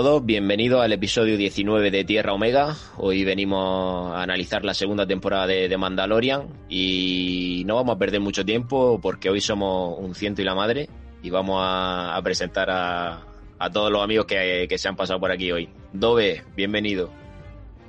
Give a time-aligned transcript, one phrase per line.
[0.00, 2.76] Todos, bienvenidos al episodio 19 de Tierra Omega.
[2.98, 8.44] Hoy venimos a analizar la segunda temporada de, Mandalorian y no vamos a perder mucho
[8.44, 10.88] tiempo porque hoy somos un ciento y la madre
[11.20, 13.26] y vamos a, presentar a,
[13.72, 15.68] todos los amigos que, se han pasado por aquí hoy.
[15.92, 17.10] Dove, bienvenido.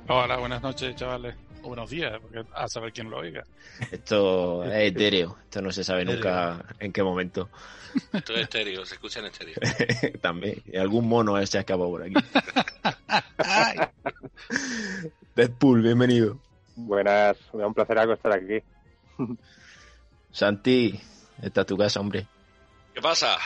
[0.08, 1.36] Hola, buenas noches, chavales.
[1.62, 3.44] Buenos días, porque a saber quién lo oiga.
[3.90, 7.48] Esto es etéreo, esto no se sabe nunca en qué momento.
[8.12, 9.56] Esto es estéreo, se escucha en estéreo.
[10.20, 12.14] También, y algún mono se ha escapado por aquí.
[15.34, 16.38] Deadpool, bienvenido.
[16.76, 18.62] Buenas, me da un placer estar aquí.
[20.30, 21.00] Santi,
[21.42, 22.26] esta es tu casa, hombre.
[22.94, 23.36] ¿Qué pasa,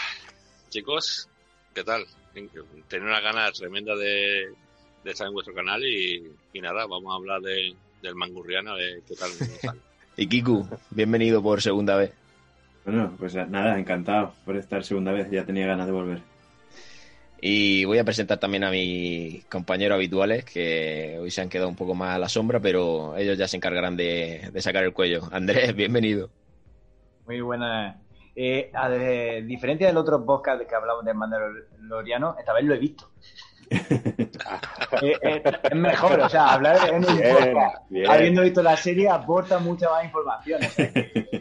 [0.69, 1.29] chicos?
[1.75, 2.07] ¿Qué tal?
[2.89, 4.53] Tenía una gana tremenda de,
[5.05, 9.31] estar en vuestro canal y, nada, vamos a hablar de, del mangurriano, de qué tal
[10.17, 12.13] y Kiku, bienvenido por segunda vez.
[12.85, 16.21] Bueno, pues nada, encantado por estar segunda vez, ya tenía ganas de volver.
[17.41, 21.77] Y voy a presentar también a mis compañeros habituales, que hoy se han quedado un
[21.77, 25.23] poco más a la sombra, pero ellos ya se encargarán de, sacar el cuello.
[25.33, 26.31] Andrés, bienvenido.
[27.27, 27.97] Muy buenas.
[28.37, 33.11] Eh, a diferencia del otro podcast que hablamos de Mandaloriano, esta vez lo he visto.
[35.03, 39.59] Eh, eh, es mejor, o sea, hablar en un podcast, habiendo visto la serie, aporta
[39.59, 40.61] mucha más información.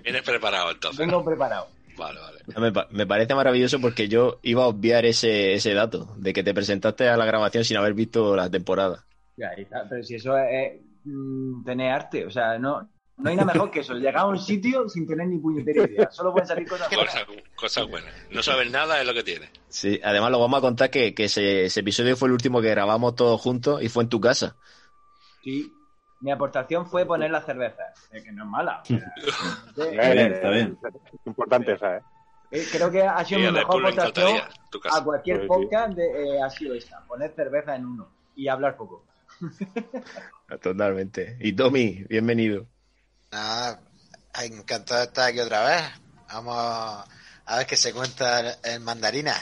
[0.03, 0.97] Vienes preparado entonces.
[0.97, 1.67] Vengo preparado.
[1.95, 2.85] Vale, vale.
[2.91, 7.07] Me, parece maravilloso porque yo iba a obviar ese, ese dato, de que te presentaste
[7.07, 9.05] a la grabación sin haber visto la temporada.
[9.37, 9.51] Ya,
[9.89, 13.81] pero si eso es, mm, tener arte, o sea, no, no hay nada mejor que
[13.81, 16.11] eso, llegar a un sitio sin tener ni puñetera idea.
[16.11, 17.25] Solo pueden salir cosas buenas.
[17.55, 18.11] Cosas, buenas.
[18.31, 19.49] No saben nada es lo que tiene.
[19.69, 23.39] Sí, además lo vamos a contar que, ese, episodio fue el último que grabamos todos
[23.39, 24.55] juntos y fue en tu casa.
[25.43, 25.71] Sí,
[26.21, 28.81] mi aportación fue poner la cerveza, que no es mala.
[28.83, 30.77] está bien, está bien.
[31.25, 32.01] Importante esa, ¿eh?
[32.51, 32.65] ¿eh?
[32.71, 34.39] Creo que ha sido mi mejor aportación
[34.91, 39.05] a cualquier podcast, de, eh, ha sido esta, poner cerveza en uno y hablar poco.
[40.61, 41.37] Totalmente.
[41.41, 42.65] Y Tommy, bienvenido.
[43.33, 43.79] Nada,
[44.43, 45.81] encantado de estar aquí otra vez.
[46.31, 49.35] Vamos a ver qué se cuenta en mandarina.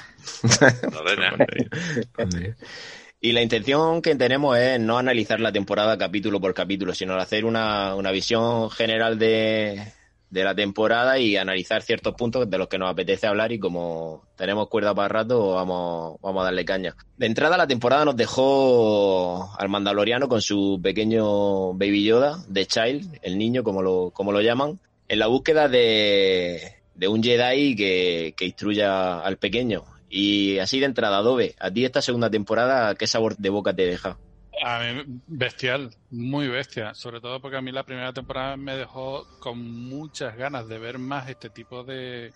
[3.19, 7.43] y la intención que tenemos es no analizar la temporada capítulo por capítulo, sino hacer
[7.43, 9.91] una, una visión general de,
[10.31, 14.23] de la temporada y analizar ciertos puntos de los que nos apetece hablar y como
[14.37, 16.95] tenemos cuerda para rato, vamos, vamos a darle caña.
[17.17, 23.19] De entrada, la temporada nos dejó al Mandaloriano con su pequeño Baby Yoda, de Child,
[23.21, 28.33] el niño, como lo, como lo llaman, en la búsqueda de, de un Jedi que,
[28.37, 29.83] que instruya al pequeño.
[30.09, 33.85] Y así de entrada, Adobe, a ti esta segunda temporada, ¿qué sabor de boca te
[33.85, 34.17] deja?
[34.63, 36.93] A mí, bestial, muy bestia.
[36.93, 40.99] Sobre todo porque a mí la primera temporada me dejó con muchas ganas de ver
[40.99, 42.33] más este tipo de.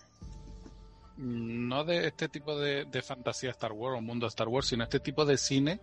[1.18, 5.24] No de este tipo de, fantasía Star Wars o mundo Star Wars, sino este tipo
[5.24, 5.80] de cine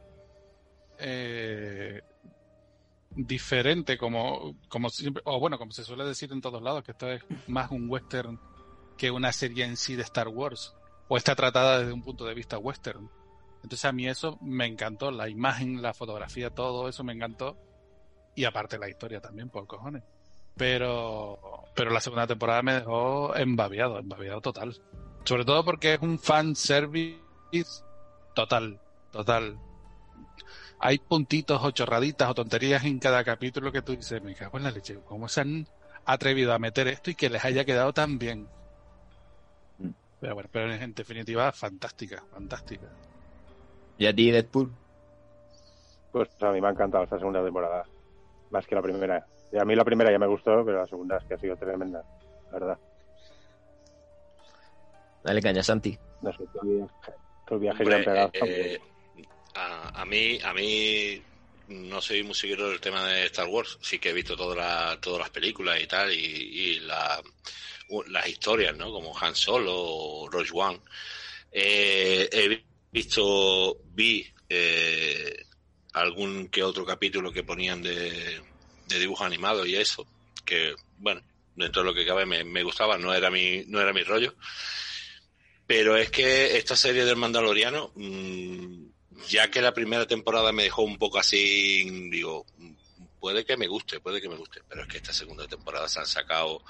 [0.99, 2.01] eh,
[3.16, 7.11] diferente, como, como siempre, o bueno, como se suele decir en todos lados, que esto
[7.11, 8.39] es más un western
[8.97, 10.75] que una serie en sí de Star Wars,
[11.07, 13.09] o está tratada desde un punto de vista western.
[13.63, 17.57] Entonces a mí eso me encantó, la imagen, la fotografía, todo eso me encantó.
[18.35, 20.03] Y aparte la historia también, por cojones.
[20.57, 21.40] Pero,
[21.73, 24.79] pero la segunda temporada me dejó embabiado, embabiado total.
[25.23, 27.22] Sobre todo porque es un fan service
[28.35, 29.58] total, total.
[30.79, 34.66] Hay puntitos o chorraditas o tonterías en cada capítulo que tú dices, me cago en
[34.66, 35.67] la leche, ¿cómo se han
[36.03, 38.49] atrevido a meter esto y que les haya quedado tan bien?
[39.78, 39.91] Mm.
[40.20, 42.90] Pero bueno, pero en definitiva, fantástica, fantástica.
[43.97, 44.72] ¿Y a ti, Deadpool?
[46.11, 47.85] Pues a mí me ha encantado esta segunda temporada,
[48.51, 49.25] más que la primera.
[49.51, 51.55] Y a mí la primera ya me gustó, pero la segunda es que ha sido
[51.55, 52.03] tremenda,
[52.45, 52.78] la verdad.
[55.23, 55.97] Dale caña, Santi.
[56.22, 56.43] No sé,
[57.47, 58.81] tu viaje, que eh,
[59.55, 61.22] a, mí, a mí
[61.67, 63.78] no soy muy seguidor del tema de Star Wars.
[63.81, 68.91] Sí que he visto todas las películas y tal, y, las historias, ¿no?
[68.91, 70.79] Como Han Solo o Rogue One.
[71.51, 72.63] Eh, he
[72.93, 75.45] visto, vi eh,
[75.93, 78.40] algún que otro capítulo que ponían de,
[78.87, 80.05] de dibujo animado y eso,
[80.45, 81.22] que bueno,
[81.55, 84.35] dentro de lo que cabe me, gustaba, no era mi, no era mi rollo.
[85.66, 88.85] Pero es que esta serie del Mandaloriano, mm,
[89.28, 92.46] ya que la primera temporada me dejó un poco así, digo,
[93.19, 95.99] puede que me guste, puede que me guste, pero es que esta segunda temporada se
[95.99, 96.63] han sacado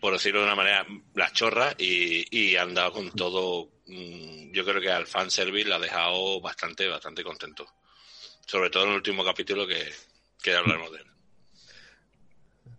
[0.00, 3.70] por decirlo de una manera, las chorras y, y han dado con todo.
[3.86, 7.66] Mm, yo creo que al fanservice la ha dejado bastante, bastante contento.
[8.46, 9.88] Sobre todo en el último capítulo que,
[10.42, 11.06] que hablaremos de él.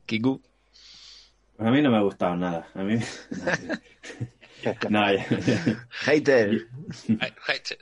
[0.05, 0.41] Kiku.
[1.59, 2.69] A mí no me ha gustado nada.
[2.73, 2.97] A mí.
[4.89, 5.25] No, ya-
[5.89, 6.67] Hater.
[7.47, 7.79] Gente,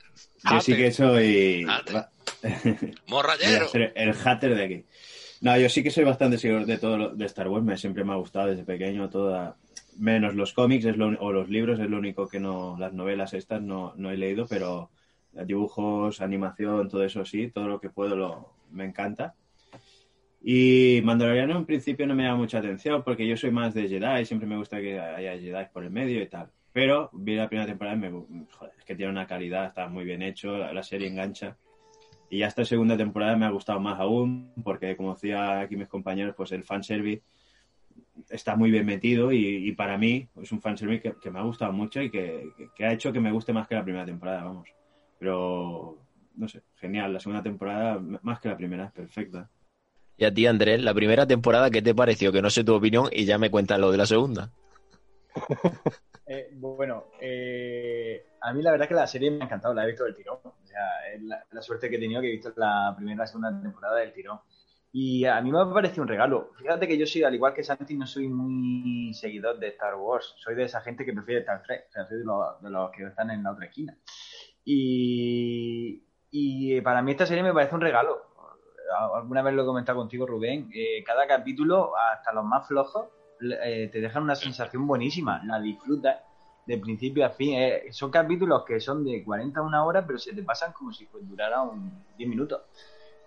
[0.50, 1.66] yo sí que soy.
[1.68, 2.06] Hater.
[3.06, 3.70] Morrayero.
[3.74, 4.84] el hater de aquí.
[5.40, 7.64] No, yo sí que soy bastante seguidor de todo lo- de Star Wars.
[7.64, 9.56] Me, siempre me ha gustado desde pequeño toda.
[9.98, 12.76] Menos los cómics es lo- o los libros, es lo único que no.
[12.78, 14.90] Las novelas estas no, no he leído, pero
[15.32, 19.34] dibujos, animación, todo eso sí, todo lo que puedo lo, me encanta.
[20.42, 24.24] Y Mandaloriano en principio no me da mucha atención porque yo soy más de Jedi,
[24.24, 26.50] siempre me gusta que haya Jedi por el medio y tal.
[26.72, 28.10] Pero vi la primera temporada y me,
[28.50, 31.56] joder, es que tiene una calidad, está muy bien hecho, la, la serie engancha.
[32.30, 35.88] Y ya esta segunda temporada me ha gustado más aún, porque como decía aquí mis
[35.88, 37.22] compañeros, pues el fanservice
[38.28, 41.42] está muy bien metido y, y para mí es un fanservice que, que me ha
[41.42, 44.44] gustado mucho y que, que- ha hecho que me guste más que la primera temporada,
[44.44, 44.68] vamos.
[45.18, 45.98] Pero,
[46.36, 49.50] no sé, genial, la segunda temporada, más que la primera, es perfecta.
[50.16, 52.30] Y a ti, Andrés, la primera temporada, ¿qué te pareció?
[52.30, 54.50] Que no sé tu opinión y ya me cuentas lo de la segunda.
[56.32, 59.88] Eh, bueno, eh, a mí la verdad que la serie me ha encantado, la he
[59.88, 60.38] visto del tirón.
[60.44, 63.26] O sea, es la, suerte que he tenido que he visto la primera y la
[63.26, 64.40] segunda temporada del tirón.
[64.92, 66.50] Y a mí me ha parecido un regalo.
[66.58, 70.34] Fíjate que yo soy, al igual que Santi, no soy muy seguidor de Star Wars.
[70.38, 71.86] Soy de esa gente que prefiere Star Trek.
[71.88, 73.96] O sea, soy de los, de los que están en la otra esquina.
[74.64, 78.26] Y, y para mí esta serie me parece un regalo.
[79.14, 80.68] Alguna vez lo he comentado contigo, Rubén.
[80.74, 83.08] eh, cada capítulo, hasta los más flojos,
[83.40, 85.40] eh, te dejan una sensación buenísima.
[85.44, 86.16] La disfrutas
[86.70, 87.54] de principio a fin.
[87.54, 90.92] Eh, son capítulos que son de 40 a una hora, pero se te pasan como
[90.92, 92.62] si pues, duraran 10 minutos.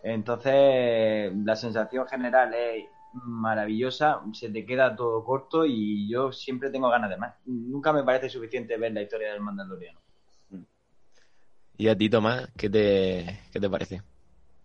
[0.01, 6.89] Entonces, la sensación general es maravillosa, se te queda todo corto y yo siempre tengo
[6.89, 7.35] ganas de más.
[7.45, 9.99] Nunca me parece suficiente ver la historia del Mandaloriano.
[11.75, 14.01] Y a ti, Tomás, ¿qué te, qué te parece?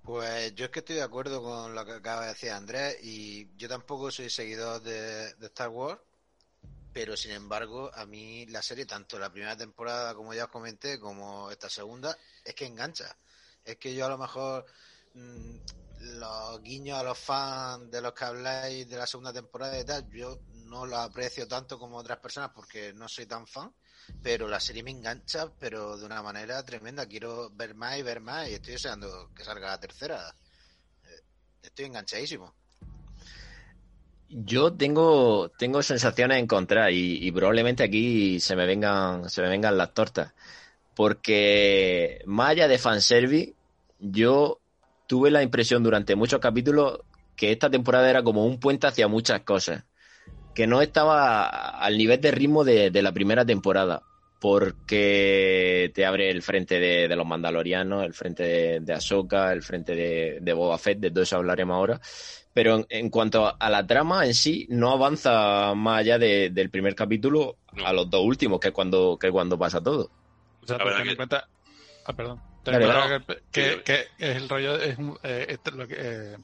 [0.02, 3.48] Pues yo es que estoy de acuerdo con lo que acaba de decir Andrés y
[3.56, 6.00] yo tampoco soy seguidor de, de Star Wars,
[6.98, 10.98] pero sin embargo a mí la serie, tanto la primera temporada como ya os comenté,
[10.98, 13.16] como esta segunda, es que engancha.
[13.64, 14.66] Es que yo a lo mejor
[15.14, 15.56] mm,
[16.18, 20.10] los guiños a los fans de los que habláis de la segunda temporada y tal,
[20.10, 23.72] yo no lo aprecio tanto como otras personas porque no soy tan fan,
[24.20, 27.06] pero la serie me engancha, pero de una manera tremenda.
[27.06, 30.34] Quiero ver más y ver más y estoy deseando que salga la tercera.
[31.04, 31.22] Eh,
[31.62, 32.56] Estoy enganchadísimo.
[34.30, 39.78] Yo tengo, tengo sensaciones encontradas y, y probablemente aquí se me vengan, se me vengan
[39.78, 40.34] las tortas.
[40.94, 43.54] Porque más allá de fanservice,
[44.00, 44.58] yo
[45.06, 47.00] tuve la impresión durante muchos capítulos
[47.36, 49.84] que esta temporada era como un puente hacia muchas cosas.
[50.54, 54.02] Que no estaba al nivel de ritmo de, la primera temporada.
[54.40, 59.94] Porque te abre el frente de, los mandalorianos, el frente de, de Ahsoka, el frente
[59.94, 62.00] de, de Boba Fett, de todo eso hablaremos ahora
[62.58, 66.70] pero en, en cuanto a la trama en sí, no avanza más allá de- del
[66.70, 70.10] primer capítulo a los dos últimos, que es cuando, que cuando pasa todo.
[70.64, 71.46] O sea, ten en que- cuenta.
[72.04, 72.42] Ah, perdón.
[72.64, 74.74] Ten cuenta que, que- que es el rollo.
[74.74, 76.36] Es eh, este- lo que, eh,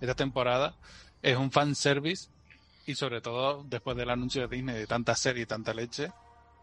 [0.00, 0.76] esta temporada
[1.20, 2.28] es un fanservice
[2.86, 6.12] y, sobre todo, después del anuncio de Disney de tanta serie y tanta leche,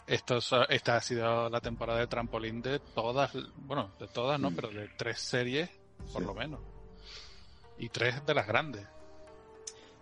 [0.07, 3.31] esto, so- esta ha sido la temporada de trampolín de todas.
[3.57, 4.50] Bueno, de todas, ¿no?
[4.51, 4.55] Mm.
[4.55, 5.69] Pero de tres series,
[6.13, 6.25] por Sí.
[6.27, 6.62] lo menos.
[7.77, 8.88] Y tres de las grandes.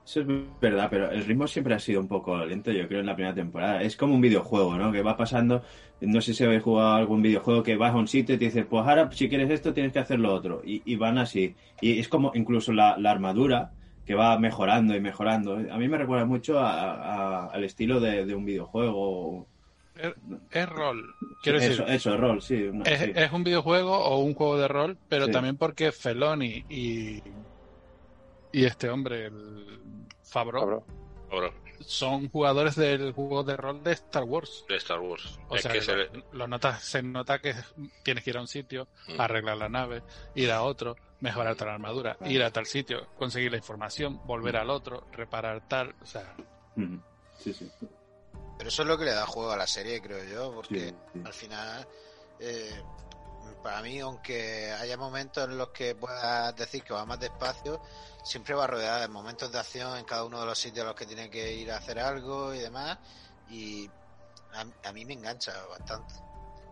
[0.05, 0.27] Eso es
[0.59, 3.35] verdad, pero el ritmo siempre ha sido un poco lento, yo creo, en la primera
[3.35, 3.81] temporada.
[3.83, 4.91] Es como un videojuego, ¿no?
[4.91, 5.63] Que va pasando,
[6.01, 8.65] no sé si habéis jugado algún videojuego que vas a un sitio y te dices,
[8.65, 10.61] pues ahora si quieres esto tienes que hacer lo otro.
[10.65, 11.55] Y, y van así.
[11.81, 13.71] Y es como incluso la, la armadura
[14.05, 15.53] que va mejorando y mejorando.
[15.71, 19.45] A mí me recuerda mucho a- a- al estilo de, de un videojuego.
[19.95, 20.13] Es,
[20.51, 21.13] es rol.
[21.43, 22.69] Quiero decir, eso, rol, sí.
[22.85, 23.11] es, sí.
[23.13, 25.31] es un videojuego o un juego de rol, pero Sí.
[25.31, 27.21] también porque Feloni y,
[28.51, 30.83] y este hombre, el Fabro, Cabrón.
[31.29, 34.65] Cabrón, son jugadores del juego de rol de Star Wars.
[34.69, 35.39] de Star Wars.
[35.49, 37.55] O es sea, que que se le- lo notas, se nota que
[38.03, 39.19] tienes que ir a un sitio, Mm.
[39.21, 40.03] arreglar la nave,
[40.35, 44.69] ir a otro, mejorar tal armadura, ir a tal sitio, conseguir la información, volver al
[44.69, 45.95] otro, reparar tal.
[46.01, 46.35] O sea,
[46.75, 47.01] Ujú.
[47.39, 47.69] Sí, sí.
[48.57, 50.95] Pero eso es lo que le da juego a la serie, creo yo, porque Sí,
[51.13, 51.21] sí.
[51.25, 51.87] al final,
[52.39, 52.81] eh,
[53.61, 57.81] para mí, aunque haya momentos en los que puedas decir que va más despacio,
[58.23, 60.95] siempre va rodeada de momentos de acción en cada uno de los sitios a los
[60.95, 62.97] que tiene que ir a hacer algo y demás.
[63.47, 63.89] Y
[64.53, 66.13] a, a mí me engancha bastante.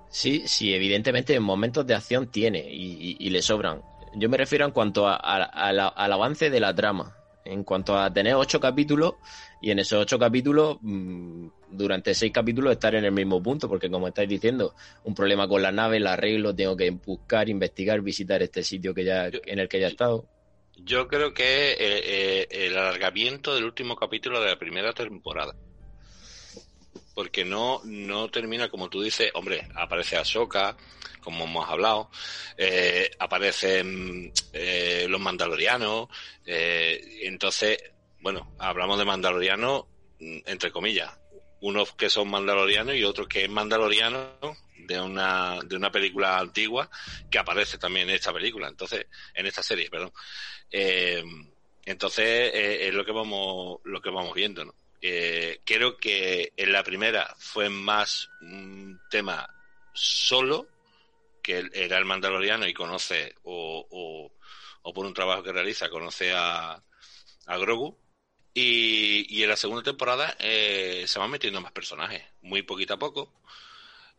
[0.09, 3.83] Sí, sí, evidentemente en momentos de acción tiene y, y- le sobran.
[4.13, 7.15] Yo me refiero en cuanto a- al avance de la trama,
[7.49, 9.15] en cuanto a tener ocho capítulos
[9.61, 13.89] y en esos ocho capítulos, mm, durante seis capítulos estar en el mismo punto, porque
[13.89, 18.41] como estáis diciendo, un problema con la nave, la arreglo, tengo que buscar, investigar, visitar
[18.41, 20.25] este sitio que ya, Yo- en el que ya he estado.
[20.81, 25.53] Yo creo que eh, eh, el alargamiento del último capítulo de la primera temporada.
[27.19, 30.77] Porque no, no termina como tú dices, hombre, aparece Ahsoka,
[31.19, 32.09] como hemos hablado,
[32.55, 36.07] eh, aparecen eh, los mandalorianos,
[36.45, 37.77] eh, entonces,
[38.21, 39.83] bueno, hablamos de mandalorianos
[40.21, 41.11] mm, entre comillas,
[41.59, 44.37] unos que son mandalorianos y otros que es mandaloriano
[44.77, 46.89] de una, de una película antigua
[47.29, 50.13] que aparece también en esta película, entonces, en esta serie, perdón.
[50.71, 51.21] Eh,
[51.83, 54.78] entonces, eh, es lo que vamos, lo que vamos viendo, ¿no?
[55.01, 59.47] Eh, creo que en la primera fue más un tema
[59.93, 60.67] solo,
[61.41, 64.31] que era el mandaloriano y conoce, o,
[64.83, 66.83] o, por un trabajo que realiza, conoce a,
[67.45, 67.97] a Grogu.
[68.53, 73.41] Y, en la segunda temporada eh, se van metiendo más personajes, muy poquito a poco.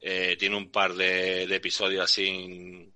[0.00, 2.90] Eh, tiene un par de, episodios así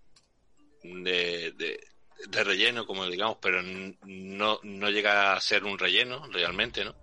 [0.82, 1.80] de, de,
[2.28, 6.94] de relleno, como digamos, pero no, no llega a ser un relleno realmente, ¿no?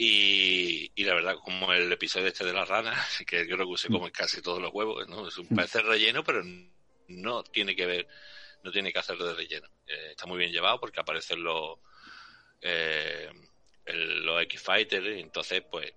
[0.00, 2.94] Y, y la verdad, como el episodio este de la rana,
[3.26, 5.26] que creo que se come casi todos los huevos, ¿no?
[5.26, 6.42] Es un, parece relleno, pero
[7.08, 8.08] no tiene que ver,
[8.62, 9.68] no tiene que hacer de relleno.
[9.86, 11.78] Eh, está muy bien llevado porque aparecen los,
[12.60, 13.30] eh,
[13.86, 15.92] el- los X-Fighters, entonces, pues,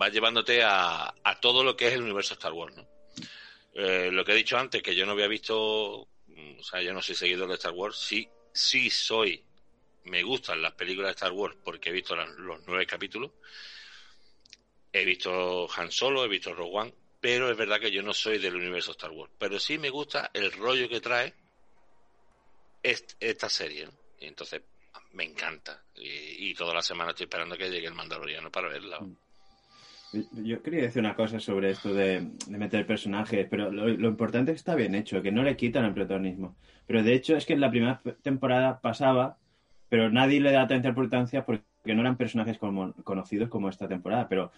[0.00, 2.88] va llevándote a, a todo lo que es el universo Star Wars, ¿no?
[3.74, 6.92] Eh, lo que he dicho antes, que yo no había visto, mm, o sea, yo
[6.92, 9.44] no soy seguidor de Star Wars, sí, sí soy,
[10.04, 13.30] me gustan las películas de Star Wars porque he visto los nueve capítulos,
[14.92, 18.38] he visto Han Solo, he visto Rogue One, pero es verdad que yo no soy
[18.38, 21.34] del universo Star Wars, pero sí me gusta el rollo que trae
[22.82, 23.88] est- esta serie.
[24.20, 24.62] Y entonces
[25.12, 25.82] me encanta.
[25.96, 29.00] Y, toda la semana estoy esperando que llegue el Mandaloriano para verla.
[30.32, 34.50] Yo quería decir una cosa sobre esto de, de meter personajes, pero lo, lo importante
[34.50, 36.56] es que está bien hecho, que no le quitan el protagonismo.
[36.86, 39.38] Pero de hecho es que en la primera temporada pasaba,
[39.92, 44.26] pero nadie le da tanta importancia porque no eran personajes como, conocidos como esta temporada,
[44.26, 44.50] pero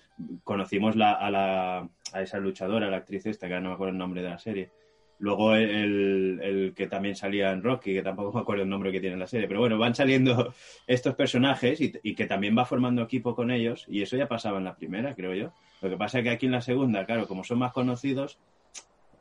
[0.45, 3.99] conocimos la, a, la, a esa luchadora, la actriz esta, que no me acuerdo el
[3.99, 4.71] nombre de la serie.
[5.19, 9.01] Luego el, el que también salía en Rocky, que tampoco me acuerdo el nombre que
[9.01, 10.55] tiene en la serie, pero bueno, van saliendo
[10.87, 14.59] estos personajes y, y que también va formando equipo con ellos, y eso ya pasaba
[14.59, 15.53] en la primera, creo yo.
[15.83, 18.39] Lo que pasa es que aquí en la segunda, claro, como son más conocidos,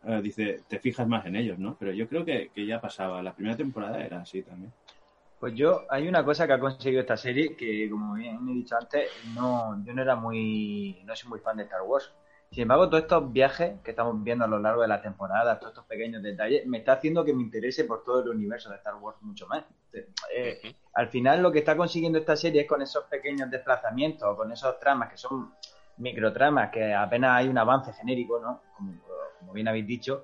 [0.06, 1.76] eh, dice, te fijas más en ellos, ¿no?
[1.80, 3.24] Pero yo creo que, que ya pasaba.
[3.24, 4.72] La primera temporada era así también.
[5.44, 8.78] Pues yo, hay una cosa que ha conseguido esta serie que, como bien he dicho
[8.78, 12.14] antes, no, yo no era muy, no soy muy fan de Star Wars.
[12.50, 15.74] Sin embargo, todos estos viajes que estamos viendo a lo largo de la temporada, todos
[15.74, 18.96] estos pequeños detalles, me está haciendo que me interese por todo el universo de Star
[18.96, 19.66] Wars mucho más.
[20.34, 20.62] Eh,
[20.94, 24.80] al final lo que está consiguiendo esta serie es con esos pequeños desplazamientos, con esos
[24.80, 25.56] tramas que son
[25.98, 28.62] microtramas, que apenas hay un avance genérico, ¿no?
[28.78, 28.94] Como,
[29.40, 30.24] como bien habéis dicho,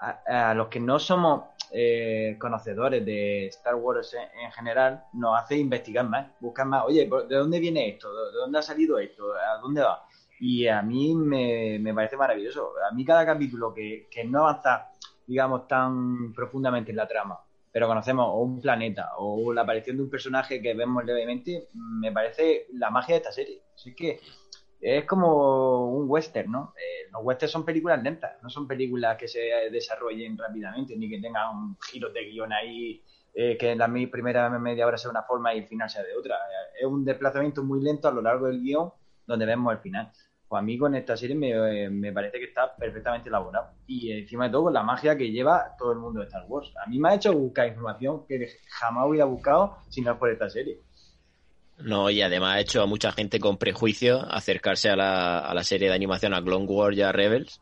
[0.00, 5.38] a, a los que no somos eh, conocedores de Star Wars en, en general, nos
[5.38, 8.08] hace investigar más, buscar más, oye, ¿por- ¿de dónde viene esto?
[8.30, 9.32] ¿De dónde ha salido esto?
[9.34, 10.02] ¿A dónde va?
[10.40, 12.72] Y a mí me, me parece maravilloso.
[12.90, 14.88] A mí cada capítulo que, que no avanza,
[15.26, 17.38] digamos, tan profundamente en la trama,
[17.72, 22.10] pero conocemos o un planeta o la aparición de un personaje que vemos levemente, me
[22.10, 23.62] parece la magia de esta serie.
[23.74, 24.18] Así que
[24.80, 26.74] es como un western, ¿no?
[26.76, 29.38] Eh, los westerns son películas lentas, no son películas que se
[29.70, 33.02] desarrollen rápidamente, ni que tengan giros de guion ahí,
[33.34, 36.14] eh, que en la primera media hora sea una forma y el final sea de
[36.16, 36.34] otra.
[36.36, 38.90] Eh, Es un desplazamiento muy lento a lo largo del guion
[39.26, 40.10] donde vemos el final.
[40.48, 41.50] Pues a mí con esta serie me,
[41.84, 43.68] eh, me parece que está perfectamente elaborado.
[43.86, 46.72] Y encima de todo con la magia que lleva todo el mundo de Star Wars.
[46.84, 50.30] A mí me ha hecho buscar información que jamás hubiera buscado si no es por
[50.30, 50.80] esta serie.
[51.82, 55.64] No, y además ha hecho a mucha gente con prejuicio acercarse a la, a la
[55.64, 57.60] serie de animación, a Clone Wars y a Rebels,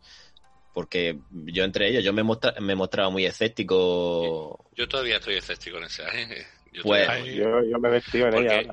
[0.74, 4.66] porque yo entre ellos, yo me, mostra, me he mostrado muy escéptico.
[4.76, 6.04] Yo todavía estoy escéptico en esa.
[6.16, 6.46] ¿eh?
[6.72, 8.70] Yo Pues- todavía- Yo, yo me he vestido en Porque- ella.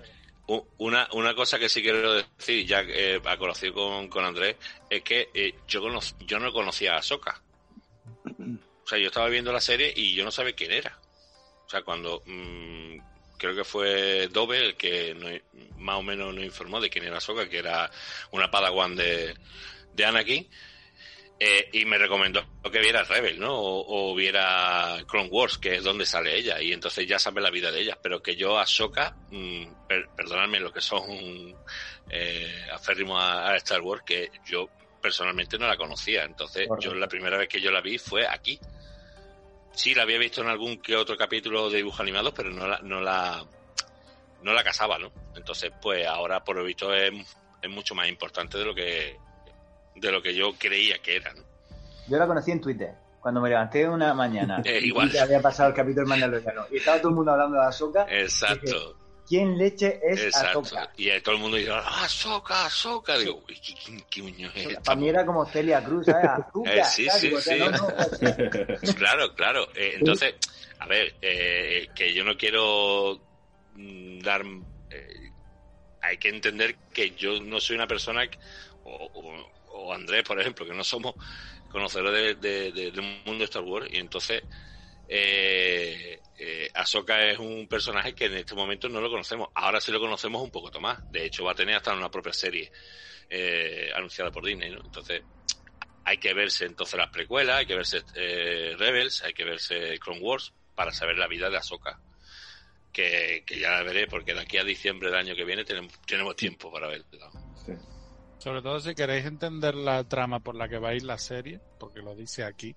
[0.48, 0.64] ahora.
[0.78, 4.58] Una, una cosa que sí quiero decir, ya que eh, ha conocido con, con Andrés,
[4.92, 7.42] es que eh, yo, cono- yo no conocía a Soka.
[8.86, 11.00] O sea, yo estaba viendo la serie y yo no sabía quién era.
[11.66, 12.98] O sea, cuando mm,
[13.38, 17.20] creo que fue Dove el que no- más o menos nos informó de quién era
[17.20, 17.90] Soka, que era
[18.32, 19.36] una padawan de,
[19.94, 20.50] de Anakin,
[21.38, 23.54] eh, y me recomendó que viera Rebel, ¿no?
[23.60, 27.50] O, o viera Clone Wars, que es donde sale ella, y entonces ya sabe la
[27.50, 27.98] vida de ella.
[28.02, 31.06] Pero que yo a Soka, mm, per- perdonadme lo que son
[32.10, 34.70] eh, aférrimos a, a Star Wars, que yo
[35.02, 36.24] personalmente no la conocía.
[36.24, 36.90] Entonces, Correcto.
[36.94, 38.58] yo la primera vez que yo la vi fue aquí.
[39.76, 42.80] Sí, la había visto en algún que otro capítulo de dibujos animados, pero no la,
[42.82, 43.44] no la,
[44.42, 45.12] no la casaba, ¿no?
[45.36, 47.12] Entonces, pues ahora por lo visto es,
[47.62, 49.18] es mucho más importante de lo que
[49.96, 51.44] de lo que yo creía que era, ¿no?
[52.08, 55.12] Yo la conocí en Twitter, cuando me levanté una mañana Eh, y igual.
[55.12, 56.66] que había pasado el capítulo del Mandaloriano.
[56.72, 58.06] Y estaba todo el mundo hablando de Ahsoka.
[58.10, 58.98] Exacto.
[59.28, 60.60] Quién leche es Exacto.
[60.60, 60.94] Ahsoka.
[60.98, 63.18] Y ahí todo el mundo dice, Ahsoka, Ahsoka.
[63.18, 64.84] Digo, uy, ¿qué, qué, qué es esto?
[64.84, 66.30] Para mí era como Celia Cruz, ¿sabes?
[66.30, 67.60] Azúcar, Eh, sí, sí, Digo, o sea, sí.
[67.60, 69.68] no, no, Claro, claro.
[69.76, 70.36] Eh, entonces,
[70.80, 73.22] a ver, eh, que yo no quiero
[73.74, 74.44] mm, dar...
[74.90, 75.32] eh,
[76.02, 78.38] hay que entender que yo no soy una persona, que-
[78.84, 81.16] o, o- o Andrés, por ejemplo, que no somos
[81.70, 84.44] conocedores de- de- de- del mundo de Star Wars, y entonces
[85.08, 89.50] eh, eh, Ahsoka es un personaje que en este momento no lo conocemos.
[89.56, 91.00] Ahora sí lo conocemos un poco más.
[91.12, 92.72] De hecho, va a tener hasta una propia serie
[93.30, 94.82] eh, anunciada por Disney, ¿no?
[94.84, 95.22] Entonces,
[96.04, 100.22] hay que verse entonces las precuelas, hay que verse eh, Rebels, hay que verse Clone
[100.22, 102.00] Wars para saber la vida de Ahsoka.
[102.92, 105.92] Que, que ya la veré, porque de aquí a diciembre del año que viene tenemos,
[106.06, 107.30] tenemos tiempo para verla.
[107.66, 107.74] Sí.
[108.38, 111.60] Sobre todo si queréis entender la trama por la que va a ir la serie,
[111.78, 112.74] porque lo dice aquí,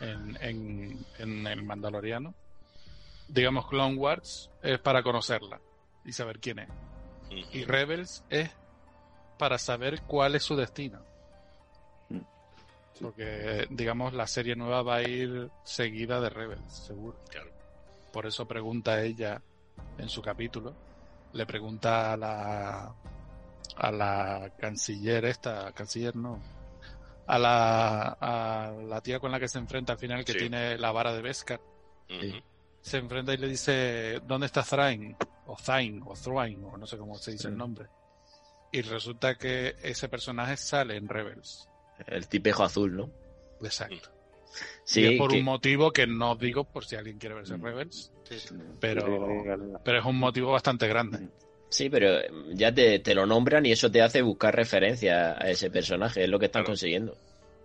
[0.00, 2.34] en, en, en el Mandaloriano.
[3.32, 5.60] Digamos, Clone Wars es para conocerla
[6.04, 6.68] y saber quién es.
[7.52, 8.50] Y Rebels es
[9.38, 11.00] para saber cuál es su destino.
[12.08, 12.18] Mm.
[12.94, 13.04] Sí.
[13.04, 17.18] Porque, digamos, la serie nueva va a ir seguida de Rebels, seguro.
[17.30, 17.50] Claro.
[18.12, 19.40] Por eso pregunta ella
[19.98, 20.74] en su capítulo,
[21.32, 22.94] le pregunta a la
[23.76, 26.40] a la canciller esta, canciller no,
[27.28, 30.38] a la, a la tía con la que se enfrenta al final que Sí.
[30.38, 31.60] tiene la vara de Beskar.
[32.80, 35.16] Se enfrenta y le dice ¿dónde está Thrain?
[35.46, 37.88] o Thain o Thrain o no sé cómo se dice el nombre
[38.72, 41.68] y resulta que ese personaje sale en Rebels
[42.06, 43.10] El tipejo azul, ¿no?
[43.62, 44.10] exacto
[44.84, 47.56] Sí, y es por que- un motivo que no digo por si alguien quiere verse
[47.56, 47.62] Mm.
[47.64, 48.54] Rebels Sí, sí.
[48.80, 49.44] pero
[49.84, 51.28] pero es un motivo bastante grande
[51.68, 52.18] sí, pero
[52.52, 56.28] ya te, te lo nombran y eso te hace buscar referencia a ese personaje, es
[56.28, 56.72] lo que están Claro.
[56.72, 57.16] consiguiendo.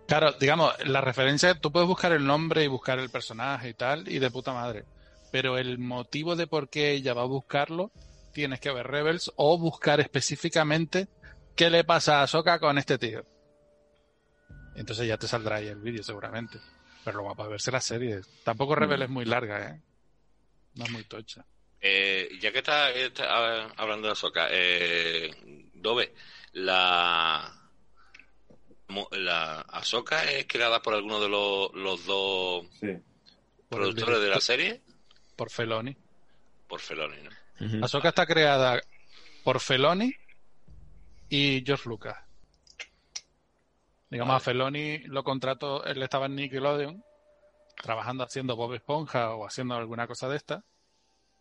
[0.06, 4.06] Claro, digamos, la referencia, tú puedes buscar el nombre y buscar el personaje y tal,
[4.08, 4.84] y de puta madre.
[5.36, 7.92] Pero el motivo de por qué ella va a buscarlo,
[8.32, 11.08] tienes que ver Rebels o buscar específicamente
[11.54, 13.22] qué le pasa a Ahsoka con este tío.
[14.76, 16.58] Entonces ya te saldrá ahí el vídeo seguramente.
[17.04, 18.22] Pero lo va a verse la serie.
[18.44, 19.82] Tampoco Rebels es muy larga, ¿eh?
[20.76, 21.44] No es muy tocha.
[21.82, 25.30] Eh, ya que está, está, ah, hablando de Ahsoka, eh,
[25.74, 26.14] Dove,
[26.54, 27.70] la,
[29.10, 32.96] la Ahsoka es creada por alguno de los, los dos Sí.
[33.68, 34.80] Productores de la serie,
[35.36, 35.96] Por Feloni.
[36.68, 37.30] por Feloni, ¿no?
[37.66, 37.84] Ujú.
[37.84, 38.80] Ahsoka está creada
[39.44, 40.12] por Feloni
[41.28, 42.16] y George Lucas.
[44.10, 44.36] Digamos, Vale.
[44.36, 47.02] a Feloni lo contrató, él estaba en Nickelodeon,
[47.82, 50.64] trabajando haciendo Bob Esponja o haciendo alguna cosa de esta.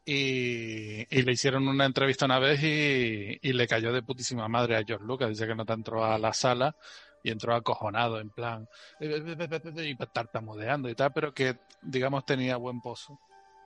[0.07, 4.77] Y, y le hicieron una entrevista una vez y, y le cayó de putísima madre
[4.77, 5.29] a George Lucas.
[5.29, 6.75] Dice que no te entró a la sala
[7.23, 13.19] y entró acojonado, en plan, y tartamudeando y tal, pero que, digamos, tenía buen pozo.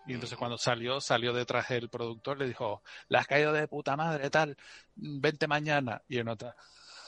[0.09, 3.95] Y entonces cuando salió, salió detrás el productor, le dijo, le has caído de puta
[3.95, 4.57] madre, tal,
[4.95, 6.01] vente mañana.
[6.09, 6.55] Y en otra,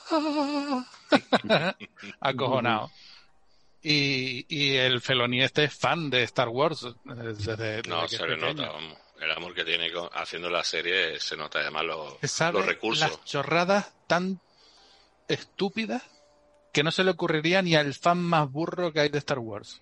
[2.19, 2.91] acojonado.
[3.83, 8.27] Y, y el Feloni este es fan de Star Wars eh, desde, desde No, se
[8.27, 8.97] le nota, vamos.
[9.19, 13.09] El amor que tiene con- haciendo la serie se nota además los, sabe los recursos.
[13.09, 14.39] las chorradas tan
[15.27, 16.03] estúpidas
[16.73, 19.81] que no se le ocurriría ni al fan más burro que hay de Star Wars.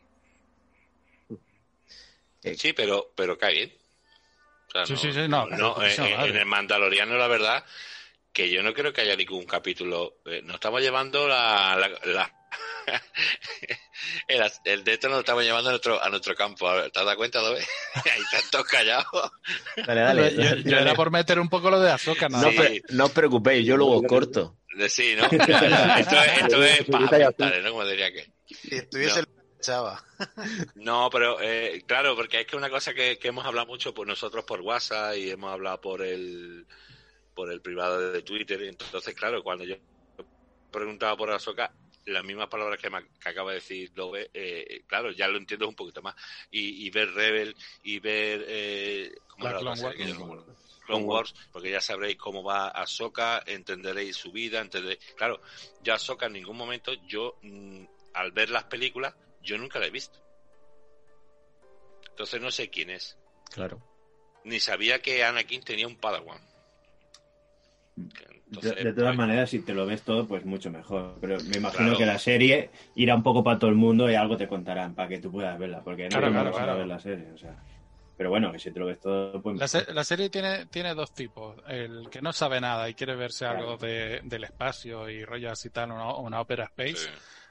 [2.57, 3.73] Sí, pero, pero cae bien.
[4.67, 7.65] O sea, Sí, no, sí, sí, no, no, de putísima en, el Mandaloriano, la verdad,
[8.31, 10.17] que yo no creo que haya ningún capítulo.
[10.25, 11.75] eh, nos estamos llevando la.
[11.75, 12.35] la, la-
[14.27, 16.67] el, el de esto nos estamos llevando a nuestro, a nuestro campo.
[16.67, 17.59] A ver, ¿Te has dado cuenta, Dobe?
[17.95, 19.31] Ahí están todos callados.
[19.85, 20.35] Dale, dale.
[20.35, 21.97] yo, yo era por meter un poco lo de nada
[22.29, 22.55] No, Sí.
[22.57, 22.65] más.
[22.67, 24.57] pre- no os preocupéis, yo luego corto.
[24.87, 25.25] Sí, ¿no?
[25.31, 27.71] Esto es, esto es mentales, ¿no?
[27.71, 28.31] Como diría que.
[28.47, 29.27] Si estuviese el
[29.59, 30.03] chava.
[30.75, 34.07] No, pero eh, claro, porque es que una cosa que, que hemos hablado mucho por
[34.07, 36.65] nosotros por WhatsApp y hemos hablado por el
[37.33, 38.61] por el privado de Twitter.
[38.63, 39.75] Entonces, claro, cuando yo
[40.71, 41.71] preguntaba por Ahsoka,
[42.05, 45.67] las mismas palabras que, me, que acaba de decir Lobe, eh, claro, ya lo entiendo
[45.67, 46.15] un poquito más.
[46.51, 48.45] Y, y ver Rebel y ver...
[48.47, 50.13] Eh, ¿cómo La era la Clone?
[50.13, 50.47] Wars.
[50.47, 50.55] No.
[50.85, 54.99] Clone Wars, porque ya sabréis cómo va Ahsoka, entenderéis su vida, entenderéis...
[55.15, 55.39] Claro,
[55.83, 59.91] yo Ahsoka en ningún momento, yo mm, al ver las películas, yo nunca la he
[59.91, 60.19] visto.
[62.09, 63.17] Entonces no sé quién es.
[63.51, 63.79] Claro.
[64.43, 66.41] Ni sabía que Anakin tenía un Padawan.
[67.95, 68.07] De,
[68.47, 71.17] Entonces, de todas pues, maneras, si te lo ves todo, pues mucho mejor.
[71.21, 71.97] Pero me imagino Claro.
[71.97, 75.09] que la serie irá un poco para todo el mundo y algo te contarán para
[75.09, 75.81] que tú puedas verla.
[75.83, 76.77] Porque no Claro, me claro, vas a claro.
[76.79, 77.31] ver la serie.
[77.33, 77.61] O sea.
[78.17, 80.93] Pero bueno, que si te lo ves todo, pues La, se- la serie tiene, tiene
[80.93, 81.55] dos tipos.
[81.67, 85.69] El que no sabe nada y quiere verse algo de, del espacio y rollo así
[85.69, 87.07] tal, una, una ópera space, sí.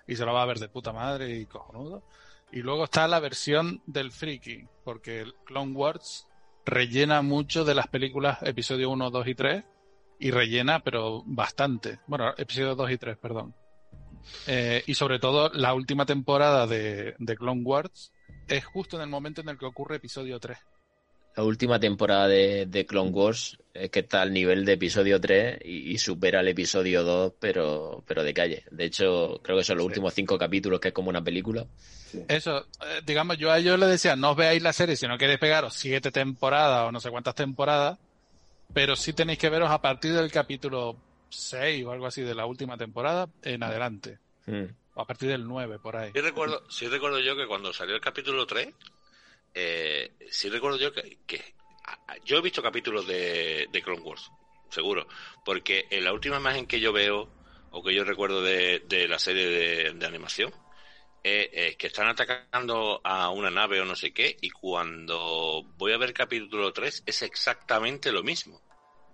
[0.08, 2.02] Y se lo va a ver de puta madre y cojonudo.
[2.50, 6.26] Y luego está la versión del friki, porque Clone Wars
[6.64, 9.64] rellena mucho de las películas episodio 1, 2 y 3
[10.18, 12.00] y rellena, pero bastante.
[12.06, 13.54] Bueno, episodio 2 y 3, perdón.
[14.46, 18.12] Eh, y sobre todo la última temporada de, de Clone Wars
[18.48, 20.58] es justo en el momento en el que ocurre episodio 3.
[21.38, 25.60] La última temporada de, de Clone Wars es que está al nivel de episodio 3
[25.64, 28.64] y, y supera el episodio 2, pero, pero de calle.
[28.72, 29.86] De hecho, creo que son los Sí.
[29.86, 31.64] últimos cinco capítulos, que es como una película.
[32.10, 32.24] Sí.
[32.26, 35.16] Eso, eh, digamos, yo a ellos les decía, no os veáis la serie si no
[35.16, 37.98] queréis pegaros siete temporadas o no sé cuántas temporadas,
[38.74, 40.96] pero sí tenéis que veros a partir del capítulo
[41.28, 44.18] 6 o algo así de la última temporada en adelante.
[44.46, 44.64] Mm.
[44.94, 46.10] O a partir del 9, por ahí.
[46.12, 48.70] Sí recuerdo, sí recuerdo yo que cuando salió el capítulo 3,
[49.54, 51.42] eh, sí recuerdo yo que, que
[51.84, 54.32] a- a- yo he visto capítulos de, de Clone Wars,
[54.70, 55.06] seguro,
[55.42, 57.34] porque en la última imagen que yo veo
[57.70, 60.52] o que yo recuerdo de, de la serie de, de animación
[61.22, 65.92] es, es que están atacando a una nave o no sé qué y cuando voy
[65.92, 68.62] a ver capítulo 3 es exactamente lo mismo.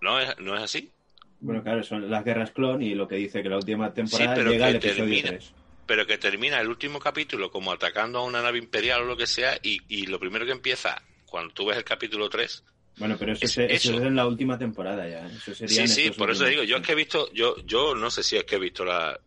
[0.01, 0.93] ¿No es, no es así?
[1.39, 4.41] Bueno, claro, son las guerras clon y lo que dice que la última temporada pero
[4.41, 5.21] llega que al episodio termina.
[5.21, 5.54] 3.
[5.85, 9.27] Pero que termina el último capítulo como atacando a una nave imperial o lo que
[9.27, 12.63] sea, y, y lo primero que empieza, cuando tú ves el capítulo 3,
[12.97, 13.99] Bueno, pero eso, Es se- eso eso.
[13.99, 15.27] es en la última temporada ya.
[15.27, 17.93] Eso sería sí, sí, por eso últimos- digo, yo es que he visto, yo, yo
[17.93, 19.19] no sé si es que he visto la,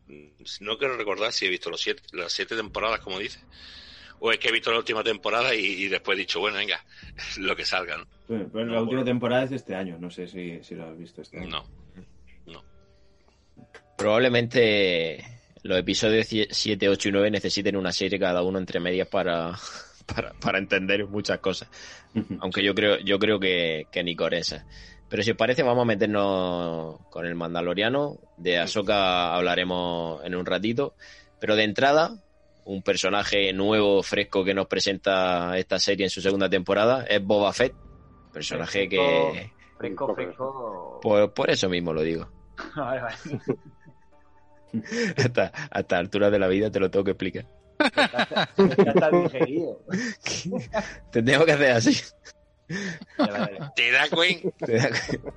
[0.60, 3.38] no quiero recordar si he visto los siete, las siete temporadas, como dice,
[4.20, 6.82] o es que he visto la última temporada y, y después he dicho, bueno, venga,
[7.38, 8.06] lo que salga, ¿no?
[8.26, 9.04] Bueno, pero No, la última bueno.
[9.12, 11.48] temporada es de este año, no sé si, si lo has visto este año.
[12.46, 12.64] No.
[13.98, 15.24] Probablemente
[15.62, 19.52] los episodios 7, 8 y 9 necesiten una serie cada uno entre medias para,
[20.06, 21.68] para, para entender muchas cosas.
[22.40, 24.64] Aunque yo creo, yo creo que, que ni con esa.
[25.08, 28.18] Pero si os parece, vamos a meternos con el Mandaloriano.
[28.36, 30.94] De Ahsoka hablaremos en un ratito.
[31.40, 32.18] Pero de entrada,
[32.64, 37.52] un personaje nuevo, fresco que nos presenta esta serie en su segunda temporada es Boba
[37.52, 37.74] Fett.
[38.32, 39.50] Personaje que.
[39.78, 40.98] Fresco, fresco.
[41.00, 42.28] Por, por eso mismo lo digo.
[42.76, 43.16] Vale, vale.
[45.16, 47.46] Hasta, hasta altura de la vida te lo tengo que explicar.
[47.78, 49.80] Ya está digerido.
[51.12, 52.00] Te tengo que hacer así.
[53.74, 54.52] ¿Te cuenta?
[54.72, 54.88] Da
[55.20, 55.32] cu-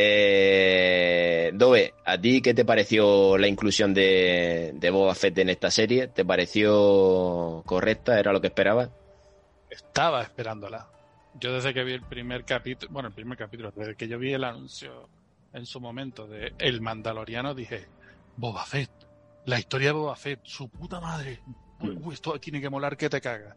[0.00, 5.70] Eh, Dove, ¿a ti qué te pareció la inclusión de, de Boba Fett en esta
[5.70, 6.06] serie?
[6.08, 8.18] ¿Te pareció correcta?
[8.18, 8.90] ¿Era lo que esperabas?
[9.70, 10.88] Estaba esperándola.
[11.40, 14.32] Yo desde que vi el primer capítulo, bueno, el primer capítulo, desde que yo vi
[14.32, 15.08] el anuncio
[15.52, 17.86] en su momento de El Mandaloriano, dije,
[18.38, 18.90] Boba Fett,
[19.46, 21.42] la historia de Boba Fett, su puta madre.
[21.80, 23.56] Uy, esto tiene que molar que te caga.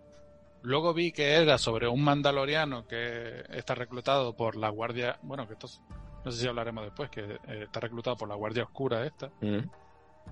[0.63, 5.54] Luego vi que era sobre un mandaloriano que está reclutado por la guardia, bueno, que
[5.54, 5.82] esto es-
[6.26, 9.32] no sé si hablaremos después, que eh, está reclutado por la guardia oscura esta.
[9.41, 9.60] Mm.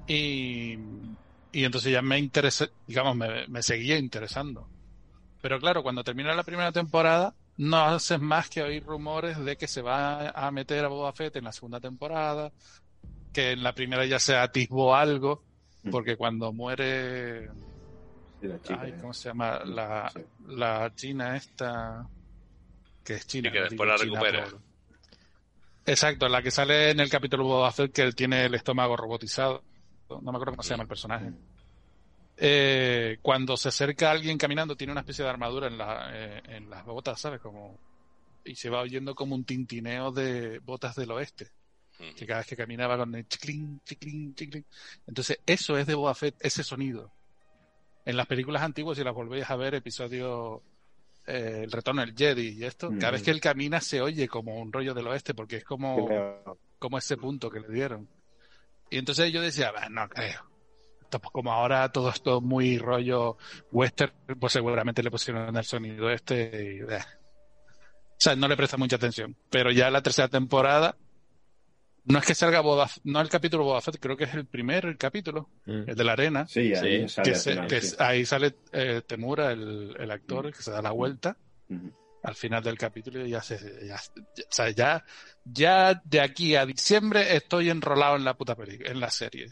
[0.08, 0.74] Y,
[1.52, 4.68] y entonces ya me interesé, digamos, me, me seguía interesando.
[5.42, 9.68] Pero claro, cuando termina la primera temporada, no haces más que oír rumores de que
[9.68, 12.52] se va a meter a Boba Fett en la segunda temporada,
[13.34, 15.44] que en la primera ya se atisbó algo,
[15.92, 17.48] porque cuando muere,
[18.42, 18.98] la chica, ay, ¿eh?
[19.02, 19.60] ¿cómo se llama?
[19.66, 20.22] La, Sí.
[20.48, 22.08] la china esta,
[23.04, 23.50] que es china.
[23.50, 24.46] Y que después la recupera.
[24.46, 24.62] por-
[25.86, 29.64] Exacto, la que sale en el capítulo Boba Fett que él tiene el estómago robotizado.
[30.10, 31.32] No me acuerdo cómo se llama el personaje.
[32.38, 36.70] Eh, cuando se acerca alguien caminando, tiene una especie de armadura en, la, eh, en
[36.70, 37.42] las botas, ¿sabes?
[37.42, 37.78] Como,
[38.46, 41.48] y se va oyendo como un tintineo de botas del oeste.
[42.16, 44.66] Que cada vez que caminaba con el chiclín, chiclín, chiclín.
[45.06, 47.12] Entonces, eso es de Boba Fett, ese sonido.
[48.06, 50.64] En las películas antiguas, si las volvéis a ver, episodio
[51.28, 54.56] eh, El retorno del Jedi y esto, cada vez que él camina se oye como
[54.60, 56.58] un rollo del oeste, porque es como Creo.
[56.80, 58.08] como ese punto que le dieron.
[58.90, 60.50] Y entonces yo decía, "Bah, no creo.
[61.12, 63.38] Pues, como ahora todo esto muy rollo
[63.72, 66.82] western, pues seguramente le pusieron el sonido este y...
[66.82, 67.06] bah.
[68.12, 69.36] O sea, no le presta mucha atención.
[69.50, 70.98] Pero ya la tercera temporada,
[72.10, 74.46] no es que salga Boba, F- no el capítulo Boba Fett, creo que es el
[74.46, 75.84] primer el capítulo, Mm.
[75.88, 76.48] el de la arena.
[76.48, 77.96] Sí, ahí Sí, sale que al se- final, que sí.
[78.00, 81.38] ahí sale eh, Temura, el, el actor, que se da la vuelta
[82.24, 85.06] al final del capítulo y ya se ya, ya- o sea, ya,
[85.46, 89.48] ya de aquí a diciembre estoy enrolado en la puta película, en la serie.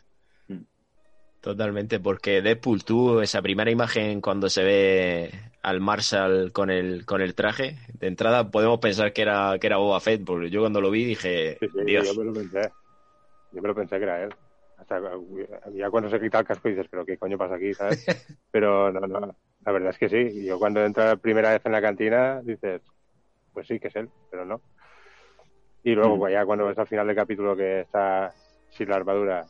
[1.42, 5.32] Totalmente, porque Deadpool, tú, esa primera imagen cuando se ve
[5.68, 9.76] al Marshall con el, con el traje, de entrada podemos pensar que era, que era
[9.78, 12.72] Boba Fett, porque yo cuando lo vi dije, Sí, sí, Dios, yo me lo pensé.
[13.52, 14.34] Yo me lo pensé que era él.
[14.78, 15.02] Hasta
[15.74, 18.06] ya cuando se quita el casco dices, pero qué coño pasa aquí, ¿sabes?
[18.52, 20.46] Pero no, no, la verdad es que sí.
[20.46, 22.82] Yo cuando entra la primera vez en la cantina dices,
[23.54, 24.62] pues sí que es él, pero no.
[25.84, 26.20] Y luego Mm.
[26.20, 28.34] pues, ya cuando ves al final del capítulo que está
[28.70, 29.46] sin la armadura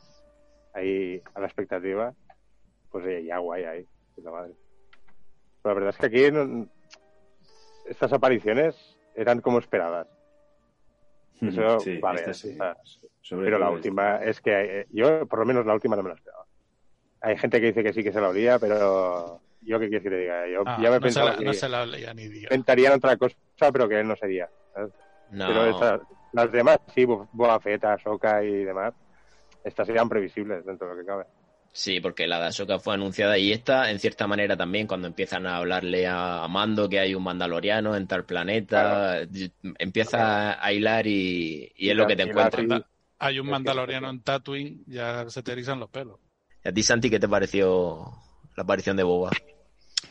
[0.74, 2.12] ahí a la expectativa,
[2.90, 4.67] pues ya guay ahí, puta madre.
[5.62, 6.68] Pero la verdad es que aquí no-
[7.86, 8.76] estas apariciones
[9.14, 10.06] eran como esperadas.
[11.40, 12.50] Eso, Sí, vale, esta sí.
[12.50, 12.76] o sea,
[13.20, 16.08] Sobre pero la última es que eh, yo, por lo menos la última no me
[16.10, 16.44] la esperaba.
[17.20, 20.10] Hay gente que dice que sí que se la olía, pero yo qué quieres que
[20.10, 20.48] te diga.
[20.48, 22.44] Yo Ah, ya me no, se pensaba la, que no se la leía ni Dios.
[22.50, 23.36] inventarían otra cosa,
[23.72, 24.48] pero que él no sería.
[24.74, 24.92] ¿sabes?
[25.30, 26.00] No, Pero esta-
[26.32, 28.94] las demás, sí, Bo- Boba Fett, Ahsoka y demás,
[29.62, 31.24] estas serían previsibles dentro de lo que cabe.
[31.78, 35.46] Sí, porque la de Ahsoka fue anunciada y esta, en cierta manera también, cuando empiezan
[35.46, 41.06] a hablarle a, Mando que hay un mandaloriano en tal planeta, y- empieza a hilar
[41.06, 42.82] y, y es lo que te encuentras.
[43.20, 46.18] Hay un mandaloriano en Tatooine, ya se te erizan los pelos.
[46.64, 48.12] ¿Y a ti, Santi, qué te pareció
[48.56, 49.30] la aparición de Boba?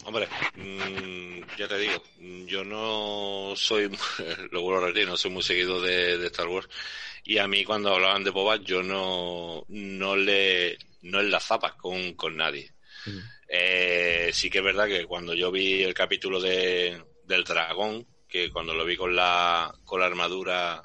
[0.08, 3.90] Hombre, mm, ya te digo, mm, yo no soy,
[4.52, 6.70] lo vuelvo a repetir, no soy muy seguido de, de Star Wars.
[7.26, 12.38] Y a mí cuando hablaban de Boba, yo no, no le, no enlazaba con, con
[12.38, 12.72] nadie.
[13.50, 18.50] Eh, sí que es verdad que cuando yo vi el capítulo de, del dragón, que
[18.50, 20.84] cuando lo vi con la, con la armadura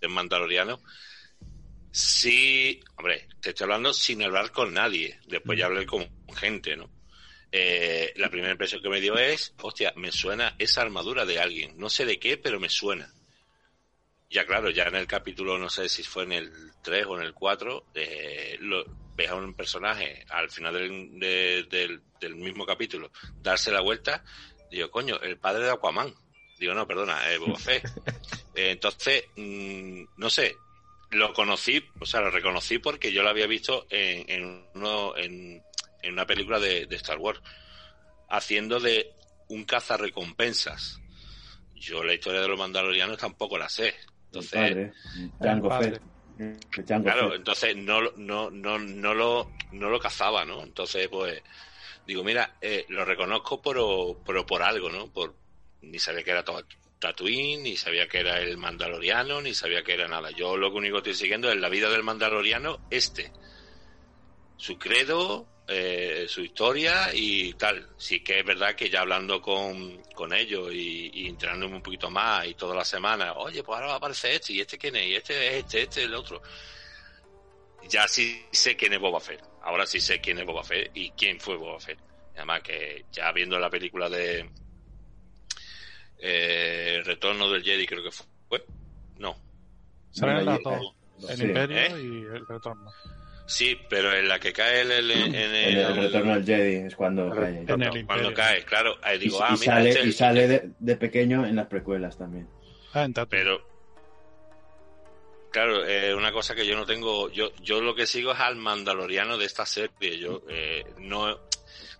[0.00, 0.80] del mandaloriano,
[1.92, 5.20] sí, hombre, te estoy hablando sin hablar con nadie.
[5.28, 6.95] Después ya hablé con gente, ¿no?
[7.52, 11.76] Eh, la primera impresión que me dio es, hostia, me suena esa armadura de alguien.
[11.78, 13.12] No sé de qué, pero me suena.
[14.28, 17.22] Ya claro, ya en el capítulo, no sé si fue en el 3 o en
[17.24, 18.84] el 4, eh, lo,
[19.16, 23.10] ves a un personaje al final del, de- del, del mismo capítulo
[23.42, 24.24] darse la vuelta.
[24.70, 26.12] Digo, coño, el padre de Aquaman.
[26.58, 27.84] Digo, no, perdona, eh, Boba Fett.
[28.58, 30.56] Eh, entonces, mm, no sé,
[31.10, 35.62] lo conocí, o sea, lo reconocí porque yo lo había visto en, en, uno, en,
[36.06, 37.40] en una película de, de Star Wars,
[38.28, 39.12] haciendo de
[39.48, 41.00] un cazarrecompensas.
[41.74, 43.94] Yo la historia de los mandalorianos tampoco la sé.
[44.26, 44.60] Entonces,
[47.04, 50.62] Claro, entonces no, no, no, no, lo, no lo cazaba, ¿no?
[50.62, 51.42] Entonces, pues,
[52.06, 55.10] digo, mira, eh, lo reconozco pero, pero por algo, ¿no?
[55.12, 55.34] Por,
[55.82, 56.66] ni sabía que era to-
[56.98, 60.30] Tatooine, ni sabía que era el Mandaloriano, ni sabía que era nada.
[60.30, 63.30] Yo lo único que estoy siguiendo es la vida del Mandaloriano este.
[64.56, 67.88] Su credo, eh, su historia y tal.
[67.96, 72.10] Sí que es verdad que ya hablando con, con ellos y, y entrenándome un poquito
[72.10, 74.96] más y toda la semana, oye, pues ahora va a aparecer este y este quién
[74.96, 76.40] es, y este es este, este es el otro.
[77.88, 79.42] Ya sí sé quién es Boba Fett.
[79.62, 81.98] Ahora sí sé quién es Boba Fett y quién fue Boba Fett.
[82.34, 84.48] Y Además que ya viendo la película de
[86.18, 88.64] eh, Retorno del Jedi creo que fue.
[89.18, 89.36] No.
[90.10, 90.94] Salen las dos.
[91.28, 91.42] El.
[91.42, 92.02] Imperio ¿Eh?
[92.02, 92.92] y el Retorno.
[93.46, 96.86] Sí, pero en la que cae el, el- en, En el, el retorno al Jedi
[96.86, 97.64] es cuando cae.
[97.66, 100.12] En el cuando cae, claro, ahí Y, digo, y ah, mira, sale, este es y
[100.12, 102.48] sale de, de pequeño en las precuelas también.
[102.92, 103.30] Ah, en.
[103.30, 103.64] Pero,
[105.52, 108.56] claro, eh, una cosa que yo no tengo, yo, yo lo que sigo es al
[108.56, 110.18] mandaloriano de esta serie.
[110.18, 111.38] Yo eh, no,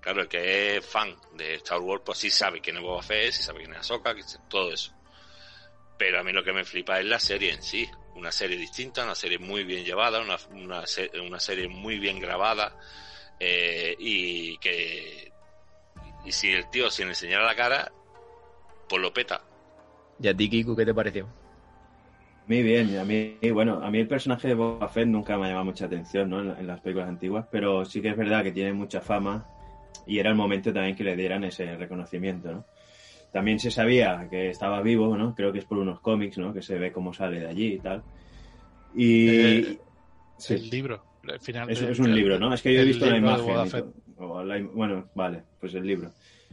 [0.00, 3.32] claro, el que es fan de Star Wars, pues sí sabe quién es Boba Fett,
[3.32, 4.14] sí sabe quién es Ahsoka,
[4.48, 4.92] todo eso.
[5.96, 7.88] Pero a mí lo que me flipa es la serie en sí.
[8.16, 12.18] Una serie distinta, una serie muy bien llevada, una, una, se- una serie muy bien
[12.20, 12.76] grabada.
[13.40, 15.32] eh, y que.
[16.24, 17.92] Y si el tío sin enseñar la cara,
[18.88, 19.42] pues lo peta.
[20.18, 21.26] ¿Y a ti, Kiku, qué te pareció?
[22.46, 25.46] Muy bien, y a mí, bueno, a mí el personaje de Boba Fett nunca me
[25.46, 26.40] ha llamado mucha atención, ¿no?
[26.40, 29.48] En, en las películas antiguas, pero sí que es verdad que tiene mucha fama
[30.06, 32.66] y era el momento también que le dieran ese reconocimiento, ¿no?
[33.32, 35.34] También se sabía que estaba vivo, ¿no?
[35.34, 36.54] Creo que es por unos cómics, ¿no?
[36.54, 38.02] Que se ve cómo sale de allí y tal.
[38.94, 39.28] Y...
[39.28, 39.78] Eh,
[40.38, 40.54] sí.
[40.54, 41.04] El libro.
[41.26, 42.54] El final Es, de- es un del- libro, ¿no?
[42.54, 43.92] Es que yo he el visto la de imagen.
[44.18, 46.10] O la bueno, vale, pues el libro.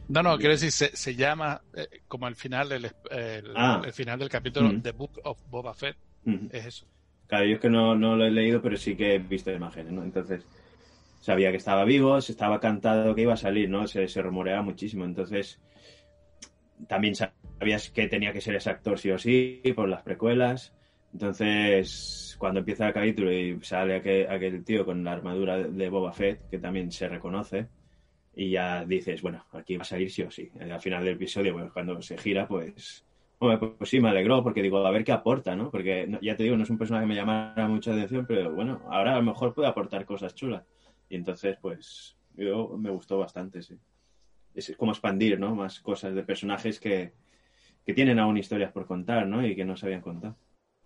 [0.08, 3.80] No, no, quiero decir, se, se llama eh, como el final, el, el- Ah.
[3.84, 4.82] el final del capítulo Mm.
[4.82, 6.48] The Book of Boba Fett, Ujú.
[6.52, 6.86] es eso.
[7.26, 9.92] Claro, yo es que no, no lo he leído, pero sí que he visto imágenes,
[9.92, 10.02] ¿no?
[10.02, 10.44] Entonces,
[11.22, 13.86] sabía que estaba vivo, se estaba cantado que iba a salir, ¿no?
[13.86, 15.06] Se, se rumoreaba muchísimo.
[15.06, 15.58] Entonces,
[16.88, 20.74] también sabías que tenía que ser ese actor sí o sí, por las precuelas.
[21.12, 26.12] Entonces, cuando empieza el capítulo y sale aquel, aquel tío con la armadura de- Boba
[26.12, 27.68] Fett, que también se reconoce,
[28.34, 30.50] y ya dices, bueno, aquí va a salir sí o sí.
[30.60, 33.04] Al final del episodio, pues, cuando se gira, pues
[33.38, 35.70] pues, sí, me alegró porque digo, a ver qué aporta, ¿no?
[35.70, 38.80] Porque ya te digo, no es un personaje que me llamara mucha atención, pero bueno,
[38.90, 40.64] ahora a lo mejor puede aportar cosas chulas.
[41.10, 43.74] Y entonces, pues, yo me gustó bastante, sí.
[44.54, 45.54] Es como expandir, ¿no?
[45.54, 47.12] Más cosas de personajes que,
[47.84, 49.44] que tienen aún historias por contar, ¿no?
[49.44, 50.36] Y que no se habían contado.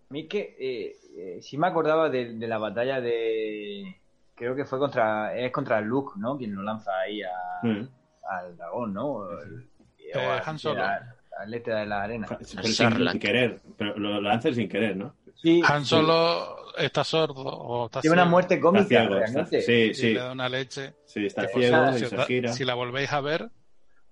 [0.09, 3.95] A mí que eh, eh, sí me acordaba de, de la batalla de.
[4.35, 5.37] Creo que fue contra.
[5.37, 6.37] Es contra Luke, ¿no?
[6.37, 7.29] Quien lo lanza ahí a-
[7.67, 7.87] Mm.
[8.29, 9.05] al dragón, ¿no?
[9.07, 9.67] O el-
[9.99, 10.83] Eh, o al- Han Solo.
[10.83, 12.27] al- Al este de la arena.
[12.27, 15.15] Pero sin, sin querer, pero lo, lo hace sin querer, ¿no?
[15.35, 19.61] Sí, Han Solo está sordo o está tiene una ciego, muerte cómica, ciego, está- realmente.
[19.61, 20.95] sí, y sí, le da una leche.
[21.05, 22.51] sí, está ciego y si, se da- gira.
[22.51, 23.49] si la volvéis a ver,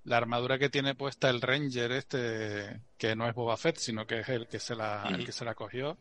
[0.07, 4.21] la armadura que tiene puesta el Ranger este, que no es Boba Fett, sino que
[4.21, 5.97] es el que se la, el que se la cogió.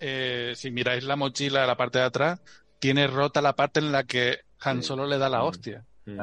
[0.00, 2.40] Eh, si miráis la mochila, la parte de atrás,
[2.80, 5.84] tiene rota la parte en la que Han Solo le da la hostia.
[6.04, 6.18] Mm.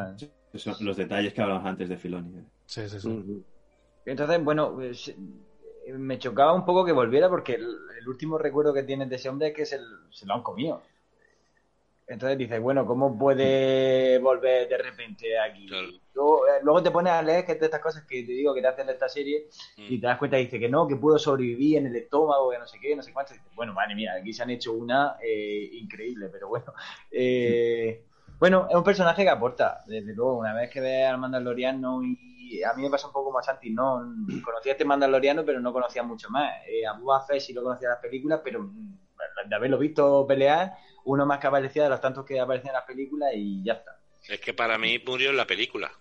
[0.56, 2.44] Son los detalles que hablamos antes de Filoni.
[2.66, 3.44] Sí, sí, sí.
[4.06, 5.16] Entonces, bueno, pues, eh,
[5.94, 9.30] me chocaba un poco que volviera porque el, el último recuerdo que tienes de ese
[9.30, 9.80] hombre es que se,
[10.12, 10.82] se lo han comido.
[12.08, 15.66] Entonces dices, bueno, ¿cómo puede volver de repente aquí?
[15.68, 15.88] Claro.
[16.14, 18.54] Luego, eh, luego te pones a leer que es de estas cosas que te digo
[18.54, 20.02] que te hacen de esta serie y Mm.
[20.02, 22.68] te das cuenta y dice que no, que pudo sobrevivir en el estómago, que no
[22.68, 23.34] sé qué, no sé cuánto.
[23.34, 26.66] Y dices, bueno, madre mía, aquí se han hecho una eh, increíble, pero bueno.
[27.12, 28.04] Eh,
[28.38, 32.62] bueno, es un personaje que aporta, desde luego, una vez que ves al Mandaloriano y
[32.64, 34.14] a mí me pasa un poco más Santi, no
[34.44, 36.52] conocía a este Mandaloriano, pero no conocía mucho más.
[36.68, 38.98] Eh, a Boba Fett sí lo conocía en las películas, pero mm,
[39.50, 40.74] de haberlo visto pelear,
[41.06, 43.98] uno más que aparecía de los tantos que aparecían en las películas y ya está.
[44.28, 45.92] Es que para mí murió en la película.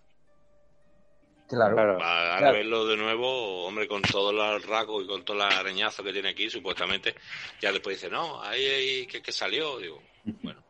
[1.48, 1.74] Claro.
[1.76, 1.98] Claro.
[1.98, 2.52] Para Claro.
[2.54, 6.30] verlo de nuevo, hombre, con todos los rasgos y con todos los arañazos que tiene
[6.30, 7.14] aquí, supuestamente,
[7.60, 9.78] ya después dice, no, ahí, ahí que, que salió.
[9.78, 10.02] Digo,
[10.42, 10.62] bueno,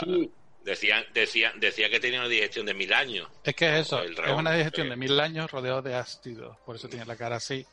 [0.00, 0.30] Sí,
[0.62, 3.26] decía, decía, decía que tenía una digestión de mil años.
[3.42, 4.90] Es que es eso, El es una digestión sí.
[4.90, 7.66] de mil años rodeado de ácidos, por eso tiene la cara así.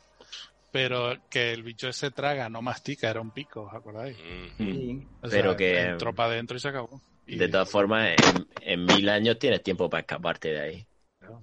[0.76, 4.14] Pero que el bicho ese traga, no mastica, era un pico, ¿os acordáis?
[4.58, 4.98] Mm.
[5.22, 7.00] O Pero sea, que- entró para adentro y se acabó.
[7.26, 10.86] Y- De todas formas, en, en mil años tienes tiempo para escaparte de ahí.
[11.22, 11.42] O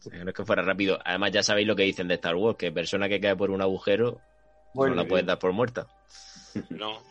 [0.00, 0.96] sea, No es que fuera rápido.
[1.04, 3.60] Además, ya sabéis lo que dicen de Star Wars, que persona que cae por un
[3.60, 4.20] agujero
[4.74, 5.88] Bueno, no la puedes dar por muerta.
[6.70, 7.02] No,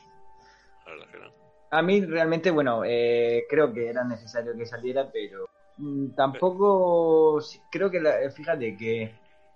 [0.85, 1.33] la verdad que no.
[1.71, 7.91] A mí realmente, bueno, eh, creo que era necesario que saliera, pero mm, tampoco creo
[7.91, 9.13] que, la- fíjate, que,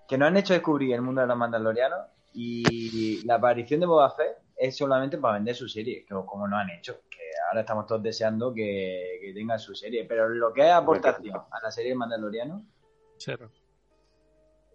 [0.07, 1.99] que nos han hecho descubrir el mundo de los mandalorianos
[2.33, 6.59] y la aparición de Boba Fett es solamente para vender su serie, que- como nos
[6.59, 10.61] han hecho, que ahora estamos todos deseando que, que tenga su serie, pero lo que
[10.67, 12.65] es aportación a la serie de Mandaloriano
[13.17, 13.51] Cero.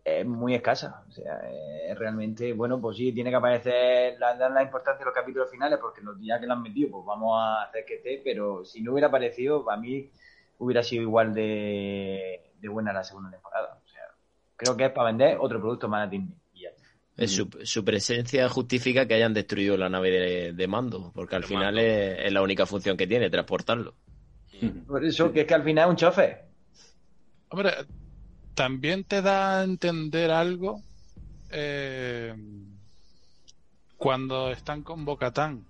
[0.05, 1.05] es muy escasa.
[1.09, 1.41] O sea,
[1.89, 5.51] es realmente, bueno, pues sí, tiene que aparecer, la, dan la importancia de los capítulos
[5.51, 8.65] finales, porque los ya que lo han metido, pues vamos a hacer que esté, pero
[8.65, 10.11] si no hubiera aparecido, para mí
[10.59, 13.82] hubiera sido igual de, de buena la segunda temporada.
[14.63, 16.35] Creo que es para vender otro producto más a Disney.
[17.15, 21.43] Es Su, su presencia justifica que hayan destruido la nave de, de mando, porque al
[21.43, 23.95] De final es, es la única función que tiene, transportarlo.
[24.87, 26.45] Por eso, que es que al final es un chofer.
[27.51, 27.71] Hombre,
[28.55, 30.81] también te da a entender algo
[31.51, 32.35] eh,
[33.99, 35.65] cuando están con Bocatán.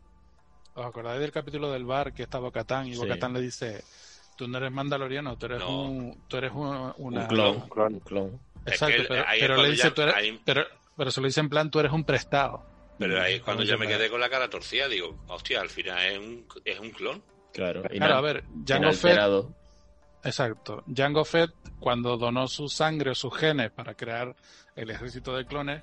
[0.74, 3.00] ¿Os acordáis del capítulo del bar que está Bocatán y Sí.
[3.00, 3.82] Bocatán le dice,
[4.36, 5.82] tú no eres mandaloriano, tú eres No.
[5.82, 7.22] un, tú eres un, una...
[7.22, 7.56] Un clon.
[7.56, 7.94] Un clon.
[7.94, 8.40] Un clon.
[8.66, 10.64] Exacto, Es que pero, ahí le dice, ya- tú eres, ahí- pero,
[10.96, 12.64] pero se lo dice en plan, tú eres un prestado.
[12.98, 15.70] Pero ahí es cuando yo a me quedé con la cara torcida, digo, hostia, al
[15.70, 17.22] final es un, es un clon.
[17.52, 17.82] Claro.
[17.82, 19.54] Claro, a ver, Jango Fett, inalterado.
[20.24, 24.34] exacto, Jango Fett cuando donó su sangre o sus genes para crear
[24.76, 25.82] el ejército de clones,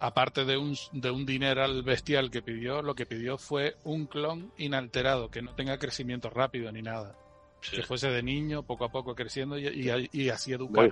[0.00, 4.52] aparte de un, de un dineral bestial que pidió, lo que pidió fue un clon
[4.58, 7.14] inalterado, que no tenga crecimiento rápido ni nada.
[7.62, 7.76] Sí.
[7.76, 10.88] Que fuese de niño, poco a poco creciendo y, y- y así educado.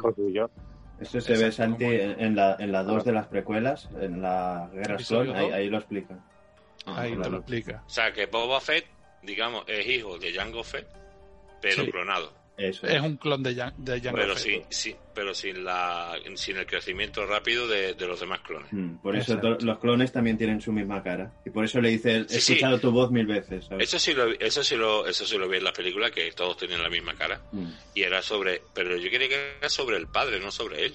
[1.01, 4.69] Eso se ve, Santi, en en la, en la 2 de las precuelas, en la
[4.73, 6.21] Guerra Clon, ahí, ahí lo explican.
[6.87, 7.31] Ahí te claro.
[7.31, 7.83] lo explica.
[7.87, 8.87] O sea, que Boba Fett,
[9.23, 10.89] digamos, es hijo de Jango Fett,
[11.61, 11.91] pero Sí.
[11.91, 12.33] clonado.
[12.59, 12.87] Eso.
[12.89, 16.67] Es un clon de, Jan- de Jango Pero, sí, sí, pero sin, la, sin el
[16.67, 18.73] crecimiento rápido de, de los demás clones.
[18.73, 19.65] Mm, Por eso Exacto.
[19.65, 21.33] los clones también tienen su misma cara.
[21.47, 22.53] Y por eso le dice, he Sí, sí.
[22.55, 23.65] escuchado tu voz mil veces.
[23.67, 23.87] ¿sabes?
[23.89, 26.57] Eso sí, lo, eso, sí lo, eso sí lo vi en la película, que todos
[26.57, 27.41] tenían la misma cara.
[27.53, 27.69] Mm.
[27.95, 28.61] Y era sobre.
[28.75, 30.95] Pero yo quería que era sobre el padre, no sobre él.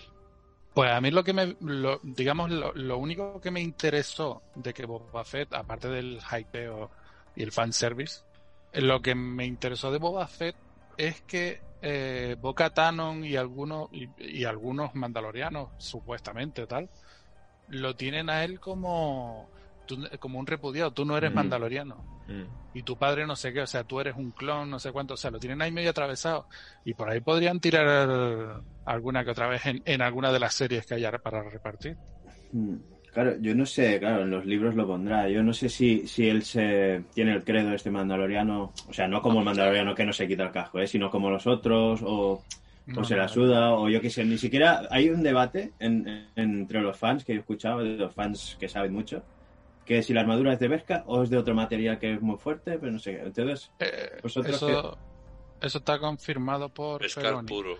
[0.73, 4.73] Pues a mí lo que me, lo- digamos, lo, lo único que me interesó de
[4.73, 6.91] que Boba Fett, aparte del hypeo
[7.38, 8.21] y el fanservice,
[8.73, 10.55] lo que me interesó de Boba Fett
[10.97, 16.89] es que eh, Boca Tanon y algunos, y, y algunos mandalorianos, supuestamente tal,
[17.67, 19.49] lo tienen a él como,
[19.85, 20.93] tú- como un repudiado.
[20.93, 21.35] Tú no eres Ujú.
[21.35, 22.05] mandaloriano.
[22.27, 22.43] Mm.
[22.75, 25.13] Y tu padre no sé qué, o sea, tú eres un clon, no sé cuánto,
[25.13, 26.47] o sea, lo tienen ahí medio atravesado.
[26.83, 30.85] Y por ahí podrían tirar alguna que otra vez en, en alguna de las series
[30.85, 31.97] que haya para repartir.
[32.51, 32.77] Mm.
[33.14, 35.30] Claro, yo no sé, claro, en los libros lo pondrá.
[35.30, 39.22] Yo no sé si, si él se tiene el credo este mandaloriano, o sea, no
[39.22, 40.88] como el mandaloriano que no se quita el casco, ¿eh?
[40.88, 42.43] sino como los otros, o, o
[42.88, 46.30] No, se la suda, o yo qué sé, ni siquiera hay un debate en- en-
[46.36, 49.24] entre los fans que yo he escuchado, de los fans que saben mucho,
[49.86, 52.38] que si la armadura es de Vesca o es de otro material que es muy
[52.38, 53.22] fuerte, pero no sé.
[53.24, 54.97] Entonces, Eh, ¿Vosotros eso,
[55.61, 57.78] eso está confirmado por Pescar puro.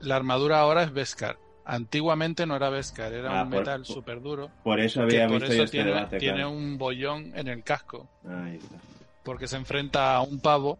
[0.00, 1.38] La armadura ahora es Beskar.
[1.68, 4.50] Antiguamente no era Beskar, era Ah, un por- metal súper duro.
[4.62, 6.50] por eso había por visto yo este tiene, debate, tiene claro.
[6.52, 8.08] un bollón en el casco.
[8.28, 8.76] Ahí está.
[9.24, 10.78] porque se enfrenta a un pavo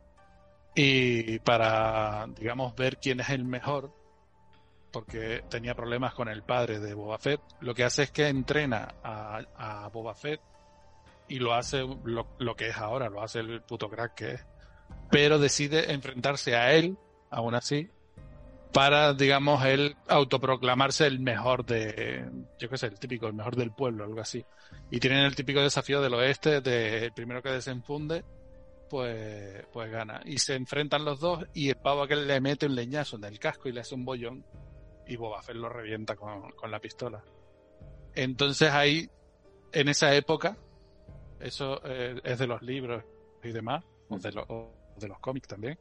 [0.77, 3.93] y para, digamos, ver quién es el mejor,
[4.93, 8.95] porque tenía problemas con el padre de Boba Fett, lo que hace es que entrena
[9.03, 10.41] a, a Boba Fett
[11.29, 14.47] y lo hace lo, lo, que es ahora, lo hace el puto crack que es.
[15.11, 16.97] Pero decide enfrentarse a él,
[17.31, 17.91] aún así,
[18.77, 23.71] para, digamos, él autoproclamarse el mejor de, yo qué sé, el típico, el mejor del
[23.71, 24.45] pueblo, algo así.
[24.91, 28.23] Y tienen el típico desafío del oeste, de el primero que desenfunde,
[28.91, 30.21] pues, pues gana.
[30.27, 33.39] Y se enfrentan los dos y el pavo aquel le mete un leñazo en el
[33.39, 34.45] casco y le hace un bollón
[35.07, 37.25] y Boba Fett lo revienta con, con la pistola.
[38.15, 39.09] Entonces ahí,
[39.73, 40.55] en esa época,
[41.41, 43.03] eso eh, es de los libros
[43.43, 45.79] y demás, o de, lo, o de los cómics también.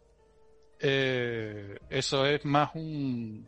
[0.79, 3.47] Eh, eso es más un,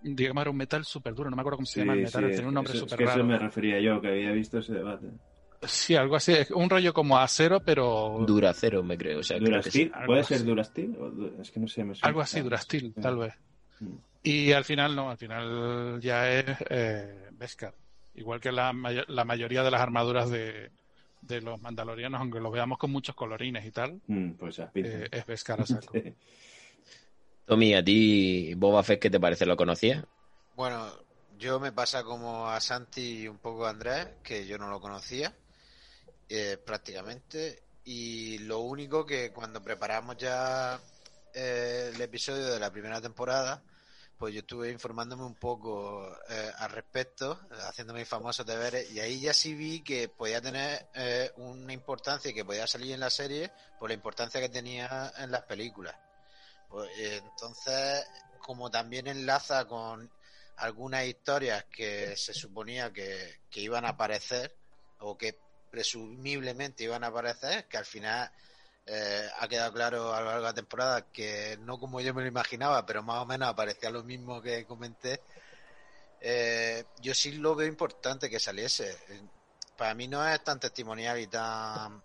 [0.00, 2.30] digamos, era un metal súper duro, no me acuerdo cómo se llama el metal, sí,
[2.32, 3.20] tiene un nombre eso- es súper que raro.
[3.20, 5.06] eso me refería yo, que había visto ese debate.
[5.62, 9.20] Sí, algo así, es un rollo como acero, pero Duracero, me creo.
[9.20, 9.84] O sea, creo que sí.
[9.84, 9.92] ¿Durastil?
[9.94, 10.34] algo ¿Puede así.
[10.34, 10.96] ser Durastil?
[11.40, 11.84] Es que no sé.
[11.84, 12.08] Me suena.
[12.08, 13.34] algo así, Durastil, tal vez.
[13.78, 13.94] Mm.
[14.24, 17.74] Y al final no, al final ya es eh, Beskar.
[18.14, 20.72] Igual que la, may- la mayoría de las armaduras de,
[21.20, 25.26] de los mandalorianos, aunque los veamos con muchos colorines y tal, Mm, pues eh, es
[25.26, 25.92] Beskar a saco.
[27.46, 29.46] Tommy, ¿a ti Boba Fett qué te parece?
[29.46, 30.04] ¿Lo conocías?
[30.54, 30.92] Bueno,
[31.38, 34.80] yo me pasa como a Santi y un poco a Andrés, que yo no lo
[34.80, 35.34] conocía
[36.28, 37.62] eh, prácticamente.
[37.84, 40.80] Y lo único que cuando preparamos ya
[41.34, 43.62] eh, el episodio de la primera temporada,
[44.22, 49.20] pues yo estuve informándome un poco eh, al respecto, haciéndome mis famosos deberes, y ahí
[49.20, 53.10] ya sí vi que podía tener eh, una importancia y que podía salir en la
[53.10, 55.96] serie por la importancia que tenía en las películas.
[56.72, 58.02] Pues, entonces,
[58.40, 60.10] como también enlaza con
[60.56, 64.56] algunas historias que se suponía que, que iban a aparecer
[65.00, 65.38] o que
[65.70, 68.30] presumiblemente iban a aparecer, que al final
[68.86, 72.22] eh, ha quedado claro a lo largo de la temporada que no como yo me
[72.22, 75.20] lo imaginaba, pero más o menos aparecía lo mismo que comenté.
[76.20, 78.90] Eh, yo sí lo veo importante que saliese.
[79.08, 79.22] Eh,
[79.76, 82.02] Para mí no es tan testimonial y tan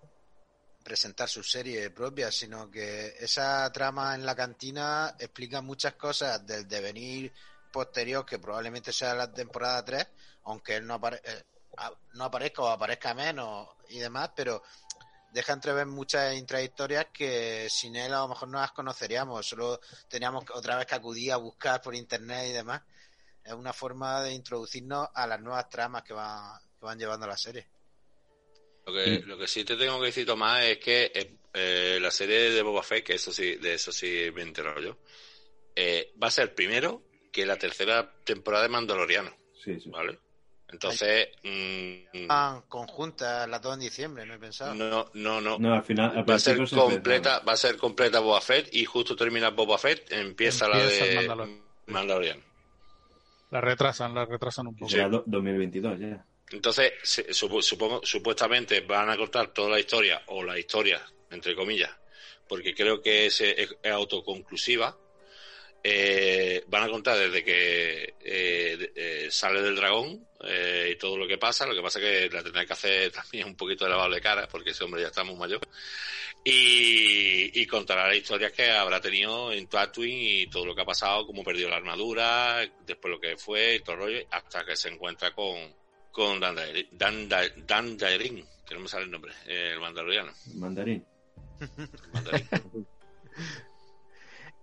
[0.87, 6.65] presentar su serie propia, sino que esa trama en la cantina explica muchas cosas del
[6.65, 7.33] devenir
[7.73, 10.07] posterior que probablemente sea la temporada 3,
[10.45, 11.43] aunque él eh,
[12.13, 14.63] no aparezca o aparezca menos y demás, pero
[15.33, 20.45] deja entrever muchas intrahistorias que sin él a lo mejor no las conoceríamos, solo teníamos
[20.53, 22.81] otra vez que acudir a buscar por internet y demás.
[23.43, 27.35] Es una forma de introducirnos a las nuevas tramas que van, que van llevando la
[27.35, 27.67] serie.
[28.87, 32.09] Lo que, lo que sí te tengo que decir, Tomás, es que eh, eh, la
[32.09, 34.97] serie de Boba Fett, que eso sí, de eso sí me entero yo,
[35.75, 39.29] eh, va a ser primero que la tercera temporada de Mandaloriano,
[39.61, 39.89] Sí, sí.
[39.89, 40.17] ¿vale?
[40.69, 44.73] Entonces, mm, Ah, conjuntas las dos en diciembre, no he pensado.
[44.73, 45.59] no, no, no.
[45.59, 46.17] No, al final.
[46.17, 49.77] al Va a ser completa, va a ser completa Boba Fett y justo termina Boba
[49.77, 52.41] Fett, empieza, la Empieza de Mandalor- Mandaloriano.
[53.51, 54.91] La retrasan, la retrasan un poco.
[54.91, 56.25] Ya do- 2022 ya.
[56.51, 61.55] Entonces, se- supo- supongo, supuestamente van a cortar toda la historia, o la historia, entre
[61.55, 61.91] comillas,
[62.47, 64.97] porque creo que es, es- autoconclusiva.
[65.83, 71.27] Eh, van a contar desde que eh, eh, sale del dragón eh, y todo lo
[71.27, 71.65] que pasa.
[71.65, 74.19] Lo que pasa es que la tendrá que hacer también un poquito de lavado de
[74.21, 75.61] cara, porque ese hombre ya está muy mayor.
[76.43, 80.85] Y, y contará las historias que habrá tenido en Tatooine y todo lo que ha
[80.85, 84.75] pasado, cómo perdió la armadura, después lo que fue y todo el rollo, hasta que
[84.75, 85.57] se encuentra con,
[86.11, 89.79] con Dan, Daery- Dan, Da- Dan Daerin, que no me sale el nombre, eh, el
[89.79, 90.31] mandaloriano.
[90.55, 91.05] Mandarín.
[92.13, 92.47] mandarín.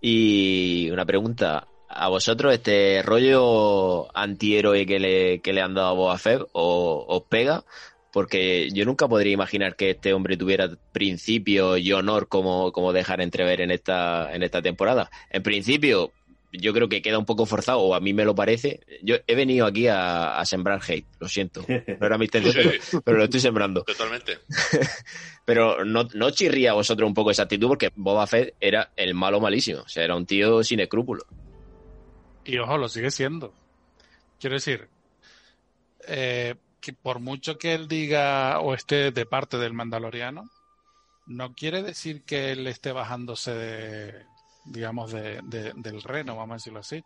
[0.01, 1.67] Y una pregunta.
[1.87, 7.05] ¿A vosotros este rollo antihéroe que le, que le han dado a Boba Fett o-
[7.07, 7.63] os pega?
[8.11, 13.21] Porque yo nunca podría imaginar que este hombre tuviera principio y honor como, como dejar
[13.21, 15.09] entrever en esta, en esta temporada.
[15.29, 16.11] En principio,
[16.57, 18.81] yo creo que queda un poco forzado, o a mí me lo parece.
[19.01, 21.65] Yo he venido aquí a, a sembrar hate, lo siento.
[21.99, 22.79] No era mi intención, Sí.
[22.91, 23.83] pero, pero lo estoy sembrando.
[23.83, 24.39] Totalmente.
[25.45, 29.13] Pero no, no chirría a vosotros un poco esa actitud porque Boba Fett era el
[29.13, 29.81] malo malísimo.
[29.81, 31.23] O sea, era un tío sin escrúpulos.
[32.45, 33.53] Y ojo, lo sigue siendo.
[34.39, 34.89] Quiero decir,
[36.07, 40.49] eh, que por mucho que él diga o esté de parte del Mandaloriano,
[41.27, 44.25] no quiere decir que él esté bajándose de,
[44.65, 47.03] digamos, de, de- del reno, vamos a decirlo así.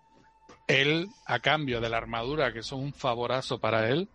[0.68, 4.08] Él, a cambio de la armadura, que eso es un favorazo para él,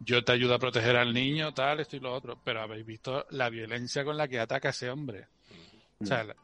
[0.00, 2.38] yo te ayudo a proteger al niño, tal, esto y lo otro.
[2.44, 5.26] Pero habéis visto la violencia con la que ataca ese hombre.
[6.00, 6.36] O sea, la-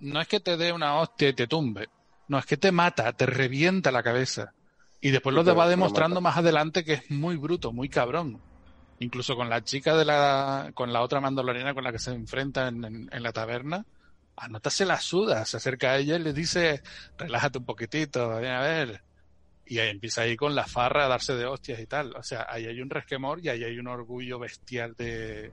[0.00, 1.88] no es que te dé una hostia y te tumbe.
[2.28, 4.52] No, es que te mata, te revienta la cabeza.
[5.00, 8.40] Y después lo pero va demostrando más adelante que es muy bruto, muy cabrón.
[8.98, 12.68] Incluso con la chica de la, con la otra mandaloriana con la que se enfrenta
[12.68, 13.86] en, en- en la taberna,
[14.40, 16.82] a Nota se la suda, se acerca a ella y le dice,
[17.18, 19.02] relájate un poquitito, ven a ver.
[19.66, 22.16] Y ahí empieza ahí con la farra a darse de hostias y tal.
[22.16, 25.52] O sea, ahí hay un resquemor y ahí hay un orgullo bestial de,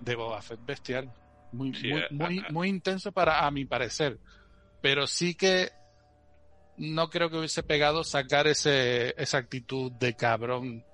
[0.00, 1.12] de Boba Fett bestial.
[1.52, 4.18] Muy, Sí, muy, eh, muy, eh, muy intenso para, a mi parecer.
[4.80, 5.70] Pero sí que
[6.76, 10.84] no creo que hubiese pegado sacar ese, esa actitud de cabrón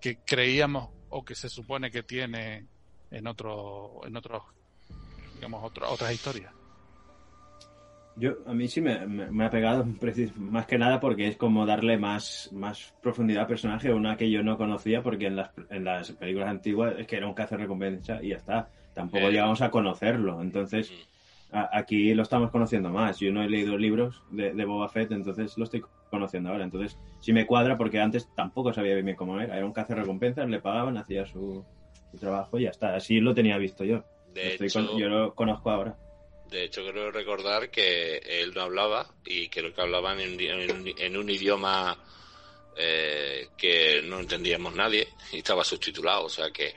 [0.00, 2.66] que creíamos o que se supone que tiene
[3.10, 4.42] en otro, en otros,
[5.36, 6.52] digamos, otro- otras historias.
[8.16, 9.86] Yo, a mí sí me, me- me ha pegado
[10.36, 14.42] más que nada porque es como darle más, más profundidad al personaje, una que yo
[14.42, 18.28] no conocía porque en las, en las películas antiguas es que era un recompensa y
[18.28, 18.68] ya está.
[18.94, 19.30] Tampoco Eh.
[19.32, 20.42] llegamos a conocerlo.
[20.42, 20.92] Entonces,
[21.50, 23.18] a- aquí lo estamos conociendo más.
[23.18, 26.64] Yo no he leído libros de, de Boba Fett, entonces lo estoy conociendo ahora.
[26.64, 29.56] Entonces, sí me cuadra porque antes tampoco sabía bien cómo era.
[29.56, 31.64] Era un recompensas, le pagaban, hacía su,
[32.10, 32.94] su trabajo y ya está.
[32.94, 34.04] Así lo tenía visto yo.
[34.34, 35.96] De Estoy hecho, con- yo lo conozco ahora.
[36.52, 41.16] De hecho, creo recordar que él no hablaba y creo que hablaban en, en- en
[41.16, 41.98] un idioma
[42.76, 46.24] eh, que no entendíamos nadie y estaba subtitulado.
[46.24, 46.74] O sea que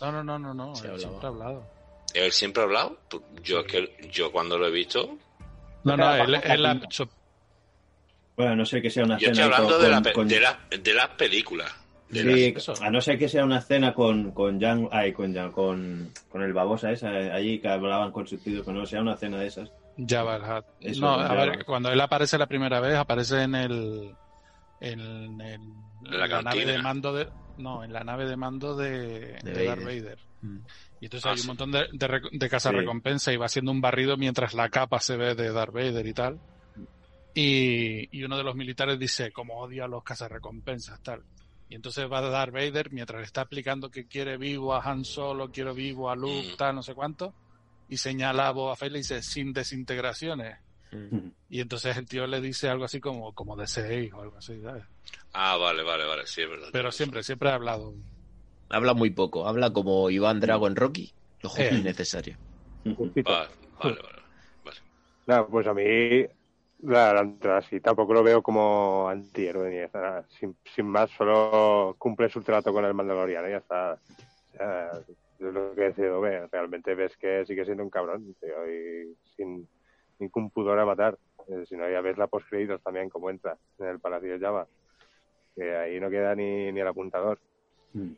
[0.00, 0.72] No, no, no, no, no.
[0.74, 0.98] Él hablaba.
[0.98, 1.66] siempre ha hablado.
[2.14, 2.98] él siempre ha hablado.
[3.42, 5.18] Yo es que yo cuando lo he visto,
[5.84, 6.80] No, no, él, él ha
[8.36, 10.28] Bueno, no ser que sea una yo estoy hablando con- de, la, con- pe- con-
[10.28, 11.70] de, la- de las películas.
[12.12, 16.10] Sí, a no ser que sea una cena con, con Jan, ay, con Jan, con,
[16.28, 19.46] con el babosa esa, allí que hablaban con subtítulos, que no sea una cena de
[19.46, 19.70] esas.
[20.06, 20.90] Jabba el.
[20.90, 24.14] Eso, No, a ver, cuando él aparece la primera vez, aparece en el.
[24.80, 27.28] En, en la nave de mando de.
[27.58, 30.18] No, en la nave de mando de, De de Darth Vader.
[30.40, 30.58] Mm.
[31.00, 31.46] Y entonces Ah, hay un sí.
[31.48, 35.34] montón de, de, de cazarrecompensa y va haciendo un barrido mientras la capa se ve
[35.34, 36.40] de Darth Vader y tal.
[37.34, 41.22] Y, y uno de los militares dice, como odia a los cazarrecompensas, tal.
[41.72, 45.50] Y entonces va Darth Vader mientras le está explicando que quiere vivo a Han Solo,
[45.50, 46.56] quiere vivo a Luke, Mm.
[46.58, 47.32] tal, no sé cuánto.
[47.88, 50.58] Y señala a Boba Fett y dice, sin desintegraciones.
[50.90, 51.28] Mm.
[51.48, 54.84] Y entonces el tío le dice algo así como, como deseéis o algo así, ¿sabes?
[55.32, 56.68] Ah, vale, vale, vale, sí, es verdad.
[56.72, 57.94] Pero siempre, siempre ha hablado.
[58.68, 61.10] Habla muy poco, habla como Iván Drago en Rocky,
[61.40, 61.78] lo justo Eh.
[61.78, 62.36] y necesario.
[62.84, 63.30] Justito.
[63.32, 63.48] Vale,
[63.82, 64.22] vale, vale.
[64.62, 64.76] vale.
[65.26, 65.82] Nada, pues a mí,
[66.82, 70.24] la, la entrada sí, tampoco lo veo como antihéroe ni nada.
[70.28, 73.98] Sin, sin más, solo cumple su trato con el Mandaloriano y ya está.
[74.52, 74.90] O sea,
[75.38, 76.48] es lo que he decidido ver.
[76.50, 79.68] Realmente ves que sigue siendo un cabrón, tío, y sin
[80.18, 81.18] ningún pudor a matar.
[81.48, 84.66] Eh, si no, ya ves la postcréditos también, como entra en el Palacio de Java.
[85.54, 87.38] Que ahí no queda ni, ni el apuntador.
[87.92, 88.12] Mm.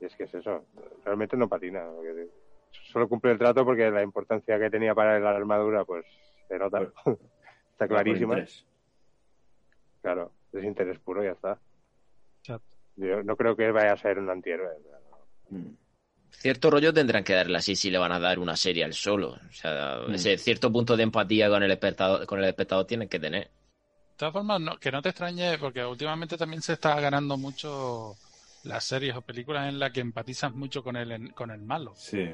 [0.00, 0.64] Y es que es eso,
[1.04, 1.84] realmente no patina.
[2.92, 6.04] Solo cumple el trato porque la importancia que tenía para la armadura, pues
[6.48, 6.92] se nota.
[7.78, 8.36] está clarísima.
[10.02, 11.58] Claro, es interés puro y ya está.
[12.40, 12.76] Exacto.
[12.96, 14.68] Yo no creo que vaya a ser un antihéroe.
[15.50, 15.70] Mm.
[16.30, 19.30] Cierto rollo tendrán que darle así si le van a dar una serie al solo.
[19.32, 20.14] O sea, Mm.
[20.14, 23.44] ese cierto punto de empatía con el espectador, con el espectador tienen que tener.
[23.44, 28.14] De todas formas, no- que no te extrañe, porque últimamente también se está ganando mucho
[28.64, 31.92] las series o películas en las que empatizas mucho con el, en- con el malo.
[31.94, 32.28] Sí.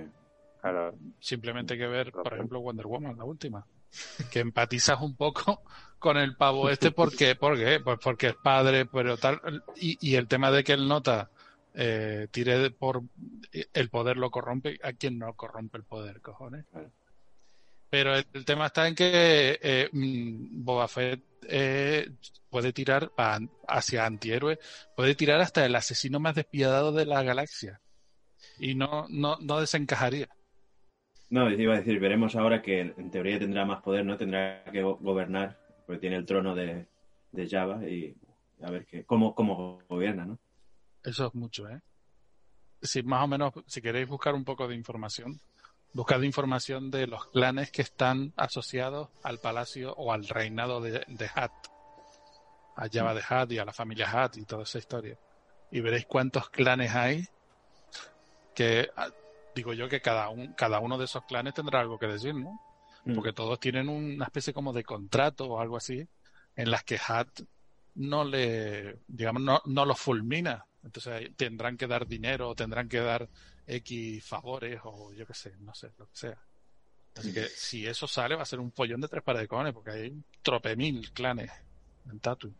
[0.62, 3.66] Claro, Simplemente hay que ver, por ejemplo, Wonder Woman, la última.
[4.30, 5.62] Que empatizas un poco
[5.98, 7.80] con el pavo este porque, ¿por qué?
[7.80, 9.40] Pues porque es padre, pero tal.
[9.76, 11.30] Y, y el tema de que él nota
[11.74, 13.02] eh, tire de- por
[13.72, 16.66] el poder lo corrompe, ¿a quién no corrompe el poder, cojones?
[17.90, 22.10] Pero el, el tema está en que eh, mm, Boba Fett eh,
[22.50, 23.12] puede tirar
[23.68, 24.58] hacia antihéroe,
[24.96, 27.80] puede tirar hasta el asesino más despiadado de la galaxia.
[28.58, 30.28] Y no, no, no desencajaría.
[31.34, 34.16] No, iba a decir, veremos ahora que en teoría tendrá más poder, ¿no?
[34.16, 36.86] Tendrá que go- gobernar, porque tiene el trono de,
[37.32, 38.14] de Java y
[38.62, 40.38] a ver qué, cómo, cómo gobierna, ¿no?
[41.02, 41.80] Eso es mucho, ¿eh?
[42.80, 45.40] Si más o menos, si queréis buscar un poco de información,
[45.92, 51.30] buscad información de los clanes que están asociados al palacio o al reinado de, de
[51.34, 51.50] Hat,
[52.76, 55.18] a Java de Hat y a la familia Hat y toda esa historia.
[55.72, 57.24] Y veréis cuántos clanes hay
[58.54, 58.88] que,
[59.54, 62.60] digo yo que cada, un, cada uno de esos clanes tendrá algo que decir, ¿no?
[63.04, 63.14] Mm.
[63.14, 66.06] porque todos tienen una especie como de contrato o algo así,
[66.56, 67.28] en las que Hat
[67.96, 70.66] no le, digamos, no, no los fulmina.
[70.82, 73.28] Entonces tendrán que dar dinero o tendrán que dar
[73.66, 76.38] X favores o yo qué sé, no sé, lo que sea.
[77.16, 79.72] Así que si eso sale va a ser un follón de tres pares de cojones
[79.72, 81.50] porque hay trope mil clanes
[82.10, 82.56] en Tatooine.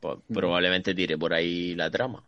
[0.00, 2.24] Pues, probablemente tire por ahí la trama.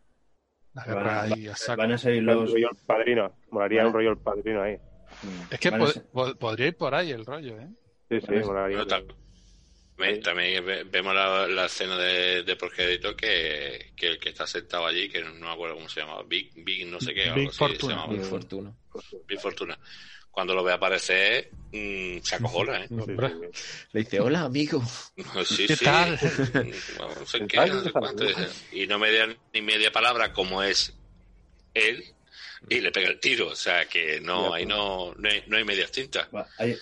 [0.75, 1.83] La Van guerra a, ahí a saco.
[1.83, 2.53] van a salir un los...
[2.53, 3.35] rollo el padrino.
[3.51, 3.89] Molaría Vale.
[3.89, 4.77] un rollo el padrino ahí.
[4.77, 5.53] Mm.
[5.55, 7.69] Es que pod- pod- podría ir por ahí el rollo, ¿eh?
[8.09, 8.85] Sí, sí, molaría.
[9.97, 14.47] También, también ve- vemos la, la escena de, de postcrédito que, que el que está
[14.47, 17.31] sentado allí, que no me acuerdo cómo se llamaba, Big, Big no sé qué, Big
[17.33, 17.95] algo así se Fortuna.
[17.95, 18.73] llamaba, Muy fortuna.
[19.29, 19.79] Big Fortuna.
[20.31, 22.89] Cuando lo ve aparecer, mm, se acojona, ¿eh?
[23.93, 24.83] Le dice, hola, amigo.
[25.45, 25.85] Sí, ¿Qué sí.
[25.85, 26.19] tal?
[26.99, 27.69] No sé ¿Qué qué, tal?
[27.71, 28.25] no sé cuánto.
[28.73, 30.95] Y no me da ni media palabra como es
[31.75, 32.05] él
[32.69, 33.49] y le pega el tiro.
[33.49, 36.29] O sea que no, Ya, ahí no, no, hay, no hay medias tintas.
[36.35, 36.77] Va, Hay,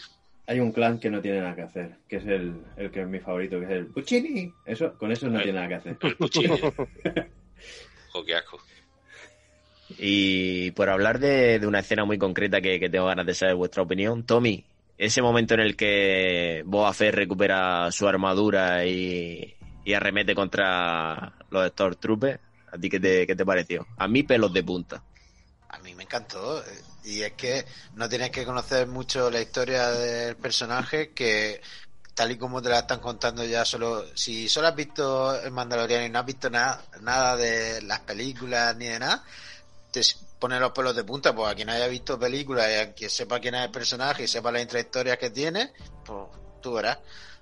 [0.46, 3.06] hay un clan que no tiene nada que hacer, que es el, el que es
[3.08, 4.52] mi favorito, que es el Puccini.
[4.66, 5.96] Eso, con eso no tiene nada que hacer.
[6.02, 6.58] El Puccini.
[8.12, 8.58] Jo, qué asco.
[9.96, 14.24] Y por hablar de, una escena muy concreta que, tengo ganas de saber vuestra opinión,
[14.24, 14.64] Tommy,
[14.98, 21.68] ese momento en el que Boba Fett recupera su armadura y, y arremete contra los
[21.68, 22.40] Stormtroopers,
[22.72, 23.86] ¿a ti qué te, qué te pareció?
[23.96, 25.02] A mí pelos de punta.
[25.70, 26.60] A mí me encantó.
[26.60, 27.64] eh, Y es que
[27.94, 31.60] no tienes que conocer mucho la historia del personaje que
[32.14, 36.04] tal y como te la están contando ya solo si solo has visto el Mandaloriano
[36.04, 39.24] y no has visto nada nada de las películas ni de nada
[39.90, 40.00] te
[40.38, 43.40] pone los pelos de punta pues a quien haya visto películas y a quien sepa
[43.40, 45.72] quién es el personaje y sepa las intrahistorias que tiene
[46.04, 46.26] pues
[46.60, 46.98] tú verás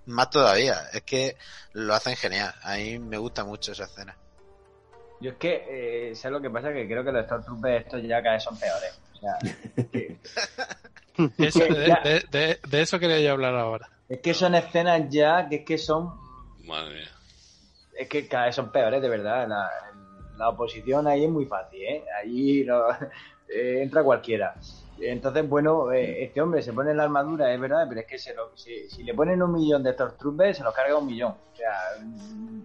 [0.06, 1.36] más todavía es que
[1.72, 4.16] lo hacen genial a mí me gusta mucho esa escena
[5.20, 6.72] Yo es que, eh, ¿sabes lo que pasa?
[6.72, 8.92] Que creo que los Stormtroopers estos ya cada vez son peores.
[9.14, 10.18] O sea, que-
[11.46, 12.00] Eso- de, Ya.
[12.04, 13.88] de- de- de eso quería yo hablar ahora.
[14.08, 16.12] es que son escenas ya que es que son
[16.64, 17.10] Madre mía.
[17.98, 19.48] es que cada vez son peores, de verdad.
[19.48, 19.70] La,
[20.38, 22.04] la oposición ahí es muy fácil, ¿eh?
[22.22, 22.84] Ahí no-
[23.48, 24.54] eh, entra cualquiera.
[24.98, 28.32] Entonces, bueno, eh, este hombre se pone la armadura, es verdad, pero es que se
[28.34, 31.32] lo, si, si le ponen un millón de Stormtroopers, se los carga un millón.
[31.52, 32.60] O sea, mm,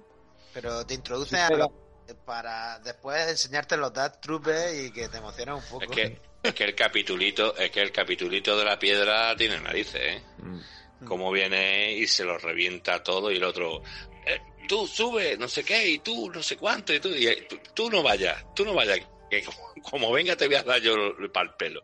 [0.54, 5.08] pero te introducen Sí, a pero- los- para después enseñarte los Dark Troopers y que
[5.08, 8.66] te emociona un poco Es que, es que el capitulito, es que el capitulito de
[8.66, 10.22] la piedra tiene narices, ¿eh?
[10.40, 11.06] Mm.
[11.06, 13.82] Como viene y se lo revienta todo y el otro,
[14.26, 14.40] eh,
[14.72, 17.58] tú sube, no sé qué, y tú no sé cuánto, y tú, y, eh, tú,
[17.74, 19.00] tú no vayas, tú no vayas,
[19.30, 20.96] que como, como venga te voy a dar yo
[21.34, 21.82] para el pelo.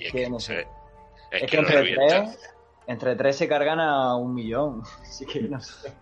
[0.00, 0.66] Y es que no sé.
[1.30, 2.38] es Es que entre tres,
[2.88, 4.82] entre tres se cargan a un millón.
[5.02, 5.92] Así que no sé.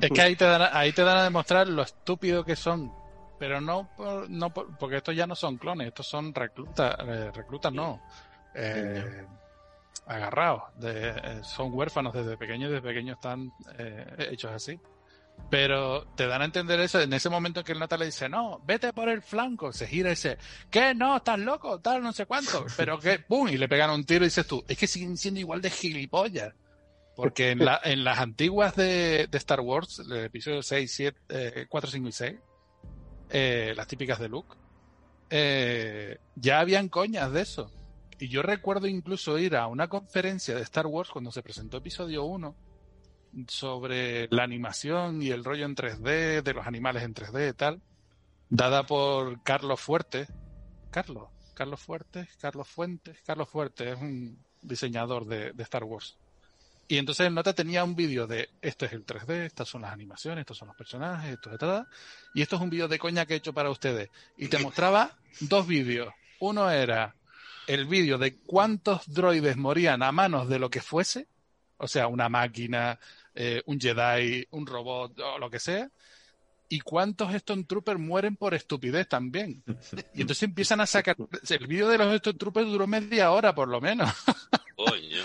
[0.00, 2.92] Es que ahí te dan, a- ahí te dan a demostrar lo estúpido que son.
[3.40, 7.32] Pero no, por- no por- porque estos ya no son clones, estos son reclutas, eh,
[7.34, 8.00] reclutas no.
[8.54, 9.26] Eh,
[10.06, 10.62] agarrados.
[10.76, 14.78] De, eh, son huérfanos desde pequeños, desde pequeños están eh, hechos así.
[15.52, 18.26] Pero te dan a entender eso en ese momento en que el nota le dice,
[18.26, 20.38] no, vete por el flanco, se gira y dice,
[20.70, 20.94] ¿qué?
[20.94, 22.64] No, estás loco, tal, no sé cuánto.
[22.78, 23.48] Pero que, ¡pum!
[23.48, 26.54] Y le pegan un tiro y dices tú, es que siguen siendo igual de gilipollas.
[27.14, 31.66] Porque en, la, en las antiguas de, de Star Wars, el episodio 6, 7, eh,
[31.68, 32.36] 4, 5 y 6,
[33.28, 34.56] eh, las típicas de Luke,
[35.28, 37.70] eh, ya habían coñas de eso.
[38.18, 42.24] Y yo recuerdo incluso ir a una conferencia de Star Wars cuando se presentó episodio
[42.24, 42.71] 1
[43.48, 47.80] sobre la animación y el rollo en 3D, de los animales en 3D y tal,
[48.48, 50.28] dada por Carlos Fuertes.
[50.90, 56.16] Carlos, Carlos Fuertes, Carlos Fuentes, Carlos Fuertes es un diseñador de, de Star Wars.
[56.88, 59.92] Y entonces el nota tenía un vídeo de esto es el 3D, estas son las
[59.92, 61.86] animaciones, estos son los personajes, esto es tal,
[62.34, 64.10] y esto es un vídeo de coña que he hecho para ustedes.
[64.36, 66.12] Y te mostraba dos vídeos.
[66.40, 67.14] Uno era
[67.66, 71.28] el vídeo de cuántos droides morían a manos de lo que fuese,
[71.78, 72.98] o sea, una máquina,
[73.34, 75.88] eh, un Jedi, un robot o lo que sea,
[76.68, 79.62] y cuántos Stone Troopers mueren por estupidez también.
[80.14, 81.16] Y entonces empiezan a sacar.
[81.50, 84.10] El vídeo de los Stone Troopers duró media hora por lo menos.
[84.76, 85.22] Coño.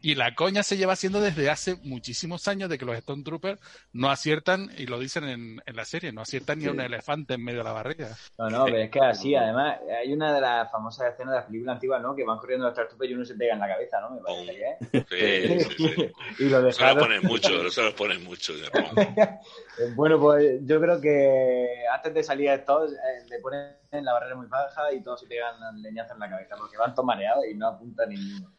[0.00, 3.60] Y la coña se lleva haciendo desde hace muchísimos años de que los Stone Troopers
[3.92, 7.34] no aciertan, y lo dicen en, en la serie, no aciertan ni a un elefante
[7.34, 8.16] en medio de la barriga.
[8.38, 11.46] No, no, pero es que así, además, hay una de las famosas escenas de las
[11.46, 12.14] películas antiguas, ¿no?
[12.14, 14.10] Que van corriendo los Stormtroopers y uno se pega en la cabeza, ¿no?
[14.10, 15.06] Me parece es.
[15.08, 16.12] Sí, sí, sí.
[16.38, 16.98] y lo Se lo dejaron.
[16.98, 18.52] ponen mucho, se lo ponen mucho.
[19.94, 22.96] Bueno, pues yo creo que antes de salir estos, eh,
[23.28, 26.76] le ponen la barrera muy baja y todos se pegan leñazos en la cabeza, porque
[26.76, 28.52] van todos mareados y no apuntan ninguno.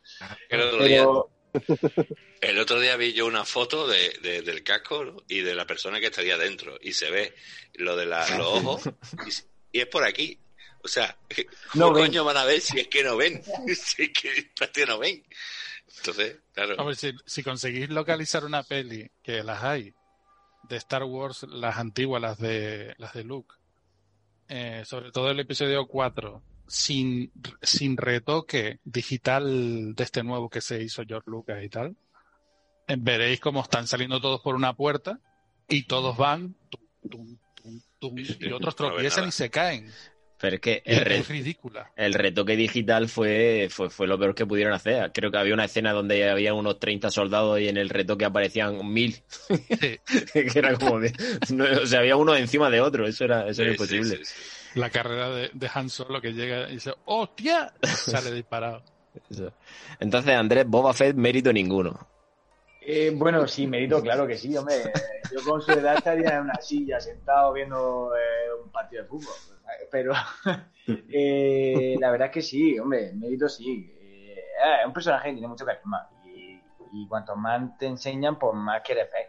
[0.50, 1.06] El otro día,
[2.42, 5.18] el otro día vi yo una foto de, de- del casco ¿no?
[5.28, 7.36] y de la persona que estaría dentro y se ve
[7.76, 8.90] lo de la- los ojos
[9.72, 10.40] y, es por aquí.
[10.84, 11.16] O sea,
[11.74, 13.42] ¿cómo No coño van a ver si es que no ven?
[13.76, 15.24] Si es que prácticamente no ven.
[15.98, 16.76] Entonces, claro.
[16.78, 19.94] Hombre, si, si conseguís localizar una peli, que las hay,
[20.70, 23.56] de Star Wars, las antiguas, las de, las de Luke,
[24.50, 27.32] eh, sobre todo el episodio 4, sin,
[27.62, 31.96] sin retoque digital de este nuevo que se hizo George Lucas y tal,
[32.88, 35.20] eh, veréis cómo están saliendo todos por una puerta
[35.68, 39.92] y todos van tum, tum, tum, tum, y otros tropiezan y se caen.
[40.40, 41.92] Pero es que el, es ridícula.
[41.98, 45.12] el retoque digital fue, fue, fue lo peor que pudieron hacer.
[45.14, 48.92] Creo que había una escena donde había unos 30 soldados y en el retoque aparecían
[48.92, 49.22] mil.
[49.28, 49.58] Sí.
[50.34, 51.12] que era como de,
[51.54, 53.06] no, o sea, había uno encima de otro.
[53.06, 54.26] Eso era, eso era Sí, sí, imposible.
[54.26, 54.34] sí.
[54.76, 57.74] La carrera de, de Han Solo que llega y dice, ¡hostia!
[57.84, 58.82] Sale disparado.
[59.30, 59.52] Eso.
[60.00, 62.08] Entonces, Andrés, Boba Fett, mérito ninguno.
[62.92, 64.92] Eh, bueno, sí, mérito, claro que sí, hombre.
[65.32, 69.34] Yo con su edad estaría en una silla sentado viendo eh, un partido de fútbol.
[69.92, 70.14] Pero
[70.88, 73.96] eh, la verdad es que sí, hombre, mérito sí.
[74.02, 74.44] Eh,
[74.82, 76.10] es un personaje que tiene mucho carisma.
[76.26, 76.60] Y,
[76.94, 79.28] y cuanto más te enseñan, pues más quieres ver.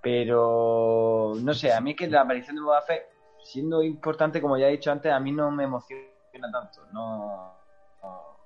[0.00, 3.06] Pero no sé, a mí es que la aparición de Boba Fett,
[3.44, 6.00] siendo importante, como ya he dicho antes, a mí no me emociona
[6.50, 6.86] tanto.
[6.90, 7.54] No.
[8.02, 8.36] no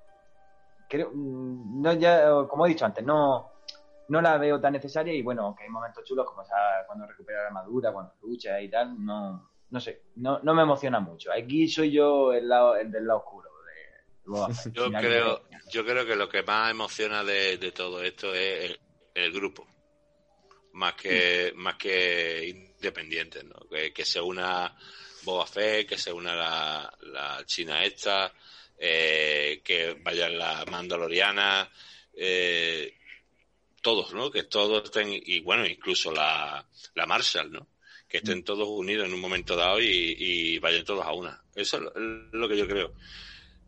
[0.89, 3.56] creo, mm, no ya, como he dicho antes, no
[4.09, 6.55] no la veo tan necesaria y bueno, que hay momentos chulos como esa,
[6.85, 10.99] cuando recupera la armadura, cuando lucha y tal, no, no sé, no, no me emociona
[10.99, 11.31] mucho.
[11.31, 13.49] Aquí soy yo el, lado, el del lado oscuro.
[13.49, 14.49] De, Boba.
[14.73, 18.79] Yo creo, yo creo que lo que más emociona de, de todo esto es el,
[19.13, 19.67] el grupo,
[20.73, 23.55] más que más que independientes, ¿no?
[23.69, 24.75] Que, que se una
[25.23, 28.31] Boba Fett, que se una la, la China esta,
[28.77, 31.69] eh, que vayan la Mandaloriana,
[32.13, 32.96] eh,
[33.87, 34.31] todos, ¿no?
[34.31, 36.65] Que todos estén, y bueno, incluso la,
[36.95, 37.63] la Marshall, ¿no?
[38.09, 41.33] Que estén todos unidos en un momento dado y, y vayan todos a una.
[41.55, 42.01] Eso es lo- es
[42.41, 42.89] lo que yo creo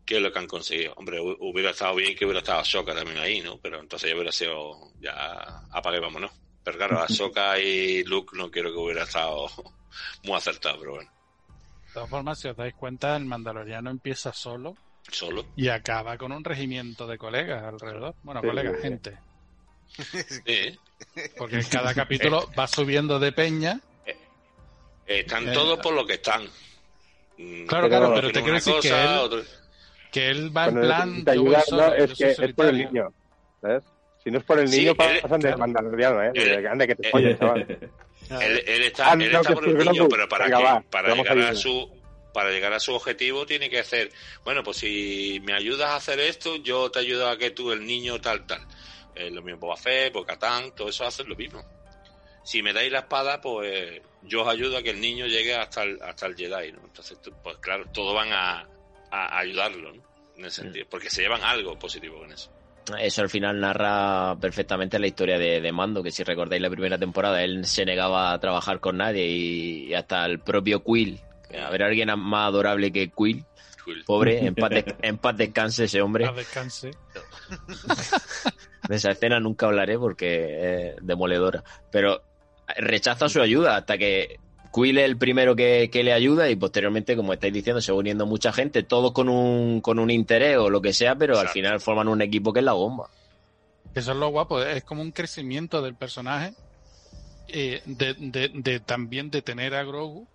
[0.04, 0.94] que es lo que han conseguido.
[0.96, 3.58] Hombre, hu- hubiera estado bien que hubiera estado Ahsoka también ahí, ¿no?
[3.60, 5.12] Pero entonces ya hubiera sido, ya
[5.70, 6.32] apague, vámonos.
[6.62, 9.46] Pero claro, Ahsoka y Luke no quiero que hubiera estado
[10.24, 11.10] muy acertado, pero bueno,
[11.86, 14.74] De todas formas, si os dais cuenta, el Mandaloriano empieza solo
[15.12, 15.44] solo.
[15.54, 18.16] y acaba con un regimiento de colegas alrededor.
[18.22, 18.82] Bueno, Sí, colegas, sí.
[18.82, 19.18] gente.
[20.46, 20.78] Sí,
[21.36, 23.80] Porque en cada capítulo va subiendo de peña.
[25.06, 26.44] están Eh, todos por lo que están.
[27.38, 29.42] Mm, Claro, Pero- claro, pero te quiero decir que él, otro-
[30.12, 31.24] que él va en Cuando plan.
[31.28, 33.12] ayudar, solo, no, es que es por el niño,
[33.60, 33.84] ¿sabes?
[34.22, 36.30] Si no es por el Sí, niño, él- pasan de mandaloriano, ¿eh?
[36.34, 37.66] Él- Anda, que te él- chaval.
[38.30, 40.08] Él, él está, Ah, él no, está por sí, el niño, tú.
[40.10, 41.56] pero para, Venga, que- va, para te a llegar a ayudar.
[41.56, 42.00] su
[42.32, 44.12] para llegar a su objetivo tiene que hacer,
[44.44, 47.84] bueno, pues si me ayudas a hacer esto, yo te ayudo a que tú, el
[47.84, 48.60] niño, tal, tal.
[49.14, 51.62] Eh, lo mismo Boba Fett, Bo-Katan, todo eso hacen lo mismo.
[52.42, 55.82] Si me dais la espada, pues yo os ayudo a que el niño llegue hasta
[55.82, 56.80] el, hasta el Jedi, ¿no?
[56.84, 58.66] Entonces, pues claro, todos van a,
[59.10, 60.02] a ayudarlo, ¿no?
[60.36, 62.50] En ese sentido, porque se llevan algo positivo con eso.
[62.98, 66.96] Eso al final narra perfectamente la historia de, de Mando, que si recordáis la primera
[66.98, 71.20] temporada, él se negaba a trabajar con nadie y, y hasta el propio Quill.
[71.62, 73.44] A ver, alguien más adorable que Quill,
[74.06, 76.24] pobre, en paz, de- en paz descanse ese hombre.
[76.34, 76.90] Descanse.
[78.88, 81.62] De esa escena nunca hablaré porque es demoledora.
[81.90, 82.22] Pero
[82.76, 84.38] rechaza su ayuda hasta que
[84.72, 87.98] Quill es el primero que, que le ayuda y posteriormente, como estáis diciendo, se va
[87.98, 91.48] uniendo mucha gente, todos con un, con un interés o lo que sea, pero al
[91.48, 93.10] final forman un equipo que es la bomba.
[93.94, 96.54] Eso es lo guapo, es como un crecimiento del personaje,
[97.48, 100.28] eh, de, de- de también de tener a Grogu,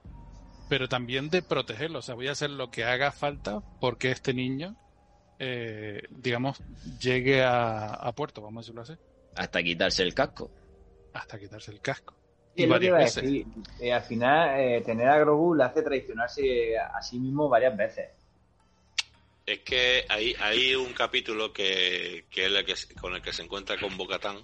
[0.68, 2.00] pero también de protegerlo.
[2.00, 4.76] O sea, voy a hacer lo que haga falta porque este niño,
[5.40, 6.60] eh, digamos,
[7.00, 8.94] llegue a, a puerto, vamos a decirlo así,
[9.36, 10.50] Hasta quitarse el casco.
[11.14, 12.14] hasta quitarse el casco.
[12.56, 13.24] Sí, Y varias veces.
[13.24, 13.46] decir.
[13.82, 18.10] Eh, al final, eh, tener a Grogu le hace traicionarse a sí mismo varias veces.
[19.46, 23.44] Es que hay, hay un capítulo que, que es el que, con el que se
[23.44, 24.38] encuentra con Bocatán,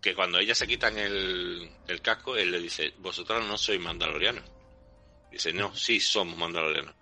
[0.00, 4.44] que cuando ella se quitan el, el casco, él le dice, vosotros no sois mandalorianos.
[5.32, 6.94] Dice, no, sí somos mandalorianos.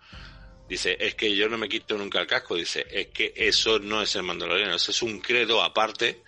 [0.71, 2.55] Dice, es que yo no me quito nunca el casco.
[2.55, 6.23] Dice, es que eso no es ser mandaloriano, eso es un credo aparte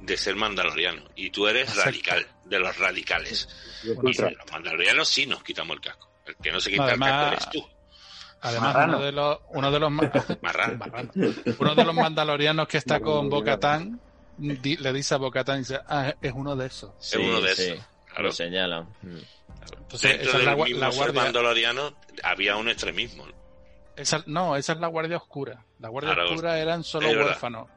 [0.00, 1.02] de ser mandaloriano.
[1.16, 1.84] Y tú eres Exacto.
[1.86, 3.48] radical, de los radicales.
[3.82, 4.30] Y es Bueno, Y ultra.
[4.30, 6.08] los mandalorianos sí nos quitamos el casco.
[6.26, 7.78] El que no se quita Además- el casco eres tú.
[8.40, 8.96] Además, Marrano.
[8.98, 10.12] uno de los, uno de los ma-
[10.42, 10.76] Marrano.
[10.78, 11.10] Marrano.
[11.58, 13.28] uno de los mandalorianos que está con.
[13.28, 14.00] Bocatán
[14.38, 16.92] le dice a Bocatán, dice, ah, es uno de esos.
[17.00, 17.78] Es uno de esos.
[18.06, 18.22] Claro.
[18.24, 18.86] Lo señalan.
[19.76, 23.26] Entonces, Dentro del la, mismo la ser mandaloriano había un extremismo.
[23.26, 23.32] ¿no?
[23.98, 25.64] Esa- no, esa es la guardia oscura.
[25.80, 27.68] La guardia Claro, oscura eran solo huérfanos.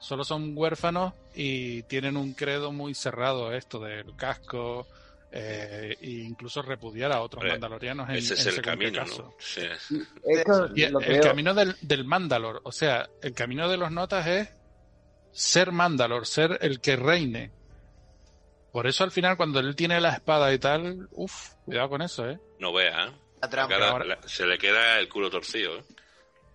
[0.00, 4.86] Solo son huérfanos y tienen un credo muy cerrado esto del casco
[5.30, 9.22] eh, e incluso repudiar a otros Hombre, mandalorianos en, Ese es en el camino, caso.
[9.22, 9.34] ¿no?
[9.38, 9.62] Sí.
[10.74, 14.48] Y el veo- camino del, del Mandalor, o sea, el camino de los notas es
[15.32, 17.50] ser Mandalor, ser el que reine.
[18.72, 22.28] Por eso al final cuando él tiene la espada y tal, uff, cuidado con eso,
[22.28, 22.38] ¿eh?
[22.58, 23.10] No vea, ¿eh?
[23.54, 25.78] Ahora- la- se le queda el culo torcido.
[25.78, 25.84] ¿eh?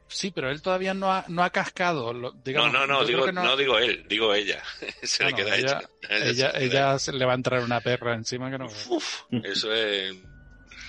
[0.07, 2.11] Sí, pero él todavía no ha, no ha cascado.
[2.13, 3.55] lo- No, digamos, no, no, digo, no...
[3.55, 4.61] digo él, digo ella.
[5.03, 5.89] se Ah, le no, queda ella- hecha.
[6.09, 8.65] ella, se le ella se le va a entrar una perra encima que no.
[8.89, 10.15] Uf, eso es.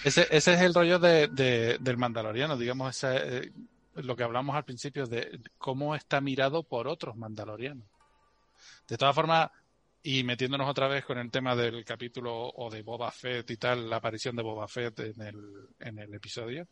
[0.05, 3.53] Ese, ese es el rollo de, de- del mandaloriano, digamos, ese, eh,
[3.97, 7.85] lo que hablamos al principio de cómo está mirado por otros mandalorianos.
[8.89, 9.51] De todas formas,
[10.03, 13.89] y metiéndonos otra vez con el tema del capítulo o de Boba Fett y tal,
[13.89, 16.67] la aparición de Boba Fett en el, en el episodio,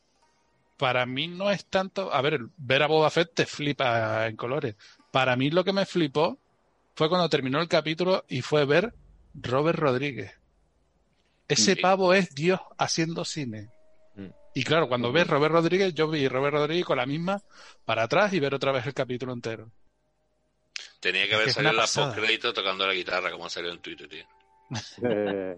[0.76, 2.12] para mí no es tanto.
[2.12, 4.76] A ver, ver a Boba Fett te flipa en colores.
[5.12, 6.38] Para mí lo que me flipó
[6.94, 8.94] fue cuando terminó el capítulo y fue ver
[9.34, 10.32] Robert Rodríguez.
[11.48, 11.80] Ese Sí.
[11.80, 13.70] pavo es Dios haciendo cine.
[14.14, 14.28] Mm.
[14.54, 17.42] Y claro, cuando ves Robert Rodríguez, yo vi Robert Rodríguez con la misma
[17.84, 19.70] para atrás y ver otra vez el capítulo entero.
[21.00, 23.78] Tenía que Es haber que es salido la post-crédito tocando la guitarra, como salió en
[23.80, 24.24] Twitter, tío.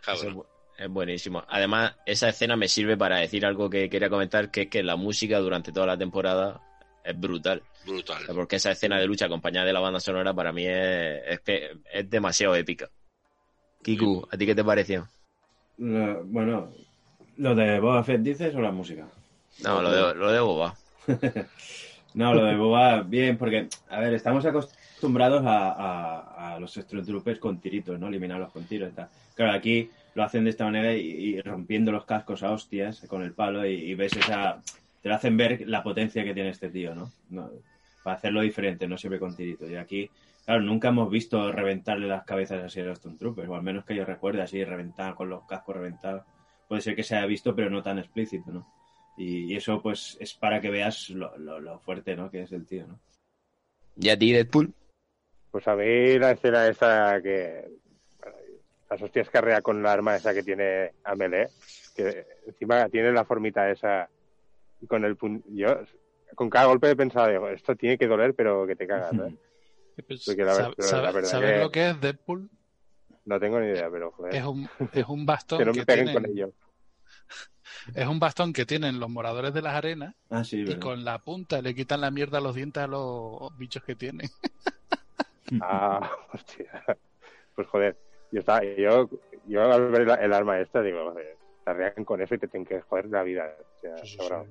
[0.00, 0.34] Es Cabrón.
[0.36, 0.46] bu-
[0.78, 1.44] es buenísimo.
[1.48, 4.96] Además, esa escena me sirve para decir algo que quería comentar, que es que la
[4.96, 6.60] música durante toda la temporada
[7.04, 7.62] es brutal.
[7.84, 8.22] Brutal.
[8.34, 11.70] Porque esa escena de lucha acompañada de la banda sonora para mí es, es que
[11.92, 12.88] es demasiado épica.
[13.82, 15.06] Kiku, ¿a ti qué te pareció?
[15.76, 16.72] Bueno,
[17.36, 19.06] ¿lo de Boba Fett dices o la música?
[19.62, 20.74] No, lo de, lo de Boba.
[22.14, 27.60] No, lo de Boba, bien, porque, a ver, estamos acostumbrados a, a- los Stormtroopers con
[27.60, 28.08] tiritos, ¿no?
[28.08, 29.08] Eliminarlos con tiros tal.
[29.34, 33.32] Claro, aquí lo hacen de esta manera y, rompiendo los cascos a hostias con el
[33.32, 34.60] palo y, ves esa...
[35.02, 37.10] Te lo hacen ver la potencia que tiene este tío, ¿no?
[37.30, 37.48] No,
[38.02, 39.70] Para hacerlo diferente, no siempre con tiritos.
[39.70, 40.10] Y aquí,
[40.44, 43.94] claro, nunca hemos visto reventarle las cabezas así a los Stormtroopers, o al menos que
[43.94, 46.24] yo recuerde así, reventar con los cascos reventados.
[46.68, 48.66] Puede ser que se haya visto, pero no tan explícito, ¿no?
[49.20, 52.30] Y, y eso, pues, es para que veas lo, lo- lo fuerte, ¿no?
[52.30, 52.98] Que es el tío, ¿no?
[53.96, 54.72] ¿Y a ti, Deadpool?
[55.50, 57.68] Pues a mí la escena esa que
[58.88, 61.48] las hostias carrea con la arma esa que tiene Amelie,
[61.94, 64.08] que encima tiene la formita esa
[64.80, 65.68] y con el pun- yo
[66.34, 69.36] con cada golpe he pensado digo, esto tiene que doler pero que te cagas ¿eh?
[70.24, 72.48] Porque la ¿Sab- ver- sabe- la verdad ¿Sabes que- lo que es Deadpool?
[73.26, 75.86] no tengo ni idea pero joder Es un, es un bastón que no que me
[75.86, 76.52] peguen tienen, con ello
[77.94, 80.80] es un bastón que tienen los moradores de las arenas Ah, sí, y verdad.
[80.80, 84.28] con la punta le quitan la mierda a los dientes a los bichos que tienen.
[85.62, 86.00] ah
[86.32, 86.84] hostia
[87.54, 87.96] pues joder
[88.32, 89.08] yo estaba yo
[89.46, 92.66] yo al ver el, el arma esta digo joder, carrean con eso y te tienen
[92.66, 94.46] que joder la vida o sea, Sí, sí, sobrado.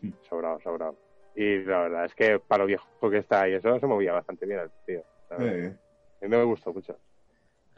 [0.00, 0.14] sí.
[0.28, 0.96] sobrado sobrado
[1.34, 4.46] y la verdad es que para lo viejo que está y eso se movía bastante
[4.46, 5.04] bien el tío.
[5.38, 5.72] Eh,
[6.20, 6.98] A mí me gustó mucho.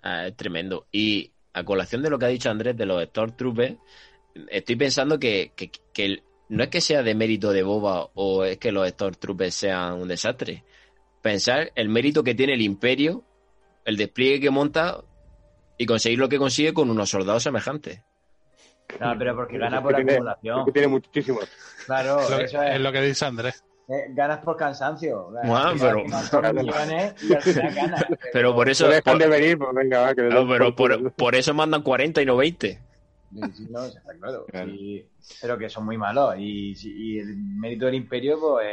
[0.03, 0.87] Ah, es tremendo.
[0.91, 3.77] Y a colación de lo que ha dicho Andrés de los Stormtroopers,
[4.49, 8.45] estoy pensando que, que, que el- no es que sea de mérito de Boba o
[8.45, 10.65] es que los Stormtroopers sean un desastre.
[11.23, 13.25] Pensar el mérito que tiene el Imperio,
[13.85, 15.03] el despliegue que monta
[15.79, 18.03] y conseguir lo que consigue con unos soldados semejantes.
[19.01, 20.73] No, pero porque gana por tiene- acumulación.
[20.73, 21.49] tiene muchísimos.
[21.87, 22.81] Claro, Es lo, que- eso es es.
[22.81, 23.65] lo que dice Andrés.
[23.89, 25.31] Eh, ganas por cansancio.
[25.45, 25.73] Bueno,
[28.33, 30.75] pero- por eso, No dejan por- de venir, pues venga, va, que pero
[31.17, 32.79] por eso mandan 40 y no 20.
[33.35, 34.47] Está claro.
[35.41, 36.35] Pero que son muy malos.
[36.39, 38.69] Y, el mérito del imperio pues,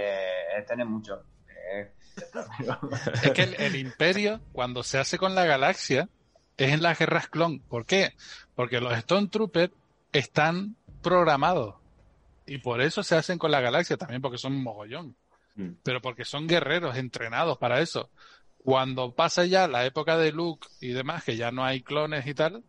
[0.57, 1.24] es tener mucho.
[1.47, 1.91] Eh,
[3.24, 6.10] Es que el, el imperio, cuando se hace con la galaxia,
[6.57, 7.60] es en las guerras clon.
[7.60, 8.14] ¿Por qué?
[8.55, 9.74] Porque los Stormtroopers
[10.12, 11.76] están programados.
[12.45, 15.16] Y por eso se hacen con la galaxia, también porque son un mogollón.
[15.55, 15.70] Mm.
[15.84, 18.10] Pero porque son guerreros entrenados para eso.
[18.57, 22.34] Cuando pasa ya la época de Luke y demás, que ya no hay clones y
[22.34, 22.64] tal,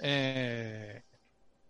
[0.00, 1.02] eh,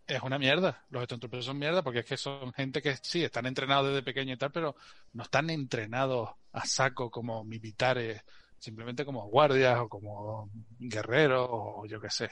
[0.07, 0.85] es una mierda.
[0.91, 4.35] Los Stormtroopers son mierda porque es que son gente que sí, están entrenados desde pequeño
[4.35, 4.77] y tal, pero
[5.13, 8.23] no están entrenados a saco como militares,
[8.59, 12.31] simplemente como guardias o como guerreros o yo qué sé.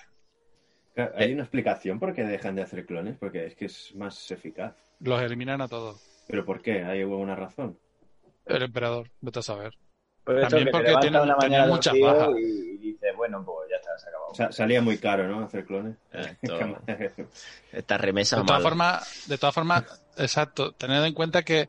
[1.16, 3.16] ¿Hay una explicación por qué dejan de hacer clones?
[3.18, 4.76] Porque es que es más eficaz.
[5.00, 6.24] Los eliminan a todos.
[6.28, 6.84] ¿Pero por qué?
[6.84, 7.78] ¿Hay alguna razón?
[8.44, 9.74] El emperador, vete a saber.
[10.24, 12.28] Por eso También porque tienen- una mañana muchas bajas.
[12.38, 14.34] Y, y dices, bueno, pues ya está, se ha acabado.
[14.34, 15.44] Sa- salía muy caro, ¿no?
[15.44, 15.96] Hacer clones.
[16.42, 17.28] Esto-
[17.72, 19.84] Esta remesa De todas formas, de todas formas,
[20.16, 21.62] exacto, tened en cuenta que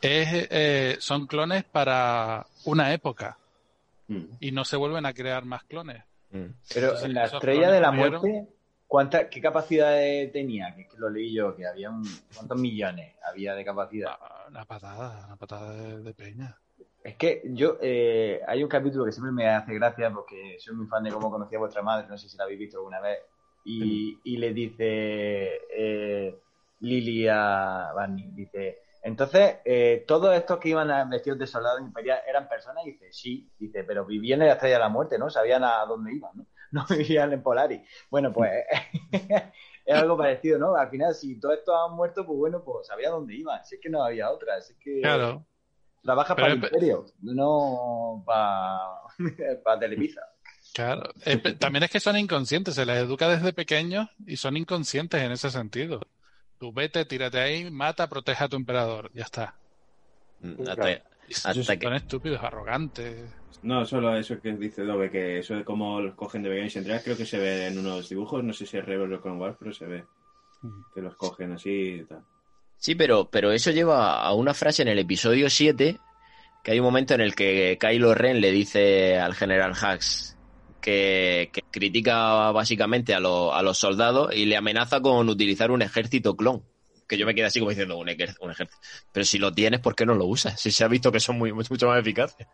[0.00, 3.38] es, eh, son clones para una época
[4.08, 4.24] Mm.
[4.38, 6.04] y no se vuelven a crear más clones.
[6.30, 6.44] Mm.
[6.72, 8.20] Pero Entonces, en la estrella de la murieron.
[8.20, 8.48] muerte,
[8.86, 10.72] ¿cuánta, ¿qué capacidad eh, tenía?
[10.76, 12.04] Que, que lo leí yo, que había un,
[12.36, 14.12] ¿cuántos millones había de capacidad?
[14.20, 16.56] Ah, Una patada, una patada de, de peña.
[17.06, 20.88] Es que yo, eh, hay un capítulo que siempre me hace gracia porque soy muy
[20.88, 23.20] fan de cómo conocí a vuestra madre, no sé si la habéis visto alguna vez,
[23.62, 26.42] y, y le dice eh,
[26.80, 32.24] Lily a Barney, dice, entonces, eh, todos estos que iban a- vestidos de soldados imperiales
[32.26, 35.30] eran personas, y dice, sí, dice, pero vivían en la estrella de la muerte, ¿no?
[35.30, 36.46] Sabían a dónde iban, ¿no?
[36.72, 37.82] No vivían en Polaris.
[38.10, 38.50] Bueno, pues
[39.86, 40.74] es algo parecido, ¿no?
[40.74, 43.80] Al final, si todos estos han muerto, pues bueno, pues sabía dónde iban, si es
[43.80, 45.00] que no había otra, si es que...
[45.00, 45.46] Claro.
[46.06, 48.80] Trabaja Pero para el imperio, no para
[49.80, 50.22] Televisa.
[50.72, 51.10] Claro.
[51.58, 55.50] También es que son inconscientes, se les educa desde pequeños y son inconscientes en ese
[55.50, 56.00] sentido.
[56.58, 59.56] Tú vete, tírate ahí, mata, protege a tu emperador, ya está.
[60.40, 61.02] Mm, Hasta,
[61.48, 63.28] Hasta son que- estúpidos, arrogantes.
[63.62, 66.78] No, solo eso que dice Dove, que eso de cómo los cogen de pequeños y
[66.78, 69.40] entregas, creo que se ve en unos dibujos, no sé si es Rebel o Clone
[69.40, 70.04] Wars, pero se ve
[70.94, 72.22] que los cogen así y tal.
[72.78, 75.98] Sí, pero, pero eso lleva a una frase en el episodio 7,
[76.62, 80.36] que hay un momento en el que Kylo Ren le dice al general Hux
[80.80, 86.36] que, critica básicamente a, lo- a los soldados y le amenaza con utilizar un ejército
[86.36, 86.64] clon.
[87.08, 88.40] Que yo me quedé así como diciendo un ejército.
[89.12, 90.60] Pero si lo tienes, ¿por qué no lo usas?
[90.60, 92.46] Si se ha visto que son muy, mucho más eficaces.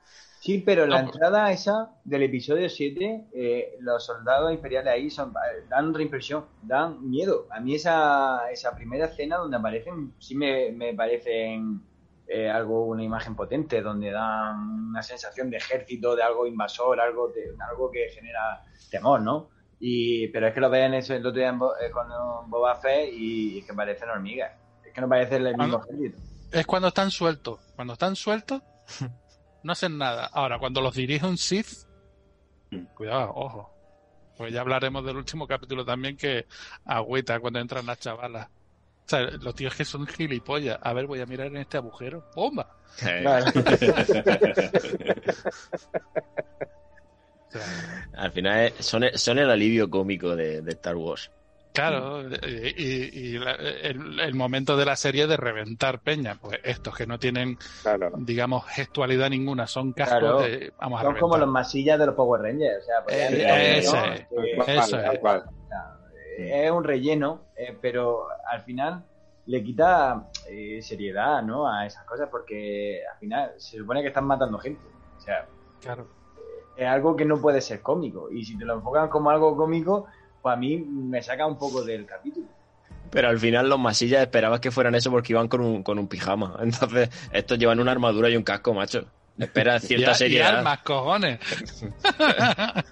[0.45, 5.31] Sí, pero la pues- entrada esa del episodio 7, eh, los soldados imperiales ahí son,
[5.31, 7.47] eh, dan reimpresión, dan miedo.
[7.51, 11.81] A mí esa, esa primera escena donde aparecen, sí me, me parecen
[12.27, 17.29] eh, algo, una imagen potente, donde dan una sensación de ejército, de algo invasor, algo,
[17.29, 19.49] de, algo que genera temor, ¿no?
[19.79, 22.09] Y, pero es que lo ven eso el otro día en Bo- eh, con
[22.51, 24.53] Boba Fett y es que parecen hormigas.
[24.85, 26.19] Es que no parece el mismo ejército.
[26.51, 27.61] Es cuando están sueltos.
[27.77, 28.61] Cuando están sueltos,
[29.63, 30.27] no hacen nada.
[30.27, 31.87] Ahora, cuando los dirige un Sith,
[32.71, 32.85] Mm.
[32.95, 33.71] cuidado, ojo.
[34.37, 36.47] Pues ya hablaremos del último capítulo también que
[36.87, 38.49] agüita cuando entran las chavalas.
[39.05, 40.79] O sea, los tíos que son gilipollas.
[40.81, 42.31] A ver, voy a mirar en este agujero.
[42.35, 42.77] ¡Bomba!
[43.25, 43.53] Vale.
[47.49, 47.63] O sea,
[48.15, 51.31] Al final es- son, el- son el alivio cómico de, de Star Wars.
[51.73, 56.37] Claro, y, y- la- el, el momento de la serie de reventar peña.
[56.41, 58.11] Pues estos que no tienen, Claro.
[58.19, 60.41] digamos, gestualidad ninguna, son cascos Claro.
[60.41, 60.73] de...
[60.79, 62.83] Vamos a Son como los masillas de los Power Rangers.
[62.83, 63.47] O sea, pues Eh.
[63.47, 65.19] Eh, eso es.
[65.21, 65.45] cual.
[65.49, 65.97] O sea,
[66.39, 69.05] eh, es un relleno, eh, pero al final
[69.47, 71.67] le quita eh, seriedad ¿no?
[71.69, 74.87] a esas cosas porque al final se supone que están matando gente.
[75.17, 75.47] O sea,
[75.81, 76.07] Claro.
[76.77, 78.31] es algo que no puede ser cómico.
[78.31, 80.07] Y si te lo enfocan como algo cómico,
[80.43, 82.47] pues a mí me saca un poco del capítulo.
[83.11, 86.09] Pero al final los masillas esperabas que fueran eso porque iban con un, con un
[86.09, 86.57] pijama.
[86.63, 89.05] Entonces, estos llevan una armadura y un casco, macho.
[89.39, 90.59] Espera cierta seriedad.
[90.59, 91.39] armas, cojones.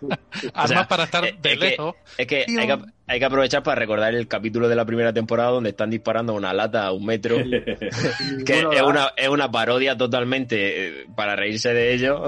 [0.03, 1.95] O armas sea, para estar de es que- lejos.
[2.17, 5.51] Es que hay, que hay que aprovechar para recordar el capítulo de la primera temporada
[5.51, 7.37] donde están disparando una lata a un metro.
[7.37, 12.25] que es una, es una parodia totalmente eh, para reírse de ello.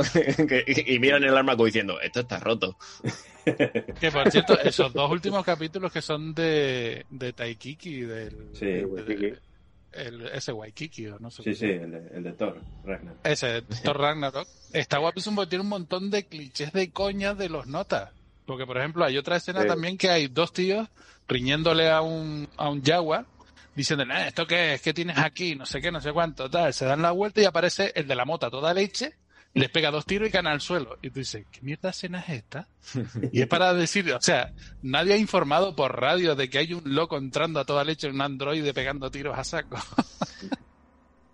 [0.48, 2.76] que- y miran el arma como diciendo, esto está roto.
[3.44, 8.48] Que por cierto, esos dos últimos capítulos que son de, de Taikiki, del.
[8.54, 9.32] Sí, de- Waikiki.
[9.92, 11.42] el- ese Waikiki, o no sé.
[11.42, 13.14] Sí, sí, el de, el de Thor, Ragnar.
[13.24, 14.46] Ese, Thor Ragnarok.
[14.72, 18.10] Está guapísimo porque tiene un montón de clichés de coña de los notas.
[18.46, 19.68] Porque, por ejemplo, hay otra escena Sí.
[19.68, 20.88] también que hay dos tíos
[21.28, 23.24] riñéndole a un, a un Jaguar,
[23.74, 24.82] diciéndole, "Eh, ¿esto qué es?
[24.82, 25.54] ¿Qué tienes aquí?
[25.54, 26.72] No sé qué, no sé cuánto, tal.
[26.74, 29.12] Se dan la vuelta y aparece el de la mota toda leche,
[29.54, 30.98] les pega dos tiros y caen al suelo.
[31.02, 32.68] Y tú dices, ¿qué mierda escena es esta?
[33.32, 36.94] Y es para decir, o sea, nadie ha informado por radio de que hay un
[36.94, 39.76] loco entrando a toda leche en un androide pegando tiros a saco.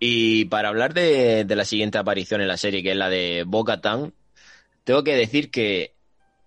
[0.01, 3.43] Y para hablar de, de la siguiente aparición en la serie, que es la de
[3.45, 4.13] Boca Tan,
[4.85, 5.93] tengo que decir que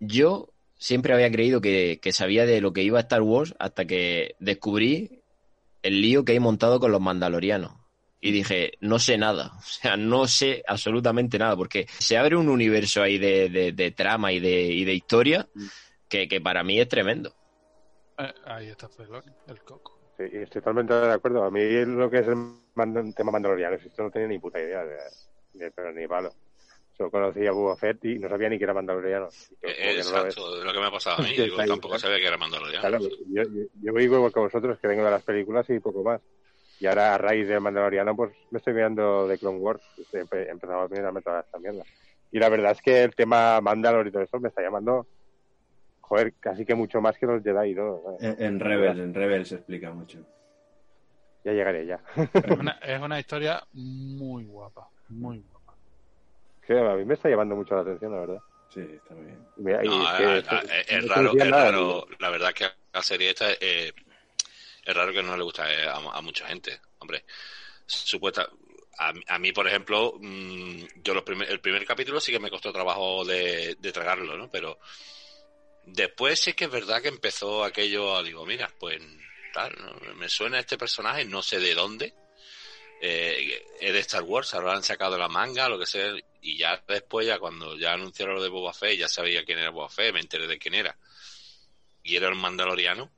[0.00, 3.84] yo siempre había creído que, que sabía de lo que iba a Star Wars hasta
[3.84, 5.22] que descubrí
[5.82, 7.81] el lío que hay montado con los mandalorianos.
[8.24, 12.48] Y dije, no sé nada, o sea, no sé absolutamente nada, porque se abre un
[12.48, 15.48] universo ahí de, de- de trama y de, y de historia
[16.08, 17.34] que, que para mí es tremendo.
[18.18, 19.98] Eh, ahí está Felón, el coco.
[20.16, 21.42] Sí, estoy totalmente de acuerdo.
[21.42, 22.36] A mí lo que es el
[22.76, 24.96] mand- tema mandaloriano, esto no tenía ni puta idea de,
[25.54, 26.32] de pero ni palo.
[26.96, 29.30] Solo conocía a Boba Fett y no sabía ni que era mandaloriano.
[29.62, 30.36] Eh, que no lo ves.
[30.36, 31.32] Exacto, es lo que me ha pasado a mí.
[31.36, 32.80] Digo, tampoco sabía que era Mandaloriano.
[32.86, 33.42] Claro, yo, yo,
[33.82, 36.20] yo voy igual que vosotros, que vengo de las películas y poco más.
[36.82, 39.80] Y ahora, a raíz del Mandaloriano, pues me estoy mirando de Clone Wars.
[39.98, 41.84] Estoy empe- empezando a mirarme toda esta mierda.
[42.32, 45.06] Y la verdad es que el tema Mandalor y todo eso me está llamando,
[46.00, 48.02] joder, casi que mucho más que los Jedi y todo.
[48.18, 48.40] ¿sabes?
[48.40, 50.26] En, en Rebels, en Rebels se explica mucho.
[51.44, 52.02] Ya llegaré ya.
[52.16, 55.76] Es una, es una historia muy guapa, muy guapa.
[56.66, 58.38] Sí, a mí me está llamando mucho la atención, la verdad.
[58.70, 59.46] Sí, está muy bien.
[59.54, 62.06] Mira, No, es a- que- a- es- es, raro, es nada, raro.
[62.18, 63.92] La verdad es que la serie esta eh,
[64.84, 66.80] es raro que no le gusta a, mucha gente.
[66.98, 67.24] Hombre,
[67.86, 68.48] supuesta.
[68.98, 72.50] A, a mí, por ejemplo, mm, yo los primer, el primer capítulo sí que me
[72.50, 74.50] costó trabajo de, tragarlo, ¿no?
[74.50, 74.78] Pero
[75.84, 79.00] después sí que es verdad que empezó aquello, digo, mira, pues
[79.52, 80.14] tal, ¿no?
[80.14, 82.14] me suena este personaje, no sé de dónde.
[83.04, 87.26] Eh, es de Star Wars, han sacado la manga, lo que sea, y ya después,
[87.26, 90.20] ya cuando ya anunciaron lo de Boba Fett, ya sabía quién era Boba Fett, me
[90.20, 90.96] enteré de quién era.
[92.04, 93.10] Y era el mandaloriano,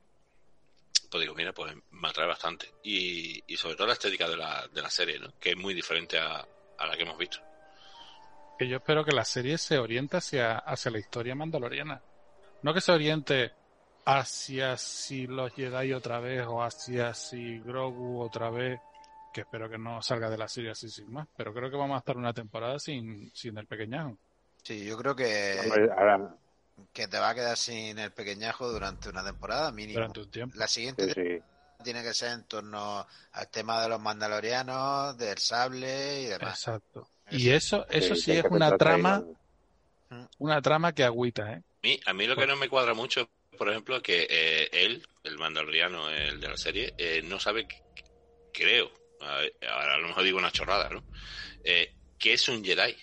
[1.15, 2.67] pues digo, mira, pues me atrae bastante.
[2.83, 5.33] Y, y sobre todo la estética de la, de la serie, ¿no?
[5.39, 6.45] Que es muy diferente a,
[6.77, 7.39] a la que hemos visto.
[8.59, 12.03] Que yo espero que la serie se oriente hacia, hacia la historia mandaloriana.
[12.63, 13.53] No que se oriente
[14.05, 18.81] hacia si los Jedi otra vez o hacia si Grogu otra vez.
[19.33, 21.29] Que espero que no salga de la serie así sin más.
[21.37, 24.19] Pero creo que vamos a estar una temporada sin, sin el pequeñajo.
[24.65, 26.35] Sí, yo creo que, Hombre, ahora,
[26.93, 30.01] que te va a quedar sin el pequeñajo durante una temporada mínimo.
[30.01, 30.59] Durante un tiempo.
[30.59, 31.43] La siguiente sí, sí.
[31.83, 36.61] tiene que ser en torno al tema de los mandalorianos, del sable y demás.
[36.61, 37.09] Exacto.
[37.31, 39.25] Y eso, eso sí es una ahí, trama,
[40.11, 40.29] ¿no?
[40.39, 41.57] una trama que agüita, ¿eh?
[41.57, 45.07] A mí, a mí lo que no me cuadra mucho, por ejemplo, que eh, él,
[45.23, 47.83] el mandaloriano, el de la serie, eh, no sabe, que-
[48.53, 51.03] creo, a, ver, ahora a lo mejor digo una chorrada, ¿no?
[51.65, 52.97] Eh, ¿Qué es un Jedi?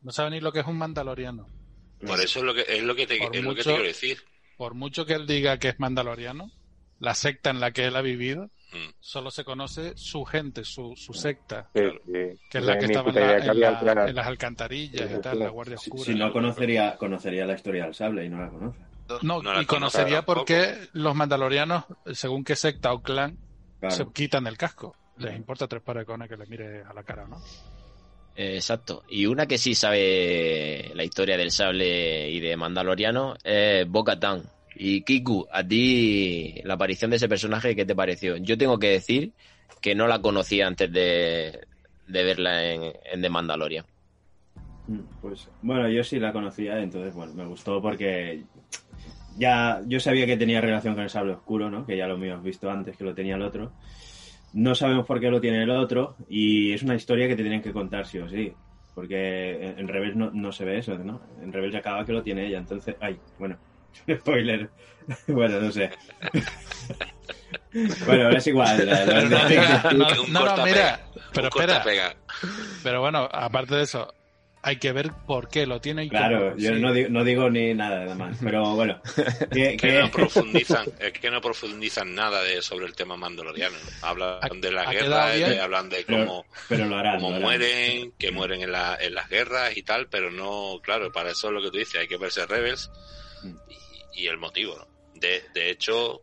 [0.00, 1.55] No sabe ni lo que es un mandaloriano.
[2.04, 4.18] Por eso es lo que, es lo que, te, es lo que te quiero decir.
[4.56, 6.50] Por mucho que él diga que es mandaloriano,
[6.98, 8.90] la secta en la que él ha vivido, Mm.
[8.98, 12.00] solo se conoce su gente, su, su secta, Sí, Claro.
[12.04, 12.40] sí.
[12.50, 16.02] que es la que estaba en, la- la- las alcantarillas y tal, la Guardia Oscura.
[16.04, 18.78] si no conocería, conocería la historia del sable y no la conoce.
[19.22, 23.38] No, No la y conocería por qué los mandalorianos, según qué secta o clan,
[23.78, 23.94] Claro.
[23.94, 24.96] se quitan el casco.
[25.18, 27.40] Les importa tres pares de cojones que le mire a la cara, ¿no?
[28.36, 29.02] Exacto.
[29.08, 34.42] Y una que sí sabe la historia del sable y de Mandaloriano es Bo-Katan.
[34.74, 38.36] Y Kiku, a ti la aparición de ese personaje, ¿qué te pareció?
[38.36, 39.32] Yo tengo que decir
[39.80, 41.60] que no la conocía antes de,
[42.06, 43.86] de verla en, en The Mandalorian.
[44.86, 48.42] Mm, Pues bueno, yo sí la conocía, entonces bueno, me gustó porque
[49.38, 51.86] ya yo sabía que tenía relación con el sable oscuro, ¿no?
[51.86, 53.72] Que ya lo habíamos visto antes que lo tenía el otro.
[54.56, 57.60] No sabemos por qué lo tiene el otro y es una historia que te tienen
[57.60, 58.52] que contar sí o sí.
[58.94, 61.20] Porque en, Rebels no, no se ve eso, ¿no?
[61.42, 62.96] En Rebels ya acaba que lo tiene ella, entonces...
[62.98, 63.58] Ay, bueno,
[64.18, 64.70] spoiler.
[65.28, 65.90] bueno, no sé.
[68.06, 68.86] bueno, es igual.
[68.86, 70.64] la- la- Pero no, no, Un no, no, cortapega.
[70.64, 71.00] mira,
[71.34, 71.84] pero espera,
[72.82, 74.08] pero bueno, aparte de eso,
[74.66, 77.72] hay que ver por qué lo tiene y Claro, yo no digo, no digo ni
[77.72, 79.00] nada más, pero bueno.
[79.52, 83.76] que- no profundizan, es que no profundizan nada de, sobre el tema mandaloriano.
[84.02, 85.50] Hablan Ha- de las ha guerras, quedado bien.
[85.50, 87.20] de- hablan de cómo, pero lo harán.
[87.20, 91.12] cómo lo mueren, que mueren en, la, en las guerras y tal, pero no, claro,
[91.12, 92.90] para eso es lo que tú dices, hay que verse Rebels
[93.44, 93.54] Mm.
[94.14, 94.76] y, y el motivo.
[94.78, 94.86] ¿no?
[95.14, 96.22] De, de hecho,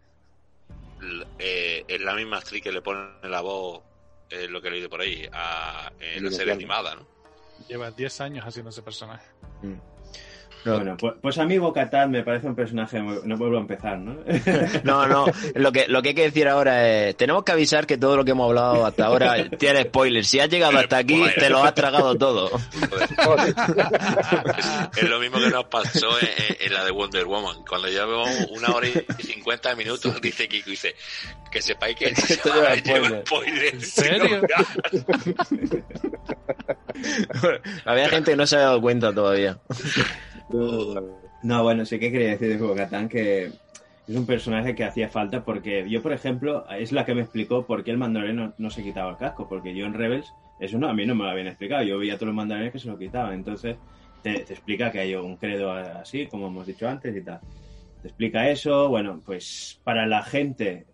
[1.02, 3.82] l- eh, es la misma actriz que le pone la voz,
[4.30, 7.13] es lo que he leído por ahí, a, en la serie animada, ¿no?
[7.68, 9.26] Lleva 10 años haciendo ese personaje.
[10.66, 13.02] Bueno, pues, pues a mí Bocatán me parece un personaje.
[13.02, 14.18] muy- No vuelvo a empezar, ¿no?
[14.84, 17.98] No, no, lo que, lo que hay que decir ahora es, tenemos que avisar que
[17.98, 20.28] todo lo que hemos hablado hasta ahora tiene spoilers.
[20.28, 22.52] Si has llegado hasta aquí, te lo has tragado todo.
[24.96, 27.64] Es, lo mismo que nos pasó en, en- en la de Wonder Woman.
[27.68, 28.94] Cuando llevamos una hora y
[29.24, 30.96] cincuenta minutos, dice Kiko, dice
[31.52, 33.24] que sepáis que Esto lleva spoiler.
[33.26, 33.74] spoiler.
[33.74, 34.42] ¿En serio?
[37.86, 39.58] Había gente que no se había dado cuenta todavía.
[40.50, 43.52] No, bueno, sí que quería decir de Bocatán que
[44.08, 47.66] es un personaje que hacía falta porque yo, por ejemplo, es la que me explicó
[47.66, 49.48] por qué el mandaloriano no, se quitaba el casco.
[49.48, 51.84] Porque yo en Rebels, eso no, a mí no me lo habían explicado.
[51.84, 53.34] Yo veía a todos los mandalorianos que se lo quitaban.
[53.34, 53.78] Entonces,
[54.22, 57.40] te, te explica que hay un credo así, como hemos dicho antes y tal.
[58.02, 58.90] Te explica eso.
[58.90, 60.86] Bueno, pues para la gente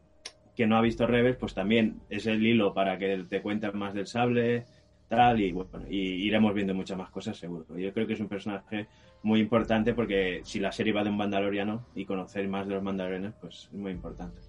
[0.56, 3.94] que no ha visto Rebels, pues también es el hilo para que te cuenten más
[3.94, 4.66] del sable,
[5.08, 7.66] tal, y bueno, y iremos viendo muchas más cosas seguro.
[7.78, 8.88] Yo creo que es un personaje
[9.24, 12.84] muy importante porque si la serie va de un mandaloriano y conocer más de los
[12.84, 14.40] mandalorianos, pues es muy importante.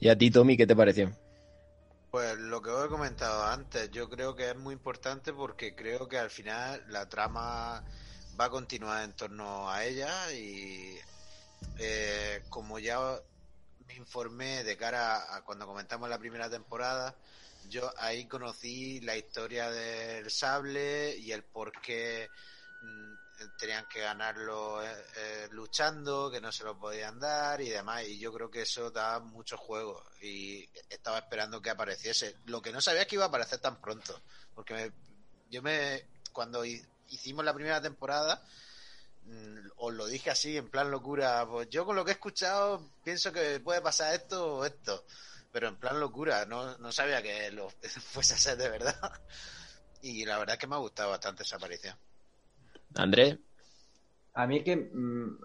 [0.00, 1.12] ¿Y a ti, Tommy, qué te pareció?
[2.10, 6.08] Pues lo que os he comentado antes, yo creo que es muy importante porque creo
[6.08, 7.84] que al final la trama
[8.40, 10.96] va a continuar en torno a ella y
[11.78, 12.98] eh, como ya
[13.86, 17.14] me informé de cara a cuando comentamos la primera temporada,
[17.68, 22.28] yo ahí conocí la historia del sable y el por qué
[22.80, 23.14] mm,
[23.58, 28.04] tenían que ganarlo eh, eh, luchando, que no se lo podían dar y demás.
[28.06, 30.02] Y yo creo que eso da mucho juego.
[30.22, 32.36] Y estaba esperando que apareciese.
[32.46, 34.22] Lo que no sabía es que iba a aparecer tan pronto.
[34.54, 34.92] Porque me-
[35.50, 36.08] yo me.
[36.32, 38.42] Cuando hi- hicimos la primera temporada,
[39.22, 41.46] mm, os lo dije así, en plan locura.
[41.48, 45.04] Pues yo con lo que he escuchado, pienso que puede pasar esto o esto.
[45.52, 47.70] Pero en plan locura, no, no sabía que lo
[48.02, 48.98] fuese a ser de verdad.
[50.00, 51.98] Y la verdad es que me ha gustado bastante esa aparición.
[52.94, 53.38] Andrés,
[54.34, 55.38] A mí es que mm,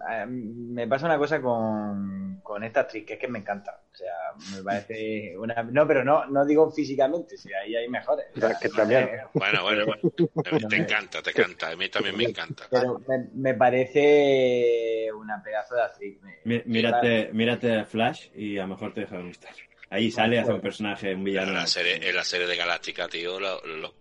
[0.72, 3.80] me pasa una cosa con, con esta actriz, que es que me encanta.
[3.92, 4.12] O sea,
[4.56, 5.62] me parece una...
[5.64, 8.26] No, pero no, no digo físicamente, si ahí hay mejores.
[8.36, 9.08] O sea, Que también.
[9.34, 10.02] Bueno, bueno, bueno.
[10.68, 11.70] Te, encanta, te encanta.
[11.70, 12.64] A mí también me encanta.
[12.70, 16.20] Pero me, me parece una pedazo de actriz.
[16.22, 19.52] Me- Mí- Mírate, mírate Flash y a lo mejor te deja de gustar.
[19.90, 21.52] Ahí sale, hace un personaje, un En villano.
[21.52, 23.94] la serie, en la serie de Galáctica, tío, lo- lo-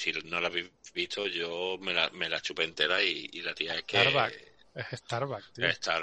[0.00, 3.54] si no la habéis visto, yo me la, me la chupé entera y, y la
[3.54, 4.32] tía es que Starbuck.
[4.74, 5.66] Es Starbucks, tío.
[5.66, 6.02] estar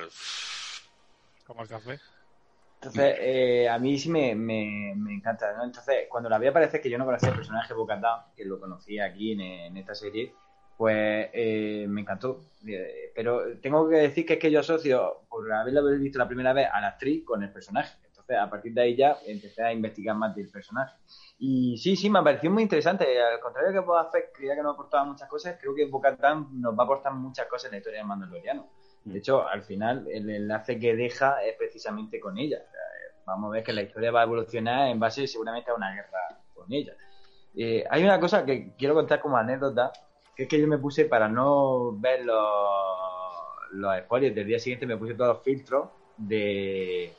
[1.46, 2.00] Como el café.
[2.76, 5.64] Entonces, eh, a mí sí me, me, me encanta, ¿no?
[5.64, 9.00] Entonces, cuando la vi aparecer, que yo no conocía el personaje Bocatán, que lo conocí
[9.00, 10.32] aquí en, en esta serie,
[10.78, 12.40] pues eh, me encantó.
[12.68, 16.54] Eh, pero tengo que decir que es que yo asocio, por haberla visto la primera
[16.54, 17.98] vez, a la actriz con el personaje.
[18.36, 20.96] A partir de ahí ya empecé a investigar más del personaje.
[21.40, 23.22] Y sí, sí, me ha parecido muy interesante.
[23.22, 26.78] Al contrario que Boba Fett creía que nos aportaba muchas cosas, creo que Bo-Katan nos
[26.78, 28.68] va a aportar muchas cosas en la historia de Mandaloriano.
[29.04, 32.58] De hecho, al final, el enlace que deja es precisamente con ella.
[33.26, 36.40] Vamos a ver que la historia va a evolucionar en base seguramente a una guerra
[36.54, 36.94] con ella.
[37.56, 39.92] Eh, hay una cosa que quiero contar como anécdota,
[40.36, 42.38] que es que yo me puse para no ver los,
[43.72, 47.14] los spoilers del día siguiente, me puse todos los filtros de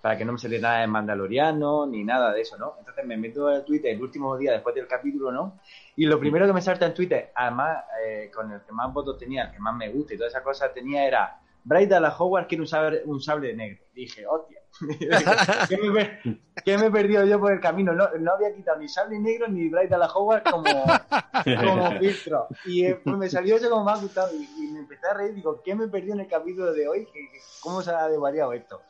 [0.00, 2.74] para que no me saliera nada de Mandaloriano ni nada de eso, ¿no?
[2.78, 5.58] Entonces me meto a Twitter el último día después del capítulo, ¿no?
[5.96, 9.18] Y lo primero que me salta en Twitter, además eh, con el que más votos
[9.18, 12.46] tenía, el que más me gusta y todas esas cosas tenía era Bright la Howard
[12.46, 13.84] quiere un sable, un sable negro.
[13.92, 14.60] dije, hostia,
[15.68, 16.20] ¿qué me,
[16.64, 17.92] qué me he perdido yo por el camino?
[17.92, 20.64] No, no había quitado ni sable negro ni Bright la Howard como,
[21.60, 22.46] como filtro.
[22.64, 25.14] Y eh, pues me salió eso como me ha gustado y, y me empecé a
[25.14, 25.34] reír.
[25.34, 27.04] Digo, ¿qué me perdí en el capítulo de hoy?
[27.12, 28.80] ¿Qué- qué- ¿Cómo se ha desvariado esto?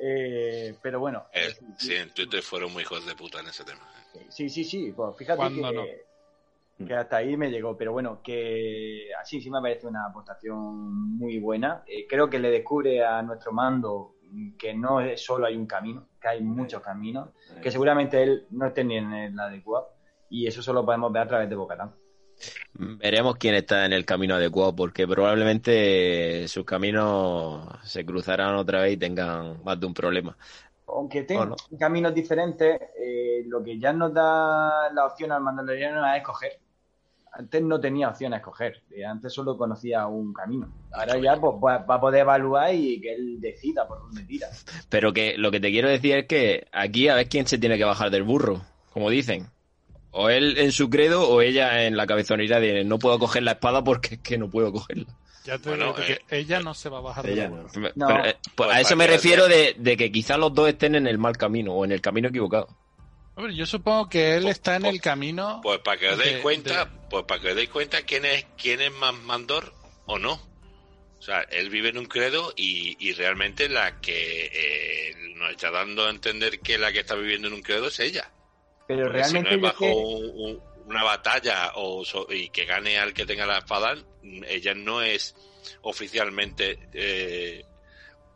[0.00, 3.80] Eh, pero bueno, Eh, sí, en Twitter fueron muy hijos de puta en ese tema.
[4.28, 4.92] sí, sí, sí.
[4.92, 5.84] Pues fíjate que, ¿Cuándo no?
[6.86, 7.76] que hasta ahí me llegó.
[7.76, 11.82] Pero bueno, que así sí me parece una aportación muy buena.
[11.86, 14.14] Eh, creo que le descubre a nuestro mando
[14.58, 17.30] que no es solo hay un camino, que hay muchos caminos,
[17.62, 19.88] que seguramente él no esté ni en el adecuado.
[20.30, 21.94] Y eso solo podemos ver a través de Bocatán.
[22.74, 28.92] Veremos quién está en el camino adecuado, porque probablemente sus caminos se cruzarán otra vez
[28.94, 30.36] y tengan más de un problema.
[30.86, 31.56] aunque ¿O tengan no?
[31.78, 36.52] caminos diferentes, eh, lo que ya nos da la opción al mandaloriano es escoger.
[37.30, 40.72] Antes no tenía opción a escoger, eh, antes solo conocía un camino.
[40.90, 44.48] Ahora ya pues, va, va a poder evaluar y que él decida por dónde tira.
[44.88, 47.76] Pero que lo que te quiero decir es que aquí a ver quién se tiene
[47.78, 48.62] que bajar del burro,
[48.92, 49.50] como dicen.
[50.10, 53.52] O él en su credo o ella en la cabezonera de no puedo coger la
[53.52, 55.06] espada porque es que no puedo cogerla.
[55.44, 57.56] Ya te Bueno, digo que eh, ella no se va a bajar de Ella la
[57.56, 57.68] no.
[57.72, 60.94] Pero, eh, pues Pues a eso me refiero de, de que quizás los dos estén
[60.94, 62.68] en el mal camino o en el camino equivocado.
[63.34, 65.60] Hombre, yo supongo que él está en el camino.
[65.62, 68.24] Pues para que os deis de- cuenta, de- pues para que os deis cuenta quién
[68.24, 69.72] es, quién es más mandor
[70.06, 70.32] o no.
[71.18, 75.70] O sea, él vive en un credo y, y realmente la que eh, nos está
[75.70, 78.30] dando a entender que la que está viviendo en un credo es ella.
[78.88, 82.48] Pero Porque si no realmente es bajo que- un- un- una batalla o so- y
[82.48, 83.94] que gane al que tenga la espada,
[84.48, 85.36] ella no es
[85.82, 87.64] oficialmente eh,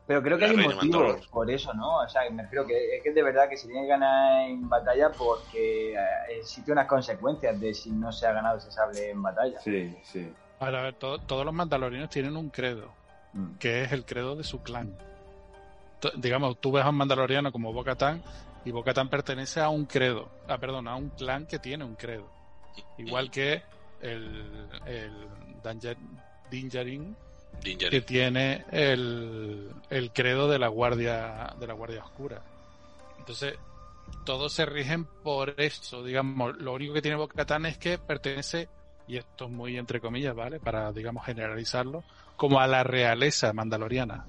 [0.06, 1.30] Pero creo que La hay un reina motivo Mandalor.
[1.30, 1.98] por eso, ¿no?
[2.00, 4.68] O sea, me creo que es que de verdad que se tiene que ganar en
[4.68, 5.96] batalla porque eh,
[6.40, 9.58] existe unas consecuencias de si no se ha ganado ese sable en batalla.
[9.60, 10.30] Sí, sí.
[10.58, 12.92] Ahora, a ver, to- todos los mandalorianos tienen un credo,
[13.32, 13.56] Mm.
[13.58, 14.94] que es el credo de su clan.
[16.16, 18.20] Digamos, tú ves a un mandaloriano como Bo-Katan
[18.64, 22.30] y Bo-Katan pertenece a un credo, ah, perdón, a un clan que tiene un credo.
[22.98, 23.62] Igual que
[24.00, 25.12] el, el
[25.62, 25.96] Danger,
[26.50, 27.16] Dinjarin,
[27.62, 27.90] Din Djarin.
[27.90, 32.42] que tiene el, el credo de la guardia de la guardia oscura.
[33.18, 33.54] Entonces,
[34.24, 38.68] todos se rigen por eso, digamos, lo único que tiene Bo-Katan es que pertenece
[39.06, 40.60] y esto es muy entre comillas, ¿vale?
[40.60, 42.04] Para digamos generalizarlo,
[42.36, 44.26] como a la realeza mandaloriana.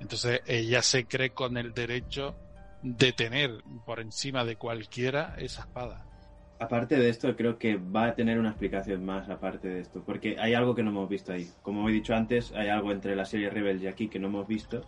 [0.00, 2.34] Entonces, ella se cree con el derecho
[2.82, 6.04] de tener por encima de cualquiera esa espada.
[6.58, 10.36] Aparte de esto, creo que va a tener una explicación más aparte de esto, porque
[10.38, 11.48] hay algo que no hemos visto ahí.
[11.62, 14.46] Como he dicho antes, hay algo entre la serie Rebels y aquí que no hemos
[14.48, 14.82] visto,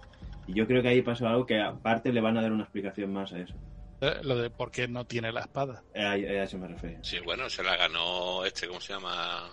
[0.47, 3.13] y yo creo que ahí pasó algo que aparte le van a dar una explicación
[3.13, 3.55] más a eso.
[4.01, 5.83] Eh, Lo de por qué no tiene la espada.
[5.93, 6.99] Eh, A, a eso me refiero.
[7.03, 9.51] Sí, bueno, se la ganó este, ¿cómo se llama?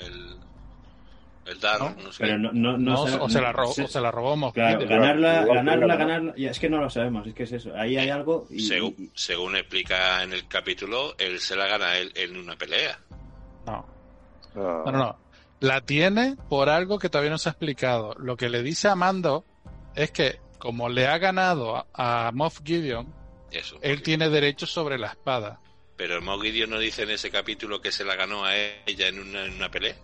[0.00, 0.36] El,
[1.46, 1.90] el Dar, ¿No?
[2.02, 2.24] no, sé.
[2.24, 4.54] Pero no, no, No, no o, se la robó, se- o se la robó Moff
[4.54, 5.00] Claro, Gideon.
[5.00, 6.32] ganarla, ganarla, ganarla.
[6.36, 7.72] y es que no lo sabemos, es que es eso.
[7.76, 8.46] Ahí hay algo.
[8.50, 12.56] Y, según, y- según explica en el capítulo, él se la gana él en una
[12.56, 12.98] pelea.
[13.66, 13.86] No,
[14.54, 14.84] No.
[14.84, 15.18] no, no, no.
[15.60, 18.14] La tiene por algo que todavía no se ha explicado.
[18.18, 19.44] Lo que le dice a Mando
[19.94, 21.86] es que, como le ha ganado a,
[22.28, 23.14] a Moff Gideon,
[23.50, 23.78] Eso.
[23.80, 25.60] él tiene derecho sobre la espada.
[25.96, 29.18] Pero Moff Gideon no dice en ese capítulo que se la ganó a ella en
[29.20, 29.94] una, en una pelea.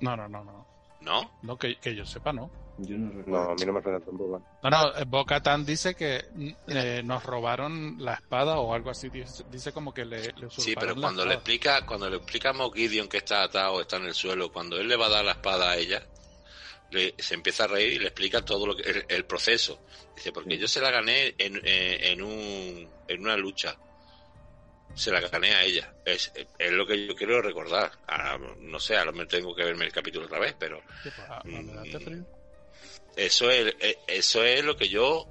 [0.00, 0.59] No, no, no, no.
[1.00, 1.30] ¿No?
[1.42, 2.50] No, que, que yo sepa, no.
[2.78, 4.42] yo no a mí no me suena tampoco.
[4.62, 9.08] No, no, Boca Tan dice que mm, eh, nos robaron la espada o algo así.
[9.08, 12.70] Dice, dice como que le, le Sí, pero cuando le explica, cuando le explica a
[12.74, 15.32] Gideon que está atado, está en el suelo, cuando él le va a dar la
[15.32, 16.02] espada a ella,
[16.90, 19.78] le- se empieza a reír y le explica todo lo que el, el proceso.
[20.14, 23.74] Dice, porque yo se la gané en, eh, en, un, en una lucha.
[24.94, 25.92] Se la gané a ella.
[26.04, 27.90] Es, es lo que yo quiero recordar.
[28.60, 31.40] No sé, a lo mejor tengo que verme el capítulo otra vez, pero pues, ah,
[31.44, 31.90] Mm.
[32.02, 32.22] Fred.
[33.16, 35.26] eso es, eh, eso es lo que yo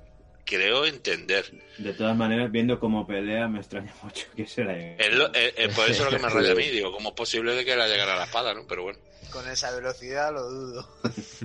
[0.45, 1.45] creo entender.
[1.77, 5.27] De todas maneras, viendo cómo pelea, me extraña mucho que se la haya Es lo-
[5.35, 6.67] eh, eh, por eso es lo que me raya a mí.
[6.69, 8.65] Digo, ¿cómo es posible de que le haya ganado la espada, no?
[8.67, 8.97] Pero bueno,
[9.31, 10.89] Con esa velocidad lo dudo.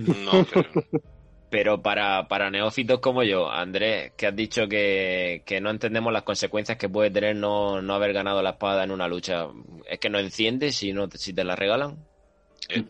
[0.06, 0.84] no creo.
[1.54, 6.24] Pero para, para neófitos como yo, Andrés, que has dicho que, que no entendemos las
[6.24, 9.46] consecuencias que puede tener no, no haber ganado la espada en una lucha,
[9.88, 11.96] ¿es que no enciendes si, no, si te la regalan?
[12.70, 12.84] Eh,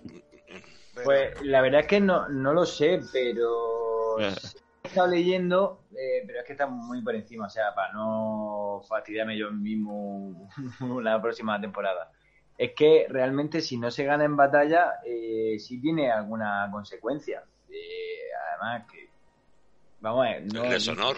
[1.05, 6.39] Pues la verdad es que no, no lo sé, pero he estado leyendo, eh, pero
[6.39, 10.49] es que está muy por encima, o sea, para no fastidiarme yo mismo
[11.03, 12.11] la próxima temporada.
[12.57, 17.43] Es que realmente si no se gana en batalla, eh, sí tiene alguna consecuencia.
[17.75, 19.09] Eh, además que,
[20.01, 21.17] vamos a ver, no, el deshonor.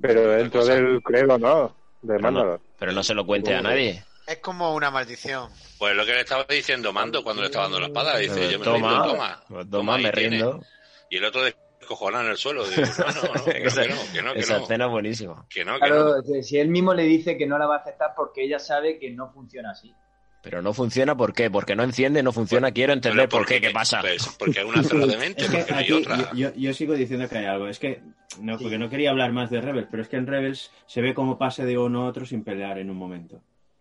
[0.00, 0.74] Pero dentro cosa.
[0.74, 1.76] del credo, ¿no?
[2.02, 4.04] De Pero no, pero no se lo cuente a nadie.
[4.26, 5.50] Es como una maldición.
[5.78, 8.58] Pues lo que le estaba diciendo Mando cuando le estaba dando la espada, dice, yo
[8.58, 10.62] me toma, rindo, toma, pues toma, me rindo.
[11.10, 13.88] Y el otro descojonado en el suelo, dice, no, no, no, que no, esa que
[13.88, 15.46] no, que no, que esa no, escena es buenísima.
[15.50, 16.22] que no, que no.
[16.22, 18.98] Claro, si él mismo le dice que no la va a aceptar porque ella sabe
[18.98, 19.94] que no funciona así.
[20.44, 21.50] Pero no funciona, ¿por qué?
[21.50, 22.70] Porque no enciende, no funciona.
[22.70, 24.00] Quiero entender por qué, ¿qué pasa?
[24.02, 26.16] pues, porque hay una cerrada de mente, Es que porque no hay otra.
[26.16, 27.66] yo, yo- yo sigo diciendo que hay algo.
[27.66, 28.02] Es que,
[28.40, 31.14] no, porque no quería hablar más de Rebels, pero es que en Rebels se ve
[31.14, 33.40] cómo pasa de uno a otro sin pelear en un momento.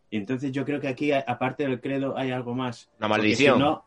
[0.10, 2.88] Y entonces yo creo que aquí, aparte del credo, hay algo más.
[3.00, 3.56] Una Porque maldición.
[3.58, 3.86] si no,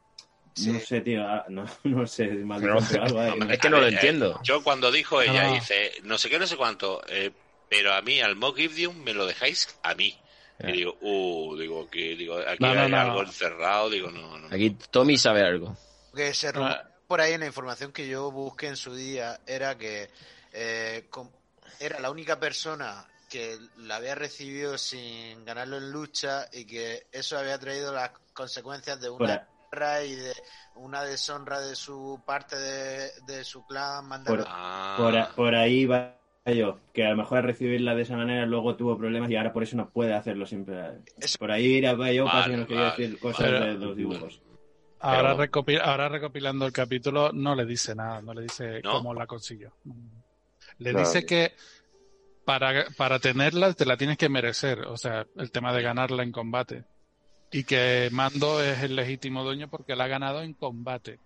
[0.54, 0.72] Sí.
[0.72, 3.30] no sé, tío, ah, no, no sé, maldición, Pero- pero algo hay.
[3.32, 4.40] Hombre, Es que no lo ver, eh, entiendo.
[4.42, 5.54] yo cuando dijo ella, No.
[5.54, 7.30] dice, no sé qué, no sé cuánto, eh,
[7.68, 8.58] pero a mí al Mock
[9.04, 10.14] me lo dejáis a mí.
[10.58, 12.98] Y digo, uh, digo, que digo, aquí No, hay no.
[13.00, 14.46] algo encerrado, digo, no, no.
[14.54, 15.76] Aquí Tommy sabe algo.
[16.14, 19.76] Que se rumorea por ahí en la información que yo busqué en su día era
[19.78, 20.10] que
[20.52, 21.08] eh,
[21.78, 27.38] era la única persona que la había recibido sin ganarlo en lucha y que eso
[27.38, 30.32] había traído las consecuencias de Por una a- guerra y de
[30.76, 34.10] una deshonra de su parte de, de su clan.
[34.46, 36.16] Ah, Por, a- por ahí va
[36.54, 39.62] yo, que a lo mejor recibirla de esa manera luego tuvo problemas y ahora por
[39.62, 40.76] eso no puede hacerlo siempre.
[41.38, 42.96] Por ahí irá yo, Vale, casi quería vale.
[43.02, 44.40] decir cosas de los dibujos.
[45.00, 48.92] Ahora, Pero- ahora recopilando el capítulo, no le dice nada, no le dice ¿No?
[48.92, 49.72] cómo la consiguió.
[50.78, 51.00] Le No.
[51.00, 51.52] dice que
[52.44, 56.32] para, para tenerla te la tienes que merecer, o sea, el tema de ganarla en
[56.32, 56.84] combate.
[57.52, 61.18] Y que Mando es el legítimo dueño porque la ha ganado en combate.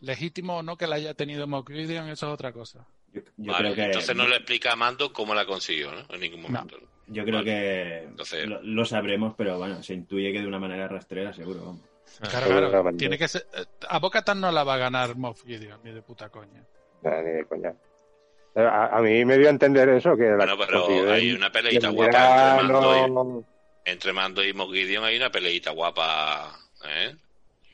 [0.00, 2.86] Legítimo o no que la haya tenido Moff Gideon, eso es otra cosa.
[3.14, 6.04] Yo, yo vale, creo que, entonces no le explica a Mando cómo la consiguió, ¿no?
[6.14, 6.76] En ningún momento.
[6.80, 6.88] ¿no?
[7.06, 7.44] yo creo Vale.
[7.50, 11.60] que Entonces- lo, lo sabremos, pero bueno, se intuye que de una manera rastrera, seguro.
[11.60, 11.80] vamos.
[12.20, 15.16] Claro, Seguro claro, que tiene que ser, eh, a Bocatan no la va a ganar
[15.16, 16.62] Moff Gideon, ni de puta coña.
[17.02, 17.74] Nah, ni de coña.
[18.54, 21.50] Eh, A, a mí me dio a entender eso, que la Bueno, pero hay una
[21.50, 23.44] peleita guapa entre Mando, no-
[23.84, 27.14] y, entre Mando y Moff Gideon, hay una peleita guapa, ¿eh?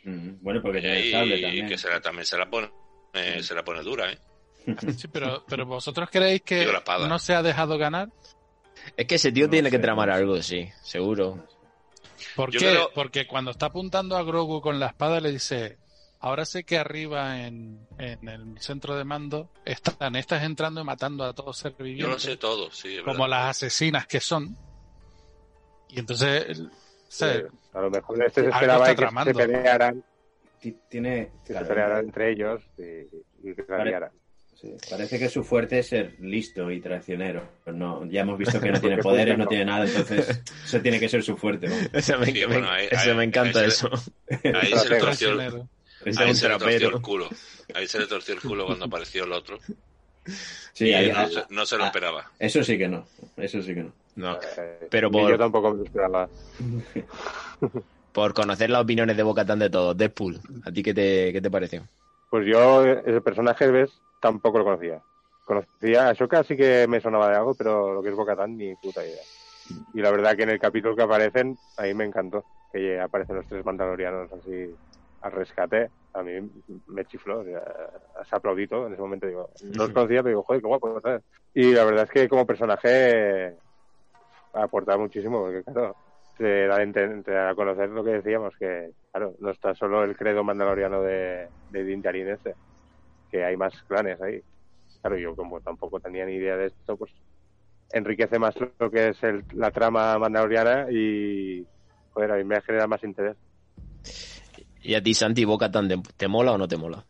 [0.05, 1.69] Mm, Bueno, porque tiene el Y, sable también.
[1.69, 2.71] que se la, también se la pone,
[3.13, 3.43] eh, Sí.
[3.49, 4.19] se la pone dura, ¿eh?
[4.97, 6.67] Sí, pero, pero vosotros creéis que
[7.09, 8.09] no se ha dejado ganar.
[8.97, 10.21] Es que ese tío No tiene que tramar no sé.
[10.21, 11.47] algo, sí, seguro.
[12.37, 12.71] ¿Por Yo qué?
[12.71, 15.79] creo- Porque cuando está apuntando a Grogu con la espada le dice,
[16.21, 21.25] ahora sé que arriba en, en el centro de mando están estas entrando y matando
[21.25, 22.97] a todos ser Yo lo vivientes, sé todo, sí.
[22.97, 24.57] es como las asesinas que son.
[25.89, 26.63] Y entonces,
[27.09, 27.25] Sí,
[27.75, 29.33] a lo mejor este se esperaba que tramando.
[29.33, 30.05] se pelearan,
[30.61, 32.83] Ti- Tiene, claro, se pelearan entre ellos y,
[33.51, 34.11] y que se Pare-.
[34.61, 37.43] Sí, parece que su fuerte es ser listo y traicionero.
[37.65, 40.99] Pero no, ya hemos visto que no tiene poderes, no tiene nada, entonces eso tiene
[41.01, 41.69] que ser su fuerte.
[41.69, 41.75] ¿no?
[41.93, 43.91] Eso me, Sí, bueno, me- ahí- eso ahí- me encanta ahí se- eso.
[44.55, 47.29] Ahí se le torció el, ahí se le torció el culo.
[47.75, 49.59] Ahí se le torció el culo cuando apareció el otro.
[50.73, 52.31] Sí, ahí- no, ah, se, no se lo esperaba.
[52.39, 53.07] eso sí que no,
[53.37, 53.93] eso sí que no.
[54.17, 56.29] No, Eh, Pero por- yo tampoco me esperaba.
[58.13, 59.97] por conocer las opiniones de Bocatán de todos.
[59.97, 61.87] Deadpool, ¿a ti qué te, qué te pareció?
[62.29, 63.91] Pues yo, ese personaje, ¿ves?
[64.21, 65.03] Tampoco lo conocía.
[65.45, 68.75] Conocía a Shoka, sí que me sonaba de algo, pero lo que es Bocatán, ni
[68.77, 69.23] puta idea.
[69.65, 72.45] Y la verdad que en el capítulo que aparecen, a mí me encantó.
[72.73, 74.77] Que aparecen los tres mandalorianos así
[75.23, 75.91] al rescate.
[76.13, 76.33] A mí
[76.87, 77.63] me chifló, o sea,
[78.29, 79.27] se aplaudí todo en ese momento.
[79.27, 81.23] Digo, no los conocía, pero digo, joder, qué guapo, ¿sabes?
[81.55, 83.57] Y la verdad es que como personaje
[84.53, 85.97] aporta muchísimo, porque claro,
[86.37, 89.75] te da a, enten- te da a conocer lo que decíamos, que claro, no está
[89.75, 92.57] solo el credo mandaloriano de, de Din Djarin este,
[93.31, 94.41] que hay más clanes ahí.
[95.01, 97.13] Claro, yo como tampoco tenía ni idea de esto, pues
[97.93, 101.67] enriquece más lo que es el- la trama mandaloriana y,
[102.11, 103.37] joder, a mí me genera más interés.
[104.83, 107.05] ¿Y a ti, Santi, Bocatán, te, te mola o no te mola?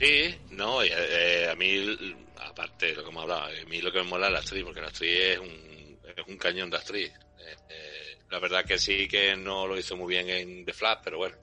[0.00, 3.90] Sí, no, y, eh, a mí, aparte de lo que hemos hablado, a mí lo
[3.90, 6.76] que me mola es la actriz, porque la actriz es un, es un cañón de
[6.76, 7.12] actriz.
[7.38, 10.98] Eh, eh, la verdad que sí que no lo hizo muy bien en The Flash,
[11.04, 11.36] pero bueno.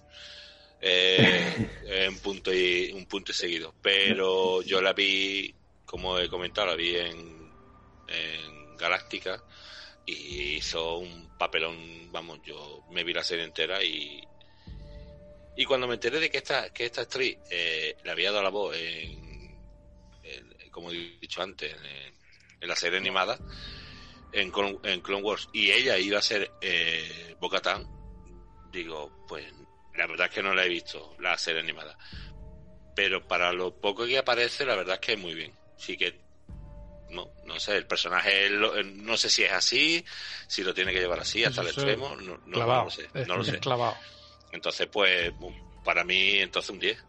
[0.88, 1.52] Eh,
[1.88, 3.74] es un punto y un punto y seguido.
[3.82, 5.53] Pero yo la vi,
[5.86, 7.52] como he comentado, la vi en,
[8.07, 9.44] en Galáctica
[10.06, 14.22] y hizo un papelón, vamos, yo me vi la serie entera y,
[15.56, 18.49] y cuando me enteré de que esta, que esta actriz eh, le había dado la
[18.49, 19.60] voz en,
[20.72, 22.14] como he dicho antes, en,
[22.62, 23.40] en la serie animada,
[24.34, 27.86] en, Clone- en Clone Wars, y ella iba a ser eh, Bo-Katan,
[28.72, 29.45] digo, pues
[29.97, 31.97] la verdad es que no la he visto, la serie animada.
[32.95, 35.51] Pero para lo poco que aparece, la verdad es que es muy bien.
[35.77, 36.22] Sí que,
[37.09, 40.03] no, no sé, el personaje, eh, no sé si es así,
[40.47, 42.80] si lo tiene que llevar así hasta el extremo, no, no- clavado.
[42.80, 43.09] no lo sé.
[43.27, 43.59] No lo sé.
[43.59, 43.95] clavado.
[44.51, 45.34] Entonces, pues,
[45.84, 47.03] para mí, entonces un 10.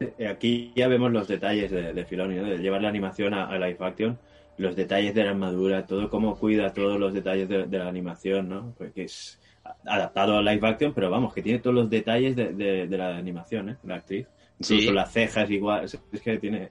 [0.00, 2.44] Eh, Aquí ya vemos los detalles de, de Filoni, ¿no?
[2.44, 4.18] de llevar la animación a, a live action,
[4.56, 8.48] los detalles de la armadura, todo cómo cuida todos los detalles de, de la animación,
[8.48, 8.74] ¿no?
[8.76, 9.38] Porque es
[9.84, 13.16] adaptado a live action, pero vamos, que tiene todos los detalles de, de- de la
[13.16, 13.76] animación, ¿eh?
[13.84, 14.26] La actriz.
[14.60, 14.92] Incluso Sí.
[14.92, 16.70] las cejas igual, es, que tiene...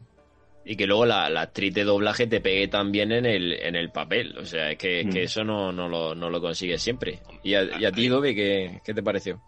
[0.65, 3.89] Y que luego la, la actriz de doblaje te pegue también en el, en el
[3.89, 4.37] papel.
[4.37, 5.09] O sea, es que, Mm.
[5.09, 7.21] que eso no, no, lo, no lo consigues siempre.
[7.41, 9.41] ¿Y a, y a ti, Dobby, qué, qué te pareció?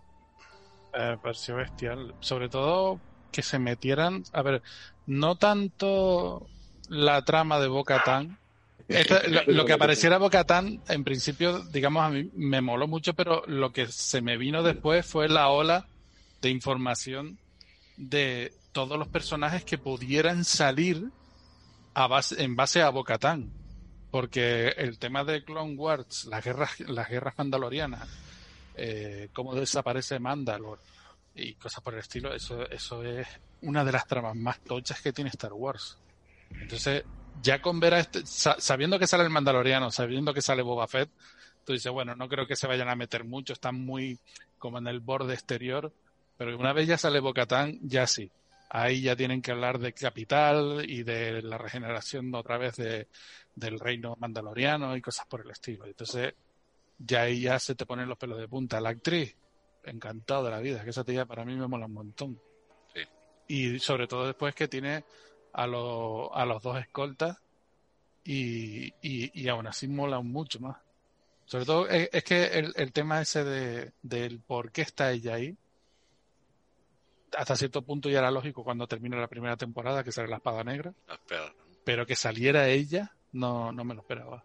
[0.94, 2.16] Eh, pareció bestial.
[2.20, 3.00] Sobre todo
[3.32, 4.24] que se metieran.
[4.34, 4.62] A ver,
[5.06, 6.48] no tanto
[6.88, 8.38] la trama de Boca Tan.
[9.28, 13.44] lo, lo que apareciera Boca Tan, en principio, digamos, a mí me moló mucho, pero
[13.46, 15.88] lo que se me vino después fue la ola
[16.42, 17.38] de información
[17.98, 21.10] de todos los personajes que pudieran salir
[21.94, 23.52] a base, en base a Boca Tan.
[24.10, 28.10] Porque el tema de Clone Wars, las guerras, las guerras mandalorianas,
[28.76, 30.82] eh, cómo desaparece Mandalore
[31.36, 33.28] y cosas por el estilo, eso, eso es
[33.62, 35.98] una de las tramas más tochas que tiene Star Wars.
[36.50, 37.04] Entonces,
[37.42, 40.88] ya con ver a este, sa- sabiendo que sale el Mandaloriano, sabiendo que sale Boba
[40.88, 41.10] Fett,
[41.66, 44.20] tú dices, bueno, no creo que se vayan a meter mucho, están muy
[44.58, 45.94] como en el borde exterior,
[46.38, 48.32] pero una vez ya sale Bocatán, ya sí.
[48.72, 53.08] Ahí ya tienen que hablar de capital y de la regeneración otra vez de,
[53.56, 55.86] del reino mandaloriano y cosas por el estilo.
[55.88, 56.36] Entonces,
[57.00, 58.80] ya ahí ya se te ponen los pelos de punta.
[58.80, 59.36] La actriz,
[59.84, 62.40] encantado de la vida, que esa tía para mí me mola un montón.
[62.94, 63.02] Sí.
[63.48, 65.04] Y sobre todo después que tiene
[65.54, 67.38] a, los a los dos escoltas
[68.24, 70.78] y, y, y aún así mola mucho más.
[71.46, 75.36] Sobre todo es, es que el, el tema ese de, del por qué está ella
[75.36, 75.58] ahí,
[77.36, 80.64] hasta cierto punto ya era lógico cuando termina la primera temporada que sale la espada
[80.64, 81.16] negra, No,
[81.84, 84.44] pero que saliera ella no, no me lo esperaba.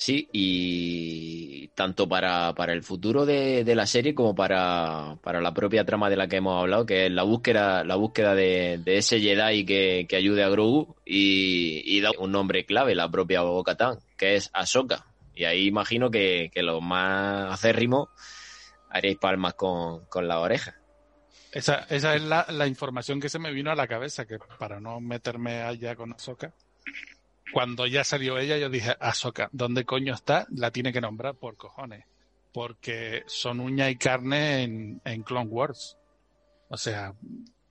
[0.00, 5.52] Sí, y tanto para, para el futuro de, de la serie como para, para la
[5.52, 8.96] propia trama de la que hemos hablado, que es la búsqueda, la búsqueda de, de
[8.96, 13.42] ese Jedi que, que ayude a Grogu y, y da un nombre clave, la propia
[13.42, 15.04] Bo-Katan, que es Ahsoka.
[15.34, 18.08] Y ahí imagino que, que los más acérrimos
[18.88, 20.76] haréis palmas con, con la oreja.
[21.52, 24.80] Esa, esa es la, la información que se me vino a la cabeza, que para
[24.80, 26.54] no meterme allá con Ahsoka,
[27.52, 30.46] cuando ya salió ella, yo dije, Ahsoka, ¿dónde coño está?
[30.50, 32.04] La tiene que nombrar por cojones.
[32.52, 35.96] Porque son uña y carne en, en Clone Wars.
[36.68, 37.14] O sea,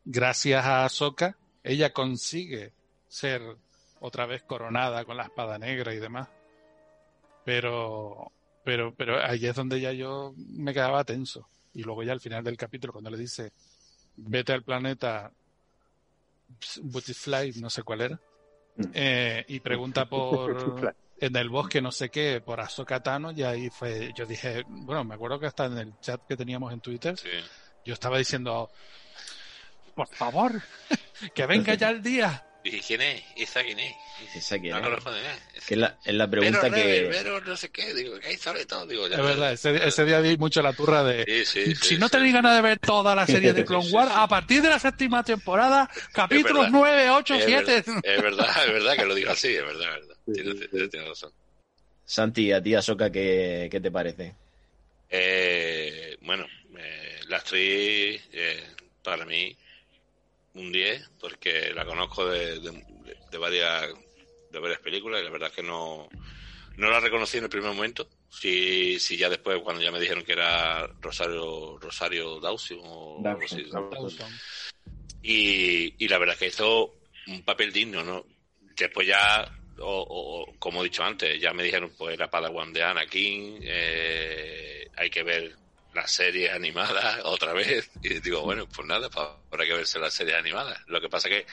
[0.06, 2.74] gracias a Ahsoka, ella consigue
[3.08, 3.42] ser
[4.00, 6.30] otra vez coronada con la espada negra y demás.
[7.44, 8.32] Pero,
[8.64, 11.48] pero, pero ahí es donde ya yo me quedaba tenso.
[11.74, 13.52] Y luego ya al final del capítulo, cuando le dice,
[14.16, 15.32] vete al planeta
[16.82, 18.20] Butterfly, no sé cuál era,
[18.94, 23.70] eh, y pregunta por en el bosque no sé qué, por Ahsoka Tano, y ahí
[23.70, 27.18] fue, yo dije, bueno, me acuerdo que hasta en el chat que teníamos en Twitter,
[27.18, 27.28] Sí.
[27.86, 28.70] yo estaba diciendo,
[29.96, 30.62] por favor,
[31.36, 32.46] que venga ya el día.
[32.64, 33.24] ¿Y quién es?
[33.36, 33.96] ¿Esa quién es?
[34.36, 35.40] Esa que, No, es, no responde nada.
[35.66, 37.08] que es la, es la pregunta pero, que...
[37.12, 39.16] Pero no sé qué, digo, que ahí sale todo, digo, ya.
[39.18, 42.06] Es verdad, ese, ese día di mucho la turra de, Sí, sí, si sí, no
[42.08, 42.12] sí.
[42.12, 44.18] tenéis ganas de ver toda la serie de Clone Wars, sí.
[44.20, 46.70] a partir de la séptima temporada, capítulos verdad.
[46.72, 47.84] 9, 8, Es 7.
[47.86, 50.16] verdad, es verdad, es verdad que lo digo así, es verdad, es verdad.
[50.32, 51.32] Tienes, tienes- tienes razón.
[52.16, 54.36] Santi, a ti Ahsoka, ¿qué, qué te parece?
[55.10, 56.46] Eh, bueno,
[56.78, 58.64] eh, la actriz, eh,
[59.02, 59.58] para mí,
[60.54, 62.84] un 10, porque la conozco de, de-
[63.32, 63.88] de varias
[64.50, 66.10] de varias películas y la verdad es que no,
[66.78, 68.10] no la reconocí en el primer momento.
[68.30, 73.22] Si, si ya después, cuando ya me dijeron que era Rosario Rosario Dawson o.
[73.92, 74.30] Dawson.
[75.22, 76.96] y, y la verdad es que hizo
[77.28, 78.26] un papel digno, ¿no?
[78.76, 79.48] Después ya,
[79.80, 83.60] o, o- o, como he dicho antes, ya me dijeron, pues era Padawan de Anakin,
[83.64, 85.56] eh, hay que ver
[85.94, 87.90] las series animadas otra vez.
[88.04, 90.80] Y digo, bueno, pues nada, pues habrá que verse las series animadas.
[90.88, 91.46] Lo que pasa que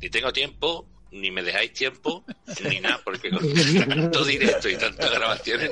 [0.00, 2.24] ni tengo tiempo, ni me dejáis tiempo,
[2.68, 3.30] ni nada, porque
[3.86, 5.70] con tanto directo y tantas grabaciones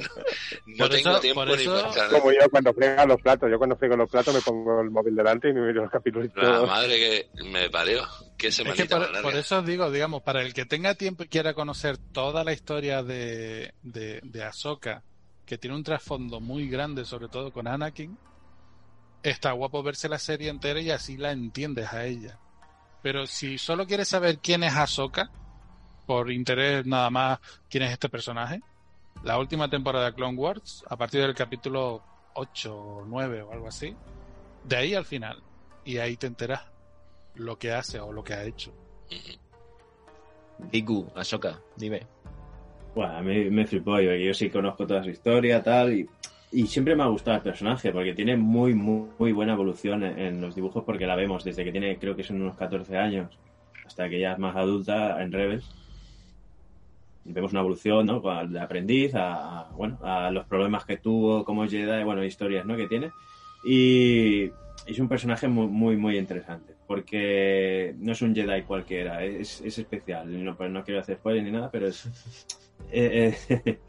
[0.67, 2.09] no, tengo eso- tiempo ni eso- para...
[2.11, 3.51] Como yo cuando frego los platos.
[3.51, 6.31] Yo cuando frego los platos me pongo el móvil delante y me miro los capítulos.
[6.37, 6.97] La madre
[7.35, 8.07] que me parió.
[8.39, 10.95] Qué Es que semanita más por, por eso os digo, digamos, para el que tenga
[10.95, 15.03] tiempo y quiera conocer toda la historia de, de, de Ahsoka,
[15.47, 18.16] que tiene un trasfondo muy grande, sobre todo con Anakin,
[19.23, 22.39] está guapo verse la serie entera y así la entiendes a ella.
[23.02, 25.31] Pero si solo quieres saber quién es Ahsoka,
[26.06, 27.39] por interés nada más
[27.69, 28.60] quién es este personaje,
[29.23, 32.02] la última temporada de Clone Wars, a partir del capítulo
[32.35, 33.94] 8 o 9 o algo así,
[34.64, 35.43] de ahí al final.
[35.85, 36.62] Y ahí te enteras
[37.35, 38.73] lo que hace o lo que ha hecho.
[40.59, 42.06] Diku, Ahsoka, dime.
[42.94, 46.09] Bueno, a mí me flipó, yo, yo sí conozco toda su historia, tal, y,
[46.52, 50.19] y siempre me ha gustado el personaje, porque tiene muy, muy, muy buena evolución en,
[50.19, 53.39] en los dibujos, porque la vemos desde que tiene, creo que son unos 14 años,
[53.86, 55.69] hasta que ya es más adulta en Rebels.
[57.24, 58.20] Y vemos una evolución, ¿no?
[58.48, 62.77] De aprendiz a, a, bueno, a los problemas que tuvo como Jedi, bueno, historias, ¿no?
[62.77, 63.12] Que tiene.
[63.64, 64.51] Y
[64.86, 69.78] es un personaje muy, muy, muy interesante, porque no es un Jedi cualquiera, es, es
[69.78, 70.44] especial.
[70.44, 72.09] No, pues no quiero hacer spoiler ni nada, pero es...
[72.93, 73.81] eh, eh,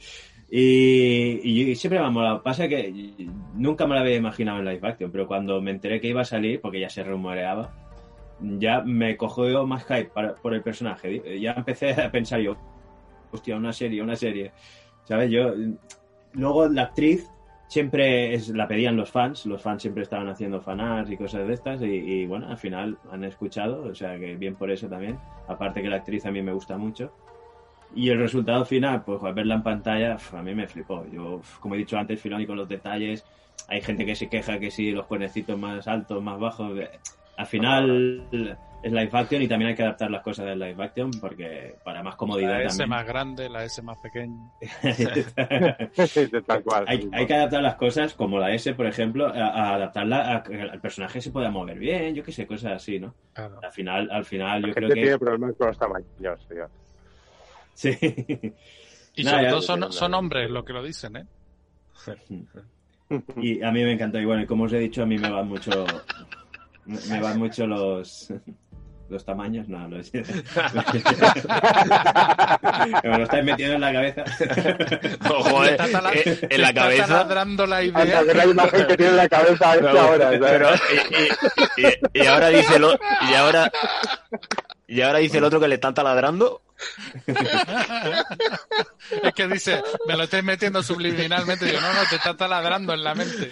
[1.43, 2.43] y, y, siempre me ha molado.
[2.43, 3.13] Pasa que
[3.55, 6.25] nunca me lo había imaginado en live action, pero cuando me enteré que iba a
[6.25, 7.73] salir, porque ya se rumoreaba,
[8.39, 11.39] ya me cogió más hype para, por el personaje.
[11.39, 12.55] Ya empecé a pensar yo,
[13.31, 14.51] hostia, una serie, una serie.
[15.05, 15.29] ¿Sabes?
[15.31, 15.53] Yo.
[16.33, 17.29] Luego la actriz
[17.67, 21.53] siempre es, la pedían los fans, los fans siempre estaban haciendo fanarts y cosas de
[21.53, 25.19] estas, y, y, bueno, al final han escuchado, o sea que bien por eso también.
[25.47, 27.11] Aparte que la actriz a mí me gusta mucho.
[27.95, 31.05] Y el resultado final, pues al verla en pantalla, a mí me flipó.
[31.11, 33.23] Yo, como he dicho antes, Filoni con los detalles.
[33.67, 36.77] Hay gente que se queja que si los cuernecitos más altos, más bajos.
[37.37, 38.27] Al final
[38.83, 42.03] es live action y también hay que adaptar las cosas del live action porque para
[42.03, 42.51] más comodidad.
[42.51, 42.89] La S también.
[42.89, 44.51] más grande, la S más pequeña.
[46.45, 46.85] Tal cual.
[46.87, 50.43] Hay, hay, que adaptar las cosas, como la S, por ejemplo, a, a adaptarla a
[50.43, 53.15] que el personaje se pueda mover bien, yo qué sé, cosas así, ¿no?
[53.33, 53.59] Claro.
[53.63, 55.01] Al final, al final La yo gente creo que.
[55.01, 56.67] tiene problemas con los tamaños, tío.
[57.73, 57.97] Sí.
[59.15, 61.25] Y Nada, sobre todo son, son hombres los que lo dicen, ¿eh?
[63.37, 64.19] Y a mí me encantó.
[64.19, 65.85] Y bueno, como os he dicho, a mí me van mucho.
[66.85, 68.33] Me van mucho los.
[69.09, 70.09] Los tamaños, no, los.
[70.09, 70.23] que
[73.03, 74.23] me lo estáis metiendo en la cabeza.
[75.29, 77.07] Ojo, eh, Está eh, en la está cabeza.
[77.07, 78.23] taladrando la idea.
[78.23, 80.31] La imagen que tiene en la cabeza a ahora.
[80.33, 83.71] y, y- y- y ahora dice el o- y ahora
[84.87, 86.61] y ahora dice el otro que le están taladrando.
[89.23, 91.65] es que dice, me lo estáis metiendo subliminalmente.
[91.65, 93.51] Digo, no, no, te está taladrando en la mente.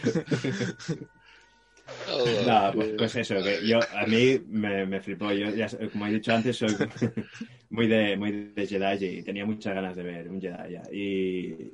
[2.45, 5.32] No, pues, pues eso, que yo, a mí me, me flipó.
[5.32, 6.70] Yo, ya, como he dicho antes, soy
[7.70, 10.84] muy de, muy de Jedi y tenía muchas ganas de ver un Jedi ya.
[10.91, 11.74] Y,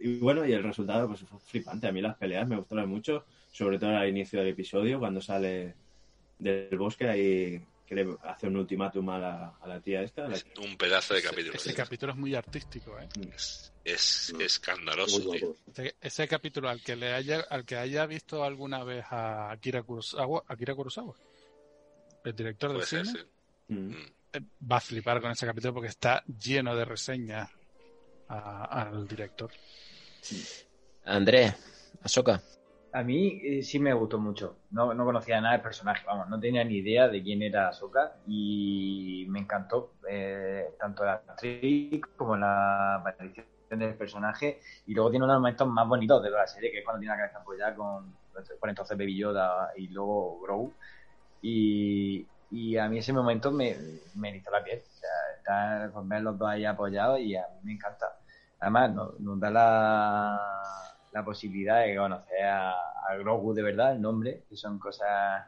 [0.00, 1.88] y bueno, y el resultado pues fue flipante.
[1.88, 5.74] A mí las peleas me gustaron mucho, sobre todo al inicio del episodio, cuando sale
[6.38, 10.26] del bosque ahí que le hace un ultimátum a la, a la tía esta.
[10.28, 11.54] la- Un pedazo de capítulo.
[11.54, 13.08] Ese capítulo es muy artístico, ¿eh?
[13.24, 15.54] Es, es escandaloso, Muy tío.
[15.70, 19.82] Ese, ese capítulo al que le haya, al que haya visto alguna vez a Akira
[19.82, 21.14] Kurosawa, Akira Kurosawa,
[22.24, 23.20] el director del ser, cine,
[23.68, 23.74] sí.
[23.74, 23.90] Mm.
[24.32, 24.40] eh,
[24.72, 27.50] va a flipar con ese capítulo porque está lleno de reseñas
[28.28, 29.50] al director.
[31.04, 31.54] Andrés,
[32.02, 32.42] Ahsoka.
[32.94, 34.56] A mí eh, sí me gustó mucho.
[34.70, 38.18] No, no conocía nada del personaje, vamos, no tenía ni idea de quién era Ahsoka
[38.26, 44.60] y me encantó eh, tanto la actriz como la aparición del personaje.
[44.86, 46.84] Y luego tiene uno de los momentos más bonitos de toda la serie que es
[46.84, 48.14] cuando tiene la cabeza apoyada con
[48.60, 50.72] por entonces Baby Yoda y luego Grogu.
[51.42, 53.76] Y, y a mí ese momento me,
[54.14, 57.42] me erizó la piel o sea, estar con ver los dos ahí apoyados y a
[57.56, 58.06] mí me encanta.
[58.60, 64.02] Además nos, nos da la, la posibilidad de conocer a, a Grogu de verdad, el
[64.02, 65.44] nombre, que son cosas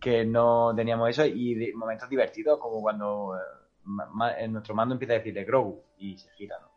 [0.00, 3.40] que no teníamos eso, y de momentos divertidos, como cuando eh,
[3.84, 6.70] ma- ma- eh, nuestro mando empieza a decirle Grogu y se gira, ¿no?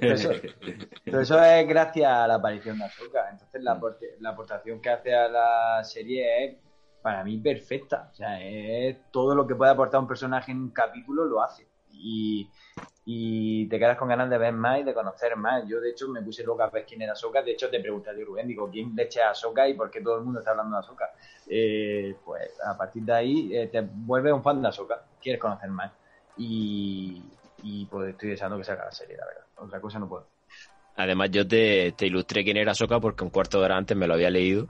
[0.00, 0.30] Todo eso,
[1.10, 3.30] todo eso es gracias a la aparición de Ahsoka.
[3.30, 6.56] Entonces la, aporte- la aportación que hace a la serie es
[7.00, 8.08] para mí perfecta.
[8.10, 11.66] O sea, es todo lo que puede aportar un personaje en un capítulo lo hace.
[11.92, 12.48] Y,
[13.06, 15.66] y te quedas con ganas de ver más y de conocer más.
[15.68, 17.42] Yo, de hecho, me puse loca a ver quién era Ahsoka.
[17.42, 20.00] De hecho, te pregunté a ti, Rubén, digo, ¿quién leche a Ahsoka y por qué
[20.00, 21.10] todo el mundo está hablando de Ahsoka?
[21.46, 25.04] Eh, pues a partir de ahí eh, te vuelves un fan de Ahsoka.
[25.20, 25.92] Quieres conocer más.
[26.36, 27.22] Y,
[27.62, 29.44] y pues estoy deseando que salga la serie, la verdad.
[29.56, 30.33] Otra cosa no puedo.
[30.96, 34.06] Además, yo te, te ilustré quién era Ahsoka porque un cuarto de hora antes me
[34.06, 34.68] lo había leído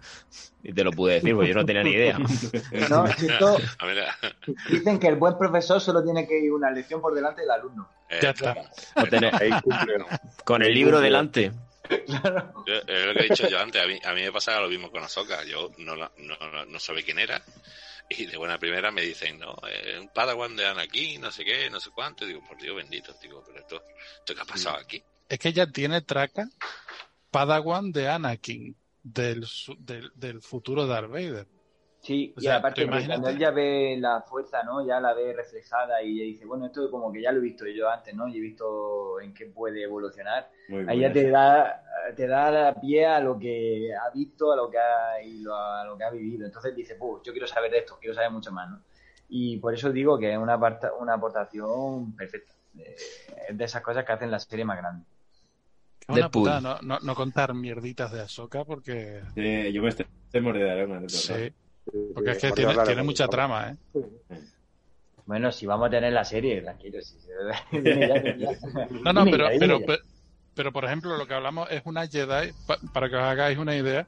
[0.63, 2.19] y te lo pude decir, porque yo no tenía ni idea.
[2.91, 3.61] No, esto,
[4.71, 7.89] dicen que el buen profesor solo tiene que ir una lección por delante del alumno.
[8.09, 8.55] eh, Ya está.
[8.97, 9.97] No tener- Ahí cumple.
[10.45, 11.53] con el libro delante.
[11.91, 14.69] yo- es lo que he dicho yo antes, a mí, a mí me pasaba lo
[14.69, 17.43] mismo con Ahsoka, yo no, la- no, no, no sabía quién era,
[18.09, 21.69] y de buena primera me dicen, no, eh, un padawan de Anakin, no sé qué,
[21.69, 23.83] no sé cuánto, y digo, por Dios bendito, digo, pero esto,
[24.21, 25.03] esto qué ha pasado aquí?
[25.29, 26.49] Es que ella tiene traca
[27.31, 31.47] Padawan de Anakin, del, su- del, del futuro Darth Vader.
[32.01, 34.87] Sí, O y sea, aparte cuando él ya ve la fuerza, ¿no?
[34.87, 37.67] Ya la ve reflejada y ya dice, bueno, esto como que ya lo he visto
[37.67, 38.29] yo antes, ¿no?
[38.29, 40.51] Y he visto en qué puede evolucionar.
[40.69, 41.83] Muy Ahí ya te da,
[42.15, 45.57] te da la pie a lo que ha visto, a lo que ha, y lo-
[45.57, 46.45] a lo que ha vivido.
[46.45, 48.83] Entonces dice, pues yo quiero saber de esto, quiero saber mucho más, ¿no?
[49.29, 52.53] Y por eso digo que es una, aparta- una aportación perfecta.
[52.77, 52.95] Eh,
[53.49, 55.07] Es de esas cosas que hacen la serie más grande.
[56.05, 56.43] Es una Deadpool.
[56.43, 59.23] putada no, no, no contar mierditas de Ahsoka porque...
[59.35, 61.09] Sí, yo me estoy, estoy mordiendo rato.
[61.09, 61.53] Sí,
[61.93, 63.77] Sí, porque sí, es que tiene, hablar tiene mucha trama, ¿eh?
[65.27, 67.01] Bueno, si vamos a tener la serie, tranquilo.
[67.03, 67.17] Si,
[67.73, 68.25] ya.
[69.05, 69.99] No, no, pero, pero, pero,
[70.55, 73.75] pero, por ejemplo, lo que hablamos es una Jedi, pa- para que os hagáis una
[73.77, 74.07] idea,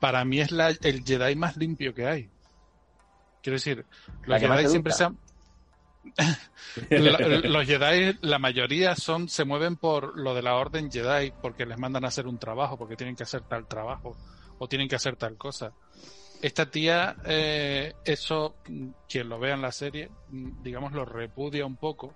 [0.00, 2.28] para mí es la, el Jedi más limpio que hay.
[3.42, 3.84] Quiero decir,
[4.26, 5.18] La los que más Jedi siempre se han...
[6.90, 7.18] Lo-
[7.48, 11.78] los Jedi, la mayoría son se mueven por lo de la orden Jedi, porque les
[11.78, 14.16] mandan a hacer un trabajo, porque tienen que hacer tal trabajo,
[14.58, 15.72] o tienen que hacer tal cosa.
[16.42, 18.56] Esta tía, eh, eso,
[19.08, 22.12] quien lo vea en la serie, digamos, lo repudia un poco,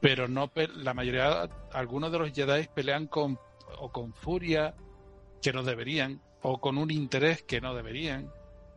[0.00, 3.38] pero no la mayoría, algunos de los Jedi pelean con
[3.78, 4.74] o con furia
[5.42, 8.30] que no deberían, o con un interés que no deberían.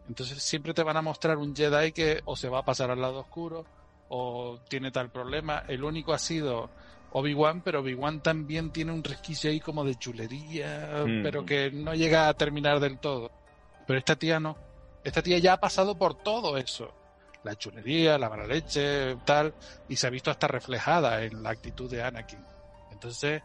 [0.10, 3.00] Entonces siempre te van a mostrar un Jedi que o se va a pasar al
[3.02, 3.66] lado oscuro,
[4.15, 5.64] o tiene tal problema.
[5.68, 6.69] El único ha sido
[7.14, 11.23] Obi-Wan, pero Obi-Wan también tiene un resquicio ahí como de chulería, Mm.
[11.23, 13.31] pero que no llega a terminar del todo.
[13.88, 14.56] Pero esta tía no.
[15.03, 16.94] Esta tía ya ha pasado por todo eso.
[17.44, 19.53] La chulería, la mala leche, tal,
[19.90, 22.40] y se ha visto hasta reflejada en la actitud de Anakin.
[22.91, 23.41] Entonces,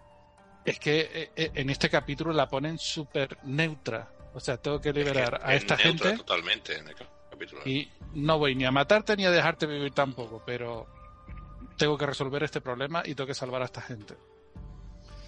[0.67, 4.07] es que eh, eh, en este capítulo la ponen súper neutra.
[4.35, 6.95] O sea, tengo que liberar Es que a es esta neutra gente totalmente en el
[7.31, 7.63] capítulo.
[7.65, 10.87] y no voy ni a matarte ni a dejarte vivir tampoco, pero
[11.77, 14.15] tengo que resolver este problema y tengo que salvar a esta gente.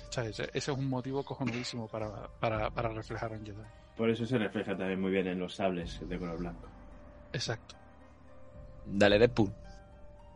[0.08, 3.62] O sea, ese, ese es un motivo cojonudísimo para, para, para reflejar un Jedi.
[3.96, 6.68] Por eso se refleja también muy bien en los sables de color blanco.
[7.32, 7.76] Exacto.
[8.86, 9.52] Dale, Deadpool.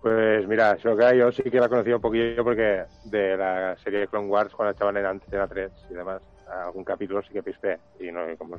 [0.05, 4.09] Pues mira, Shoka yo sí que la conocí un poquillo porque de la serie de
[4.09, 8.12] Clone Wars cuando estaban en Antena 3 y demás, algún capítulo sí que pispé y
[8.12, 8.59] no como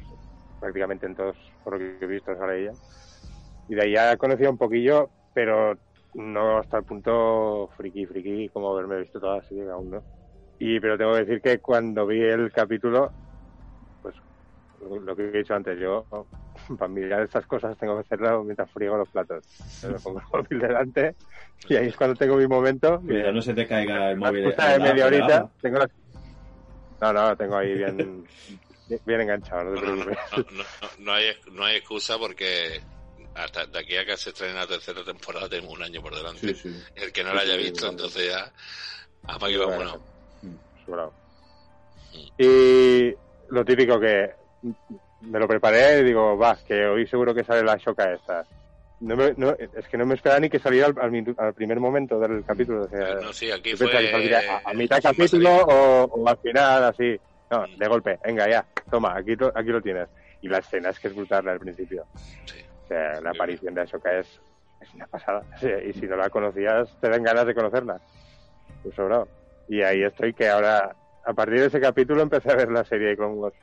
[0.59, 2.71] prácticamente en todos por lo que he visto sale ella.
[3.67, 5.77] Y de ahí ya conocía un poquillo, pero
[6.13, 10.03] no hasta el punto friki friki como haberme visto todas, así aún no.
[10.59, 13.11] Y pero tengo que decir que cuando vi el capítulo,
[14.01, 14.15] pues
[14.79, 16.05] lo- que he dicho antes, yo
[16.77, 19.43] para mirar estas cosas tengo que hacerlo mientras friego los platos.
[19.83, 21.15] Me pongo el móvil delante
[21.67, 23.01] y ahí es cuando tengo mi momento.
[23.01, 24.45] Cuidado, no se te caiga el móvil.
[24.45, 25.51] excusa de media horita.
[25.61, 25.89] Tengo la-
[27.01, 28.25] No, no, tengo ahí bien,
[29.05, 30.17] bien enganchado, no te preocupes.
[30.31, 30.63] no, no,
[30.99, 32.79] no hay, no hay excusa porque
[33.35, 36.53] hasta de aquí a que se estrene la tercera temporada tenemos un año por delante.
[36.53, 36.83] Sí, sí.
[36.95, 38.51] El que no la haya visto, entonces ya
[39.23, 39.97] apaga y vámonos.
[40.85, 41.13] Sobrado.
[42.37, 43.13] Y
[43.49, 44.31] lo típico que
[45.21, 48.45] me lo preparé y digo, va, que hoy seguro que sale la choca esta.
[49.01, 51.53] No me- no, es que no me esperaba ni que saliera al, al minu- al
[51.53, 52.83] primer momento del capítulo.
[52.85, 53.89] O sea, No, sí, aquí fue.
[53.89, 57.19] que a, a mitad capítulo o, o al final, así.
[57.51, 60.07] No, de golpe, venga ya, toma, aquí, aquí lo tienes.
[60.41, 62.05] Y la escena es que es brutal al principio.
[62.45, 62.64] Sí.
[62.85, 64.39] O sea, la aparición de Ashoka es,
[64.81, 65.43] es una pasada.
[65.85, 67.99] Y si no la conocías, te dan ganas de conocerla.
[68.83, 69.27] Pues sobrado.
[69.67, 70.95] Y ahí estoy que ahora,
[71.25, 73.55] a partir de ese capítulo, empecé a ver la serie de Clone Wars.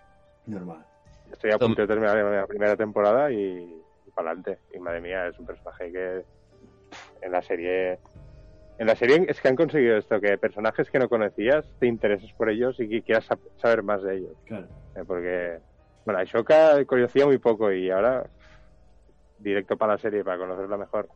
[0.46, 0.84] Normal.
[1.30, 3.80] Estoy a punto de terminar la primera temporada y,
[4.14, 4.58] para adelante.
[4.74, 6.24] Y madre mía, es un personaje que
[7.22, 7.98] en la serie.
[8.78, 12.32] En la serie es que han conseguido esto, que personajes que no conocías te intereses
[12.32, 14.36] por ellos y que quieras sab- saber más de ellos.
[14.46, 14.66] Claro.
[14.96, 15.58] Eh, Porque,
[16.04, 18.24] bueno, a Shoka conocía muy poco y ahora
[19.42, 21.08] directo para la serie para conocerla mejor.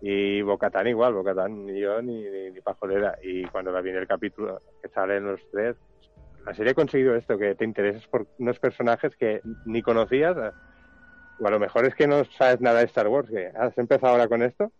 [0.00, 3.18] Y Bocatán igual, Bocatán ni yo ni, ni, ni pajolera.
[3.22, 5.76] Y cuando la viene el capítulo que salen los tres,
[6.46, 10.36] la serie ha conseguido esto, que te intereses por unos personajes que ni conocías.
[11.38, 14.12] O a lo mejor es que no sabes nada de Star Wars, que has empezado
[14.12, 14.72] ahora con esto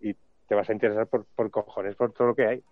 [0.00, 0.14] y
[0.48, 2.62] te vas a interesar por, por cojones por todo lo que hay.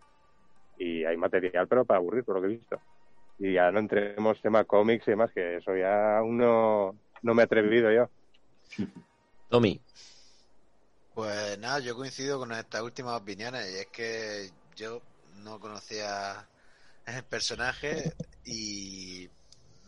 [0.78, 2.80] Y hay material, pero para aburrir, por lo que he visto.
[3.38, 7.42] Y ya no entremos tema cómics y demás, que eso ya aún no, no me
[7.42, 8.08] he atrevido yo.
[9.52, 9.78] Tommy.
[11.12, 15.02] Pues nada, yo coincido con estas últimas opiniones y es que yo
[15.44, 16.48] no conocía
[17.04, 18.14] el personaje
[18.46, 19.28] y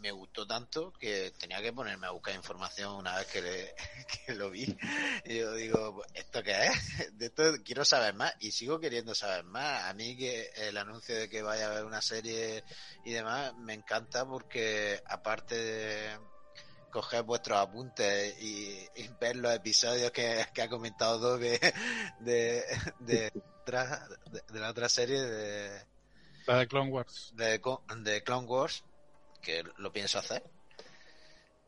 [0.01, 3.75] me gustó tanto que tenía que ponerme a buscar información una vez que, le-
[4.37, 4.67] lo vi.
[5.25, 7.13] Y yo digo, ¿esto qué es?
[7.19, 9.85] De esto quiero saber más y sigo queriendo saber más.
[9.85, 12.63] A mí que el anuncio de que vaya a haber una serie
[13.03, 16.19] y demás me encanta porque aparte de
[16.95, 21.59] coger vuestros apuntes y, y ver los episodios que, que ha comentado Doge
[22.21, 22.65] de,
[23.01, 25.85] de, otra- de, de la otra serie de,
[26.47, 27.33] La de Clone Wars.
[27.35, 27.61] de,
[27.99, 28.85] de Clone Wars,
[29.43, 30.45] que lo pienso hacer.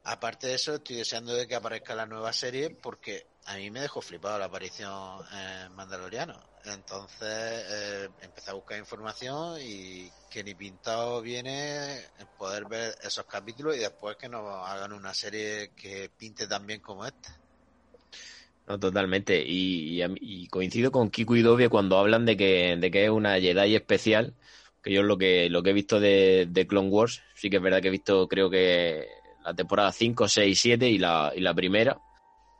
[0.04, 3.80] Aparte de eso, estoy deseando de que aparezca la nueva serie porque a mí me
[3.80, 6.34] dejó flipado la aparición en Mandaloriano.
[6.64, 7.28] Entonces
[7.70, 13.76] eh, empecé a buscar información y que ni pintado viene en poder ver esos capítulos
[13.76, 17.38] y después que nos hagan una serie que pinte tan bien como esta.
[18.66, 19.44] No, totalmente.
[19.46, 23.10] Y, y y coincido con Kiku y Dobie cuando hablan de que, de que es
[23.10, 24.34] una Jedi especial.
[24.82, 27.62] Que yo lo que, lo que he visto de, de Clone Wars, sí que es
[27.62, 29.06] verdad que he visto, creo que
[29.44, 32.00] la temporada 5, 6, 7 y la, y la primera.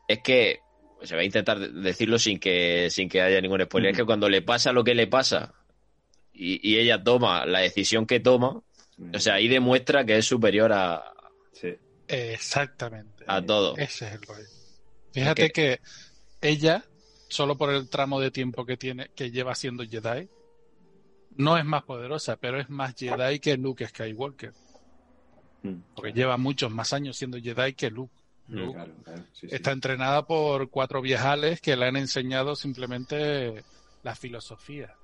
[0.09, 0.61] Es que,
[1.03, 4.29] se va a intentar decirlo sin que, sin que haya ningún spoiler, es que cuando
[4.29, 5.55] le pasa lo que le pasa
[6.33, 8.63] y, y ella toma la decisión que toma,
[9.15, 11.13] o sea, ahí demuestra que es superior a,
[11.53, 11.75] Sí.
[12.09, 13.25] Exactamente.
[13.27, 13.77] a todo.
[13.77, 14.47] Ese es el rollo.
[15.13, 15.53] Fíjate Ok.
[15.53, 15.81] que
[16.43, 16.85] ella,
[17.29, 20.29] solo por el tramo de tiempo que tiene, que lleva siendo Jedi,
[21.37, 24.53] no es más poderosa, pero es más Jedi que Luke Skywalker.
[25.63, 25.75] Mm.
[25.95, 28.15] Porque lleva muchos más años siendo Jedi que Luke.
[28.49, 29.55] Luke Claro, claro, sí, sí.
[29.55, 33.65] está entrenada por cuatro viejales que le han enseñado simplemente
[34.03, 34.95] la filosofía.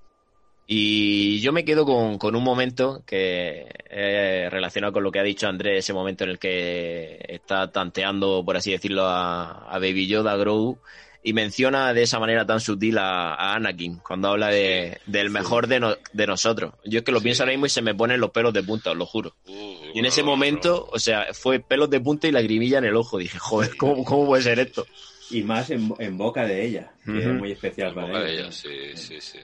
[0.66, 5.24] Y yo me quedo con, con un momento que es relacionado con lo que ha
[5.24, 10.06] dicho Andrés, ese momento en el que está tanteando, por así decirlo, a, a Baby
[10.06, 10.78] Yoda, Grogu,
[11.24, 15.68] y menciona de esa manera tan sutil a, a Anakin, cuando habla de, del mejor
[15.68, 16.74] de, no- de nosotros.
[16.84, 17.24] Yo es que lo Sí.
[17.24, 19.36] pienso ahora mismo y se me ponen los pelos de punta, os lo juro.
[19.46, 22.96] Uh, Y en ese momento, o sea, fue pelos de punta y lagrimilla en el
[22.96, 23.18] ojo.
[23.18, 24.84] Dije, joder, ¿cómo, cómo puede ser esto?
[25.30, 28.32] Y más en, en boca de ella, que es muy especial pero- para Boca de
[28.32, 28.42] ella.
[28.42, 29.38] ella, sí, sí, sí.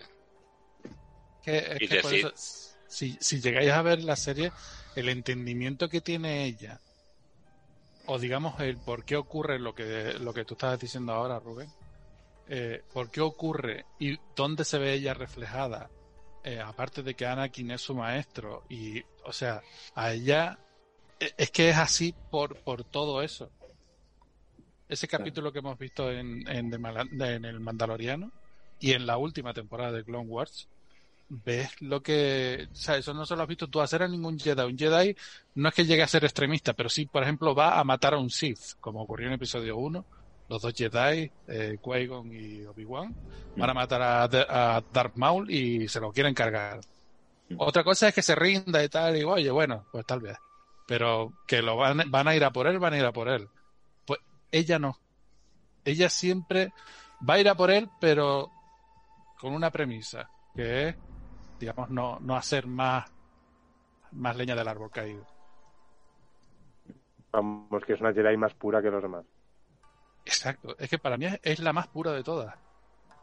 [1.44, 2.32] Que, es Y que por decir- eso,
[2.88, 4.50] si, si llegáis a ver la serie,
[4.96, 6.80] el entendimiento que tiene ella,
[8.08, 11.70] o digamos el por qué ocurre lo que, lo que tú estabas diciendo ahora, Rubén,
[12.48, 15.90] eh, por qué ocurre y dónde se ve ella reflejada,
[16.42, 19.60] eh, aparte de que Anakin es su maestro, y, o sea,
[19.94, 20.58] a ella,
[21.20, 23.50] eh, es que es así por, por todo eso.
[24.88, 28.32] Ese capítulo que hemos visto en, en, Mala- en el Mandaloriano
[28.80, 30.66] y en la última temporada de Clone Wars,
[31.28, 32.68] ves lo que.
[32.70, 34.62] O sea, eso no se lo has visto tú hacer a ningún Jedi.
[34.62, 35.14] Un Jedi
[35.54, 38.18] no es que llegue a ser extremista, pero sí, por ejemplo, va a matar a
[38.18, 40.04] un Sith, como ocurrió en episodio 1.
[40.48, 43.14] Los dos Jedi, eh, Qui-Gon y Obi-Wan,
[43.54, 46.80] van a matar a, a Darth Maul y se lo quieren cargar.
[47.50, 47.56] Mm.
[47.58, 50.38] Otra cosa es que se rinda y tal, y oye, bueno, pues tal vez.
[50.86, 53.28] Pero que lo van, van a ir a por él, van a ir a por
[53.28, 53.46] él.
[54.06, 54.98] Pues ella no.
[55.84, 56.72] Ella siempre
[57.28, 58.50] va a ir a por él, pero
[59.38, 60.96] con una premisa, que es,
[61.58, 63.10] digamos, no, no hacer más,
[64.12, 65.26] más leña del árbol caído.
[67.32, 69.24] Vamos, que es una Jedi más pura que los demás.
[70.24, 70.76] Exacto.
[70.78, 72.54] Es que para mí es, es la más pura de todas.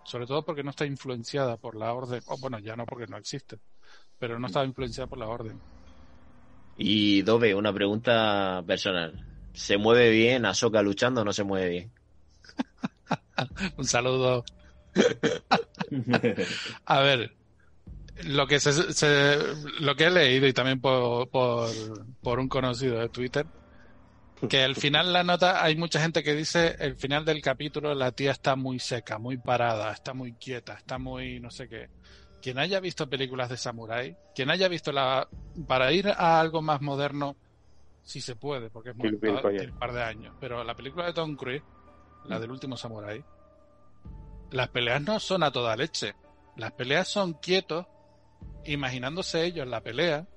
[0.04, 2.22] Sobre todo porque no está influenciada por la orden.
[2.28, 3.60] O bueno, ya no porque no existe.
[4.20, 5.60] Pero no está influenciada por la orden.
[6.78, 9.26] Y Dove, una pregunta personal.
[9.54, 11.92] ¿Se mueve bien Ahsoka luchando o no se mueve bien?
[13.78, 14.44] Un saludo.
[16.86, 17.36] A ver,
[18.24, 19.38] lo que se, se-
[19.80, 21.70] lo que he leído y también por, por,
[22.22, 23.46] por un conocido de Twitter,
[24.50, 28.12] que al final la nota, hay mucha gente que dice el final del capítulo la
[28.12, 31.90] tía está muy seca, muy parada, está muy quieta, está muy no sé qué.
[32.42, 35.28] Quien haya visto películas de samurái, quien haya visto la
[35.68, 37.36] para ir a algo más moderno,
[38.04, 39.08] si se puede, porque es muy,
[39.72, 41.64] un par de años, pero la película de Tom Cruise,
[42.26, 43.24] la del último samurái,
[44.52, 46.14] las peleas no son a toda leche.
[46.56, 47.86] Las peleas son quietos,
[48.66, 50.28] imaginándose ellos la pelea,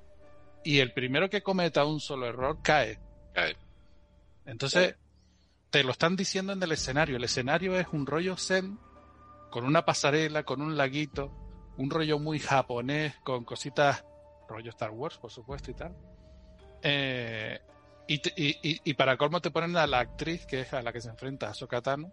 [0.64, 2.98] y el primero que cometa un solo error cae.
[3.32, 3.56] Cae.
[4.44, 4.96] Entonces,
[5.70, 7.16] te lo están diciendo en el escenario.
[7.16, 8.78] El escenario es un rollo zen,
[9.50, 11.32] con una pasarela, con un laguito,
[11.76, 14.04] un rollo muy japonés, con cositas,
[14.48, 15.96] rollo Star Wars, por supuesto, y tal.
[16.82, 17.60] Eh,
[18.06, 20.82] y, te- y, y- y para colmo te ponen a la actriz que es a
[20.82, 22.12] la que se enfrenta, Ahsoka Tano,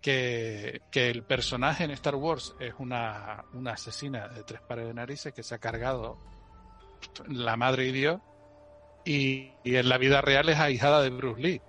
[0.00, 4.94] que, que el personaje en Star Wars es una, una asesina de tres pares de
[4.94, 6.16] narices que se ha cargado
[7.28, 8.20] la madre y Dios,
[9.04, 11.62] y, y en la vida real es ahijada de Bruce Lee.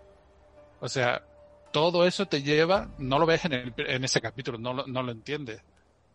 [0.80, 1.24] O sea,
[1.72, 5.04] todo eso te lleva, no lo ves en, el- en ese capítulo, no lo, no
[5.04, 5.62] lo entiendes.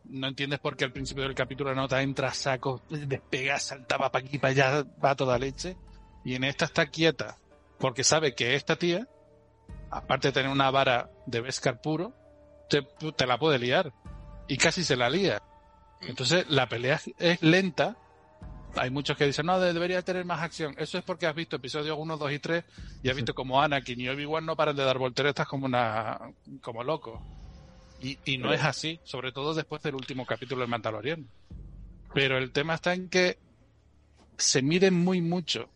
[0.05, 4.13] No entiendes por qué al principio del capítulo la nota entra saco, despega, salta, va
[4.13, 5.77] para aquí, para allá, va toda leche.
[6.25, 7.39] Y en esta está quieta,
[7.79, 9.09] porque sabe que esta tía,
[9.91, 12.13] aparte de tener una vara de Beskar puro,
[12.69, 12.83] te,
[13.17, 13.93] te la puede liar.
[14.49, 15.43] Y casi se la lía.
[16.03, 17.97] Entonces la pelea es lenta.
[18.77, 20.75] Hay muchos que dicen, no, de- debería tener más acción.
[20.79, 22.65] Eso es porque has visto episodios 1, 2 y 3
[23.03, 26.21] y has visto como Anakin y Obi-Wan no paran de dar volteretas como una
[26.61, 27.21] como locos.
[28.03, 31.27] Y, y no es así, sobre todo después del último capítulo de Mandalorian.
[32.13, 33.39] Pero el tema está en que
[34.37, 35.71] se miden muy mucho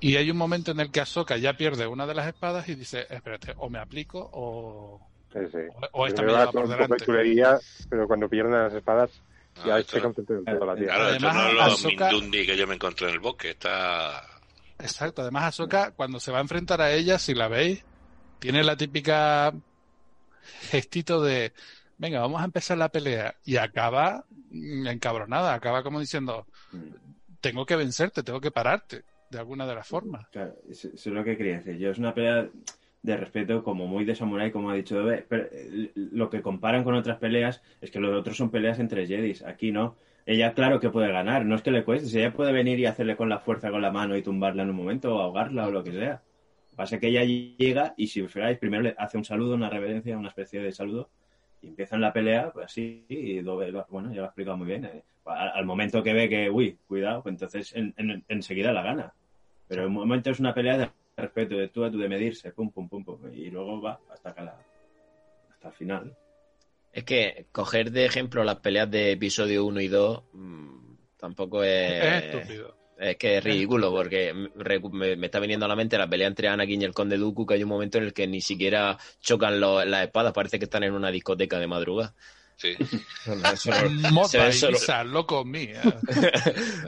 [0.00, 2.74] Y hay un momento en el que Ahsoka ya pierde una de las espadas y
[2.74, 5.00] dice, espérate, o me aplico o,
[5.32, 5.58] Sí, sí.
[5.92, 7.04] o- o esta me lleva va por de delante.
[7.04, 7.58] chulería,
[7.88, 9.10] pero cuando pierden las espadas,
[9.56, 10.84] No, ya esto- se contento todo la tía.
[10.86, 13.50] Claro, esto Además, no es lo Ahsoka- Mindundi que yo me encontré en el bosque.
[13.50, 14.22] Está.
[14.78, 17.82] Exacto, además Ahsoka cuando se va a enfrentar a ella, si la veis,
[18.38, 19.52] tiene la típica
[20.70, 21.52] gestito de,
[21.98, 26.46] venga, vamos a empezar la pelea y acaba mm, encabronada, acaba como diciendo,
[27.40, 30.26] tengo que vencerte, tengo que pararte, de alguna de las formas.
[30.68, 31.76] Eso es lo que quería decir.
[31.78, 32.48] Yo es una pelea
[33.02, 36.82] de respeto como muy de samurái, como ha dicho Dove, pero eh, lo que comparan
[36.82, 39.44] con otras peleas es que los otros son peleas entre jedis.
[39.44, 39.96] Aquí no.
[40.26, 42.18] Ella, claro que puede ganar, no es que le cueste.
[42.18, 44.76] Ella puede venir y hacerle con la fuerza con la mano y tumbarla en un
[44.76, 46.22] momento, o ahogarla o lo que sea.
[46.74, 50.28] Pasa que ella llega y si os primero le hace un saludo, una reverencia, una
[50.28, 51.08] especie de saludo,
[51.66, 54.84] y empiezan la pelea, pues así, y bueno, ya lo ha explicado muy bien.
[54.84, 55.02] eh.
[55.24, 59.12] Al, al momento que ve que, uy, cuidado, pues entonces en- en- enseguida la gana.
[59.68, 62.52] Pero en un momento es una pelea de respeto, de tú a tú, de medirse,
[62.52, 64.58] pum, pum, pum, pum, y luego va hasta acá la-
[65.50, 66.16] hasta el final.
[66.92, 72.02] Es que coger de ejemplo las peleas de episodio 1 y 2 mm, tampoco es...
[72.02, 72.76] es estúpido.
[72.98, 74.32] Es que es ridículo, porque
[74.92, 77.54] me, está viniendo a la mente la pelea entre Anakin y el Conde Dooku, que
[77.54, 80.82] hay un momento en el que ni siquiera chocan lo- las espadas, parece que están
[80.84, 82.14] en una discoteca de madrugada.
[82.56, 82.74] Sí.
[83.52, 83.70] Eso
[84.12, 85.82] no- solo- Ibiza, loco mía.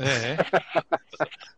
[0.00, 0.38] Eh, eh.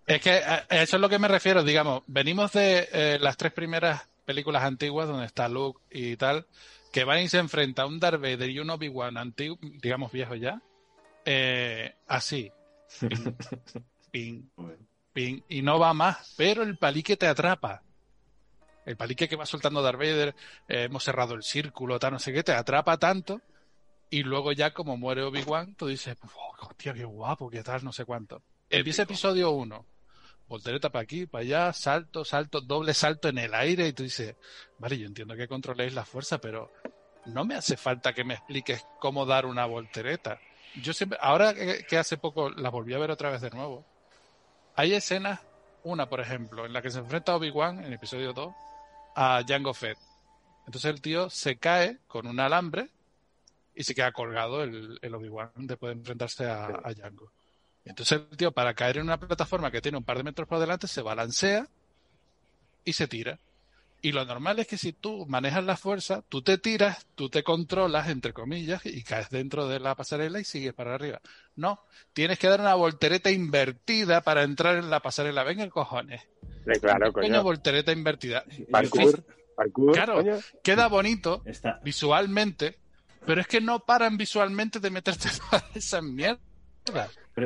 [0.07, 3.37] Es que a a eso es lo que me refiero, digamos, venimos de eh, las
[3.37, 6.47] tres primeras películas antiguas donde está Luke y tal,
[6.93, 10.35] que van y se enfrenta a un Darth Vader y un Obi-Wan antiguo, digamos viejo
[10.35, 10.61] ya,
[11.25, 12.51] eh, así,
[14.57, 14.77] Bueno,
[15.13, 17.83] ping, y no va más, pero el palique te atrapa.
[18.87, 20.35] El palique que va soltando Darth Vader,
[20.69, 23.41] eh, hemos cerrado el círculo, tal, no sé qué, te atrapa tanto.
[24.09, 27.93] Y luego ya como muere Obi-Wan, tú dices, "Oh, hostia, qué guapo, qué tal, no
[27.93, 28.43] sé cuánto.
[28.69, 29.87] Empieza episodio 1.
[30.49, 34.35] Voltereta para aquí, para allá, salto, salto, doble salto en el aire y tú dices,
[34.79, 36.73] vale, yo entiendo que controléis la fuerza, pero
[37.27, 40.41] no me hace falta que me expliques cómo dar una voltereta.
[40.83, 43.87] Yo siempre, ahora que, que hace poco la volví a ver otra vez de nuevo,
[44.81, 45.41] hay escenas,
[45.83, 48.55] una por ejemplo, en la que se enfrenta Obi-Wan en el episodio 2
[49.15, 49.99] a Jango Fett.
[50.65, 52.89] Entonces el tío se cae con un alambre
[53.75, 57.31] y se queda colgado el, el Obi-Wan después de enfrentarse a, a Jango.
[57.85, 60.59] Entonces el tío, para caer en una plataforma que tiene un par de metros por
[60.59, 61.69] delante, se balancea
[62.83, 63.39] y se tira.
[64.03, 67.43] Y lo normal es que si tú manejas la fuerza, tú te tiras, tú te
[67.43, 71.21] controlas, entre comillas, y caes dentro de la pasarela y sigues para arriba.
[71.57, 75.45] No, tienes que dar una voltereta invertida para entrar en la pasarela.
[75.45, 76.23] Venga, cojones.
[76.67, 77.43] Sí, claro, ¿Qué coño coño.
[77.43, 78.45] voltereta invertida?
[78.71, 79.23] Parkour,
[79.55, 80.15] parkour, Claro.
[80.15, 80.39] coño.
[80.63, 82.79] Queda bonito está, visualmente,
[83.27, 86.03] pero es que no paran visualmente de meterte todas esas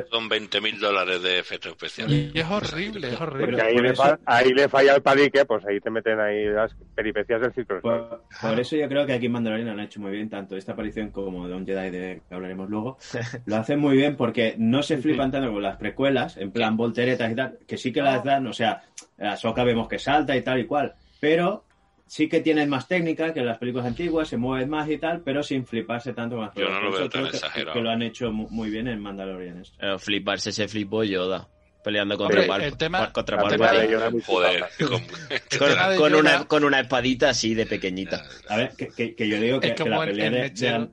[0.09, 2.31] Son 20 mil dólares de efectos especiales.
[2.33, 3.61] Y es horrible, es Porque horrible.
[3.61, 6.45] ahí por le, eso- fa- ahí le falla el padique, pues ahí te meten ahí
[6.47, 7.79] las peripecias del ciclo.
[7.81, 10.73] por, por eso yo creo que aquí en Mandalorian han hecho muy bien tanto esta
[10.73, 12.97] aparición como de un Jedi de que hablaremos luego.
[13.45, 17.31] Lo hacen muy bien porque no se flipan tanto con las precuelas, en plan volteretas
[17.31, 18.81] y tal, que sí que las dan, o sea,
[19.19, 21.63] a Soka vemos que salta y tal y cual, pero
[22.07, 25.41] sí que tienen más técnica que las películas antiguas, se mueven más y tal, pero
[25.43, 27.73] sin fliparse tanto las Yo no lo veo tan que- exagerado.
[27.73, 29.61] Que lo han hecho mu- muy bien en Mandalorian.
[29.61, 29.75] esto.
[29.79, 31.47] Eh, fliparse se flipó Yoda,
[31.83, 34.65] peleando contra Hombre, Pal- el tema- contra el tema de Yoda Joder,
[35.97, 38.23] con- una, con una espadita así de pequeñita.
[38.49, 40.53] A ver, que, que- que yo digo que, Es que como la el- pelea el
[40.53, 40.89] de,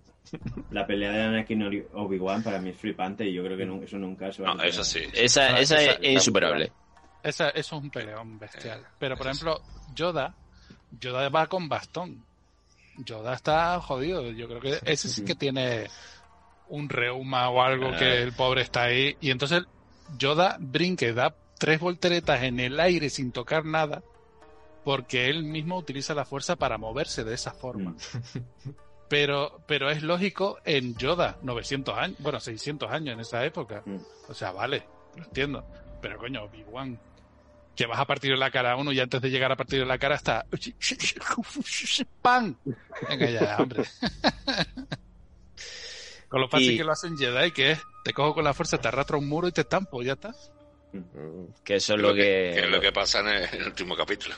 [0.70, 4.32] la pelea de Anakin Obi-Wan para mí es flipante y yo creo que eso nunca
[4.32, 5.01] se va a No, eso sí.
[5.12, 6.72] Esa, Esa- esa esa- es insuperable.
[7.22, 8.80] Esa- eso es un peleón bestial.
[8.80, 9.60] Eh, Pero, por ejemplo,
[9.94, 10.34] Yoda,
[11.01, 12.24] Yoda va con bastón.
[12.98, 14.31] Yoda está jodido.
[14.31, 15.89] Yo creo que ese sí que tiene
[16.69, 17.97] un reuma o algo Ah.
[17.98, 19.16] que el pobre está ahí.
[19.20, 19.64] Y entonces
[20.19, 24.02] Yoda brinca y da tres volteretas en el aire sin tocar nada
[24.85, 27.90] porque él mismo utiliza la fuerza para moverse de esa forma.
[27.93, 28.69] Mm.
[29.09, 33.82] Pero, pero es lógico en Yoda, 900 años, bueno, 600 años en esa época.
[33.85, 33.98] Mm.
[34.31, 34.85] O sea, vale,
[35.16, 35.62] lo entiendo.
[36.01, 36.98] Pero coño, Obi-Wan,
[37.76, 39.78] que vas a partir de la cara a uno y antes de llegar a partir
[39.80, 40.44] de la cara está...
[42.20, 42.56] ¡Pam!
[43.08, 43.84] Venga ya, hombre.
[46.28, 48.78] Con lo fácil Y- que lo hacen Jedi, que es, te cojo con la fuerza,
[48.78, 50.34] te arrastro a un muro y te estampo, ya está.
[50.92, 52.50] Mm, Que eso es Lo lo que, que...
[52.54, 54.34] que es lo que pasa en el, en el último capítulo.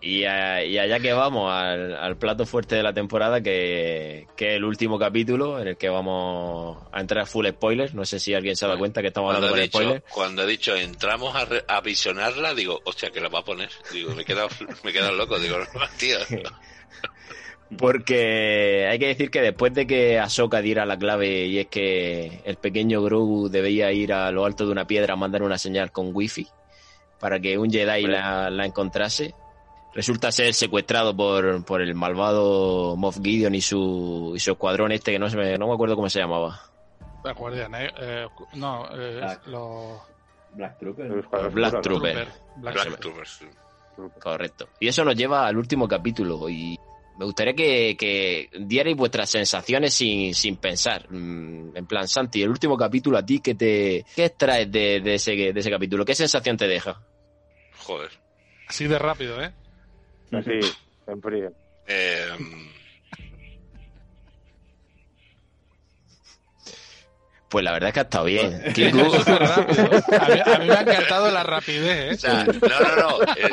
[0.00, 4.50] Y, a- y allá que vamos, al, al plato fuerte de la temporada, que, que
[4.50, 7.94] es el último capítulo, en el que vamos a entrar full spoilers.
[7.94, 10.04] No sé si alguien se da cuenta que estamos hablando con spoilers.
[10.12, 13.70] cuando he dicho entramos a, re- a visionarla, digo, hostia, que la va a poner.
[13.92, 14.48] Digo, me he quedado,
[14.84, 15.36] me he quedado loco.
[15.40, 16.18] Digo, no, tío.
[17.76, 22.40] Porque hay que decir que después de que Ahsoka diera la clave y es que
[22.46, 25.92] el pequeño Grogu debía ir a lo alto de una piedra a mandar una señal
[25.92, 26.46] con wifi,
[27.20, 29.34] para que un Jedi la, la encontrase.
[29.98, 35.10] Resulta ser secuestrado por, por el malvado Moff Gideon y su, y su escuadrón este
[35.10, 36.60] que no, se me, no me acuerdo cómo se llamaba.
[37.24, 37.94] La Guardia Negra.
[37.98, 39.46] eh, no, eh, Black.
[39.48, 40.00] los
[40.54, 41.08] Black Trooper.
[41.50, 41.82] Black.
[42.58, 44.20] Black Black.
[44.20, 44.68] Correcto.
[44.78, 46.78] Y eso nos lleva al último capítulo y
[47.18, 51.10] me gustaría que, que dierais vuestras sensaciones sin, sin pensar.
[51.10, 55.14] Mm, En plan, Santi, el último capítulo a ti, ¿qué te qué extraes de, de
[55.14, 56.04] ese, de ese capítulo?
[56.04, 57.00] ¿Qué sensación te deja?
[57.78, 58.10] Joder.
[58.68, 59.50] Así de rápido, ¿eh?
[60.32, 60.60] Así,
[61.06, 61.52] en frío.
[61.86, 62.26] Eh,
[67.48, 68.60] Pues la verdad es que ha estado bien.
[68.62, 69.90] Eso Kiku, es rápido.
[70.20, 72.16] A mí, a mí me ha encantado la rapidez, o ¿eh?
[72.18, 73.22] sea, no, no, no.
[73.36, 73.50] eh,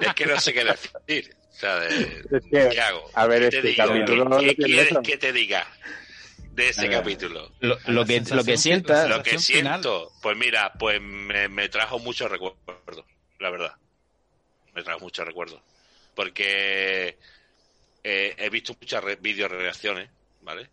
[0.00, 1.36] es que no sé qué decir.
[1.48, 3.04] O sea, de- Es que, ¿qué hago?
[3.14, 3.86] a ver, ¿Qué este te digo?
[3.86, 5.02] capítulo ¿Qué- no ¿Qué, tiene quieres eso.
[5.02, 5.64] que te diga
[6.52, 6.98] de ese ver.
[6.98, 7.52] capítulo?
[7.60, 9.40] lo, que, lo que sientas, Lo que final.
[9.82, 13.04] siento, pues mira, pues me, me trajo muchos recuerdos,
[13.38, 13.74] la verdad.
[14.74, 15.60] Me trajo muchos recuerdos.
[16.14, 17.18] Porque
[18.04, 20.10] eh, he visto muchas re- vídeo reacciones,
[20.42, 20.68] ¿vale?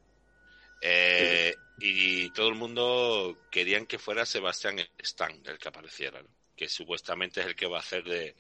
[0.82, 6.30] Eh, y todo el mundo querían que fuera Sebastián Stan el que apareciera, ¿no?
[6.56, 8.36] que supuestamente es el que va a hacer de,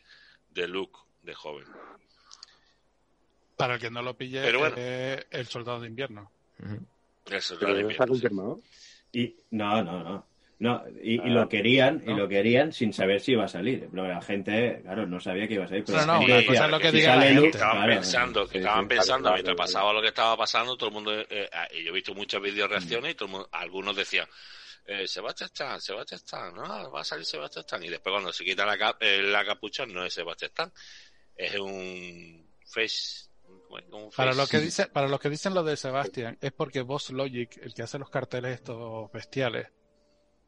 [0.49, 1.67] de Luke de joven.
[3.55, 4.75] Para el que no lo pille, Pero bueno.
[4.77, 6.31] eh, el soldado de invierno.
[6.57, 8.69] Pero lo no de está invierno, sí.
[9.11, 10.27] Y no, no, no.
[10.59, 13.87] No, y, y Ah, lo querían, y lo querían sin saber si iba a salir.
[13.89, 15.85] Pero la gente, claro, no sabía que iba a salir.
[15.85, 17.47] Pero No, la no, gente una decía, cosa es lo que si diga la gente.
[17.47, 18.89] Estaban claro, pensando, que sí, estaban sí.
[18.89, 19.67] pensando claro, mientras claro.
[19.67, 22.41] pasaba lo que estaba pasando, todo el mundo, eh, ah, y yo he visto muchas
[22.41, 22.71] vídeos Mm.
[22.71, 24.27] reacciones y todo el mundo, algunos decían,
[24.85, 28.43] eh, Sebastián Stan, Sebastián Stan, no, va a salir Sebastián Stan, y después cuando se
[28.43, 30.73] quita la, cap- eh, la capucha no es Sebastián Stan,
[31.37, 33.85] es un face, ¿cómo es?
[33.91, 37.11] un Para los que dice, para los que dicen lo de Sebastian, es porque Boss
[37.11, 39.67] Logic, el que hace los carteles estos bestiales,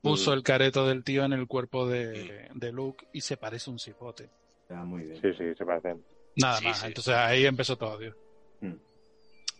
[0.02, 3.80] puso el careto del tío en el cuerpo de, de Luke y se parece un
[3.80, 4.30] cipote.
[4.64, 5.22] Está muy bien.
[5.22, 6.03] Sí, sí, se parecen.
[6.36, 6.80] Nada Sí, más.
[6.80, 6.88] sí.
[6.88, 8.15] Entonces ahí empezó todo, tío.
[8.61, 8.76] Mm.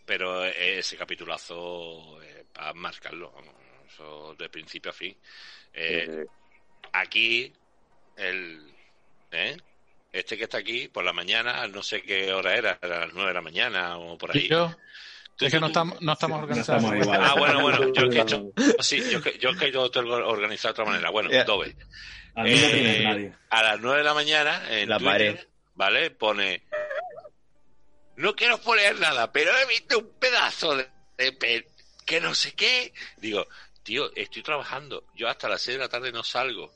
[0.06, 3.32] pero eh, ese capitulazo, eh, para marcarlo,
[3.86, 5.16] eso de principio a fin.
[5.72, 6.88] Eh, Sí, sí.
[6.92, 7.52] aquí
[8.16, 8.72] el
[9.30, 9.56] ¿eh?
[10.12, 13.28] este que está aquí por la mañana no sé qué hora era era las nueve
[13.28, 14.70] de la mañana o por ahí Y yo,
[15.36, 16.82] Tú- es que tú- no estamos, no estamos No organizados.
[16.84, 19.72] estamos ah bueno bueno yo es que he hecho sí yo que yo es que
[19.72, 21.10] yo tengo organizado de otra manera.
[21.10, 21.30] Bueno.
[21.44, 21.74] Dove.
[22.34, 25.48] A no Eh, a las nueve de la mañana en La Twitter, pared.
[25.74, 26.62] vale pone
[28.16, 30.88] no quiero poner nada pero he visto un pedazo de,
[31.18, 31.66] de pe-
[32.06, 33.46] que no sé qué digo
[33.82, 35.04] tío estoy trabajando.
[35.16, 36.72] Yo hasta las seis de la tarde no salgo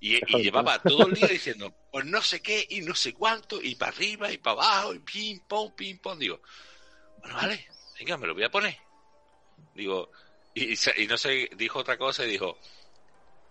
[0.00, 3.60] y, y llevaba todo el día diciendo pues no sé qué y no sé cuánto
[3.62, 6.40] y para arriba y para abajo y pim pom pim pom digo
[7.18, 7.66] bueno vale
[8.00, 8.76] venga me lo voy a poner
[9.74, 10.10] digo
[10.54, 10.74] y,
[11.06, 12.58] no sé dijo otra cosa y dijo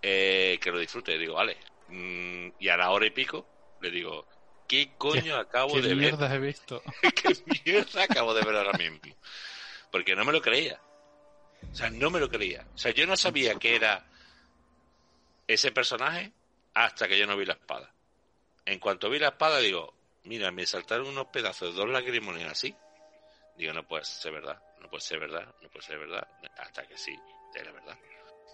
[0.02, 1.58] eh, que lo disfrute digo vale
[1.90, 3.48] Mm, y a la hora y pico
[3.82, 4.26] le digo
[4.68, 6.84] qué coño acabo ¿Qué de ver mierdas he visto?
[7.16, 7.34] qué
[7.66, 9.00] mierda acabo de ver ahora mismo.
[9.92, 10.80] Porque no me lo creía.
[11.72, 12.66] O sea, no me lo creía.
[12.76, 14.06] O sea, yo no sabía que era
[15.48, 16.32] ese personaje
[16.76, 17.92] hasta que yo no vi la espada.
[18.66, 19.96] En cuanto vi la espada, digo,
[20.26, 22.76] mira, me saltaron unos pedazos de dos lagrimones así.
[23.60, 26.26] Digo, no puede ser verdad, no puede ser verdad, no puede ser verdad.
[26.58, 27.14] Hasta que sí,
[27.54, 27.98] era verdad.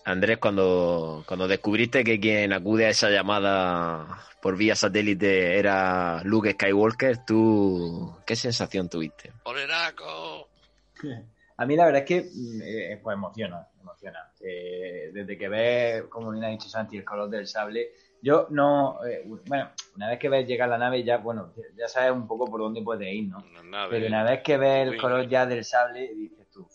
[0.04, 6.54] Andrés, cuando, cuando descubriste que quien acude a esa llamada por vía satélite era Luke
[6.54, 9.32] Skywalker, ¿tú qué sensación tuviste?
[9.44, 10.50] ¡Oleraco!
[11.58, 14.32] A mí la verdad es que mm, eh, pues emociona, emociona.
[14.42, 19.06] Eh, desde que ves, como bien ha dicho Santi, el color del sable, yo no,
[19.06, 22.46] eh, bueno, una vez que ves llegar la nave ya, bueno, ya sabes un poco
[22.46, 23.38] por dónde puede ir, ¿no?
[23.38, 23.92] Una nave.
[23.92, 26.68] Pero una vez que ves el color ya del sable, dices tú,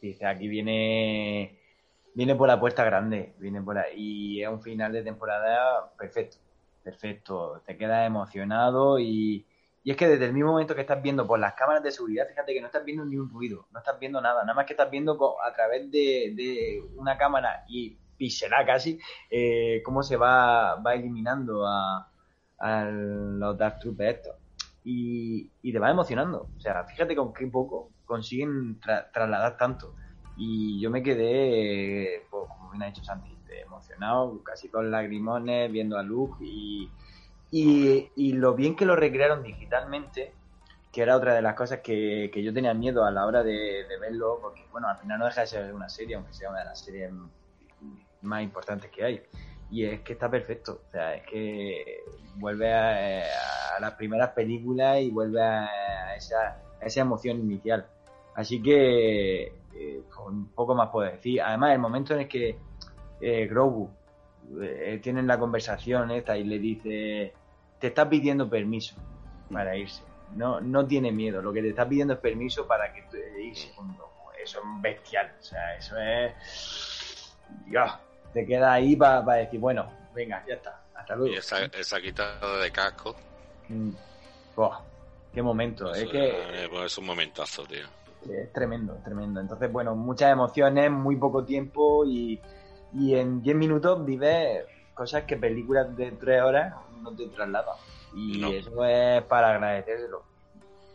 [0.00, 1.58] dices, aquí viene,
[2.14, 6.36] viene por la puerta grande, viene por ahí, y es un final de temporada perfecto,
[6.82, 9.46] perfecto, te quedas emocionado y,
[9.84, 12.28] y es que desde el mismo momento que estás viendo por las cámaras de seguridad,
[12.28, 14.74] fíjate que no estás viendo ni un ruido, no estás viendo nada, nada más que
[14.74, 18.98] estás viendo a través de, de una cámara y pixelada casi,
[19.30, 22.12] eh, cómo se va, va eliminando a,
[22.58, 24.36] a los Dark Troopers estos
[24.84, 26.50] y, y te va emocionando.
[26.56, 29.94] O sea, fíjate con qué poco consiguen tra- trasladar tanto.
[30.36, 35.96] Y yo me quedé, pues, como bien ha dicho Santi, emocionado, casi con lagrimones, viendo
[35.98, 36.90] a Luke y,
[37.50, 40.34] y, y lo bien que lo recrearon digitalmente,
[40.92, 43.84] que era otra de las cosas que, que yo tenía miedo a la hora de,
[43.88, 46.60] de verlo, porque bueno, al final no deja de ser una serie, aunque sea una
[46.60, 47.10] de las series
[48.22, 49.22] más importantes que hay.
[49.70, 52.02] Y es que está perfecto, o sea, es que
[52.36, 53.22] vuelve a,
[53.76, 57.86] a las primeras películas y vuelve a esa, esa emoción inicial.
[58.34, 61.42] Así que eh, un poco más puedo decir.
[61.42, 62.56] Además, el momento en el que
[63.20, 63.90] eh, Grogu
[64.62, 67.34] eh, tienen la conversación esta y le dice,
[67.78, 68.96] te está pidiendo permiso
[69.52, 70.02] para irse.
[70.36, 73.72] No, no tiene miedo, lo que te está pidiendo es permiso para que te irse.
[74.42, 77.36] Eso es bestial, o sea, eso es...
[77.66, 77.90] Dios,
[78.32, 81.34] te queda ahí para decir, bueno, venga, ya está, hasta luego.
[81.34, 83.16] Y esa, esa quitada de casco.
[83.68, 83.90] Mm.
[84.56, 84.80] Buah,
[85.32, 86.62] qué momento, es que...
[86.64, 87.86] es- pues es un momentazo, tío.
[88.28, 89.40] Es tremendo, tremendo.
[89.40, 92.40] Entonces, bueno, muchas emociones, muy poco tiempo y,
[92.94, 97.76] y en 10 minutos vives cosas que películas de 3 horas no te trasladan.
[98.14, 98.48] Y No.
[98.50, 100.24] eso es para agradecérselo.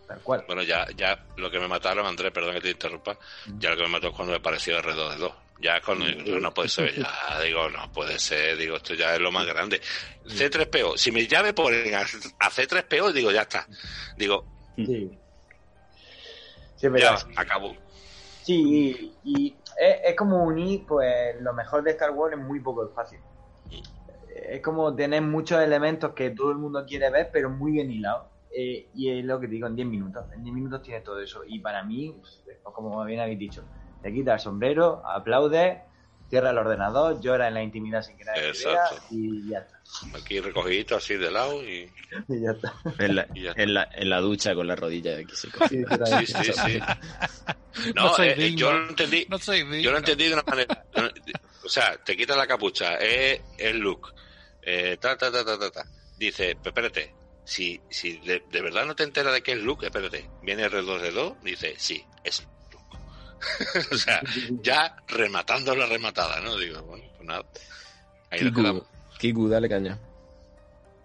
[0.05, 0.43] Tal cual.
[0.47, 3.17] Bueno, ya, ya lo que me mataron, Andrés, perdón que te interrumpa,
[3.57, 5.33] ya lo que me mató es cuando me pareció R2D2.
[5.63, 9.15] Ya es cuando digo, no puede ser, ya digo, no puede ser, digo, esto ya
[9.15, 9.79] es lo más grande.
[10.25, 12.01] C3PO, si me llame por a
[12.39, 13.65] a C3PO, digo, ya está.
[14.17, 14.45] Digo,
[14.75, 15.19] Sí.
[16.75, 17.75] Sí, es ya acabó.
[18.41, 22.59] Sí, y, y es, es como unir pues lo mejor de Star Wars en muy
[22.59, 23.19] poco espacio.
[24.35, 28.27] Es como tener muchos elementos que todo el mundo quiere ver, pero muy bien hilados.
[28.55, 30.25] Eh, y es lo que te digo, en 10 minutos.
[30.33, 31.43] En 10 minutos tiene todo eso.
[31.47, 33.63] Y para mí, pues, como bien habéis dicho,
[34.03, 35.81] te quita el sombrero, aplaude,
[36.29, 38.51] cierra el ordenador, llora en la intimidad sin que nadie te vea
[38.85, 39.03] Exacto.
[39.11, 40.17] y ya está.
[40.17, 41.89] Aquí recogidito así de lado y,
[42.27, 42.73] Y ya está.
[42.99, 43.53] En la, y ya.
[43.55, 45.83] en la, en la ducha con la rodilla de aquí se Sí,
[46.25, 46.79] Sí, sí, sí.
[47.95, 48.57] No, No soy eh, digno.
[48.59, 49.77] yo lo entendí, No soy digno.
[49.79, 50.85] yo lo entendí de una manera.
[51.65, 54.13] O sea, te quitas la capucha, es el look.
[54.61, 55.85] Eh, ta, ta, ta, ta, ta, ta.
[56.17, 59.85] Dice, "Pero espérate, si, si de, de verdad no te enteras de qué es Luke,
[59.87, 62.47] espérate, viene R2D2, dice, sí, es.
[63.91, 64.21] o sea,
[64.61, 66.57] ya rematando la rematada, ¿no?
[66.57, 67.43] Digo, bueno, pues nada.
[68.29, 68.85] Ahí Kiku.
[69.19, 69.97] Kiku, dale caña.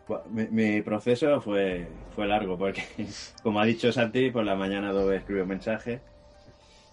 [0.07, 2.83] Pues, Mi, mi proceso fue, fue largo porque,
[3.43, 6.01] como ha dicho Santi, por la mañana Adobe escribió un mensaje.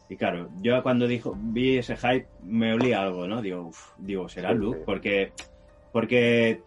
[0.07, 3.41] Y claro, yo cuando dijo, vi ese hype, me olía algo, ¿no?
[3.41, 5.31] Digo, uf, digo, será Luke, porque,
[5.91, 6.61] porque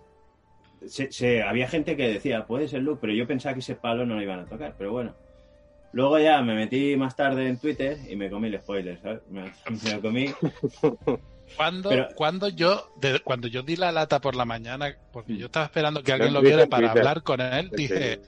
[0.87, 4.05] se, se- había gente que decía, puede ser Luke, pero yo pensaba que ese palo
[4.05, 5.15] no lo iban a tocar, pero bueno.
[5.93, 9.21] Luego ya me metí más tarde en Twitter y me comí el spoiler, ¿sabes?
[9.31, 9.43] Me,
[9.85, 10.27] me lo comí.
[11.57, 15.47] Cuando, Pero- cuando yo de- cuando yo di la lata por la mañana, porque yo
[15.47, 16.99] estaba esperando que alguien lo viera para Twitter.
[17.09, 18.21] hablar con él, dije,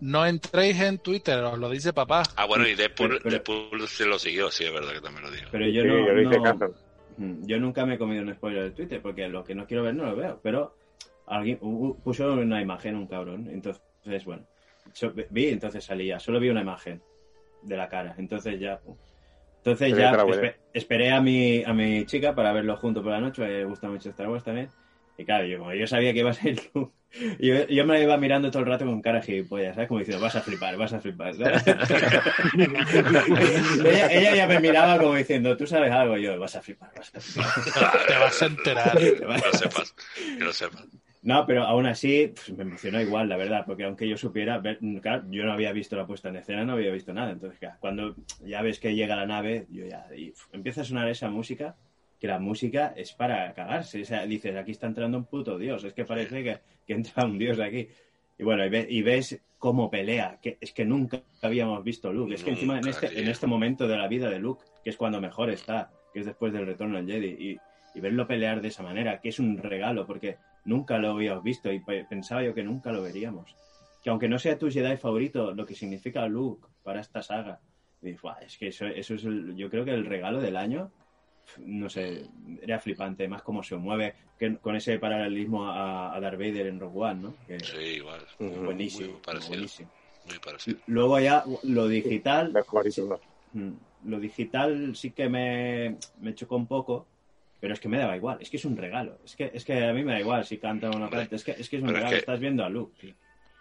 [0.00, 2.22] no entréis en Twitter, os lo dice papá.
[2.36, 5.30] Ah, bueno, y Deadpool, Pero- Deadpool se lo siguió, sí, es verdad que también lo
[5.30, 5.48] dijo.
[5.52, 6.74] Pero yo Sí, no, yo le hice no- caso.
[7.18, 9.82] Mm, Yo nunca me he comido un spoiler de Twitter porque lo que no quiero
[9.82, 10.40] ver no lo veo.
[10.42, 10.74] Pero
[11.26, 11.58] alguien
[12.02, 13.48] puso una imagen, un cabrón.
[13.52, 14.46] Entonces, bueno,
[14.92, 16.18] so- vi, entonces salía.
[16.18, 17.02] Solo vi una imagen
[17.62, 18.14] de la cara.
[18.18, 18.80] Entonces ya.
[19.58, 20.42] Entonces Pero ya ya te la huele.
[20.48, 23.42] espe- esperé a mi, a mi chica para verlo junto por la noche.
[23.42, 24.68] Me gusta mucho Star Wars también.
[25.18, 26.92] Y claro, yo, como yo sabía que iba a ser Luke,
[27.38, 29.86] yo, yo me la iba mirando todo el rato con cara gilipollas, ¿sabes?
[29.88, 31.34] Como diciendo, vas a flipar, vas a flipar.
[33.84, 36.16] ella, ella ya me miraba como diciendo, tú sabes algo.
[36.16, 37.52] Y yo, vas a flipar, vas a flipar.
[38.08, 38.98] Te vas a enterar.
[38.98, 39.94] Que lo sepas,
[40.38, 40.86] que lo sepas.
[41.22, 44.80] No, pero aún así pues, me emocionó igual, la verdad, porque aunque yo supiera, ver-
[45.00, 47.30] claro, yo no había visto la puesta en escena, no había visto nada.
[47.30, 51.08] Entonces, claro, cuando ya ves que llega la nave, yo ya y, empieza a sonar
[51.08, 51.76] esa música,
[52.18, 54.02] que la música es para cagarse.
[54.02, 57.24] O sea, dices, aquí está entrando un puto dios, es que parece que, que entra
[57.24, 57.88] un dios aquí.
[58.36, 62.34] Y bueno, y, ve- y ves cómo pelea, que es que nunca habíamos visto Luke.
[62.34, 64.96] Es que encima en este, en este momento de la vida de Luke, que es
[64.96, 67.58] cuando mejor está, que es después del retorno al Jedi, y,
[67.94, 71.72] y verlo pelear de esa manera, que es un regalo, porque nunca lo habíamos visto
[71.72, 73.54] y pe- pensaba yo que nunca lo veríamos.
[74.02, 77.60] Que aunque no sea tu Jedi favorito, lo que significa Luke para esta saga,
[78.00, 80.56] y dices, "Buah, es que eso, eso es, el- yo creo que el regalo del
[80.56, 80.90] año,
[81.58, 82.26] no sé,
[82.60, 86.80] era flipante, más cómo se mueve, que, con ese paralelismo a, a Darth Vader en
[86.80, 87.36] Rogue One, ¿no?
[87.46, 88.20] Que, Sí, igual.
[88.38, 89.48] Buenísimo, muy parecido.
[89.50, 89.90] buenísimo.
[90.24, 90.78] Muy parecido.
[90.86, 92.52] Luego ya lo digital.
[93.52, 93.72] Mm,
[94.04, 97.06] Lo digital sí que me, me chocó un poco,
[97.62, 98.38] pero es que me daba igual.
[98.40, 99.20] Es que es un regalo.
[99.24, 101.36] Es que, es que a mí me da igual si canta o no Hombre, canta.
[101.36, 102.10] Es que es, que es un pero es regalo.
[102.10, 102.92] que- Estás viendo a Luke.
[103.00, 103.14] tío.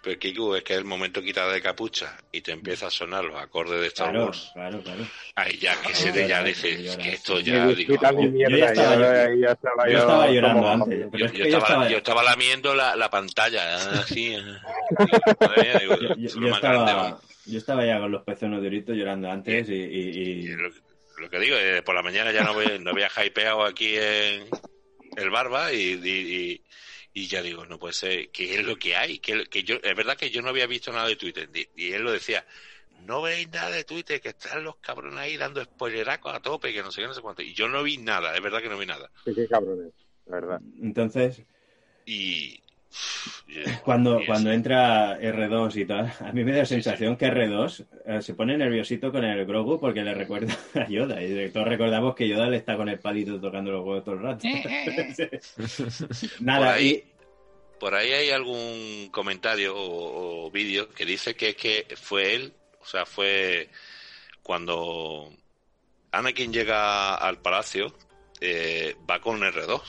[0.03, 3.39] Pero Kiku, es que el momento quitada de capucha y te empieza a sonar los
[3.39, 4.49] acordes de Star Claro, Wars.
[4.55, 5.03] claro, claro.
[5.35, 7.93] Ahí ya que se te ya dices que esto ya digo.
[7.93, 11.05] yo- estaba- yo Yo llorando antes.
[11.11, 14.33] Pero Yo, es que estaba, estaba, yo estaba lamiendo la, la pantalla, así.
[14.33, 14.41] eh.
[15.39, 19.73] Madre mía, digo, yo- estaba, yo estaba ya con los pezones duritos llorando antes y,
[19.75, 20.55] y- y- Y
[21.21, 24.49] lo, que digo, eh, por la mañana ya no, voy, no había hypeado aquí en
[25.15, 26.09] el barba y, y,
[26.53, 26.63] y-
[27.13, 29.19] y ya digo, no puede ser, ¿qué es lo que hay?
[29.19, 31.91] Que, que yo, es verdad que yo no había visto nada de Twitter y, y
[31.91, 32.45] él lo decía,
[33.05, 36.81] no veis nada de Twitter, que están los cabrones ahí dando spoileracos a tope, que
[36.83, 37.41] no sé qué, no sé cuánto.
[37.41, 39.11] Y yo no vi nada, es verdad que no vi nada.
[39.25, 39.91] Sí, qué cabrones,
[40.25, 40.61] la verdad.
[40.81, 41.41] entonces
[42.05, 42.60] Y
[43.83, 48.21] Cuando, cuando entra R2 y tal, a mí me da la sensación que R2 eh,
[48.21, 51.21] se pone nerviosito con el Grogu porque le recuerda a Yoda.
[51.21, 54.21] Y todos recordamos que Yoda le está con el palito tocando los huevos todo el
[54.21, 54.47] rato.
[55.57, 57.03] Por Nada, ahí, y
[57.79, 62.53] por ahí hay algún comentario o, o vídeo que dice que es que fue él,
[62.81, 63.69] o sea, fue
[64.43, 65.31] cuando
[66.11, 67.93] Anakin llega al palacio,
[68.39, 69.81] eh, va con R2.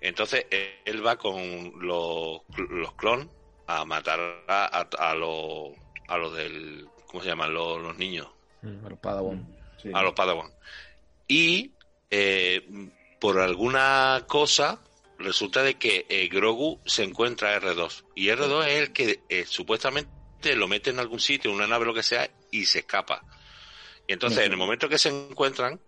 [0.00, 3.30] Entonces eh, él va con los, los clon
[3.66, 4.18] a matar
[4.48, 5.70] a, a, a los
[6.08, 8.26] a los del ¿cómo se llaman los, los niños?
[8.62, 9.46] Mm, Los Padawan.
[9.82, 9.90] sí.
[9.92, 10.50] a los Padawan.
[11.28, 11.72] Y
[12.10, 12.66] eh,
[13.20, 14.80] por alguna cosa
[15.18, 19.44] resulta de que eh, Grogu se encuentra a R2 y R2 es el que eh,
[19.46, 20.10] supuestamente
[20.56, 23.22] lo mete en algún sitio, en una nave lo que sea y se escapa.
[24.08, 25.78] Y entonces en el momento que se encuentran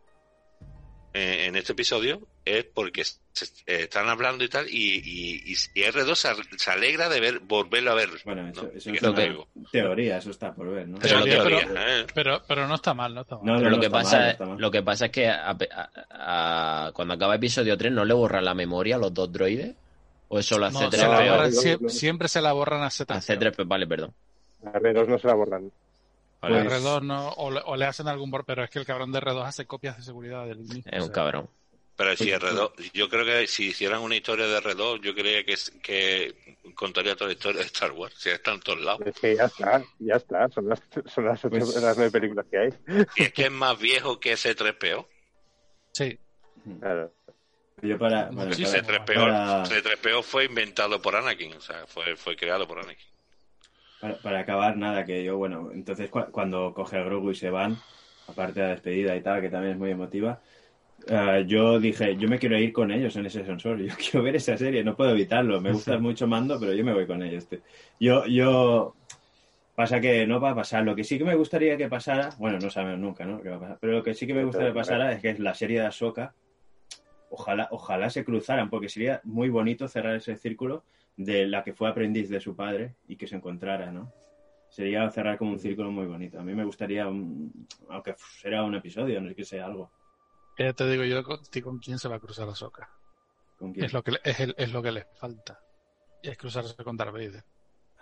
[1.14, 3.16] eh, en este episodio es porque se-
[3.66, 7.38] eh, están hablando y tal y, y, y- y R2 se, se alegra de ver
[7.40, 8.08] volverlo a ver.
[8.24, 8.68] Bueno, eso, ¿no?
[8.70, 9.48] eso es que una te digo.
[9.70, 10.98] teoría, eso está por ver, ¿no?
[10.98, 11.68] Pero que- teoría,
[12.00, 12.06] ¿eh?
[12.14, 13.44] Pero, pero no está mal, no está mal.
[13.46, 14.60] No, Pero no, lo no que pasa mal, no es, mal.
[14.60, 18.44] lo que pasa es que a- a- a- cuando acaba episodio 3 no le borran
[18.44, 19.74] la memoria a los dos droides
[20.28, 21.30] o eso lo hace No, se 3 la peor.
[21.36, 23.20] borran, Lo- sie- lo- siempre se la borran a a C3PO.
[23.20, 24.12] C3 vale perdón
[24.64, 25.70] A R2 no se la borran.
[26.42, 28.84] Vale, Pues- R2 no, o le, o le hacen algún bor, pero es que el
[28.86, 30.82] cabrón de R2 hace copias de seguridad del mismo.
[30.84, 31.48] es o un sea, cabrón
[31.96, 35.44] Pero si Pues, R2, yo creo que si hicieran una historia de R2, yo creía
[35.44, 38.14] que, que contaría toda la historia de Star Wars.
[38.18, 39.02] Si está en todos lados.
[39.06, 40.48] Es que ya está, ya está.
[40.48, 42.70] Son las, son las, ocho- Pues- las nueve películas que hay.
[43.16, 45.06] Y es que es más viejo que C3PO.
[45.92, 46.18] Sí,
[46.80, 47.12] Claro.
[47.82, 52.36] Yo para, sí, para- C3PO, para- C3PO fue inventado por Anakin, o sea, fue, fue
[52.36, 53.06] creado por Anakin.
[54.02, 57.50] Para, para acabar, nada, que yo, bueno, entonces cua- cuando coge a Grogu y se
[57.50, 57.78] van,
[58.26, 60.42] aparte de la despedida y tal, que también es muy emotiva,
[61.06, 64.34] eh, yo dije, yo me quiero ir con ellos en ese sensor, yo quiero ver
[64.34, 67.46] esa serie, no puedo evitarlo, me gusta mucho Mando, pero yo me voy con ellos.
[67.48, 67.60] tío.
[68.00, 68.96] Yo, yo,
[69.76, 72.58] pasa que no va a pasar, lo que sí que me gustaría que pasara, bueno,
[72.58, 73.40] no sabemos nunca, ¿no?
[73.40, 75.30] qué va a pasar, pero lo que sí que me gustaría que pasara es que
[75.30, 76.34] es la serie de Ahsoka,
[77.28, 80.82] ojalá, ojalá se cruzaran, porque sería muy bonito cerrar ese círculo
[81.16, 84.12] de la que fue aprendiz de su padre y que se encontrara, ¿no?
[84.70, 86.40] Sería cerrar como un círculo muy bonito.
[86.40, 89.90] A mí me gustaría, un- aunque será un episodio, no es que sea algo.
[90.58, 92.88] ya te digo yo con, con quién se va a cruzar la soca.
[93.58, 93.84] ¿Con quién?
[93.86, 95.60] Es lo que le- es, el- es lo que les falta.
[96.22, 97.44] Y es cruzarse con Darth Vader.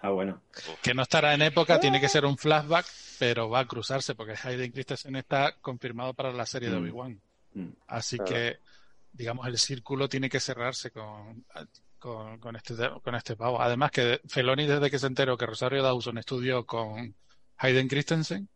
[0.02, 0.42] Ah, bueno.
[0.82, 2.86] Que no estará en época, tiene que ser un flashback,
[3.18, 6.82] pero va a cruzarse porque Hayden Christensen está confirmado para la serie de Mm.
[6.82, 7.20] Obi-Wan.
[7.54, 7.68] Mm.
[7.86, 8.32] Así Claro.
[8.32, 8.58] que,
[9.12, 11.44] digamos, el círculo tiene que cerrarse con,
[12.00, 12.74] con, con este,
[13.04, 13.60] con este pavo.
[13.62, 17.14] Además que Feloni, desde que se enteró que Rosario Dawson estudió con
[17.58, 18.48] Hayden Christensen,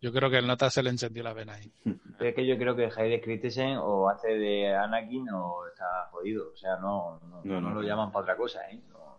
[0.00, 1.72] yo creo que el nota se le encendió la vena ahí.
[2.20, 6.50] Es que yo creo que Hayden Christensen o hace de Anakin o está jodido.
[6.52, 8.78] O sea, no, no, No, no, no lo llaman para otra cosa, ¿eh?
[8.90, 9.18] No.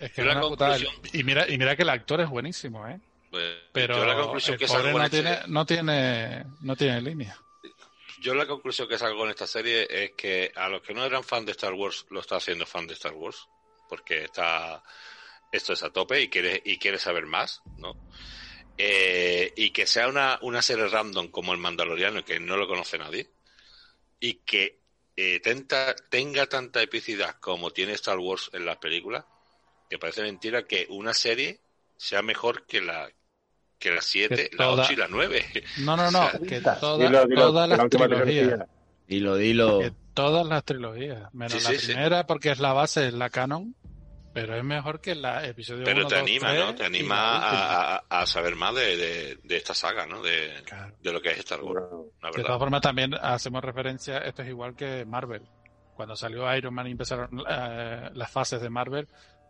[0.00, 2.88] Es que es la una conclusión- Y mira, y mira que el actor es buenísimo,
[2.88, 3.00] ¿eh?
[3.30, 7.36] Pues, Pero yo la conclusión el que pobre no tiene, no tiene, no tiene línea.
[8.22, 11.24] Yo la conclusión que salgo en esta serie es que a los que no eran
[11.24, 13.48] fan de Star Wars lo está haciendo fan de Star Wars
[13.88, 14.82] porque está
[15.50, 17.94] esto es a tope y quiere y quiere saber más, ¿no?
[18.78, 22.96] Eh, y que sea una, una serie random como el Mandaloriano que no lo conoce
[22.96, 23.28] nadie
[24.20, 24.78] y que
[25.16, 29.24] eh, tenga tanta epicidad como tiene Star Wars en las películas
[29.90, 31.60] que parece mentira que una serie
[31.98, 33.10] sea mejor que la
[33.82, 35.44] que las 7, Que la toda- 8 y la 9.
[35.78, 38.22] No, no, no, O sea, que Dilo, toda- Dilo, dilo, todas la las trilogías.
[38.24, 38.66] trilogía.
[39.08, 41.92] dilo dilo Que todas las trilogías, menos Sí, la sí, sí.
[41.92, 43.74] primera porque es la base, es la canon,
[44.34, 46.74] pero es mejor que la episodio Pero 1, te 2, anima, 3 ¿no?
[46.74, 50.22] Te anima la a, a- a saber más de, de- de esta saga, ¿no?
[50.22, 50.94] De, Claro.
[51.02, 51.82] de lo que es Star Wars,
[52.22, 52.44] la De verdad.
[52.46, 55.42] todas formas, también hacemos referencia, esto es igual que Marvel.
[55.94, 59.06] Cuando salió Iron Man y empezaron eh, las fases de Marvel,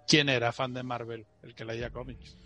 [0.09, 1.25] ¿quién era fan de Marvel?
[1.43, 2.37] El que leía cómics.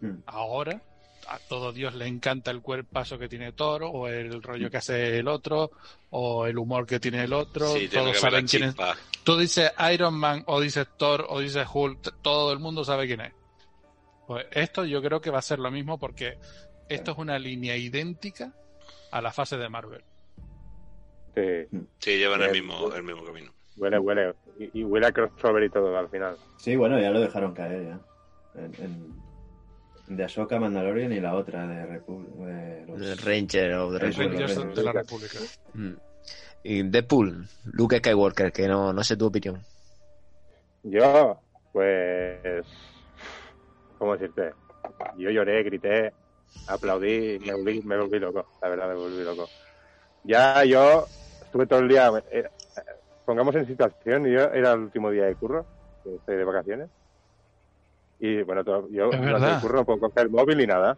[0.00, 0.18] Mm.
[0.26, 0.80] Ahora,
[1.28, 5.18] a todo Dios le encanta el cuerpazo que tiene Thor, o el rollo que hace
[5.18, 5.70] el otro,
[6.10, 7.66] o el humor que tiene el otro.
[7.68, 8.74] Sí, Todos saben quién es.
[9.24, 13.20] Tú dices Iron Man, o dices Thor, o dices Hulk, todo el mundo sabe quién
[13.20, 13.32] es.
[14.26, 16.38] Pues esto yo creo que va a ser lo mismo porque
[16.88, 18.52] esto es una línea idéntica
[19.10, 20.02] a la fase de Marvel.
[21.34, 22.64] sí, Sí, llevan el Bien.
[22.66, 23.52] mismo, el mismo camino.
[23.76, 24.34] huele, huele.
[24.58, 26.36] Y, y huele a crossover y todo al final.
[26.56, 28.00] Sí, bueno, ya lo dejaron caer ya.
[28.60, 29.27] En, en-
[30.08, 32.44] de Ahsoka, Mandalorian y la otra de República.
[32.46, 34.30] De los- The Ranger of the Republic.
[34.40, 35.38] Rangers de la República.
[35.74, 35.92] Mm.
[36.64, 39.62] y Deadpool Luke Skywalker que no no sé tu opinión
[40.82, 41.38] Yo,
[41.72, 42.66] pues.
[43.98, 44.52] ¿Cómo decirte?
[45.16, 46.12] Yo lloré, grité,
[46.68, 48.46] aplaudí, me volví, me volví loco.
[48.62, 49.48] La verdad, me volví loco.
[50.24, 51.06] Ya yo
[51.42, 52.10] estuve todo el día.
[52.30, 52.44] eh,
[53.24, 55.66] pongamos en situación, yo era el último día de curro
[56.04, 56.88] que estoy de vacaciones.
[58.20, 59.54] Y bueno, todo- yo verdad.
[59.56, 60.96] el curro no puedo coger el móvil ni nada.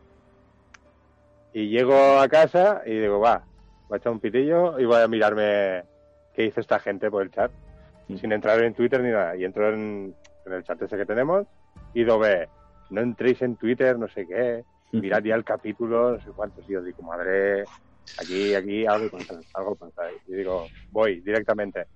[1.53, 3.43] Y llego a casa y digo, va,
[3.89, 5.83] voy a echar un pitillo y voy a mirarme
[6.35, 7.51] qué dice esta gente por el chat.
[8.09, 8.17] Mm.
[8.17, 9.37] Sin entrar en Twitter ni nada.
[9.37, 10.15] Y entro en,
[10.47, 11.47] en el chat ese que tenemos
[11.93, 12.49] y lo ve.
[12.91, 14.65] No entréis en Twitter, no sé qué.
[14.93, 16.69] Mirad ya el capítulo, no sé cuántos.
[16.69, 17.65] Y yo digo, madre,
[18.21, 20.03] aquí, aquí algo pasa, algo pasa.
[20.27, 21.87] Y digo, voy directamente.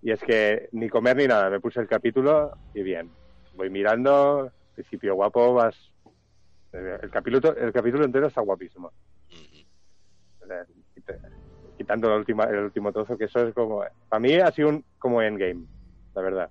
[0.00, 3.10] Y es que ni comer ni nada, me puse el capítulo y bien.
[3.54, 5.76] Voy mirando, principio guapo, vas.
[6.72, 8.90] El capítulo, el capítulo entero está guapísimo.
[10.94, 11.20] Quit-
[11.76, 13.82] Quitando la última, el último trozo, que eso es como.
[14.08, 15.66] Para mí ha sido un, como endgame,
[16.14, 16.50] la verdad.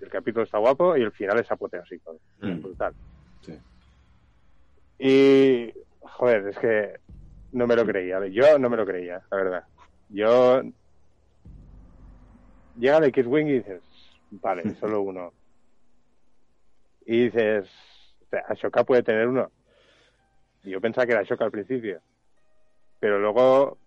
[0.00, 2.18] El capítulo está guapo y el final es apoteósico.
[2.40, 2.60] Mm.
[2.62, 2.94] Brutal.
[3.42, 3.58] Sí.
[4.98, 5.72] Y.
[6.00, 7.00] Joder, es que
[7.52, 8.26] no me lo creía.
[8.28, 9.64] Yo no me lo creía, la verdad.
[10.08, 10.62] Yo.
[12.78, 13.82] Llega el X-Wing y dices,
[14.30, 15.32] vale, solo uno.
[17.06, 17.68] Y dices,
[18.22, 19.50] o sea, Ashoka puede tener uno.
[20.64, 22.00] Y yo pensaba que era Ashoka al principio.
[23.00, 23.78] Pero luego,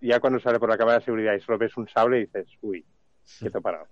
[0.00, 2.84] ya cuando sale por la cámara de seguridad y solo ves un sable dices, uy,
[3.54, 3.86] ha parado.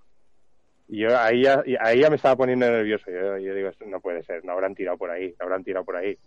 [0.89, 3.11] Y yo ahí ya, ahí ya me estaba poniendo nervioso.
[3.11, 5.97] Yo, yo digo, no puede ser, no habrán tirado por ahí, no habrán tirado por
[5.97, 6.19] ahí.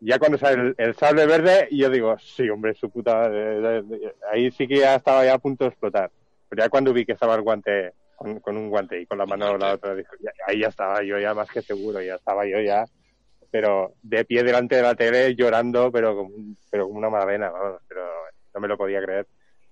[0.00, 3.28] Ya cuando sale el, el sable verde, yo digo, sí, hombre, su puta.
[3.32, 6.10] eh, eh, ahí sí que ya estaba ya a punto de explotar.
[6.48, 9.26] Pero ya cuando vi que estaba el guante, con, con un guante y con la
[9.26, 10.02] mano la guante.
[10.02, 10.04] otra,
[10.46, 12.84] ahí ya estaba yo ya más que seguro, ya estaba yo ya.
[13.50, 16.30] Pero de pie delante de la tele llorando, pero como,
[16.70, 18.02] pero como una madalena, vamos, pero
[18.52, 19.26] no me lo podía creer.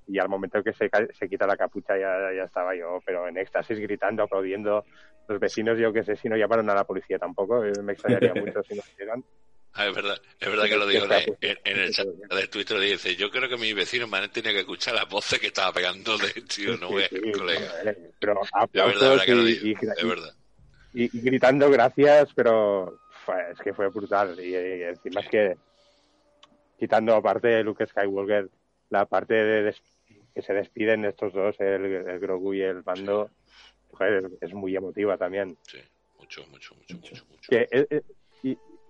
[0.07, 3.37] Y al momento que se, se quita la capucha ya, ya estaba yo, pero en
[3.37, 4.85] éxtasis, gritando, aplaudiendo.
[5.29, 8.33] Los vecinos, yo que sé, si no llamaron a la policía tampoco, eh, me extrañaría
[8.35, 9.25] mucho si no hicieran.
[9.79, 12.81] Ah, es verdad, es verdad que lo digo está, en, en- el chat de Twitter.
[12.81, 15.73] Dice: Yo creo que mis vecinos me han tenido que escuchar las voces que estaba
[15.73, 17.83] pegando de tío, no voy a colega.
[17.85, 19.67] eh, pero verdad, aplausos verdad que lo y, digo.
[19.67, 20.35] y- De verdad.
[20.95, 22.99] y- y gritando gracias, pero
[23.53, 24.39] es que fue brutal.
[24.41, 25.57] Y, encima es que,
[26.79, 28.49] quitando aparte de Luke Skywalker,
[28.91, 29.83] la parte de des-
[30.35, 32.83] que se despiden estos dos, el, el Grogu y el
[33.91, 35.57] joder, es muy emotiva también.
[35.67, 35.79] Sí,
[36.19, 37.49] mucho, mucho, mucho, mucho, mucho.
[37.49, 38.03] Que es,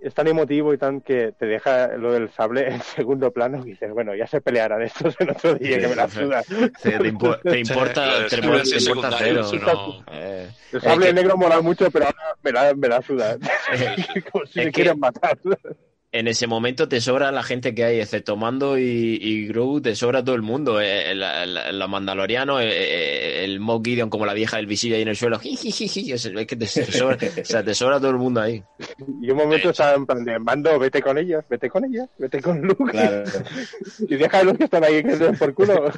[0.01, 3.71] es- tan emotivo y tan que te deja lo del sable en segundo plano y
[3.71, 6.43] dices, bueno, ya se pelearán estos en otro día, que me la suda.
[6.43, 8.37] Sí, te, impo- te importa, de te, te
[9.19, 9.43] cero.
[9.63, 13.37] no- Eh, El sable que- negro mola mucho, pero ahora me la, me la suda.
[14.33, 15.39] Como si me que- quieren matar.
[16.13, 19.95] En ese momento te sobra la gente que hay, excepto Mando y, y Grogu, te
[19.95, 20.81] sobra todo el mundo.
[20.81, 24.95] Eh, la- la- Los mandalorianos, eh, eh, el Mock Gideon como la vieja del visillo
[24.97, 25.39] ahí en el suelo.
[25.45, 28.63] Es es que te, te sobra, o sea, te sobra todo el mundo ahí.
[29.21, 32.41] Y un momento estaba en plan de mando, vete con ellos, vete con ellos, vete
[32.41, 32.91] con Luke.
[32.93, 33.25] Claro.
[34.09, 35.91] Y deja a los que están ahí que se por culo.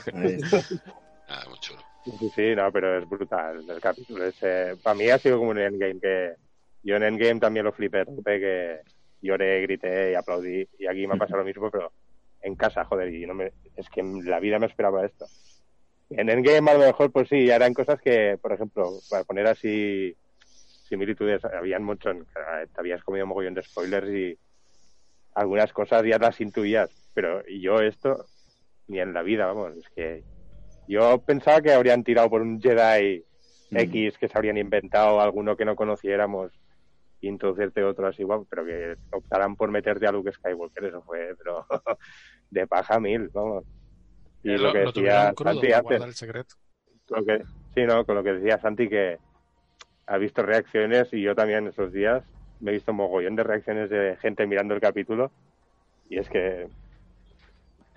[1.28, 1.80] Ah, muy chulo.
[2.18, 4.24] Sí, sí, no, pero es brutal el capítulo.
[4.24, 4.74] ese.
[4.82, 6.32] para mí ha sido como un endgame que
[6.82, 8.78] yo en endgame también lo flipé, que
[9.20, 10.68] lloré, grité y aplaudí.
[10.78, 11.92] Y aquí me ha pasado lo mismo, pero
[12.42, 15.26] en casa, joder, y no me, es que en la vida me esperaba esto.
[16.10, 19.46] En endgame a lo mejor, pues sí, ya eran cosas que, por ejemplo, para poner
[19.46, 20.16] así
[20.88, 24.38] similitudes, habían mucho, te habías comido un mogollón de spoilers y
[25.34, 28.24] algunas cosas ya las intuías, pero yo esto,
[28.86, 30.24] ni en la vida, vamos, es que
[30.88, 33.22] yo pensaba que habrían tirado por un Jedi
[33.70, 33.76] Mm.
[33.76, 36.52] X que se habrían inventado alguno que no conociéramos
[37.20, 41.34] y introducirte otro así, guau, pero que optaran por meterte a Luke Skywalker, eso fue,
[41.36, 41.66] pero
[42.50, 43.64] de paja mil, vamos.
[44.42, 46.54] Y Eh, lo, que decía Santi antes, el secreto.
[47.08, 47.42] lo que,
[47.74, 49.18] sí, no, con lo que decía Santi que
[50.06, 52.24] ha visto reacciones y yo también esos días
[52.60, 55.30] me he visto un mogollón de reacciones de gente mirando el capítulo
[56.08, 56.68] y es que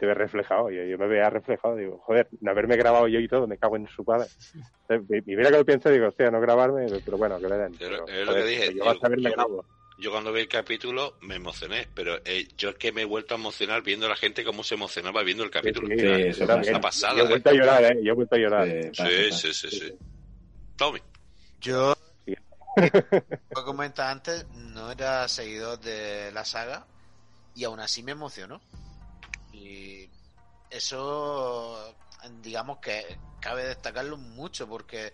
[0.02, 3.28] te ves reflejado, yo, yo me veía reflejado, digo, joder, de haberme grabado yo y
[3.28, 4.30] todo, me cago en su padre.
[4.90, 7.78] Y mira que lo pienso, digo, hostia, no grabarme, pero bueno, que le den.
[7.78, 9.32] Pero Pero, es lo que dije, Yo vas yo- a verme
[9.98, 13.36] yo- cuando vi el capítulo me emocioné, pero eh, yo es que me he vuelto
[13.36, 15.88] a emocionar viendo a la gente cómo se emocionaba viendo el capítulo.
[15.90, 17.14] Sí, Sí, eso yo una pasada.
[17.16, 17.30] Yo he ¿eh?
[17.30, 18.68] vuelto a llorar, eh, yo he vuelto a llorar.
[18.68, 19.94] Eh, Sí, sí, sí, sí.
[20.76, 21.00] Tommy.
[21.60, 21.94] Yo,
[22.26, 22.34] Sí.
[23.54, 26.88] como comentaba antes, no era seguidor de la saga
[27.54, 28.60] y aún así me emocionó.
[29.52, 30.10] Y
[30.70, 31.96] eso,
[32.42, 35.14] digamos que cabe destacarlo mucho porque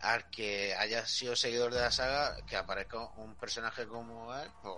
[0.00, 4.76] al que haya sido seguidor de la saga, que aparezca un personaje como él, pues,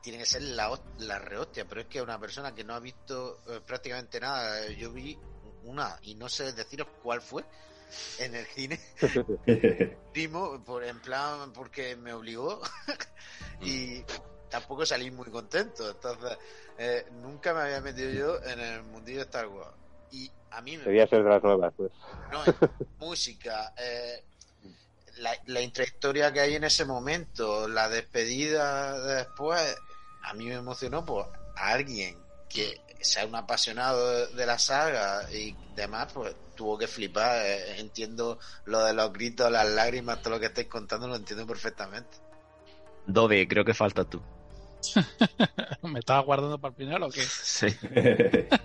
[0.00, 3.42] tiene que ser la, la rehostia, pero es que una persona que no ha visto
[3.48, 5.18] eh, prácticamente nada, yo vi
[5.64, 7.44] una y no sé deciros cuál fue
[8.18, 8.80] en el cine.
[10.12, 12.60] Primo, por, en plan, porque me obligó
[13.60, 14.04] y
[14.50, 15.90] tampoco salí muy contento.
[15.90, 16.36] Entonces,
[16.78, 19.70] eh, nunca me había metido yo en el mundillo de Star Wars.
[20.12, 21.92] Y a mí me Debía ser de las nuevas, pues.
[22.32, 22.42] no,
[22.98, 24.24] música, eh,
[25.18, 29.76] la, la intrahistoria que hay en ese momento, la despedida después,
[30.22, 32.16] a mí me emocionó por alguien
[32.48, 37.46] que sea un apasionado de la saga y demás, pues tuvo que flipar.
[37.46, 41.46] Eh, Entiendo lo de los gritos, las lágrimas, todo lo que estáis contando, lo entiendo
[41.46, 42.18] perfectamente.
[43.06, 44.20] Dove, creo que falta tú.
[45.82, 47.20] ¿Me estabas guardando para el final o qué?
[47.22, 47.66] Sí.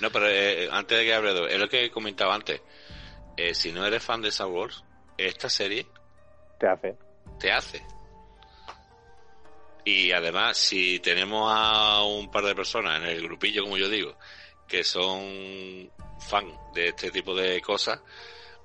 [0.00, 2.60] No, pero eh, antes de que hable, de- es lo que comentaba antes.
[3.36, 4.84] Eh, si no eres fan de Star Wars,
[5.16, 5.86] esta serie
[6.58, 6.96] Te hace.
[7.38, 7.82] te hace.
[9.84, 14.16] Y además, si tenemos a un par de personas en el grupillo, como yo digo,
[14.68, 18.00] que son fan de este tipo de cosas,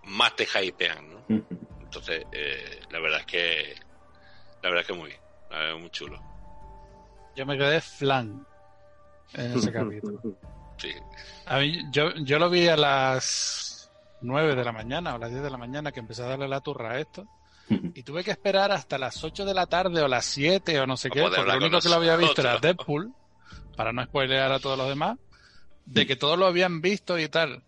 [0.04, 1.26] más te hypean, ¿no?
[1.80, 3.76] Entonces, eh, la verdad es que
[4.62, 6.22] la verdad es que muy bien, es muy chulo.
[7.36, 8.46] Yo me quedé flan
[9.34, 10.20] en ese capítulo.
[10.78, 10.92] Sí.
[11.46, 13.92] A mí, yo, yo lo vi a las
[14.22, 16.62] 9 de la mañana o las 10 de la mañana que empecé a darle la
[16.62, 17.28] turra a esto.
[17.70, 20.96] Y tuve que esperar hasta las 8 de la tarde o las 7 o no
[20.96, 22.60] sé qué, porque lo único que lo había visto era.
[22.60, 23.12] Deadpool,
[23.76, 25.18] para no spoilear a todos los demás,
[25.86, 27.64] de que todos lo habían visto y tal.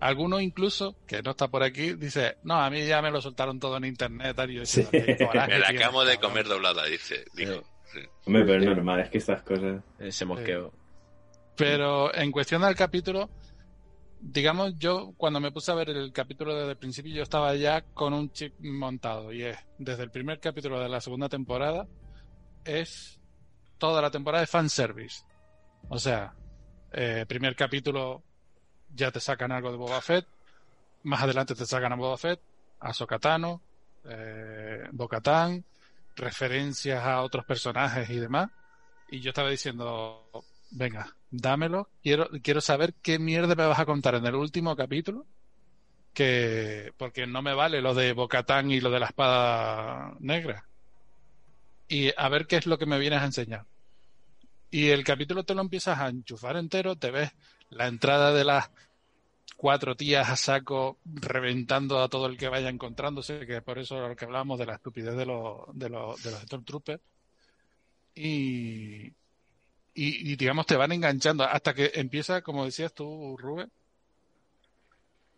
[0.00, 3.58] Algunos incluso, que no está por aquí, dice, no, a mí ya me lo soltaron
[3.58, 4.90] todo en internet, tal, y yo decía, Sí.
[4.90, 6.30] "Qué coraje Me la acabo de cabrón".
[6.30, 7.24] comer doblada, dice.
[7.34, 7.62] Dijo.
[7.92, 8.00] Sí.
[8.26, 9.82] Hombre, pero es normal, es que estas cosas.
[9.98, 10.72] Ese mosqueo.
[11.56, 13.30] Pero en cuestión del capítulo,
[14.20, 17.82] digamos, yo cuando me puse a ver el capítulo desde el principio, yo estaba ya
[17.82, 19.32] con un chip montado.
[19.32, 21.86] Y es, desde el primer capítulo de la segunda temporada,
[22.64, 23.20] es
[23.78, 25.22] toda la temporada de fanservice.
[25.88, 26.34] O sea,
[26.92, 28.22] eh, primer capítulo
[28.94, 30.26] ya te sacan algo de Boba Fett,
[31.04, 32.40] más adelante te sacan a Boba Fett,
[32.80, 33.60] a Sokatano,
[34.04, 35.64] eh, Bo-Katan,
[36.16, 38.50] referencias a otros personajes y demás.
[39.10, 40.28] Y yo estaba diciendo,
[40.70, 41.88] venga, dámelo.
[42.02, 45.26] Quiero, quiero saber qué mierda me vas a contar en el último capítulo.
[46.12, 50.64] Que, porque no me vale lo de Bocatán y lo de la espada negra.
[51.88, 53.66] Y a ver qué es lo que me vienes a enseñar.
[54.70, 57.32] Y el capítulo te lo empiezas a enchufar entero, te ves
[57.74, 58.70] la entrada de las
[59.56, 64.16] cuatro tías a saco reventando a todo el que vaya encontrándose, que por eso lo
[64.16, 67.02] que hablábamos de la estupidez de los, de los, de los Stormtroopers.
[68.14, 69.12] Y, y,
[69.94, 73.70] y, digamos te van enganchando hasta que empieza, como decías tú, Rubén,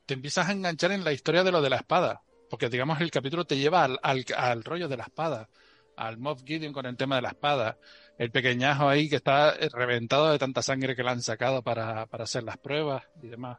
[0.05, 3.11] te empiezas a enganchar en la historia de lo de la espada, porque digamos el
[3.11, 5.49] capítulo te lleva al, al, al rollo de la espada,
[5.97, 7.79] al Moff Gideon con el tema de la espada,
[8.19, 12.25] el pequeñajo ahí que está reventado de tanta sangre que le han sacado para, para
[12.25, 13.59] hacer las pruebas y demás.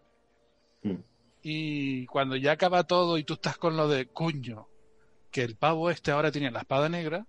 [0.84, 0.96] Mm.
[1.44, 4.68] Y cuando ya acaba todo y tú estás con lo de coño,
[5.32, 7.26] que el pavo este ahora tiene la espada negra,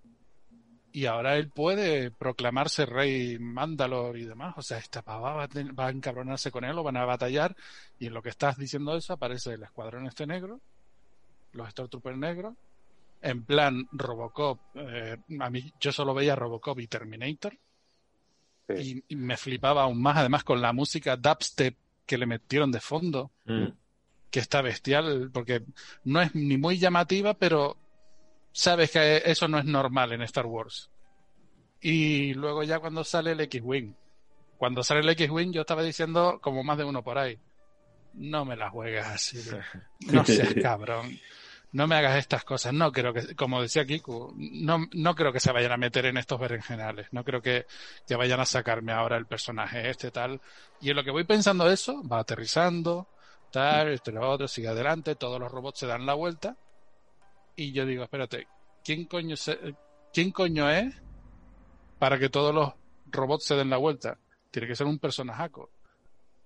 [0.92, 4.54] y ahora él puede proclamarse rey Mandalor y demás.
[4.56, 5.48] O sea, esta pava va a,
[5.78, 7.54] va a encabronarse con él o van a batallar.
[7.98, 10.60] Y en lo que estás diciendo eso aparece el escuadrón este negro,
[11.52, 12.54] los Stormtroopers negros,
[13.22, 14.60] en plan Robocop.
[14.74, 17.56] eh, a mí yo solo veía Robocop y Terminator.
[18.68, 19.02] Sí.
[19.08, 21.76] Y, y me flipaba aún más, además con la música dubstep
[22.06, 23.68] que le metieron de fondo Mm.
[24.30, 25.62] que está bestial, porque
[26.04, 27.76] no es ni muy llamativa, pero
[28.52, 30.90] sabes que eso no es normal en Star Wars.
[31.80, 33.94] Y luego ya cuando sale el X-Wing,
[34.58, 37.38] cuando sale el X-Wing yo estaba diciendo como más de uno por ahí,
[38.14, 39.38] no me la juegues así,
[40.12, 41.18] no seas cabrón,
[41.72, 45.40] no me hagas estas cosas, no creo que, como decía Kiku, no, no creo que
[45.40, 47.66] se vayan a meter en estos berenjenales, no creo que,
[48.06, 50.40] que vayan a sacarme ahora el personaje este tal,
[50.80, 53.08] y en lo que voy pensando eso, va aterrizando,
[53.52, 56.56] tal, esto lo otro, sigue adelante, todos los robots se dan la vuelta.
[57.56, 58.46] Y yo digo, espérate,
[58.84, 59.58] ¿quién coño, se-
[60.12, 60.94] ¿quién coño es
[61.98, 62.72] para que todos los
[63.06, 64.18] robots se den la vuelta?
[64.50, 65.70] Tiene que ser un personajaco.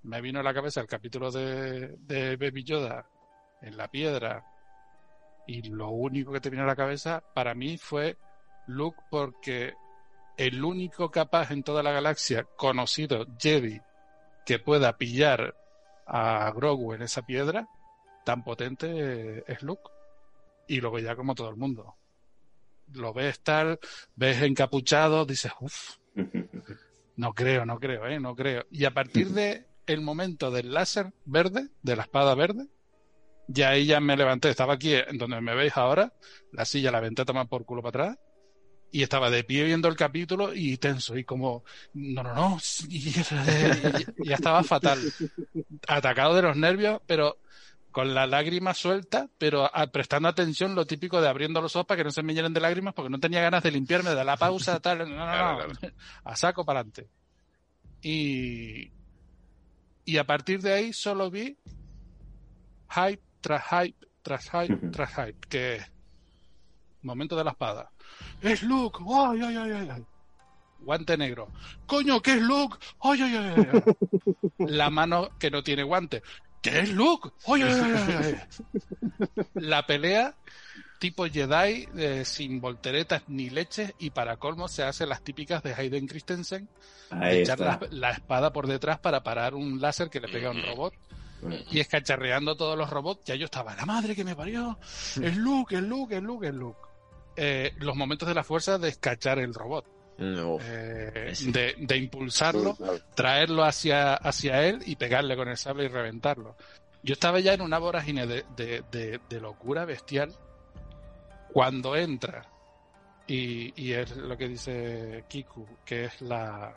[0.04, 3.06] Me vino a la cabeza el capítulo de, de Baby Yoda
[3.60, 4.44] en la piedra.
[5.46, 8.16] Y lo único que te vino a la cabeza para mí fue
[8.66, 9.74] Luke porque
[10.36, 13.80] el único capaz en toda la galaxia conocido Jedi
[14.46, 15.54] que pueda pillar
[16.06, 17.68] a Grogu en esa piedra
[18.24, 19.90] tan potente es Luke.
[20.68, 21.96] Y luego ya como todo el mundo.
[22.94, 23.78] Lo ves tal,
[24.16, 25.96] ves encapuchado, dices, uff,
[27.16, 28.64] no creo, no creo, eh, no creo.
[28.70, 32.68] Y a partir de el momento del láser verde, de la espada verde,
[33.46, 36.12] ya ahí ya me levanté, estaba aquí en donde me veis ahora,
[36.50, 38.18] la silla la aventé a tomar por culo para atrás,
[38.90, 41.64] y estaba de pie viendo el capítulo y tenso, y como,
[41.94, 42.58] no, no, no,
[42.88, 45.12] y, y- y ya estaba fatal,
[45.88, 47.38] atacado de los nervios, pero
[47.90, 51.98] con la lágrima suelta, pero a- prestando atención lo típico de abriendo los ojos para
[51.98, 54.36] que no se me llenen de lágrimas, porque no tenía ganas de limpiarme, de la
[54.36, 55.72] pausa, tal, no, no, no,
[56.24, 57.10] a saco para adelante.
[58.02, 58.92] Y,
[60.04, 61.56] y a partir de ahí solo vi
[62.90, 65.80] hype tras hype, tras hype, tras hype, que
[67.02, 67.90] momento de la espada.
[68.40, 70.04] Es Luke, ay, ay, ay, ay.
[70.80, 71.48] Guante negro.
[71.86, 72.78] Coño, ¿qué es Luke?
[73.00, 73.82] Ay, ay, ay, ay.
[74.58, 76.22] La mano que no tiene guante.
[76.60, 77.30] ¿Qué es Luke?
[77.46, 79.28] Ay, ay, ay, ay.
[79.54, 80.34] La pelea
[80.98, 85.74] tipo Jedi eh, sin volteretas ni leches y para colmo se hace las típicas de
[85.74, 86.68] Hayden Christensen
[87.10, 90.52] de echar la, la espada por detrás para parar un láser que le pega a
[90.52, 90.94] un robot
[91.70, 94.78] y escacharreando todos los robots, ya yo estaba, la madre que me parió,
[95.20, 96.78] es Luke, es Luke, es Luke, es Luke.
[97.36, 99.86] Eh, los momentos de la fuerza de escachar el robot,
[100.18, 102.76] No, eh, de, de impulsarlo,
[103.14, 106.56] traerlo hacia, hacia él y pegarle con el sable y reventarlo.
[107.02, 110.32] Yo estaba ya en una vorágine de, de- de- de locura bestial
[111.52, 112.46] cuando entra
[113.26, 116.74] y, y es lo que dice Kiku, que es la,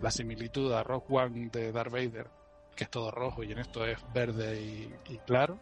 [0.00, 2.26] la similitud a Rock One de Darth Vader,
[2.74, 5.58] que es todo rojo y en esto es verde y, y claro.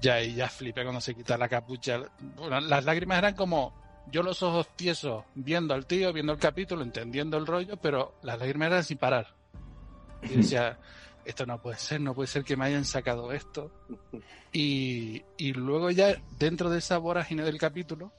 [0.00, 2.00] Ya ahí ya flipé cuando se quita la capucha.
[2.36, 3.74] Bueno, las lágrimas eran como
[4.10, 8.38] yo los ojos tiesos viendo al tío, viendo el capítulo, entendiendo el rollo, pero las
[8.38, 9.34] lágrimas eran sin parar.
[10.22, 10.78] Y decía,
[11.24, 13.70] esto no puede ser, no puede ser que me hayan sacado esto.
[14.52, 18.12] Y, y luego ya dentro de esa vorágine del capítulo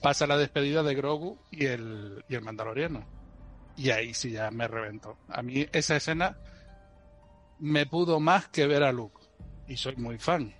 [0.00, 3.21] pasa la despedida de Grogu y el, y el Mandaloriano.
[3.76, 5.18] Y ahí sí ya me reventó.
[5.28, 6.36] A mí esa escena
[7.58, 9.20] me pudo más que ver a Luke.
[9.66, 10.52] Y soy muy fan.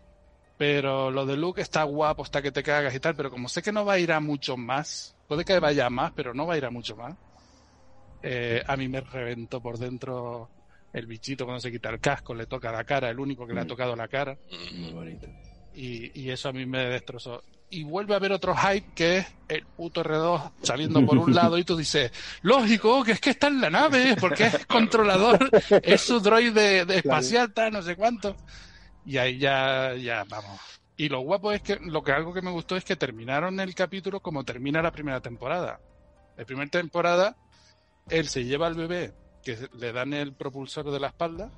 [0.56, 3.62] Pero lo de Luke está guapo, está que te cagas y tal, pero como sé
[3.62, 6.55] que no va a ir a mucho más, puede que vaya más, pero no va
[6.55, 7.16] a ir a mucho más.
[8.24, 10.48] eh, a mí me reventó por dentro
[10.93, 13.60] el bichito cuando se quita el casco, le toca la cara, el único que le
[13.62, 13.68] ha Mm.
[13.68, 14.39] tocado la cara,
[14.78, 15.26] muy bonito.
[15.74, 17.43] y, y eso a mí me destrozó.
[17.74, 21.57] Y vuelve a haber otro hype que es el puto R2 saliendo por un lado
[21.57, 22.12] y tú dices,
[22.43, 25.49] lógico, que es que está en la nave, porque es controlador,
[25.82, 28.36] es su droide de espacial, tal, no sé cuánto.
[29.07, 30.61] Y ahí ya, ya, vamos.
[30.99, 33.74] Y lo guapo es que, lo que algo que me gustó es que terminaron el
[33.74, 35.81] capítulo como termina la primera temporada.
[36.36, 37.39] La primera temporada,
[38.11, 41.51] él se lleva al bebé, que le dan el propulsor de la espalda,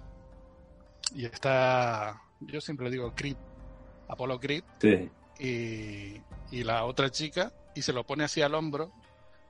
[1.12, 3.36] y está, yo siempre digo Creed,
[4.08, 5.10] Apolo Creed, Sí.
[5.38, 6.20] Y,
[6.50, 8.92] y la otra chica y se lo pone así al hombro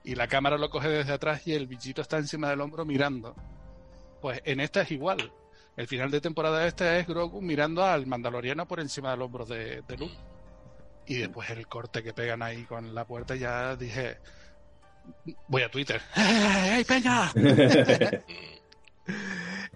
[0.03, 3.35] y la cámara lo coge desde atrás y el bichito está encima del hombro mirando.
[4.21, 5.31] Pues en esta es igual.
[5.75, 9.81] El final de temporada esta es Grogu mirando al Mandaloriano por encima del hombro de,
[9.81, 10.15] de Luke.
[11.07, 14.17] Y después el corte que pegan ahí con la puerta ya dije,
[15.47, 16.01] voy a Twitter.
[16.15, 17.31] ¡Ey, peña!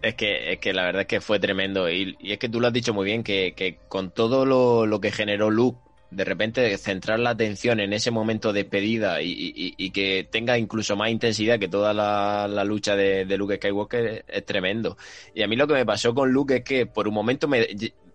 [0.01, 1.89] Es que, es que la verdad es que fue tremendo.
[1.89, 4.85] Y, y es que tú lo has dicho muy bien, que, que con todo lo,
[4.85, 5.79] lo que generó Luke,
[6.11, 10.57] de repente centrar la atención en ese momento de despedida y, y- y que tenga
[10.57, 14.97] incluso más intensidad que toda la, la lucha de, de Luke Skywalker es, es tremendo.
[15.35, 17.67] Y a mí lo que me pasó con Luke es que por un momento me...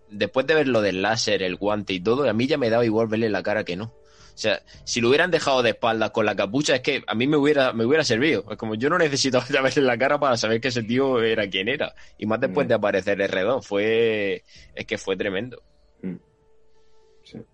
[0.09, 2.85] Después de ver lo del láser, el guante y todo, a mí ya me daba
[2.85, 3.85] igual verle la cara que no.
[3.85, 7.25] O sea, si lo hubieran dejado de espaldas con la capucha, es que a mí
[7.25, 8.45] me hubiera, me hubiera servido.
[8.51, 11.49] Es como yo no necesitaba ya verle la cara para saber que ese tío era
[11.49, 11.95] quien era.
[12.17, 12.69] Y más después Mm.
[12.69, 14.43] de aparecer R2, fue,
[14.75, 15.63] es que fue tremendo.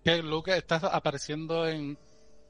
[0.04, 1.98] Que Luke está apareciendo en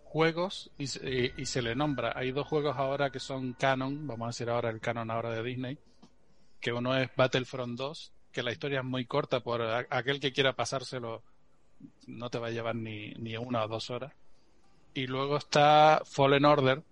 [0.05, 2.13] juegos y, y- y se le nombra.
[2.17, 5.43] Hay dos juegos ahora que son canon, vamos a decir ahora el canon ahora de
[5.43, 5.79] Disney,
[6.61, 10.55] que uno es Battlefront 2, que la historia es muy corta, por aquel que quiera
[10.55, 11.23] pasárselo
[12.07, 14.13] no te va a llevar ni, ni una o dos horas.
[14.95, 16.83] Y luego está Fallen Order,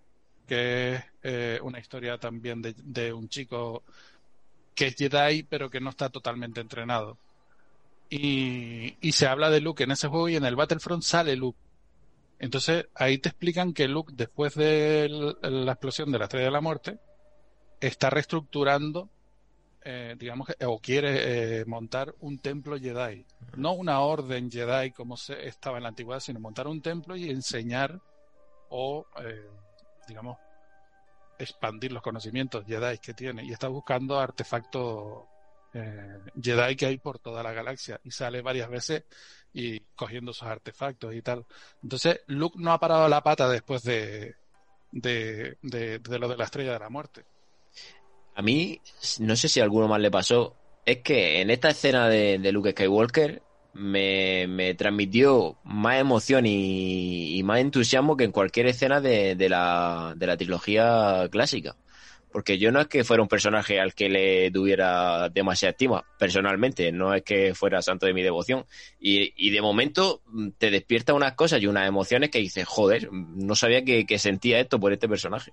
[0.47, 3.85] que es eh, una historia también de, de un chico
[4.75, 7.19] que es Jedi pero que no está totalmente entrenado.
[8.11, 11.59] Y, y se habla de Luke en ese juego y en el Battlefront sale Luke.
[12.41, 15.09] Entonces ahí te explican que Luke, después de
[15.43, 16.99] la explosión de la Estrella de la Muerte,
[17.81, 19.11] está reestructurando,
[19.85, 23.27] eh, digamos, que, o quiere eh, montar un templo Jedi.
[23.57, 27.31] No una orden Jedi como se estaba en la antigüedad, sino montar un templo y
[27.31, 28.01] enseñar
[28.71, 29.49] o, eh,
[30.09, 30.39] digamos,
[31.39, 33.45] expandir los conocimientos Jedi que tiene.
[33.45, 35.25] Y está buscando artefactos
[35.75, 39.05] eh, Jedi que hay por toda la galaxia y sale varias veces
[39.53, 41.45] y cogiendo esos artefactos y tal.
[41.83, 44.35] Entonces, Luke no ha parado la pata después de,
[44.93, 47.25] de, de, lo de la estrella de la muerte.
[48.35, 48.81] A mí,
[49.19, 52.53] no sé si a alguno más le pasó, es que en esta escena de, de
[52.53, 53.43] Luke Skywalker
[53.75, 59.49] me, me transmitió más emoción y, y más entusiasmo que en cualquier escena de, de
[59.49, 61.77] la, de la trilogía clásica.
[62.33, 66.93] Porque yo no es que fuera un personaje al que le tuviera demasiada estima, personalmente,
[66.93, 68.65] no es que fuera santo de mi devoción.
[69.01, 73.09] Y, y de momento mm, te despierta unas cosas y unas emociones que dices, joder,
[73.13, 75.53] no sabía que, que sentía esto por este personaje.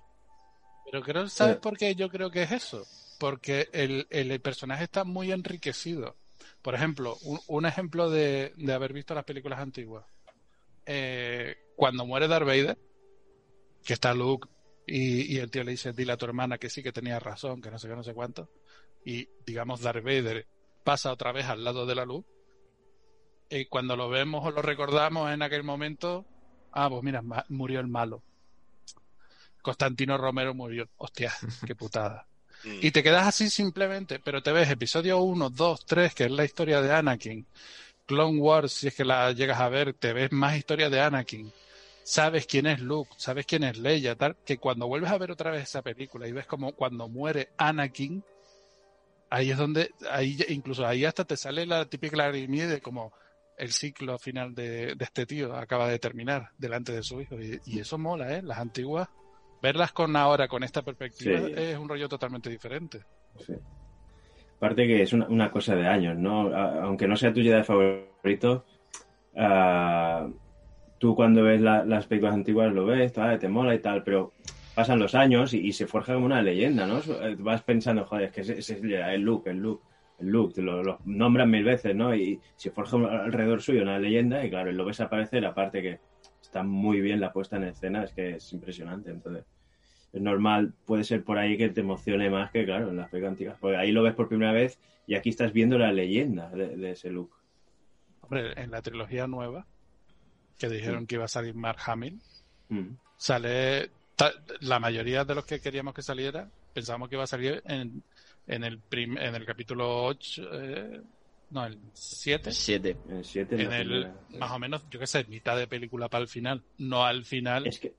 [0.84, 1.60] Pero creo, ¿sabes Eh.
[1.60, 2.86] por qué yo creo que es eso?
[3.18, 6.16] Porque el, el, el personaje está muy enriquecido.
[6.62, 10.04] Por ejemplo, un, un ejemplo de, de haber visto las películas antiguas.
[10.86, 12.78] eh, cuando muere Darth Vader,
[13.84, 14.48] que está Luke
[14.88, 17.60] y, y el tío le dice, dile a tu hermana que sí, que tenía razón,
[17.60, 18.50] que no sé qué, no sé cuánto,
[19.04, 20.46] y digamos Darth Vader
[20.84, 22.24] pasa otra vez al lado de la luz,
[23.50, 26.26] y cuando lo vemos o lo recordamos en aquel momento,
[26.72, 28.22] ah, pues mira, murió el malo.
[29.62, 30.88] Constantino Romero murió.
[30.96, 31.32] Hostia,
[31.66, 32.26] qué putada.
[32.64, 32.78] Mm.
[32.82, 36.44] Y te quedas así simplemente, pero te ves episodio 1, 2, 3, que es la
[36.44, 37.46] historia de Anakin.
[38.06, 41.52] Clone Wars, si es que la llegas a ver, te ves más historia de Anakin.
[42.10, 45.50] Sabes quién es Luke, sabes quién es Leia, tal, que cuando vuelves a ver otra
[45.50, 48.24] vez esa película y ves como cuando muere Anakin,
[49.28, 53.12] ahí es donde, ahí incluso ahí hasta te sale la típica lagrimilla de como
[53.58, 57.34] el ciclo final de, de este tío acaba de terminar delante de su hijo.
[57.38, 58.40] Y, y eso mola, ¿eh?
[58.42, 59.06] Las antiguas,
[59.60, 61.52] verlas con ahora, con esta perspectiva, Sí.
[61.58, 63.04] es un rollo totalmente diferente.
[63.44, 63.52] Sí.
[64.56, 66.56] Aparte que es una, una cosa de años, ¿no?
[66.56, 68.64] Aunque no sea tu Jedi favorito,
[69.36, 70.26] ah,
[70.98, 74.32] tú cuando ves la- las películas antiguas lo ves, te mola y tal, pero
[74.74, 76.98] pasan los años y, se forja como una leyenda, ¿no?
[76.98, 79.82] Eh, Vas pensando, joder, es que es el look, el look,
[80.18, 82.14] el look, te lo, lo nombran mil veces, ¿no?
[82.14, 86.00] Y se forja alrededor suyo una leyenda y claro, lo ves aparecer, aparte que
[86.40, 89.44] está muy bien la puesta en escena, es que es impresionante, entonces
[90.12, 93.32] es normal, puede ser por ahí que te emocione más que, claro, en las películas
[93.32, 93.58] antiguas.
[93.60, 97.10] Porque ahí lo ves por primera vez y aquí estás viendo la leyenda de ese
[97.10, 97.30] look.
[98.20, 99.66] Hombre, en la trilogía nueva,
[100.58, 102.18] que dijeron que iba a salir Mark Hamill,
[102.70, 102.96] Mm.
[103.16, 103.90] sale
[104.60, 108.02] la mayoría de los que queríamos que saliera, pensábamos que iba a salir en,
[108.46, 111.00] en, el, prim- en el capítulo 8, eh,
[111.50, 112.96] no, el 7, Siete.
[113.08, 116.28] El 7 en el, más o menos, yo qué sé, mitad de película para el
[116.28, 117.66] final, no al final.
[117.66, 117.94] Es que,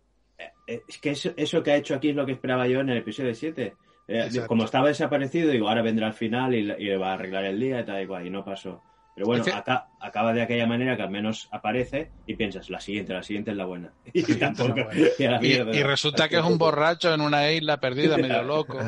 [0.68, 2.90] eh, es que eso, eso que ha hecho aquí es lo que esperaba yo en
[2.90, 3.74] el episodio 7.
[4.08, 7.60] Eh, como estaba desaparecido, digo, ahora vendrá al final y, y va a arreglar el
[7.60, 8.84] día y tal y cual, y no pasó.
[9.20, 12.70] Pero bueno, Es que- acá, acaba de aquella manera que al menos aparece y piensas,
[12.70, 13.92] la siguiente, la siguiente es la buena.
[14.14, 14.76] Y la tampoco.
[14.86, 14.92] buena.
[15.20, 15.76] y a la Y, mierda.
[15.76, 18.80] y resulta que es un borracho en una isla perdida, medio loco,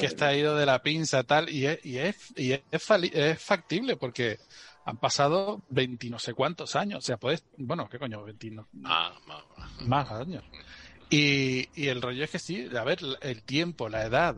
[0.00, 4.38] que está ido de la pinza, tal, y es, y es, y es, factible porque
[4.86, 8.24] han pasado 20 no sé cuántos años, o sea, puedes, bueno, ¿qué coño?
[8.24, 9.12] 20 no- Ah,
[9.86, 10.42] más años.
[11.10, 14.36] Y, y el rollo es que sí, a ver, el tiempo, la edad,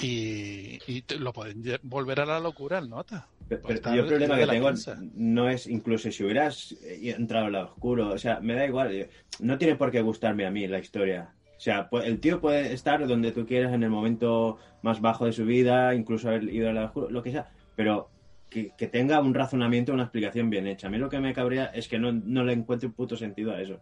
[0.00, 3.28] y, y te- lo pueden volver a la locura el nota.
[3.48, 4.96] Pero, Pues pero está yo el problema de que tengo pinza.
[5.14, 8.92] no es incluso si hubieras eh, entrado al lado oscuro, o sea, me da igual,
[8.92, 9.04] yo-
[9.40, 11.34] no tiene por qué gustarme a mí la historia.
[11.56, 15.32] O sea, el tío puede estar donde tú quieras en el momento más bajo de
[15.32, 18.08] su vida, incluso haber ido al lado oscuro, lo que sea, pero
[18.50, 20.88] que, que tenga un razonamiento, una explicación bien hecha.
[20.88, 23.52] A mí lo que me cabrea es que no, no le encuentro un puto sentido
[23.52, 23.80] a eso.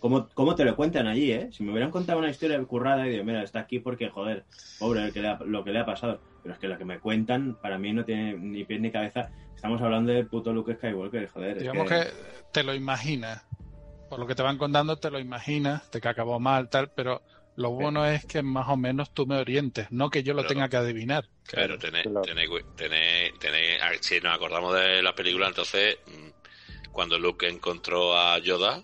[0.00, 1.48] ¿Cómo, ¿Cómo te lo cuentan allí, eh?
[1.52, 4.44] Si me hubieran contado una historia currada y digo, mira, está aquí porque, joder,
[4.80, 6.20] pobre el que le ha- lo que le ha pasado.
[6.42, 9.30] Pero es que lo que me cuentan, para mí no tiene ni pies ni cabeza.
[9.54, 11.56] Estamos hablando del puto Luke Skywalker, joder.
[11.56, 12.04] es Digamos que
[12.52, 13.44] te lo imaginas,
[14.10, 17.22] por lo que te van contando, te lo imaginas, de que acabó mal, tal, pero
[17.56, 20.48] lo bueno es que más o menos tú me orientes, no que yo lo Pero-
[20.54, 21.28] tenga que adivinar.
[21.52, 22.22] Pero tenéis, Claro.
[22.22, 28.38] tenéis, tenéis, tenéis- si nos acordamos de la película, entonces, mm, cuando Luke encontró a
[28.38, 28.82] Yoda,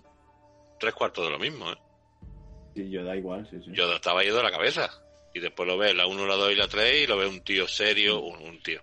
[0.79, 1.77] tres cuartos de lo mismo, ¿eh?
[2.75, 3.71] Sí, yo da igual, sí, sí.
[3.73, 4.89] Yoda estaba ido de la cabeza.
[5.39, 7.39] Y después lo ve la 1, la 2 y la 3 y lo ve un
[7.41, 8.81] tío serio, un, un tío.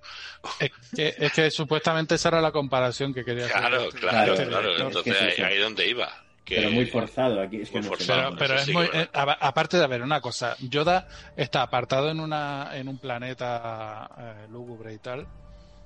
[0.58, 3.58] Es que, es que supuestamente esa era la comparación que quería hacer.
[3.58, 4.62] Claro, este- claro, este claro.
[4.74, 4.86] director.
[4.88, 6.22] Entonces Es que es ahí, ahí donde iba.
[6.44, 7.60] Que, Pero muy forzado aquí.
[7.60, 7.90] Es que no.
[8.38, 12.08] Pero, es sí muy, es eh, a- aparte de haber una cosa, Yoda está apartado
[12.10, 15.26] en una en un planeta eh, lúgubre y tal,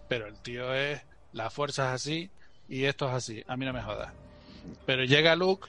[0.08, 1.00] pero el tío es
[1.32, 2.30] la fuerza es así
[2.68, 3.42] y esto es así.
[3.48, 4.12] A mí no me jodas.
[4.84, 5.66] Pero llega Luke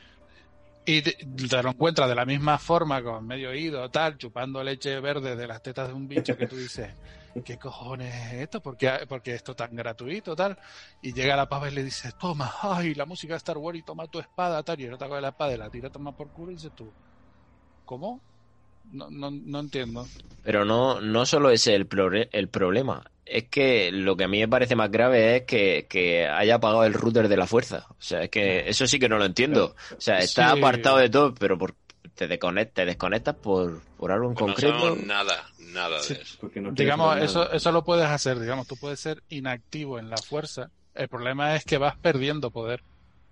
[0.86, 5.00] y te, te lo encuentra de la misma forma, con medio oído, tal, chupando leche
[5.00, 6.90] verde de las tetas de un bicho que tú dices,
[7.46, 8.62] ¿qué cojones es esto?
[8.62, 10.58] ¿Por qué, por qué esto tan gratuito, tal?
[11.02, 13.84] Y llega la pava y le dice, toma, ay, la música de Star Wars y
[13.84, 16.30] toma tu espada, tal, y el otro coge la espada y la tira, toma por
[16.32, 16.92] culo y dices tú,
[17.86, 18.20] ¿cómo?
[18.92, 20.08] No, no, no entiendo.
[20.44, 21.88] Pero no, no solo es el,
[22.32, 23.04] el problema.
[23.26, 26.84] Es que lo que a mí me parece más grave es que, que haya apagado
[26.84, 27.86] el router de la fuerza.
[27.90, 29.76] O sea, es que eso sí que no lo entiendo.
[29.98, 30.60] O sea, está Sí.
[30.60, 31.74] apartado de todo, pero por,
[32.16, 34.80] te, desconectas, te desconectas por, por algo en pues no concreto.
[34.80, 36.16] sabemos nada, nada Sí.
[36.16, 36.50] de eso.
[36.56, 37.56] No Digamos, eso, nada.
[37.56, 40.70] eso lo puedes hacer, digamos, tú puedes ser inactivo en la fuerza.
[40.94, 42.84] El problema es que vas perdiendo poder.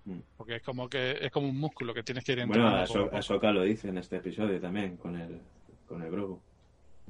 [0.04, 0.18] Mm.
[0.36, 3.04] Porque es como que es como un músculo que tienes que ir Bueno, entrenando.
[3.04, 3.16] Poco.
[3.16, 5.40] Ahsoka lo dice en este episodio también, con el,
[5.86, 6.40] con el Grogu.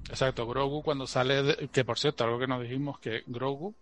[0.09, 3.75] Exacto, Grogu cuando sale, de- que por cierto, algo que nos dijimos, que Grogu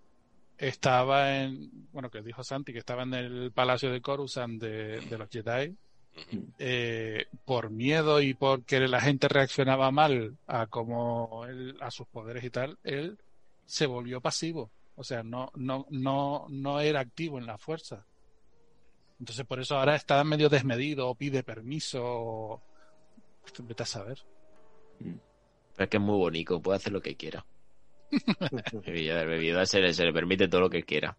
[0.59, 5.19] estaba en, bueno, que dijo Santi, que estaba en el palacio de Coruscant de, de
[5.19, 5.75] los Jedi,
[6.59, 12.43] eh, por miedo y porque la gente reaccionaba mal a como él, a sus poderes
[12.45, 13.19] y tal, él
[13.65, 14.71] se volvió pasivo.
[14.97, 18.05] O sea, no, no, no, no era activo en la fuerza.
[19.19, 22.63] Entonces por eso ahora está medio desmedido, o pide permiso, o-
[23.65, 24.19] vete a saber.
[24.99, 27.45] Pero es que es muy bonito, puede hacer lo que quiera.
[28.85, 31.17] Yoda se le, se le permite todo lo que quiera.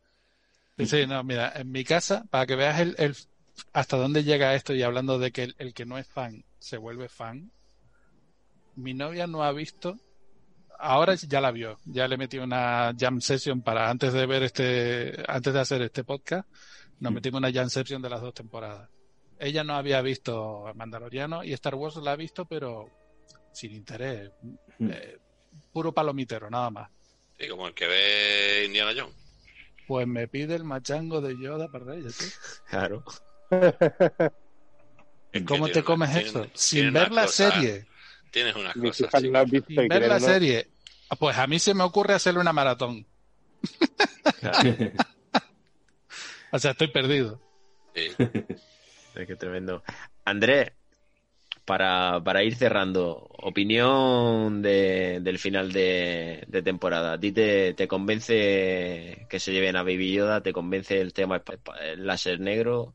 [0.77, 3.15] Sí, sí, no, mira, en mi casa, para que veas el, el-
[3.73, 6.77] hasta dónde llega esto y hablando de que el, el que no es fan se
[6.77, 7.51] vuelve fan,
[8.75, 9.97] mi novia no ha visto,
[10.77, 15.21] ahora ya la vio, ya le metí una jam session para antes de ver este,
[15.27, 16.47] antes de hacer este podcast,
[16.99, 18.89] nos metimos una jam session de las dos temporadas.
[19.39, 22.89] Ella no había visto Mandaloriano y Star Wars la ha visto, pero
[23.53, 24.31] sin interés,
[24.79, 25.17] eh,
[25.71, 26.89] puro palomitero, nada más.
[27.37, 29.15] Sí, como el que ve Indiana Jones.
[29.87, 32.27] Pues me pide el machango de Yoda para ella, tío.
[32.69, 33.03] Claro.
[35.47, 36.41] ¿Cómo te comes tiene- eso?
[36.41, 37.85] tiene Sin ver la cosa- serie.
[38.31, 39.09] Tienes unas cosas.
[39.11, 39.29] sí.
[39.67, 40.67] Sin y ver la serie.
[41.17, 43.07] Pues a mí se me ocurre hacerle una maratón.
[46.51, 47.39] O sea, estoy perdido.
[47.95, 48.07] Sí.
[49.15, 49.83] Es que tremendo.
[50.23, 50.71] Andrés,
[51.65, 57.13] para, para ir cerrando, opinión de- del final de, de temporada.
[57.13, 60.41] ¿A ti te, te convence que se lleven a Baby Yoda?
[60.41, 61.41] ¿Te convence el tema
[61.81, 62.93] el láser negro?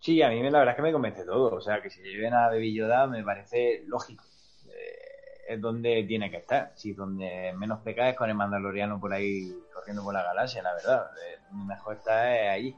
[0.00, 1.54] Sí, a mí me- la verdad es que me convence todo.
[1.54, 4.24] O sea, que si lleven a Baby Yoda me parece lógico.
[4.66, 6.72] Eh, es donde tiene que estar.
[6.74, 10.74] Si donde menos peca es con el Mandaloriano por ahí corriendo por la galaxia, la
[10.74, 11.06] verdad.
[11.26, 12.76] Eh, mejor está es ahí.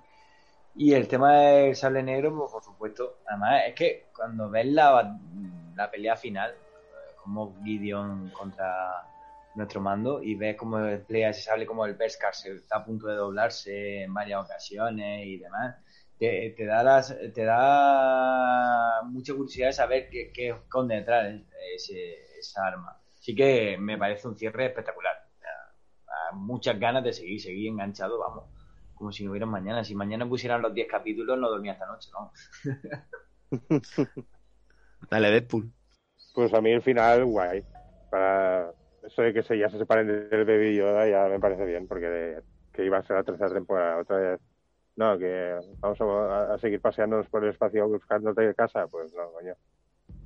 [0.77, 3.19] Y el tema del sable negro, pues por supuesto.
[3.27, 5.19] Además, es que cuando ves la,
[5.75, 9.07] la pelea final, eh, como Gideon contra
[9.55, 13.07] nuestro mando, y ves cómo emplea ese sable, como el Beskar se está a punto
[13.07, 15.77] de doblarse en varias ocasiones y demás
[16.19, 21.35] te, te da las, te da mucha curiosidad de saber qué, qué esconde detrás
[21.75, 22.99] ese, esa arma.
[23.19, 25.25] Así que me parece un cierre espectacular.
[26.33, 28.45] Muchas ganas de seguir, seguir enganchado, vamos,
[28.97, 29.85] como si no hubiera mañana.
[29.85, 32.33] Si mañana pusieran los 10 capítulos, no dormía esta noche, ¿no?
[35.11, 35.73] Dale, Deadpool.
[36.35, 37.65] Pues a mí el final, guay.
[38.11, 41.87] Para eso de que se, ya se separen del Baby Yoda ya me parece bien,
[41.87, 42.43] porque de-
[42.73, 44.41] que iba a ser la tercera temporada otra vez.
[44.97, 49.31] No, que vamos a, a seguir paseándonos por el espacio buscándote de casa, pues no,
[49.33, 49.55] coño.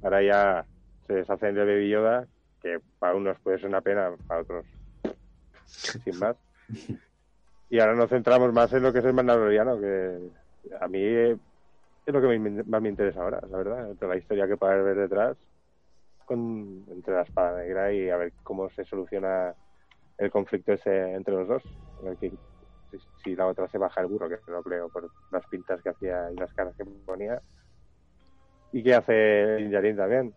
[0.02, 0.66] Ahora ya
[1.06, 2.28] se deshacen del Baby Yoda,
[2.62, 4.66] que para unos puede ser una pena, para otros
[6.04, 6.36] sin más.
[7.70, 10.18] Y ahora nos centramos más en lo que es el Mandaloriano, que
[10.80, 11.38] a mí es
[12.06, 13.94] lo que más me interesa ahora, la verdad.
[13.94, 15.36] Toda la historia que puede haber detrás
[16.26, 19.54] con, entre la espada negra y a ver cómo se soluciona
[20.18, 21.62] el conflicto ese entre los dos.
[23.22, 26.28] Si, la otra se baja el burro, que no creo por las pintas que hacía
[26.32, 27.40] y las caras que ponía.
[28.72, 30.34] ¿Y qué hace Yarin también?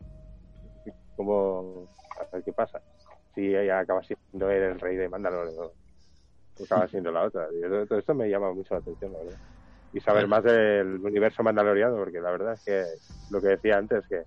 [1.15, 1.89] ¿Cómo,
[2.19, 2.79] a ver qué pasa?
[3.33, 5.82] Si ella acaba siendo él el rey de Mandalore o
[6.59, 7.47] o acaba siendo la otra.
[7.55, 9.39] Y todo, todo esto me llama mucho la atención, la verdad.
[9.93, 12.83] Y saber más del universo mandaloriano, porque la verdad es que
[13.31, 14.23] lo que decía antes, que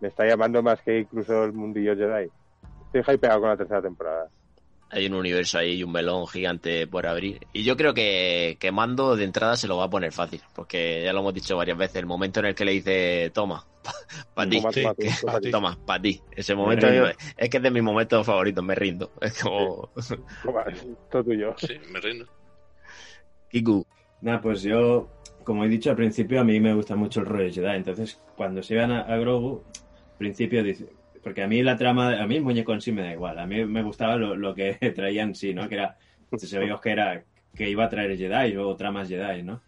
[0.00, 2.30] me está llamando más que incluso el mundillo Jedi.
[2.92, 4.28] Estoy hypeado con la tercera temporada.
[4.90, 7.46] Hay un universo ahí y un melón gigante por abrir.
[7.52, 11.02] Y yo creo que, que Mando de entrada se lo va a poner fácil, porque
[11.04, 13.64] ya lo hemos dicho varias veces, el momento en el que le dice, toma,
[14.34, 15.50] para ti, sí, pa' ti.
[15.50, 16.20] toma, para ti.
[16.32, 17.10] Ese momento rindo.
[17.36, 19.12] es que es de mis momentos favoritos, me rindo.
[19.20, 19.90] Es como,
[20.42, 20.64] Toma,
[21.10, 21.54] todo tuyo.
[21.56, 22.26] Sí, me rindo.
[23.48, 23.84] Kiku,
[24.20, 25.08] Nada, pues yo,
[25.44, 27.76] como he dicho al principio, a mí me gusta mucho el rollo Jedi.
[27.76, 29.62] Entonces, cuando se iban a, a Grogu,
[30.12, 30.88] al principio dice.
[31.22, 33.38] Porque a mí la trama, a mí el muñeco en sí me da igual.
[33.38, 35.68] A mí me gustaba lo, lo que traía en sí, ¿no?
[35.68, 35.98] Que era,
[36.36, 37.24] se veía que era,
[37.54, 39.62] que iba a traer Jedi o tramas Jedi, ¿no?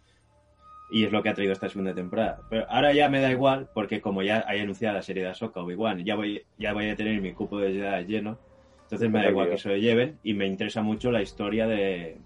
[0.91, 2.41] Y es lo que ha traído esta segunda temporada.
[2.49, 5.61] Pero ahora ya me da igual, porque como ya hay anunciada la serie de Ahsoka
[5.61, 8.37] Obi-Wan, ya voy, ya voy a tener mi cupo de Jedi lleno.
[8.83, 12.17] Entonces me da igual que se lo lleven y me interesa mucho la historia de,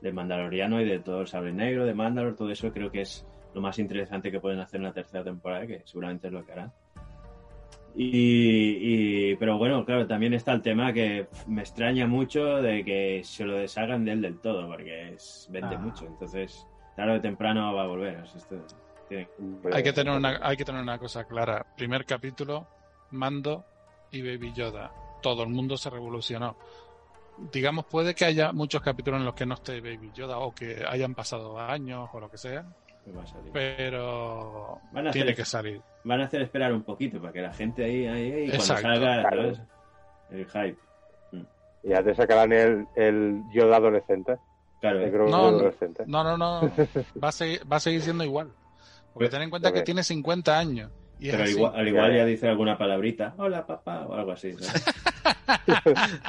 [0.00, 3.26] del Mandaloriano y de todo el sable negro, de Mandalor, todo eso creo que es
[3.54, 6.52] lo más interesante que pueden hacer en la tercera temporada, que seguramente es lo que
[6.52, 6.72] harán.
[7.94, 13.22] Y, y- pero bueno, claro, también está el tema que me extraña mucho de que
[13.24, 15.78] se lo deshagan de él del todo, porque es, vende Ah.
[15.78, 16.06] mucho.
[16.06, 18.24] Entonces, tarde o temprano va a volver.
[18.34, 18.56] esto
[19.08, 19.28] tiene-
[19.72, 21.66] Hay que tener una, hay que tener una cosa clara.
[21.76, 22.66] Primer capítulo,
[23.10, 23.64] Mando
[24.12, 24.92] y Baby Yoda.
[25.22, 26.56] Todo el mundo se revolucionó.
[27.52, 30.84] Digamos, puede que haya muchos capítulos en los que no esté Baby Yoda o que
[30.88, 32.66] hayan pasado años o lo que sea,
[33.04, 33.50] que va a salir.
[33.52, 35.80] pero Van a tiene hacer- que salir.
[36.04, 39.28] Van a hacer esperar un poquito para que la gente ahí, ahí, ahí, cuando salga
[40.30, 40.78] el hype.
[41.82, 44.36] Y ya te sacarán el, el Yoda adolescente.
[44.80, 45.36] Claro, El No, no.
[45.48, 46.04] adolescente.
[46.06, 46.72] No, no, no.
[47.22, 48.50] Va a seguir, va a seguir siendo igual.
[49.12, 50.90] Porque ten en cuenta que tiene 50 años.
[51.18, 54.54] Y pero igual, al igual ya dice alguna palabrita, hola papá, o algo así.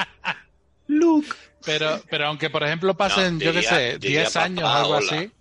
[0.87, 1.27] Luke.
[1.65, 4.95] Pero, pero aunque, por ejemplo, pasen, No, yo qué sé, diría 10 años, papá, algo
[4.95, 5.05] hola.
[5.05, 5.31] así,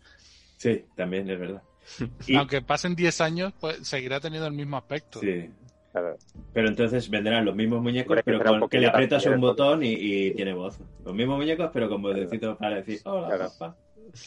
[0.60, 1.62] Sí, también es verdad.
[2.26, 5.18] Y- Aunque pasen 10 años, pues seguirá teniendo el mismo aspecto.
[5.20, 5.48] Sí.
[5.90, 6.16] Claro.
[6.52, 9.88] Pero entonces vendrán los mismos muñecos, pero un con, que le aprietas un botón y,
[9.94, 10.78] y tiene voz.
[11.04, 13.50] Los mismos muñecos, pero con vocecito para decir, hola, Claro.
[13.58, 13.76] papá.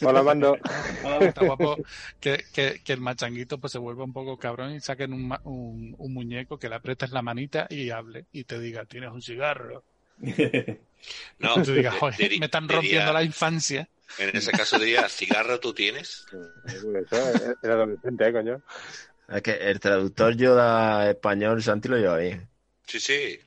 [0.01, 0.57] Hola, mando.
[1.05, 1.77] Hola, Está guapo
[2.19, 5.41] que, que, que el machanguito pues se vuelva un poco cabrón y saquen un, ma-
[5.45, 9.21] un, un muñeco que le aprietes la manita y hable y te diga, tienes un
[9.21, 9.83] cigarro.
[10.19, 10.27] No,
[11.57, 13.87] Y tú digas, di- joder, me están diría- rompiendo la infancia.
[14.19, 16.25] En ese caso diría, ¿cigarro tú tienes?
[17.61, 18.61] Era adolescente, ¿eh, coño?
[19.29, 22.47] Es que el traductor Yoda español, Santi lo lleva bien.
[22.85, 23.39] Sí, sí.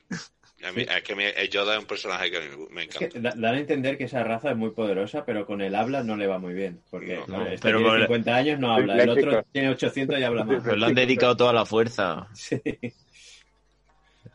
[0.65, 3.05] A mí, es que me, el Yoda es un personaje que me, me Es que
[3.05, 3.21] encanta.
[3.31, 6.17] da- dan a entender que esa raza es muy poderosa, pero con el habla no
[6.17, 6.83] le va muy bien.
[6.91, 9.01] Porque No, no, este pero tiene con el- 50 años, no habla.
[9.03, 10.65] El otro tiene 800 y habla más.
[10.65, 12.27] Pues le han dedicado toda la fuerza.
[12.35, 12.61] Sí.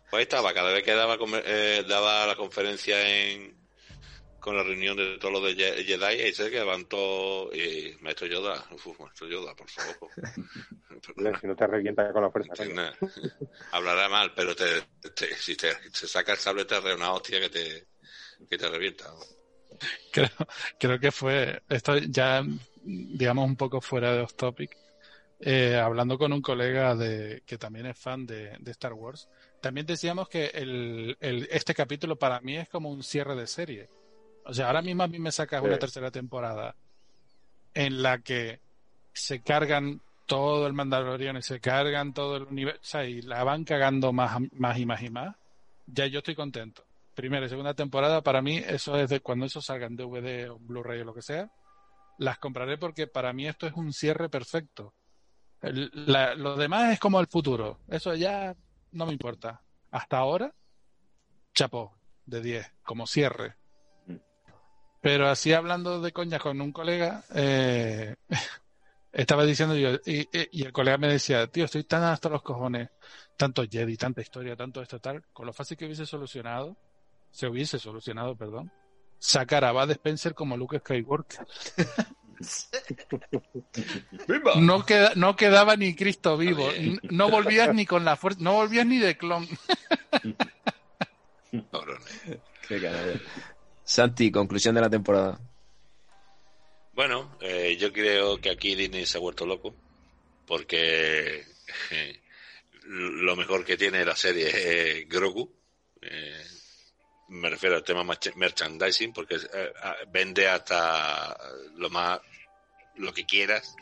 [0.10, 2.96] Pues ahí estaba, cada vez que daba, comer- eh, daba la conferencia
[3.32, 3.56] en
[4.42, 5.56] con la reunión de todos los de
[5.86, 10.10] Jedi, ahí se levantó y Maestro Yoda, uf, Maestro Yoda, por favor.
[11.40, 12.54] Si no te revienta con la fuerza.
[13.72, 14.66] Hablará mal, pero te,
[15.16, 17.88] te- si te, se saca el sable te arrea una hostia que te,
[18.50, 19.06] que te revienta.
[20.12, 20.30] Creo,
[20.80, 22.44] creo que fue, esto ya,
[22.84, 24.76] digamos, un poco fuera de off topic,
[25.40, 29.28] eh, hablando con un colega de, que también es fan de, de Star Wars,
[29.62, 33.90] también decíamos que el, el- este capítulo para mí es como un cierre de serie.
[34.46, 36.76] O sea, ahora mismo a mí me sacas una tercera temporada
[37.74, 38.60] en la que
[39.14, 43.44] se cargan todo el Mandalorian y se cargan todo el universo o sea, y la
[43.44, 45.36] van cagando más, más y más y más.
[45.88, 49.62] Ya yo estoy contento primera y segunda temporada, para mí, eso es de cuando eso
[49.62, 51.52] salga en DVD o Blu-ray o lo que sea,
[52.18, 54.96] las compraré porque para mí esto es un cierre perfecto.
[55.62, 57.80] El- la- lo demás es como el futuro.
[57.90, 58.56] Eso ya
[58.94, 59.62] no me importa.
[59.92, 60.52] Hasta ahora,
[61.54, 61.94] chapó,
[62.26, 63.56] de 10, como cierre.
[65.02, 68.16] Pero así hablando de coña con un colega, eh,
[69.12, 72.44] estaba diciendo yo, y, y- y el colega me decía, tío, estoy tan hasta los
[72.44, 72.90] cojones,
[73.36, 76.78] tanto Jedi, tanta historia, tanto esto tal, con lo fácil que hubiese solucionado,
[77.32, 78.72] se hubiese solucionado, perdón,
[79.18, 81.46] sacar a Bud Spencer como Luke Skywalker.
[84.62, 86.70] No, queda, no quedaba ni Cristo vivo,
[87.10, 89.48] no volvías ni con la fuerza, no volvías ni de clon.
[92.68, 93.20] Qué.
[93.92, 95.38] Santi, conclusión de la temporada.
[96.94, 99.76] Bueno, eh, yo creo que aquí Disney se ha vuelto loco
[100.46, 101.44] porque
[101.90, 102.22] eh,
[102.86, 104.48] lo mejor que tiene la serie
[105.02, 105.54] es Grogu.
[106.02, 106.42] Eh,
[107.28, 109.36] me refiero al tema merch- merchandising porque
[110.08, 111.38] vende hasta
[111.76, 112.22] lo más
[112.96, 113.76] lo que quieras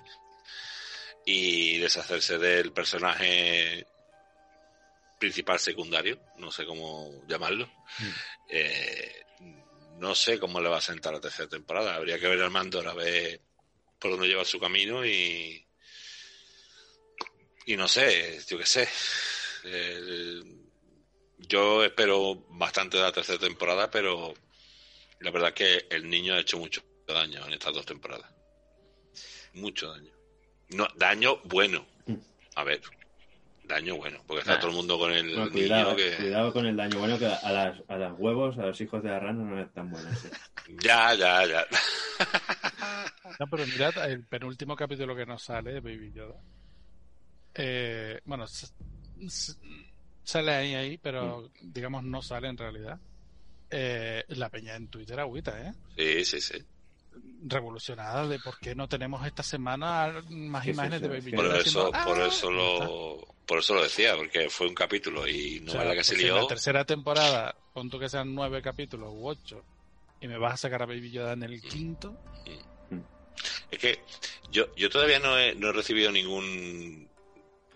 [1.24, 3.86] y deshacerse del personaje
[5.20, 7.70] principal secundario, no sé cómo llamarlo.
[8.48, 9.26] Eh,
[10.00, 11.96] no sé cómo le va a sentar la tercera temporada.
[11.96, 13.42] Habría que ver al Mandor a ver
[14.00, 15.66] por dónde lleva su camino y.
[17.66, 18.90] Y no sé, yo qué sé.
[19.66, 20.42] Eh,
[21.38, 24.34] yo espero bastante de la tercera temporada, pero
[25.20, 28.32] la verdad es que el niño ha hecho mucho daño en estas dos temporadas.
[29.54, 30.12] Mucho daño.
[30.70, 31.86] No, daño bueno.
[32.56, 32.82] A ver,
[33.70, 34.60] daño bueno, porque está Ah.
[34.60, 36.16] todo el mundo con el Bueno, niño cuidado, que.
[36.18, 37.00] cuidado con el daño.
[37.00, 39.72] Bueno, que a las, a las huevos, a los hijos de la rana no es
[39.72, 40.10] tan bueno.
[40.16, 40.28] sí.
[40.84, 41.66] Ya, ya, ya.
[43.40, 46.36] No, pero mirad, el penúltimo capítulo que nos sale de Baby Yoda.
[47.56, 48.46] Eh, bueno,
[50.24, 53.00] sale ahí, ahí, pero digamos no sale en realidad.
[53.72, 55.74] Eh, la peña en Twitter agüita, ¿eh?
[55.98, 56.64] Sí, sí, sí.
[57.42, 61.32] Revolucionada de por qué no tenemos esta semana más Sí, sí, imágenes sí, de Baby
[61.32, 61.58] que- Por Yoda.
[61.60, 65.60] eso, haciendo, por "Ah", eso lo, por eso lo decía, porque fue un capítulo y
[65.62, 66.36] no O sea, es la que se pues en lió.
[66.42, 69.64] la tercera temporada, punto que sean nueve capítulos u ocho,
[70.22, 72.16] y me vas a sacar a Baby Yoda en el quinto.
[73.72, 74.00] Es que
[74.52, 77.09] yo, yo todavía no he, no he recibido ningún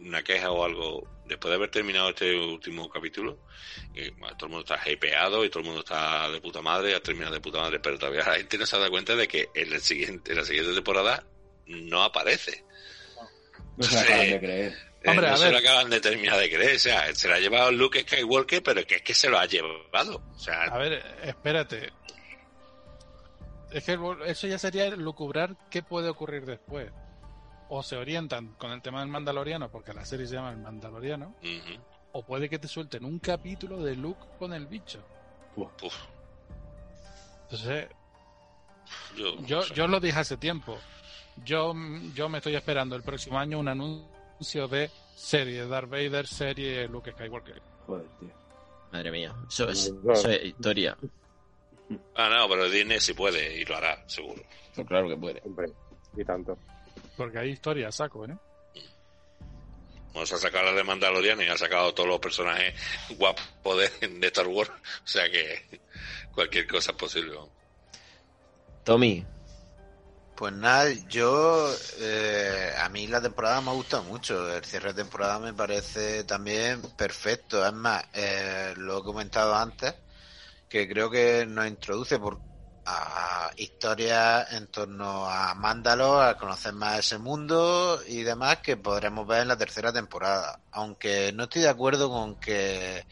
[0.06, 3.40] una queja o algo después de haber terminado este último capítulo.
[4.18, 7.00] bueno, todo el mundo está hypeado y todo el mundo está de puta madre, ha
[7.00, 9.74] terminado de puta madre, pero todavía la gente no se da cuenta de que en,
[9.74, 11.24] el siguiente, en la siguiente temporada
[11.68, 12.64] no aparece.
[13.78, 14.74] No se la acaban de creer.
[15.04, 15.54] Eh, Hombre, no a se ver.
[15.54, 16.76] lo acaban de terminar de creer.
[16.76, 19.46] O sea, se lo ha llevado Luke Skywalker, pero que es que se lo ha
[19.46, 20.24] llevado.
[20.34, 21.92] O sea, A ver, espérate.
[23.72, 26.92] Es que eso ya sería lucubrar qué puede ocurrir después.
[27.76, 31.34] O se orientan con el tema del Mandaloriano, porque la serie se llama El Mandaloriano,
[32.12, 35.00] o puede que te suelten un capítulo de Luke con el bicho.
[35.56, 35.96] uf,
[37.46, 37.88] Entonces,
[39.18, 39.74] yo, no yo, sé.
[39.74, 40.78] yo lo dije hace tiempo.
[41.44, 41.74] Yo,
[42.14, 46.82] yo me estoy esperando el próximo año un anuncio de serie de Darth Vader, serie
[46.82, 47.60] de Luke Skywalker.
[47.88, 48.30] Joder, tío.
[48.92, 49.34] Madre mía.
[49.48, 50.14] Eso es, No.
[50.14, 50.96] eso es historia.
[52.16, 54.44] Ah, no, pero Disney sí puede y lo hará, seguro.
[54.88, 55.42] Claro que puede.
[55.44, 55.72] Hombre,
[56.16, 56.56] y tanto.
[57.18, 58.38] Porque hay historia, saco, ¿eh?
[60.14, 62.74] Vamos a sacar la de Mandalorian y ha sacado todos los personajes
[63.18, 63.44] guapos
[64.00, 64.70] de, de Star Wars.
[64.70, 65.82] O sea que
[66.34, 67.36] cualquier cosa es posible.
[68.84, 69.26] Tommy,
[70.36, 74.56] Pues nada, yo eh, a mí la temporada me ha gustado mucho.
[74.56, 77.66] El cierre de temporada me parece también perfecto.
[77.66, 79.96] Es más, eh, lo he comentado antes,
[80.70, 82.40] que creo que nos introduce por
[82.86, 89.26] a historias en torno a Mándalo, a conocer más ese mundo y demás que podremos
[89.28, 90.60] ver en la tercera temporada.
[90.72, 93.06] Aunque no estoy de acuerdo con que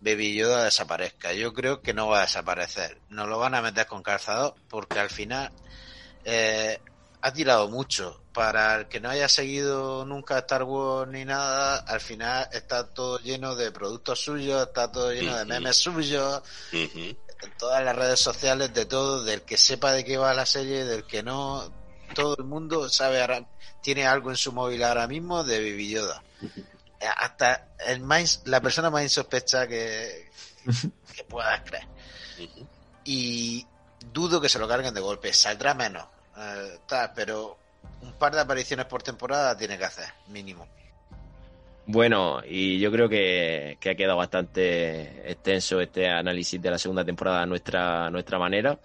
[0.00, 1.32] Baby Yoda desaparezca.
[1.32, 3.00] Yo creo que no va a desaparecer.
[3.08, 5.50] Nos lo van a meter con calzador porque al final
[6.24, 6.80] eh,
[7.20, 8.22] ha tirado mucho.
[8.32, 13.18] Para el que no haya seguido nunca Star Wars ni nada, al final está todo
[13.18, 17.16] lleno de productos suyos, está todo lleno de memes suyos, Ujú.
[17.42, 20.84] En todas las redes sociales, de todo, del que sepa de qué va la serie,
[20.84, 21.70] del que no,
[22.14, 23.46] todo el mundo sabe ahora,
[23.82, 26.22] tiene algo en su móvil ahora mismo de Baby Yoda.
[27.00, 30.30] Eh, Hasta el más, la persona más insospecha que,
[31.14, 31.86] que puedas creer.
[33.04, 33.66] Y
[34.12, 36.06] dudo que se lo carguen de golpe, saldrá menos,
[36.36, 37.58] eh, tal, pero
[38.00, 40.66] un par de apariciones por temporada tiene que hacer, mínimo.
[41.86, 47.04] Bueno, y yo creo que, que ha quedado bastante extenso este análisis de la segunda
[47.04, 48.78] temporada a nuestra, nuestra manera.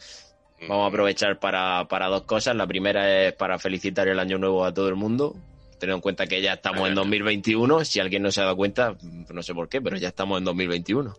[0.68, 2.56] Vamos a aprovechar para, para dos cosas.
[2.56, 5.36] La primera es para felicitar el año nuevo a todo el mundo.
[5.80, 7.84] Teniendo en cuenta que ya estamos en 2021.
[7.86, 10.44] Si alguien no se ha dado cuenta, no sé por qué, pero ya estamos en
[10.44, 11.16] 2021.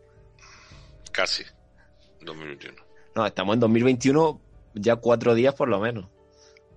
[1.11, 1.43] Casi.
[2.21, 2.81] 2021.
[3.17, 4.41] No, estamos en 2021
[4.75, 6.07] ya cuatro días por lo menos.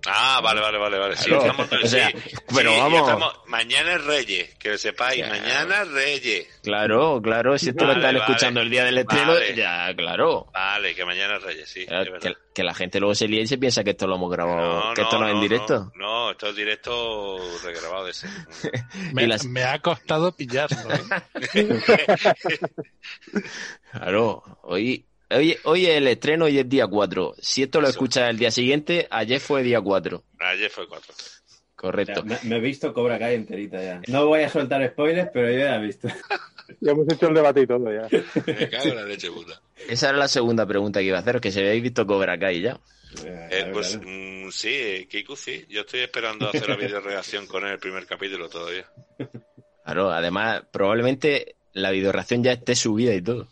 [0.08, 1.16] Ah, vale, vale, vale, vale.
[1.16, 1.46] Sí, Claro.
[1.46, 2.16] estamos- O sea, sí,
[2.54, 3.00] pero sí, vamos.
[3.00, 5.18] estamos- mañana es Reyes, que lo sepáis.
[5.18, 5.28] Ya.
[5.28, 6.60] Mañana es Reyes.
[6.62, 7.58] Claro, claro.
[7.58, 8.18] Si esto lo están vale.
[8.20, 9.54] escuchando el día del estreno, Vale.
[9.56, 10.46] ya, claro.
[10.52, 11.86] Vale, que mañana es Reyes, sí.
[11.88, 14.30] Es que, que la gente luego se lía y se piensa que esto lo hemos
[14.30, 15.90] grabado, que esto no, es en directo.
[15.96, 18.28] No, no, esto es directo regrabado de ese.
[19.12, 20.76] Me, las- me ha costado pillarlo.
[21.54, 21.66] ¿eh?
[23.92, 27.34] Claro, hoy, hoy, hoy es el estreno y es día 4.
[27.38, 30.22] Si esto lo escuchas el día siguiente, ayer fue día 4.
[30.38, 31.14] Ayer fue 4.
[31.74, 32.22] Correcto.
[32.26, 34.00] Ya, me, me he visto Cobra Kai enterita ya.
[34.08, 36.08] No voy a soltar spoilers, pero yo ya he visto.
[36.80, 38.08] Ya hemos hecho el debate y todo ya.
[38.44, 39.60] Me cago en la leche puta.
[39.88, 42.60] Esa era la segunda pregunta que iba a hacer, que si habéis visto Cobra Kai
[42.60, 42.80] ya.
[43.24, 45.64] Eh, pues mm, sí, eh, Kiku sí.
[45.68, 48.84] Yo estoy esperando hacer la videoreacción con el primer capítulo todavía.
[49.84, 53.46] Claro, además, probablemente la videoreacción ya esté subida y todo.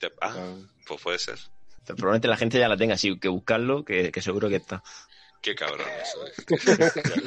[0.00, 0.56] Te- Ah,
[0.86, 1.38] pues puede ser.
[1.84, 4.82] Probablemente la gente ya la tenga, así que buscarlo, que, que seguro que está.
[5.40, 6.26] Qué cabrón eso.
[6.26, 6.32] eh.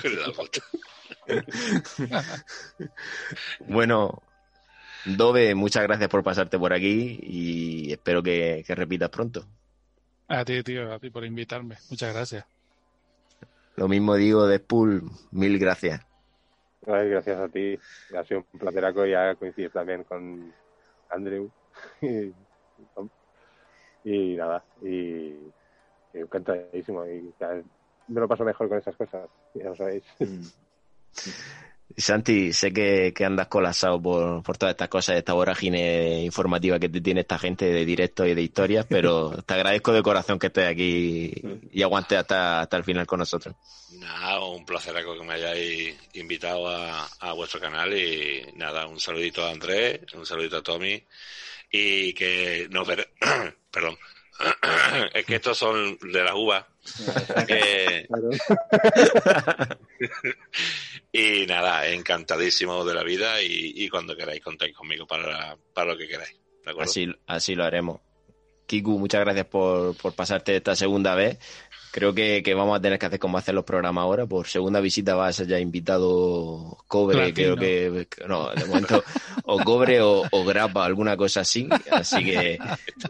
[0.25, 0.61] La puta.
[3.67, 4.21] Bueno,
[5.05, 9.45] Dove, muchas gracias por pasarte por aquí y espero que, que repitas pronto.
[10.27, 11.77] A ti, tío, a ti por invitarme.
[11.89, 12.45] Muchas gracias.
[13.75, 16.05] Lo mismo digo de Spool, mil gracias.
[16.85, 17.79] Ay, gracias a ti.
[18.17, 20.53] Ha sido un plateraco y ya coincidir también con
[21.09, 21.49] Andrew.
[24.09, 27.05] Y, nada, y, y encantadísimo.
[27.05, 27.31] Y
[28.07, 30.03] me lo paso mejor con esas cosas, ya lo sabéis.
[30.19, 30.45] Mm.
[31.97, 36.87] Santi, sé que, que andas colapsado por, por todas estas cosas, esta vorágine informativa que
[36.89, 40.47] te tiene esta gente de directo y de historias, pero te agradezco de corazón que
[40.47, 41.33] estés aquí
[41.71, 43.55] y aguantes hasta, hasta el final con nosotros.
[43.99, 49.43] Nada, un placer que me hayáis invitado a, a vuestro canal y nada, un saludito
[49.43, 51.03] a Andrés, un saludito a Tommy
[51.71, 53.13] y que nos veremos.
[53.71, 53.97] Perdón.
[55.13, 56.65] es que estos son de las uvas.
[57.47, 58.07] Eh,
[61.11, 65.97] y nada, encantadísimo de la vida y, y cuando queráis contáis conmigo para, para lo
[65.97, 66.35] que queráis.
[66.63, 66.89] ¿De acuerdo?
[66.89, 67.99] Así, así lo haremos.
[68.65, 71.39] Kiku, muchas gracias por, por pasarte esta segunda vez.
[71.91, 74.27] Creo que, que vamos a tener que hacer como hacer los programas ahora.
[74.27, 77.55] Por segunda visita va a ser ya invitado Cobre, Platino.
[77.55, 79.03] creo que, no, de momento,
[79.43, 81.67] o Cobre o, o Grapa, alguna cosa así.
[81.91, 82.59] Así que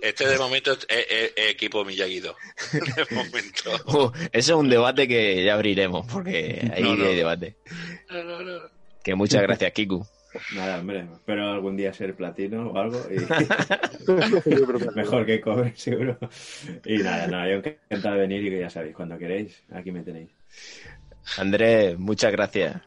[0.02, 2.36] Este de momento es, es- es equipo Miyagi-Do.
[2.72, 3.72] De momento.
[3.88, 7.06] uh, eso es un debate que ya abriremos, porque ahí No, no.
[7.06, 7.58] hay debate.
[8.10, 8.60] No, no, no.
[9.04, 10.06] Que muchas gracias, Kiku.
[10.56, 13.00] Nada, hombre, espero algún día ser platino o algo.
[13.10, 13.20] Y...
[14.96, 16.18] Mejor que cobre, seguro.
[16.86, 20.04] Y nada, nada, yo encantado de venir y que ya sabéis, cuando queréis, aquí me
[20.04, 20.30] tenéis.
[21.38, 22.82] Andrés, muchas gracias.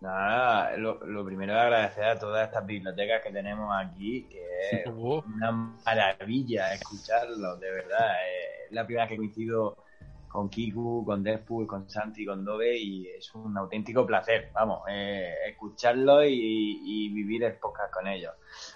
[0.00, 4.86] Nada, lo, lo primero es agradecer a todas estas bibliotecas que tenemos aquí, que es
[4.94, 5.52] una
[5.84, 8.14] maravilla escucharlos, de verdad.
[8.66, 9.85] Es la primera vez que coincido
[10.36, 15.32] con Kiku, con Deadpool, con Santi, con Dove y es un auténtico placer, vamos, eh,
[15.48, 18.34] escucharlos y, y vivir el podcast con ellos.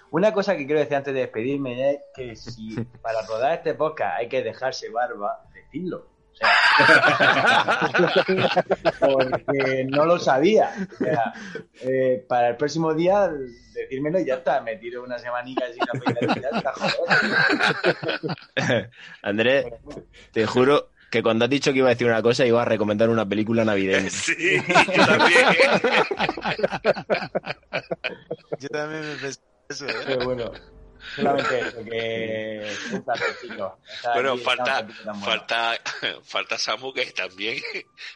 [0.09, 4.17] Una cosa que quiero decir antes de despedirme es que si para rodar este podcast
[4.17, 6.07] hay que dejarse barba, decidlo.
[6.31, 6.49] O sea,
[9.13, 10.73] porque no lo sabía.
[10.93, 11.33] O sea,
[11.81, 13.29] eh, para el próximo día,
[13.73, 14.61] decírmelo y ya está.
[14.61, 16.73] Me tiro una semanica sin afeitar y ya está,
[18.55, 18.89] joder.
[19.21, 19.65] Andrés,
[20.31, 23.09] te juro que cuando has dicho que iba a decir una cosa, iba a recomendar
[23.09, 24.09] una película navideña.
[24.09, 24.55] Sí,
[24.95, 25.45] yo también.
[28.59, 29.93] Yo también me pensé eso, ¿eh?
[30.05, 30.51] Pero bueno,
[31.15, 32.71] solamente eso, que
[34.13, 34.87] Bueno, falta,
[35.23, 35.77] falta,
[36.23, 37.61] falta Samu que también,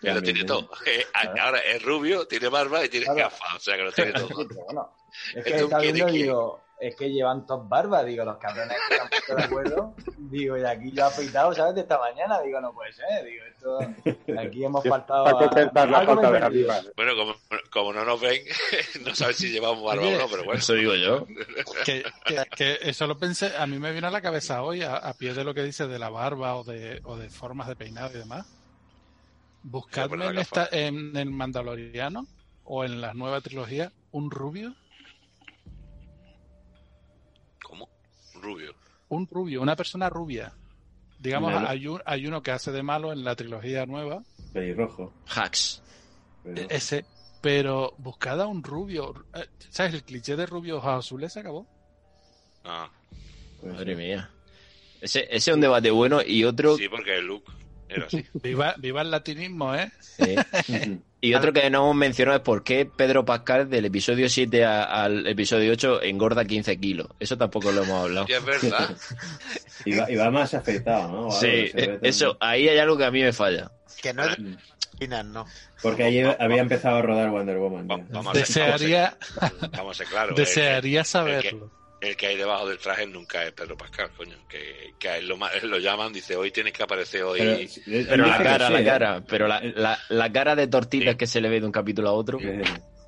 [0.02, 0.46] que lo tiene sí.
[0.46, 0.70] todo.
[0.86, 1.06] Eh,
[1.40, 3.20] ahora es rubio, tiene barba y tiene Claro.
[3.20, 4.30] gafas, o sea que lo tiene todo.
[4.66, 4.96] Bueno,
[5.34, 9.10] es que viendo, digo, es que llevan dos barbas, digo, los cabrones que se han
[9.10, 11.76] puesto de acuerdo, digo, y aquí yo he afeitado, ¿sabes?
[11.76, 13.80] De esta mañana, digo, no puede ser, digo, esto,
[14.40, 16.82] aquí hemos faltado la falta de arriba.
[16.96, 17.36] Bueno, como,
[17.72, 18.42] como no nos ven,
[19.06, 20.60] no sabes si llevamos barba o no, pero bueno.
[20.60, 21.26] Eso digo yo.
[21.86, 24.96] Que, que- que eso lo pensé, a mí me vino a la cabeza hoy, a,
[24.98, 27.76] a pie de lo que dice de la barba o de, o de formas de
[27.76, 28.46] peinado y demás.
[29.64, 32.28] Buscadme en, esta, en el Mandaloriano
[32.66, 34.76] o en la nueva trilogía un rubio,
[38.46, 38.74] Rubio.
[39.10, 40.54] un rubio, una persona rubia.
[41.20, 45.14] Digamos, hay, un, hay uno que hace de malo en la trilogía nueva, Pelirrojo.
[45.36, 45.82] Hacks.
[46.44, 47.06] pero- e- ese,
[47.42, 49.14] pero buscad a un rubio.
[49.34, 49.94] eh, ¿Sabes?
[49.96, 51.66] El cliché de rubio ojos azules se acabó.
[52.64, 52.90] Ah,
[53.64, 54.02] Madre sí.
[54.02, 54.30] mía.
[55.02, 57.44] Ese, ese es un debate bueno y otro, sí, porque el look
[57.90, 58.26] era así.
[58.42, 59.92] Viva, viva el latinismo, ¿eh?
[60.20, 64.64] eh, y otro que no hemos mencionado es por qué Pedro Pascal del episodio 7
[64.66, 67.08] a- al episodio 8 engorda 15 kilos.
[67.20, 68.26] Eso tampoco lo hemos hablado.
[68.30, 68.90] Y es verdad.
[69.84, 71.18] Y va, y va más afeitado, ¿no?
[71.26, 71.72] Algo Sí,
[72.02, 73.70] eso, ahí hay algo que a mí me falla.
[74.02, 74.38] Que no es
[75.26, 75.46] no.
[75.84, 77.88] Porque ayer había empezado a rodar Wonder Woman.
[77.88, 79.18] Vamos Desearía,
[79.74, 81.70] vamos vamos desearía saberlo.
[82.06, 84.36] El que hay debajo del traje nunca es Pedro Pascal, coño.
[84.48, 87.40] Que, que a él lo, lo llaman, dice, hoy tienes que aparecer hoy.
[87.40, 88.86] Pero, dice la cara, sí, la ¿eh?
[88.86, 91.18] cara, pero la, la, la cara de tortitas Sí.
[91.18, 92.40] que se le ve de un capítulo a otro.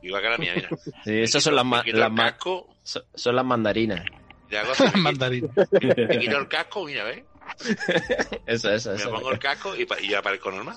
[0.02, 0.70] Igual que la mía, mira.
[1.04, 4.06] Sí, esas son las, Me las casco, son, son las mandarinas.
[4.50, 7.24] y hago así, me quito- me el casco, mira, ¿ves?
[8.46, 9.10] Esa, esa, Me esa.
[9.10, 10.76] pongo el casco y, y aparezco normal.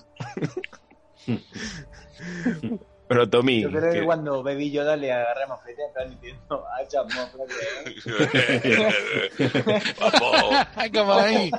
[3.11, 6.87] Pero Tommy, Yo creo que que- cuando Baby Yoda le agarra mofete, está diciendo, ah,
[6.87, 7.09] chamo,
[9.99, 10.67] Vamos.
[10.77, 11.51] ¡Ay, como ahí!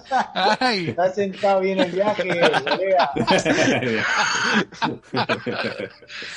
[0.62, 0.88] ¡Ay!
[0.92, 2.24] Está sentado bien el viaje,
[2.64, 3.12] colega.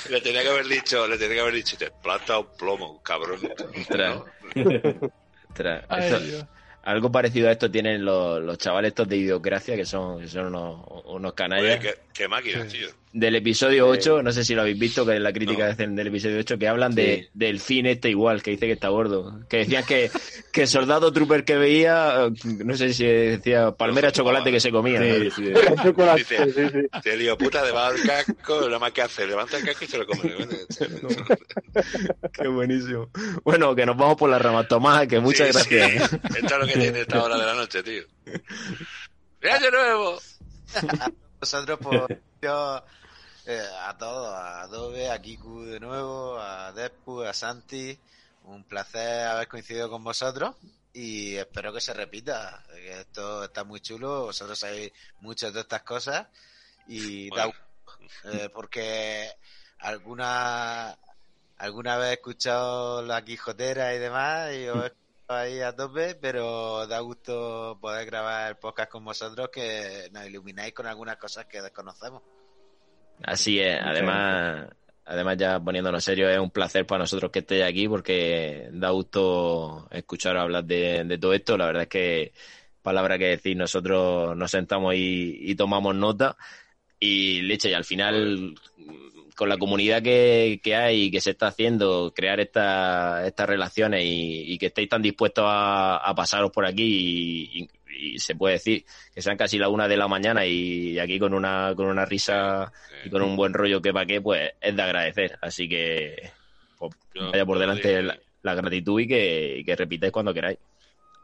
[0.09, 3.39] Le tenía que haber dicho, le tenía que haber dicho, te plata o plomo, cabrón.
[5.97, 6.45] Esto- Dios.
[6.83, 10.47] algo parecido a esto tienen los, los chavales estos de Idiocracia, que son, que son
[10.47, 11.79] unos, unos Oye, canallas.
[11.79, 12.79] qué, qué máquina, Sí.
[12.79, 12.89] tío.
[13.17, 15.95] Del episodio 8, no sé si lo habéis visto, que es la crítica No.
[15.95, 19.39] del episodio 8, que hablan de, del fin este igual, que dice que está gordo.
[19.47, 20.11] Que decían que,
[20.51, 24.69] que el soldado trooper que veía, no sé si decía palmera No, chocolate que se
[24.69, 24.99] comía.
[25.01, 25.53] Sí, sí.
[25.83, 26.99] Chocolate, Dice- sí, sí.
[27.01, 29.97] Te lío puta debajo del casco, nada más que hace, levanta el casco y se
[29.97, 30.19] lo come.
[32.33, 33.09] Qué buenísimo.
[33.45, 34.67] Bueno, que nos vamos por las ramas.
[34.67, 36.09] Tomás, que muchas Sí, gracias.
[36.09, 36.17] sí.
[36.37, 38.03] Esto es lo que tiene esta hora de la noche, tío.
[39.41, 40.19] ¡Mira de nuevo!
[41.41, 42.01] Nosotros, pues,
[42.41, 42.83] yo,
[43.47, 47.97] eh, a todos, a Adobe, a Kiku de nuevo, a Despu, a Santi,
[48.45, 50.55] un placer haber coincidido con vosotros
[50.93, 55.83] y espero que se repita, que esto está muy chulo, vosotros sabéis muchas de estas
[55.83, 56.27] cosas
[56.87, 57.51] y da
[58.23, 59.31] eh, porque
[59.79, 60.97] alguna
[61.57, 66.15] alguna vez he escuchado la Quijotera y demás y os he escuchado ahí a tope,
[66.15, 71.45] pero da gusto poder grabar el podcast con vosotros que nos ilumináis con algunas cosas
[71.45, 72.23] que desconocemos.
[73.23, 74.67] Así es, además,
[75.05, 79.87] además ya poniéndonos serios, es un placer para nosotros que estéis aquí porque da gusto
[79.91, 81.57] escuchar hablar de, de todo esto.
[81.57, 82.33] La verdad es que,
[82.81, 86.37] palabra que decir, nosotros nos sentamos y, y tomamos nota
[86.99, 88.55] y leche, y al final,
[89.35, 94.03] con la comunidad que, que hay y que se está haciendo, crear esta- estas relaciones
[94.05, 98.53] y, y que estéis tan dispuestos a, a pasaros por aquí y, y- se puede
[98.55, 102.05] decir que sean casi la una de la mañana y aquí con una, con una
[102.05, 102.71] risa
[103.03, 105.37] y con un buen rollo que pa' qué, pues es de agradecer.
[105.41, 106.31] Así que
[106.77, 110.57] pues, Yo- vaya por delante la, la gratitud y que, y que repitáis cuando queráis.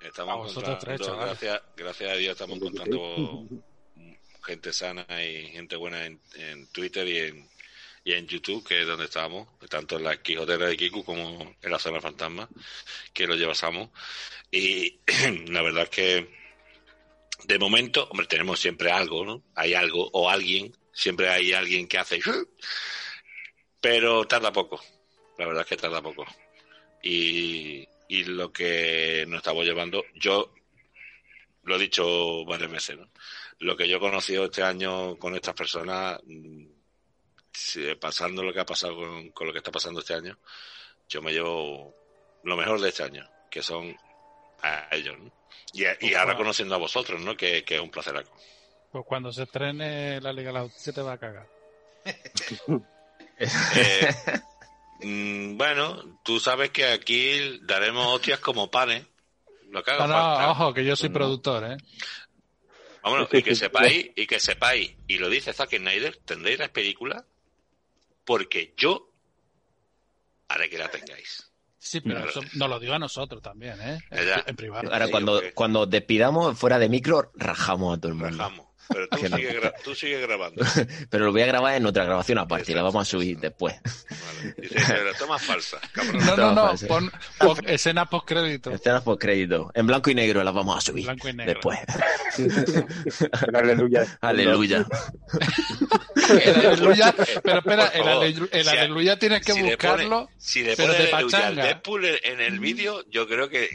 [0.02, 3.46] Estamos A vosotros tres, gracias, gracias a Dios estamos encontrando
[4.44, 7.48] gente sana y gente buena en, en Twitter y en,
[8.04, 11.72] y en YouTube, que es donde estamos, tanto en la Quijotera de Kiku como en
[11.72, 12.50] la Zona Fantasma,
[13.14, 13.90] que lo llevamos.
[14.50, 15.00] Y
[15.50, 16.41] la verdad es que
[17.46, 19.44] de momento, hombre, tenemos siempre algo, ¿no?
[19.56, 22.20] Hay algo o alguien, siempre hay alguien que hace,
[23.80, 24.80] pero tarda poco.
[25.38, 26.26] La verdad es que tarda poco.
[27.02, 30.54] Y, y lo que nos estamos llevando, yo
[31.64, 33.10] lo he dicho varias veces, ¿no?
[33.60, 36.66] Lo que yo he conocido este año con estas personas, mm,
[37.54, 40.38] si- pasando lo que ha pasado con, con lo que está pasando este año,
[41.10, 41.96] yo me llevo
[42.44, 43.96] lo mejor de este año, que son
[44.64, 45.32] a ellos, ¿no?
[45.74, 47.36] Y, y ahora conociendo a vosotros, ¿no?
[47.38, 48.26] Que, que es un placer.
[48.92, 51.48] Pues cuando se estrene la Liga de la Justicia te va a cagar.
[53.76, 54.10] Eh,
[55.02, 59.04] mm, bueno, tú sabes que aquí daremos hostias como panes.
[59.70, 60.52] Lo que haga No, no, falta.
[60.52, 61.14] ojo, que yo soy No.
[61.16, 61.78] productor, ¿eh?
[63.02, 67.26] Vámonos, y que sepáis, y que sepáis, y lo dice Zack Snyder, tendréis la película
[68.26, 69.10] porque yo
[70.50, 71.51] haré que la tengáis.
[71.84, 72.30] Sí, pero Claro.
[72.30, 74.00] eso nos lo digo a nosotros también, ¿eh?
[74.12, 74.44] En, Ya.
[74.46, 74.94] en privado.
[74.94, 78.38] Ahora, Sí, cuando, cuando despidamos fuera de micro, rajamos a todo el mundo.
[78.38, 78.68] Rajamos.
[78.92, 79.38] Pero tú Que no.
[79.38, 80.64] sigue, gra- tú sigue grabando.
[81.10, 83.76] Pero lo voy a grabar en otra grabación aparte y la vamos a subir después.
[84.10, 84.56] Vale.
[84.58, 86.26] Dice, toma falsa, cabrón.
[86.26, 88.72] No, no, no, pon, pon escena post crédito.
[88.72, 89.72] Escenas por crédito.
[89.74, 91.06] En blanco y negro las vamos a subir.
[91.06, 91.54] Blanco y negro.
[91.54, 91.80] Después.
[93.54, 94.18] Aleluya.
[94.22, 94.86] Aleluya.
[96.30, 98.26] El aleluya, pero espera, el, favor.
[98.26, 100.26] alelu- el Si a- aleluya tienes que si le buscarlo.
[100.26, 101.56] pone, si le pero pone de aleluya al.
[101.56, 103.70] Deadpool en en el vídeo, yo creo que...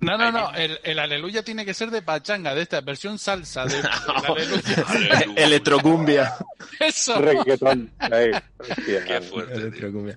[0.00, 3.64] No, no, no, el, el aleluya tiene que ser de pachanga, de esta versión salsa.
[3.64, 3.76] De.
[4.26, 5.24] Aleluya.
[5.36, 6.34] Electrocumbia.
[6.78, 7.18] Eso.
[7.20, 7.90] Reggaetón.
[7.98, 8.30] Ahí.
[8.84, 10.16] Qué fuerte.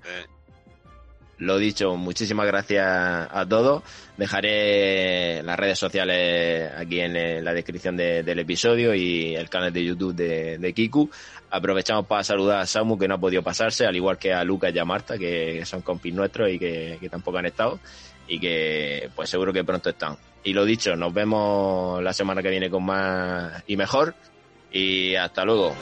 [1.37, 3.81] Lo dicho, muchísimas gracias a todos.
[4.17, 9.85] Dejaré las redes sociales aquí en la descripción de- del episodio y el canal de
[9.85, 11.09] YouTube de, de Kiku.
[11.51, 14.73] Aprovechamos para saludar a Samu que no ha podido pasarse, al igual que a Lucas
[14.75, 17.79] y a Marta, que son compis nuestros y que, que tampoco han estado
[18.29, 20.15] y que pues seguro que pronto están.
[20.43, 24.15] Y lo dicho, nos vemos la semana que viene con más y mejor
[24.71, 25.75] y hasta luego.